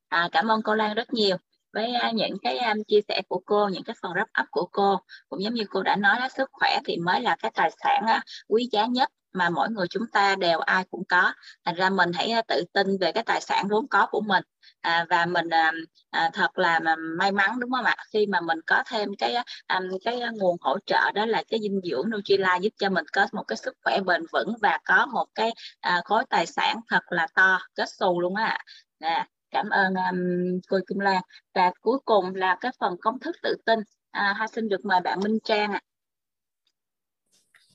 À, 0.08 0.28
cảm 0.32 0.48
ơn 0.48 0.62
cô 0.62 0.74
Lan 0.74 0.94
rất 0.94 1.12
nhiều. 1.12 1.36
Với 1.72 1.92
uh, 2.08 2.14
những 2.14 2.36
cái 2.42 2.58
um, 2.58 2.82
chia 2.88 3.00
sẻ 3.08 3.22
của 3.28 3.42
cô 3.46 3.68
những 3.68 3.84
cái 3.84 3.96
phần 4.02 4.12
wrap 4.12 4.42
up 4.42 4.46
của 4.50 4.68
cô 4.72 5.00
cũng 5.28 5.42
giống 5.42 5.54
như 5.54 5.64
cô 5.70 5.82
đã 5.82 5.96
nói 5.96 6.16
đó 6.20 6.28
sức 6.28 6.50
khỏe 6.52 6.78
thì 6.84 6.96
mới 6.96 7.20
là 7.20 7.36
cái 7.38 7.50
tài 7.54 7.70
sản 7.70 8.04
uh, 8.16 8.22
quý 8.48 8.68
giá 8.72 8.86
nhất 8.86 9.10
mà 9.32 9.50
mỗi 9.50 9.68
người 9.70 9.86
chúng 9.90 10.06
ta 10.12 10.34
đều 10.38 10.58
ai 10.58 10.84
cũng 10.90 11.04
có. 11.08 11.32
Thành 11.64 11.74
ra 11.74 11.90
mình 11.90 12.10
hãy 12.14 12.30
à, 12.30 12.42
tự 12.48 12.64
tin 12.72 12.86
về 13.00 13.12
cái 13.12 13.24
tài 13.24 13.40
sản 13.40 13.68
vốn 13.68 13.88
có 13.88 14.06
của 14.10 14.20
mình 14.20 14.42
à, 14.80 15.06
và 15.10 15.26
mình 15.26 15.48
à, 15.50 15.72
à, 16.10 16.30
thật 16.32 16.58
là 16.58 16.80
may 17.18 17.32
mắn 17.32 17.60
đúng 17.60 17.70
không 17.70 17.84
ạ 17.84 17.96
khi 18.12 18.26
mà 18.26 18.40
mình 18.40 18.58
có 18.66 18.82
thêm 18.90 19.08
cái 19.18 19.34
à, 19.34 19.44
um, 19.78 19.98
cái 20.04 20.20
nguồn 20.32 20.56
hỗ 20.60 20.78
trợ 20.86 21.12
đó 21.14 21.26
là 21.26 21.42
cái 21.48 21.60
dinh 21.62 21.80
dưỡng 21.84 22.10
Nutrilite 22.10 22.58
giúp 22.60 22.72
cho 22.78 22.90
mình 22.90 23.04
có 23.12 23.26
một 23.32 23.42
cái 23.48 23.56
sức 23.56 23.74
khỏe 23.84 24.00
bền 24.00 24.22
vững 24.32 24.54
và 24.62 24.78
có 24.84 25.06
một 25.06 25.26
cái 25.34 25.52
à, 25.80 26.00
khối 26.04 26.24
tài 26.30 26.46
sản 26.46 26.80
thật 26.88 27.02
là 27.10 27.26
to 27.34 27.58
kết 27.74 27.88
xù 27.98 28.20
luôn 28.20 28.34
á 28.34 28.58
à, 29.00 29.28
cảm 29.50 29.68
ơn 29.70 29.94
um, 29.94 30.18
cô 30.68 30.78
Kim 30.88 30.98
Lan 30.98 31.22
và 31.54 31.72
cuối 31.80 31.98
cùng 32.04 32.34
là 32.34 32.56
cái 32.60 32.72
phần 32.80 32.96
công 33.00 33.20
thức 33.20 33.36
tự 33.42 33.56
tin 33.66 33.78
à, 34.10 34.34
Hoa 34.38 34.46
xin 34.46 34.68
được 34.68 34.84
mời 34.84 35.00
bạn 35.00 35.20
Minh 35.24 35.38
Trang 35.44 35.72
ạ 35.72 35.80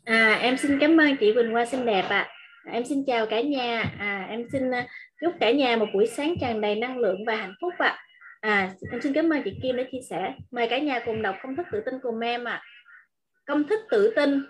à. 0.04 0.16
à 0.16 0.34
em 0.42 0.58
xin 0.58 0.80
cảm 0.80 0.98
ơn 0.98 1.18
chị 1.18 1.34
Quỳnh 1.34 1.52
Hoa 1.52 1.66
xinh 1.66 1.86
đẹp 1.86 2.06
ạ 2.10 2.20
à 2.20 2.41
em 2.66 2.86
xin 2.86 3.04
chào 3.08 3.26
cả 3.26 3.42
nhà. 3.42 3.94
À, 4.00 4.26
em 4.30 4.46
xin 4.52 4.72
ờ, 4.72 4.82
chúc 5.22 5.34
cả 5.40 5.52
nhà 5.52 5.78
một 5.78 5.86
buổi 5.94 6.08
sáng 6.08 6.36
tràn 6.42 6.62
đầy 6.62 6.76
năng 6.76 6.98
lượng 6.98 7.26
và 7.26 7.36
hạnh 7.36 7.54
phúc 7.62 7.74
ạ. 7.78 7.98
À. 8.42 8.50
à 8.50 8.70
em 8.92 9.02
xin 9.02 9.14
cảm 9.14 9.30
ơn 9.30 9.42
chị 9.44 9.52
Kim 9.64 9.76
đã 9.76 9.84
chia 9.92 10.02
sẻ. 10.10 10.34
Mời 10.52 10.68
cả 10.68 10.78
nhà 10.78 11.00
cùng 11.06 11.22
đọc 11.22 11.36
công 11.44 11.56
thức 11.56 11.68
tự 11.72 11.82
tin 11.86 11.94
cùng 12.04 12.20
em 12.20 12.44
ạ. 12.44 12.52
À. 12.52 12.64
công 13.46 13.68
thức 13.68 13.80
tự 13.90 14.14
tin. 14.16 14.46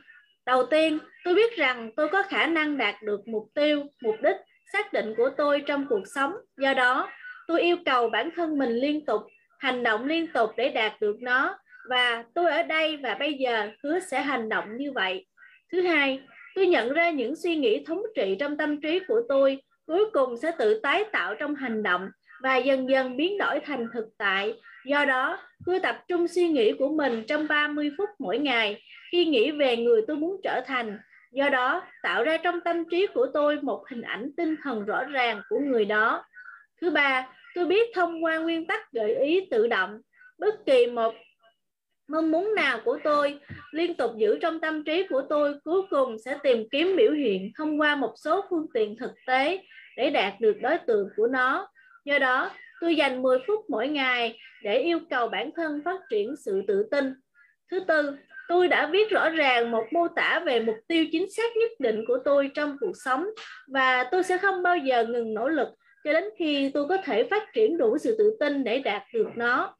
Đầu 0.45 0.65
tiên 0.65 0.99
tôi 1.23 1.35
biết 1.35 1.57
rằng 1.57 1.91
tôi 1.95 2.07
có 2.07 2.23
khả 2.23 2.45
năng 2.45 2.77
đạt 2.77 2.95
được 3.03 3.27
mục 3.27 3.47
tiêu 3.55 3.83
mục 4.01 4.15
đích 4.21 4.35
xác 4.73 4.93
định 4.93 5.13
của 5.17 5.29
tôi 5.37 5.63
trong 5.67 5.85
cuộc 5.89 6.03
sống. 6.15 6.33
Do 6.57 6.73
đó 6.73 7.09
tôi 7.47 7.61
yêu 7.61 7.77
cầu 7.85 8.09
bản 8.09 8.29
thân 8.35 8.57
mình 8.57 8.69
liên 8.69 9.05
tục 9.05 9.21
hành 9.59 9.83
động 9.83 10.05
liên 10.05 10.27
tục 10.33 10.49
để 10.57 10.69
đạt 10.69 11.01
được 11.01 11.15
nó. 11.21 11.57
Và 11.89 12.23
tôi 12.33 12.51
ở 12.51 12.63
đây 12.63 12.97
và 12.97 13.15
bây 13.19 13.33
giờ 13.33 13.69
hứa 13.83 13.99
sẽ 13.99 14.21
hành 14.21 14.49
động 14.49 14.77
như 14.77 14.91
vậy. 14.91 15.25
Thứ 15.71 15.81
hai 15.81 16.19
tôi 16.55 16.67
nhận 16.67 16.93
ra 16.93 17.09
những 17.09 17.35
suy 17.35 17.55
nghĩ 17.55 17.83
thống 17.85 18.03
trị 18.15 18.35
trong 18.39 18.57
tâm 18.57 18.81
trí 18.81 18.99
của 19.07 19.21
tôi 19.29 19.61
cuối 19.87 20.05
cùng 20.13 20.37
sẽ 20.37 20.51
tự 20.59 20.79
tái 20.79 21.03
tạo 21.11 21.35
trong 21.35 21.55
hành 21.55 21.83
động 21.83 22.09
và 22.41 22.57
dần 22.57 22.89
dần 22.89 23.17
biến 23.17 23.37
đổi 23.37 23.59
thành 23.65 23.87
thực 23.93 24.05
tại. 24.17 24.53
Do 24.85 25.05
đó, 25.05 25.39
tôi 25.65 25.79
tập 25.79 26.03
trung 26.07 26.27
suy 26.27 26.47
nghĩ 26.47 26.73
của 26.79 26.89
mình 26.89 27.23
trong 27.27 27.47
30 27.47 27.91
phút 27.97 28.09
mỗi 28.19 28.39
ngày 28.39 28.81
khi 29.11 29.25
nghĩ 29.25 29.51
về 29.51 29.77
người 29.77 30.01
tôi 30.07 30.17
muốn 30.17 30.41
trở 30.43 30.61
thành. 30.67 30.99
Do 31.31 31.49
đó, 31.49 31.83
tạo 32.03 32.23
ra 32.23 32.37
trong 32.37 32.61
tâm 32.61 32.83
trí 32.91 33.07
của 33.13 33.27
tôi 33.33 33.59
một 33.61 33.83
hình 33.89 34.01
ảnh 34.01 34.31
tinh 34.37 34.55
thần 34.63 34.85
rõ 34.85 35.03
ràng 35.03 35.41
của 35.49 35.59
người 35.59 35.85
đó. 35.85 36.25
Thứ 36.81 36.91
ba, 36.91 37.27
tôi 37.55 37.65
biết 37.65 37.89
thông 37.95 38.23
qua 38.23 38.37
nguyên 38.37 38.67
tắc 38.67 38.91
gợi 38.91 39.15
ý 39.15 39.47
tự 39.51 39.67
động, 39.67 40.01
bất 40.39 40.65
kỳ 40.65 40.87
một 40.87 41.13
mong 42.11 42.31
muốn 42.31 42.55
nào 42.55 42.79
của 42.85 42.99
tôi 43.03 43.39
liên 43.71 43.95
tục 43.95 44.11
giữ 44.17 44.37
trong 44.41 44.59
tâm 44.59 44.83
trí 44.83 45.07
của 45.09 45.21
tôi 45.29 45.55
cuối 45.63 45.81
cùng 45.89 46.17
sẽ 46.25 46.37
tìm 46.43 46.69
kiếm 46.71 46.95
biểu 46.97 47.11
hiện 47.11 47.51
thông 47.57 47.81
qua 47.81 47.95
một 47.95 48.13
số 48.17 48.45
phương 48.49 48.67
tiện 48.73 48.95
thực 48.97 49.11
tế 49.27 49.63
để 49.97 50.09
đạt 50.09 50.33
được 50.39 50.57
đối 50.61 50.77
tượng 50.77 51.09
của 51.15 51.27
nó. 51.27 51.67
Do 52.05 52.19
đó, 52.19 52.51
tôi 52.81 52.95
dành 52.95 53.21
10 53.21 53.39
phút 53.47 53.65
mỗi 53.69 53.87
ngày 53.87 54.37
để 54.63 54.79
yêu 54.79 54.99
cầu 55.09 55.27
bản 55.27 55.49
thân 55.55 55.81
phát 55.85 55.99
triển 56.09 56.35
sự 56.45 56.61
tự 56.67 56.87
tin. 56.91 57.13
Thứ 57.71 57.79
tư, 57.79 58.17
tôi 58.47 58.67
đã 58.67 58.89
viết 58.91 59.09
rõ 59.09 59.29
ràng 59.29 59.71
một 59.71 59.83
mô 59.91 60.07
tả 60.07 60.41
về 60.45 60.59
mục 60.59 60.77
tiêu 60.87 61.05
chính 61.11 61.31
xác 61.31 61.57
nhất 61.57 61.71
định 61.79 62.03
của 62.07 62.17
tôi 62.25 62.51
trong 62.53 62.77
cuộc 62.79 62.93
sống 63.05 63.25
và 63.67 64.03
tôi 64.11 64.23
sẽ 64.23 64.37
không 64.37 64.63
bao 64.63 64.77
giờ 64.77 65.05
ngừng 65.05 65.33
nỗ 65.33 65.49
lực 65.49 65.67
cho 66.03 66.13
đến 66.13 66.23
khi 66.37 66.71
tôi 66.73 66.87
có 66.87 66.97
thể 66.97 67.23
phát 67.23 67.53
triển 67.53 67.77
đủ 67.77 67.97
sự 67.97 68.15
tự 68.17 68.37
tin 68.39 68.63
để 68.63 68.79
đạt 68.79 69.03
được 69.13 69.27
nó. 69.35 69.75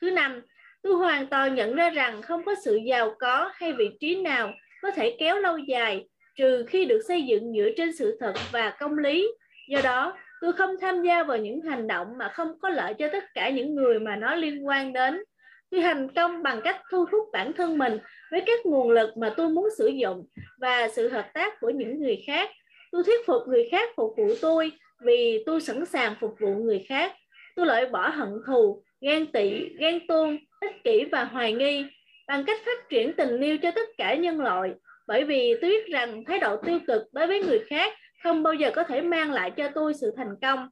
Thứ 0.00 0.10
năm, 0.10 0.42
tôi 0.84 0.94
hoàn 0.94 1.26
toàn 1.26 1.54
nhận 1.54 1.74
ra 1.74 1.90
rằng 1.90 2.22
không 2.22 2.44
có 2.44 2.54
sự 2.64 2.76
giàu 2.76 3.14
có 3.18 3.50
hay 3.54 3.72
vị 3.72 3.90
trí 4.00 4.22
nào 4.22 4.52
có 4.82 4.90
thể 4.90 5.16
kéo 5.18 5.38
lâu 5.38 5.58
dài, 5.58 6.08
trừ 6.36 6.64
khi 6.68 6.84
được 6.84 7.00
xây 7.08 7.22
dựng 7.22 7.52
dựa 7.56 7.68
trên 7.76 7.96
sự 7.96 8.16
thật 8.20 8.32
và 8.52 8.70
công 8.70 8.98
lý. 8.98 9.28
Do 9.68 9.80
đó, 9.84 10.16
tôi 10.40 10.52
không 10.52 10.76
tham 10.80 11.02
gia 11.02 11.22
vào 11.22 11.36
những 11.36 11.60
hành 11.60 11.86
động 11.86 12.08
mà 12.18 12.28
không 12.28 12.48
có 12.60 12.68
lợi 12.68 12.94
cho 12.94 13.08
tất 13.12 13.24
cả 13.34 13.50
những 13.50 13.74
người 13.74 14.00
mà 14.00 14.16
nó 14.16 14.34
liên 14.34 14.66
quan 14.66 14.92
đến. 14.92 15.24
Tôi 15.70 15.80
thành 15.80 16.08
công 16.14 16.42
bằng 16.42 16.60
cách 16.64 16.80
thu 16.90 17.04
hút 17.12 17.28
bản 17.32 17.52
thân 17.52 17.78
mình 17.78 17.98
với 18.30 18.42
các 18.46 18.66
nguồn 18.66 18.90
lực 18.90 19.16
mà 19.16 19.34
tôi 19.36 19.48
muốn 19.48 19.68
sử 19.78 19.86
dụng 19.86 20.26
và 20.58 20.88
sự 20.88 21.08
hợp 21.08 21.26
tác 21.34 21.60
của 21.60 21.70
những 21.70 22.00
người 22.00 22.22
khác. 22.26 22.50
Tôi 22.92 23.04
thuyết 23.04 23.26
phục 23.26 23.42
người 23.48 23.68
khác 23.70 23.88
phục 23.96 24.14
vụ 24.16 24.34
tôi 24.40 24.72
vì 25.00 25.42
tôi 25.46 25.60
sẵn 25.60 25.86
sàng 25.86 26.14
phục 26.20 26.34
vụ 26.40 26.54
người 26.54 26.86
khác. 26.88 27.12
Tôi 27.56 27.66
loại 27.66 27.86
bỏ 27.86 28.08
hận 28.08 28.28
thù 28.46 28.83
ghen 29.00 29.32
tị, 29.32 29.68
ghen 29.78 30.06
tuông, 30.06 30.38
ích 30.60 30.84
kỷ 30.84 31.04
và 31.04 31.24
hoài 31.24 31.52
nghi 31.52 31.84
bằng 32.28 32.44
cách 32.44 32.60
phát 32.66 32.88
triển 32.88 33.12
tình 33.16 33.40
yêu 33.40 33.58
cho 33.58 33.70
tất 33.70 33.88
cả 33.98 34.14
nhân 34.14 34.40
loại. 34.40 34.70
Bởi 35.06 35.24
vì 35.24 35.54
tôi 35.60 35.70
biết 35.70 35.86
rằng 35.86 36.24
thái 36.24 36.38
độ 36.38 36.56
tiêu 36.56 36.78
cực 36.86 37.02
đối 37.12 37.26
với 37.26 37.42
người 37.42 37.60
khác 37.68 37.92
không 38.22 38.42
bao 38.42 38.54
giờ 38.54 38.70
có 38.74 38.82
thể 38.82 39.00
mang 39.00 39.32
lại 39.32 39.50
cho 39.50 39.68
tôi 39.74 39.94
sự 39.94 40.12
thành 40.16 40.34
công. 40.42 40.68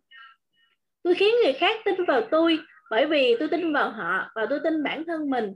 Tôi 1.03 1.15
khiến 1.15 1.35
người 1.45 1.53
khác 1.53 1.77
tin 1.85 2.05
vào 2.05 2.21
tôi 2.31 2.59
bởi 2.91 3.07
vì 3.07 3.37
tôi 3.39 3.49
tin 3.49 3.73
vào 3.73 3.91
họ 3.91 4.31
và 4.35 4.47
tôi 4.51 4.61
tin 4.65 4.83
bản 4.83 5.05
thân 5.05 5.31
mình. 5.31 5.55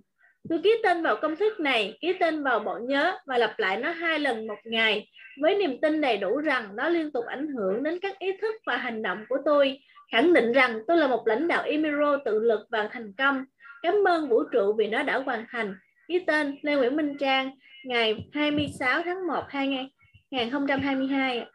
Tôi 0.49 0.61
ký 0.65 0.75
tên 0.83 1.03
vào 1.03 1.17
công 1.23 1.37
thức 1.37 1.61
này, 1.61 1.99
ký 2.01 2.13
tên 2.21 2.43
vào 2.43 2.59
bộ 2.59 2.79
nhớ 2.83 3.19
và 3.27 3.39
lặp 3.39 3.59
lại 3.59 3.77
nó 3.77 3.91
hai 3.91 4.19
lần 4.19 4.47
một 4.47 4.59
ngày 4.65 5.09
với 5.41 5.55
niềm 5.55 5.81
tin 5.81 6.01
đầy 6.01 6.17
đủ 6.17 6.37
rằng 6.37 6.77
nó 6.77 6.89
liên 6.89 7.13
tục 7.13 7.25
ảnh 7.27 7.47
hưởng 7.47 7.83
đến 7.83 7.99
các 8.03 8.19
ý 8.19 8.33
thức 8.43 8.55
và 8.67 8.77
hành 8.77 9.03
động 9.03 9.25
của 9.29 9.39
tôi 9.45 9.79
khẳng 10.13 10.35
định 10.35 10.53
rằng 10.53 10.81
tôi 10.89 10.97
là 10.97 11.07
một 11.07 11.27
lãnh 11.27 11.49
đạo 11.49 11.63
Emiro 11.63 12.17
tự 12.25 12.39
lực 12.39 12.61
và 12.71 12.89
thành 12.93 13.13
công. 13.19 13.45
Cảm 13.83 13.95
ơn 14.09 14.29
vũ 14.29 14.43
trụ 14.53 14.73
vì 14.79 14.87
nó 14.87 15.03
đã 15.03 15.19
hoàn 15.19 15.47
thành. 15.51 15.75
Ký 16.09 16.25
tên 16.27 16.59
Lê 16.63 16.77
Nguyễn 16.77 16.97
Minh 16.97 17.17
Trang 17.19 17.51
ngày 17.85 18.29
26 18.33 19.03
tháng 19.05 19.27
1 19.27 19.43
2022 19.49 21.47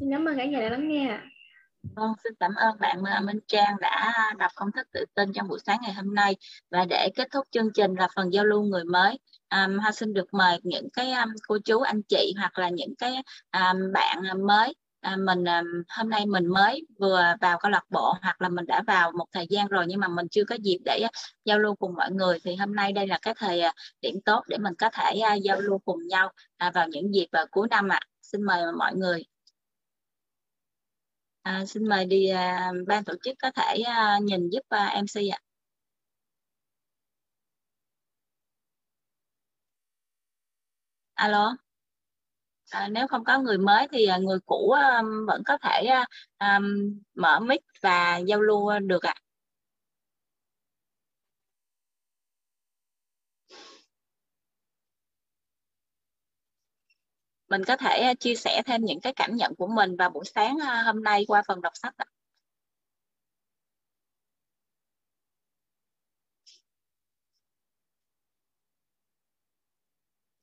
xin 0.00 0.12
cảm 0.12 0.28
ơn 0.28 0.36
cả 0.36 0.44
nhà 0.44 0.60
đã 0.60 0.70
lắng 0.70 0.88
nghe 0.88 1.18
Vâng, 1.96 2.12
xin 2.24 2.32
cảm 2.40 2.54
ơn 2.54 2.78
bạn 2.80 3.02
ờ, 3.04 3.20
Minh 3.20 3.38
Trang 3.46 3.76
đã 3.80 4.12
đọc 4.38 4.52
công 4.54 4.72
thức 4.72 4.86
tự 4.92 5.04
tin 5.14 5.32
trong 5.32 5.48
buổi 5.48 5.58
sáng 5.66 5.78
ngày 5.82 5.92
hôm 5.92 6.14
nay. 6.14 6.36
Và 6.70 6.84
để 6.90 7.08
kết 7.16 7.28
thúc 7.32 7.46
chương 7.50 7.72
trình 7.74 7.94
là 7.94 8.08
phần 8.14 8.32
giao 8.32 8.44
lưu 8.44 8.62
người 8.62 8.84
mới. 8.84 9.18
Um, 9.50 9.78
Hoa 9.78 9.92
xin 9.92 10.14
được 10.14 10.34
mời 10.34 10.58
những 10.62 10.88
cái 10.92 11.12
um, 11.12 11.28
cô 11.48 11.58
chú 11.64 11.80
anh 11.80 12.02
chị 12.02 12.34
hoặc 12.38 12.58
là 12.58 12.68
những 12.68 12.94
cái 12.98 13.12
um, 13.52 13.92
bạn 13.92 14.22
ờ, 14.28 14.34
mới 14.34 14.74
à, 15.00 15.16
mình 15.16 15.44
à, 15.48 15.62
hôm 15.88 16.10
nay 16.10 16.26
mình 16.26 16.46
mới 16.46 16.86
vừa 16.98 17.34
vào 17.40 17.58
câu 17.60 17.70
lạc 17.70 17.84
bộ 17.90 18.14
hoặc 18.22 18.42
là 18.42 18.48
mình 18.48 18.66
đã 18.66 18.82
vào 18.86 19.12
một 19.12 19.26
thời 19.32 19.46
gian 19.50 19.66
rồi 19.68 19.84
nhưng 19.88 20.00
mà 20.00 20.08
mình 20.08 20.28
chưa 20.30 20.44
có 20.44 20.54
dịp 20.62 20.78
để 20.84 21.00
à, 21.04 21.10
giao 21.44 21.58
lưu 21.58 21.74
cùng 21.74 21.94
mọi 21.94 22.10
người 22.12 22.38
thì 22.44 22.56
hôm 22.56 22.74
nay 22.74 22.92
đây 22.92 23.06
là 23.06 23.18
cái 23.22 23.34
thời 23.36 23.60
à, 23.60 23.72
điểm 24.00 24.14
tốt 24.24 24.42
để 24.48 24.58
mình 24.58 24.74
có 24.78 24.90
thể 24.92 25.18
à, 25.20 25.34
giao 25.34 25.60
lưu 25.60 25.78
cùng 25.84 26.08
nhau 26.08 26.32
vào 26.74 26.88
những 26.88 27.14
dịp 27.14 27.26
uh, 27.42 27.50
cuối 27.50 27.68
năm 27.70 27.88
ạ. 27.88 28.00
À. 28.02 28.06
Xin 28.22 28.42
mời 28.42 28.62
mọi 28.78 28.94
người. 28.96 29.24
À, 31.42 31.64
xin 31.66 31.88
mời 31.88 32.04
đi 32.04 32.28
à, 32.28 32.72
ban 32.86 33.04
tổ 33.04 33.14
chức 33.22 33.34
có 33.42 33.50
thể 33.50 33.82
à, 33.86 34.18
nhìn 34.22 34.50
giúp 34.50 34.62
à, 34.68 35.02
MC 35.02 35.20
ạ. 35.32 35.38
Alo. 41.14 41.56
À, 42.70 42.88
nếu 42.88 43.06
không 43.06 43.24
có 43.24 43.38
người 43.38 43.58
mới 43.58 43.88
thì 43.92 44.06
à, 44.06 44.18
người 44.18 44.38
cũ 44.46 44.70
um, 44.70 45.26
vẫn 45.26 45.42
có 45.46 45.58
thể 45.58 45.90
um, 46.38 46.98
mở 47.14 47.40
mic 47.40 47.60
và 47.82 48.16
giao 48.16 48.40
lưu 48.40 48.70
được 48.80 49.02
ạ. 49.02 49.14
mình 57.50 57.64
có 57.64 57.76
thể 57.76 58.14
chia 58.20 58.34
sẻ 58.34 58.62
thêm 58.66 58.84
những 58.84 59.00
cái 59.00 59.12
cảm 59.16 59.36
nhận 59.36 59.54
của 59.54 59.66
mình 59.66 59.96
vào 59.96 60.10
buổi 60.10 60.24
sáng 60.24 60.58
hôm 60.84 61.02
nay 61.02 61.24
qua 61.28 61.42
phần 61.48 61.60
đọc 61.60 61.72
sách 61.76 61.94
ạ. 61.96 62.06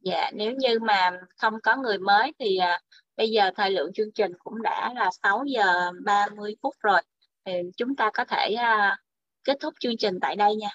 Dạ, 0.08 0.32
nếu 0.34 0.54
như 0.58 0.80
mà 0.80 1.12
không 1.38 1.54
có 1.64 1.76
người 1.76 1.98
mới 1.98 2.34
thì 2.40 2.58
à, 2.58 2.80
bây 3.18 3.30
giờ 3.30 3.52
thời 3.56 3.72
lượng 3.72 3.94
chương 3.94 4.12
trình 4.16 4.32
cũng 4.40 4.62
đã 4.62 4.94
là 4.96 5.10
6 5.24 5.44
giờ 5.48 5.92
30 6.06 6.56
phút 6.62 6.76
rồi. 6.80 7.02
Thì 7.46 7.54
chúng 7.78 7.96
ta 7.96 8.12
có 8.14 8.26
thể 8.26 8.54
à, 8.54 8.98
kết 9.44 9.58
thúc 9.62 9.74
chương 9.80 9.98
trình 9.98 10.20
tại 10.22 10.36
đây 10.36 10.56
nha. 10.56 10.70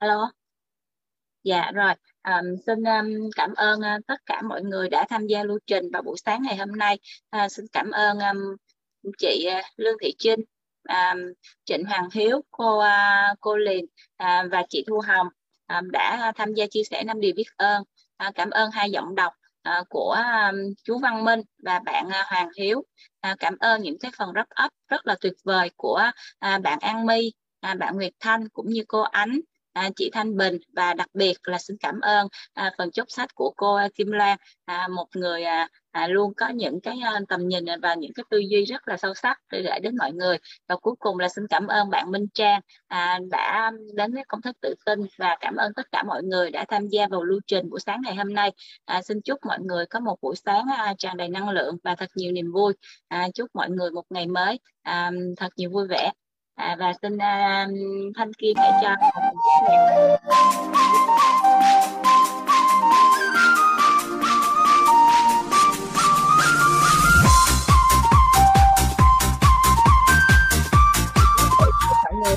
alo 0.00 0.30
dạ 1.44 1.70
rồi 1.74 1.94
À, 2.22 2.42
xin 2.66 2.84
um, 2.84 3.30
cảm 3.36 3.54
ơn 3.54 3.80
uh, 3.80 4.06
tất 4.06 4.20
cả 4.26 4.42
mọi 4.42 4.62
người 4.62 4.88
đã 4.88 5.06
tham 5.08 5.26
gia 5.26 5.42
lưu 5.44 5.58
trình 5.66 5.84
vào 5.92 6.02
buổi 6.02 6.16
sáng 6.24 6.42
ngày 6.42 6.56
hôm 6.56 6.72
nay 6.72 6.98
À, 7.30 7.48
xin 7.48 7.66
cảm 7.72 7.90
ơn 7.90 8.18
um, 8.18 8.56
chị 9.18 9.48
uh, 9.58 9.64
Lương 9.76 9.96
Thị 10.02 10.14
Trinh 10.18 10.40
um, 10.86 11.32
Trịnh 11.64 11.84
Hoàng 11.84 12.08
Hiếu 12.12 12.40
cô 12.50 12.78
uh, 12.78 13.40
cô 13.40 13.56
Liền 13.56 13.84
uh, 14.22 14.50
và 14.50 14.62
chị 14.68 14.84
Thu 14.88 15.00
Hồng 15.06 15.28
um, 15.68 15.90
đã 15.90 16.32
tham 16.36 16.54
gia 16.54 16.66
chia 16.66 16.82
sẻ 16.90 17.02
năm 17.04 17.20
điều 17.20 17.32
biết 17.36 17.48
ơn 17.56 17.82
uh, 18.28 18.34
cảm 18.34 18.50
ơn 18.50 18.70
hai 18.70 18.90
giọng 18.90 19.14
đọc 19.14 19.32
uh, 19.68 19.88
của 19.88 20.16
um, 20.50 20.56
chú 20.84 20.98
Văn 20.98 21.24
Minh 21.24 21.40
và 21.62 21.78
bạn 21.78 22.06
uh, 22.06 22.26
Hoàng 22.26 22.48
Hiếu. 22.58 22.78
Uh, 22.78 23.38
cảm 23.38 23.56
ơn 23.58 23.82
những 23.82 23.98
cái 23.98 24.10
phần 24.18 24.30
wrap 24.30 24.64
up 24.64 24.72
rất 24.88 25.06
là 25.06 25.16
tuyệt 25.20 25.34
vời 25.44 25.70
của 25.76 26.10
uh, 26.54 26.62
bạn 26.62 26.78
An 26.80 27.06
My 27.06 27.32
uh, 27.72 27.78
bạn 27.78 27.96
Nguyệt 27.96 28.12
Thanh 28.20 28.48
cũng 28.48 28.68
như 28.68 28.84
cô 28.88 29.02
Ánh 29.02 29.40
à, 29.76 29.90
chị 29.96 30.10
Thanh 30.12 30.36
Bình 30.36 30.58
và 30.72 30.94
đặc 30.94 31.08
biệt 31.14 31.34
là 31.42 31.58
xin 31.58 31.76
cảm 31.80 32.00
ơn 32.00 32.28
à, 32.54 32.70
phần 32.78 32.90
chốt 32.90 33.04
sách 33.08 33.34
của 33.34 33.52
cô 33.56 33.78
Kim 33.94 34.10
Loan. 34.10 34.38
À, 34.64 34.88
một 34.88 35.06
người 35.14 35.42
à, 35.42 35.68
à, 35.90 36.06
luôn 36.06 36.34
có 36.34 36.48
những 36.48 36.80
cái 36.80 36.98
à, 37.04 37.20
tầm 37.28 37.48
nhìn 37.48 37.64
và 37.82 37.94
những 37.94 38.12
cái 38.14 38.24
tư 38.30 38.38
duy 38.38 38.64
rất 38.64 38.88
là 38.88 38.96
sâu 38.96 39.14
sắc 39.14 39.38
để 39.52 39.62
gửi 39.62 39.80
đến 39.80 39.96
mọi 39.96 40.12
người. 40.12 40.36
Và 40.68 40.76
cuối 40.76 40.94
cùng 40.98 41.18
là 41.18 41.28
xin 41.28 41.46
cảm 41.50 41.66
ơn 41.66 41.90
bạn 41.90 42.10
Minh 42.10 42.26
Trang 42.34 42.60
à, 42.88 43.18
đã 43.30 43.70
đến 43.94 44.14
với 44.14 44.22
công 44.28 44.42
thức 44.42 44.56
tự 44.60 44.74
tin 44.86 45.00
và 45.18 45.36
cảm 45.40 45.56
ơn 45.56 45.72
tất 45.74 45.86
cả 45.92 46.02
mọi 46.02 46.22
người 46.22 46.50
đã 46.50 46.64
tham 46.68 46.88
gia 46.88 47.06
vào 47.08 47.24
lưu 47.24 47.40
trình 47.46 47.70
buổi 47.70 47.80
sáng 47.80 48.00
ngày 48.04 48.14
hôm 48.14 48.34
nay. 48.34 48.52
À, 48.84 49.02
xin 49.02 49.20
chúc 49.22 49.38
mọi 49.46 49.58
người 49.60 49.86
có 49.86 50.00
một 50.00 50.16
buổi 50.22 50.36
sáng 50.36 50.64
à, 50.76 50.94
tràn 50.98 51.16
đầy 51.16 51.28
năng 51.28 51.50
lượng 51.50 51.76
và 51.84 51.94
thật 51.94 52.10
nhiều 52.14 52.32
niềm 52.32 52.52
vui. 52.52 52.72
À, 53.08 53.28
chúc 53.34 53.50
mọi 53.54 53.70
người 53.70 53.90
một 53.90 54.04
ngày 54.10 54.26
mới 54.26 54.60
à, 54.82 55.10
thật 55.36 55.48
nhiều 55.56 55.70
vui 55.70 55.86
vẻ 55.88 56.12
à, 56.56 56.76
và 56.78 56.92
xin 57.02 57.14
uh, 57.14 57.20
thanh 58.16 58.32
kim 58.38 58.56
hãy 58.56 58.72
cho. 58.82 58.96
Mọi 72.04 72.14
người 72.14 72.36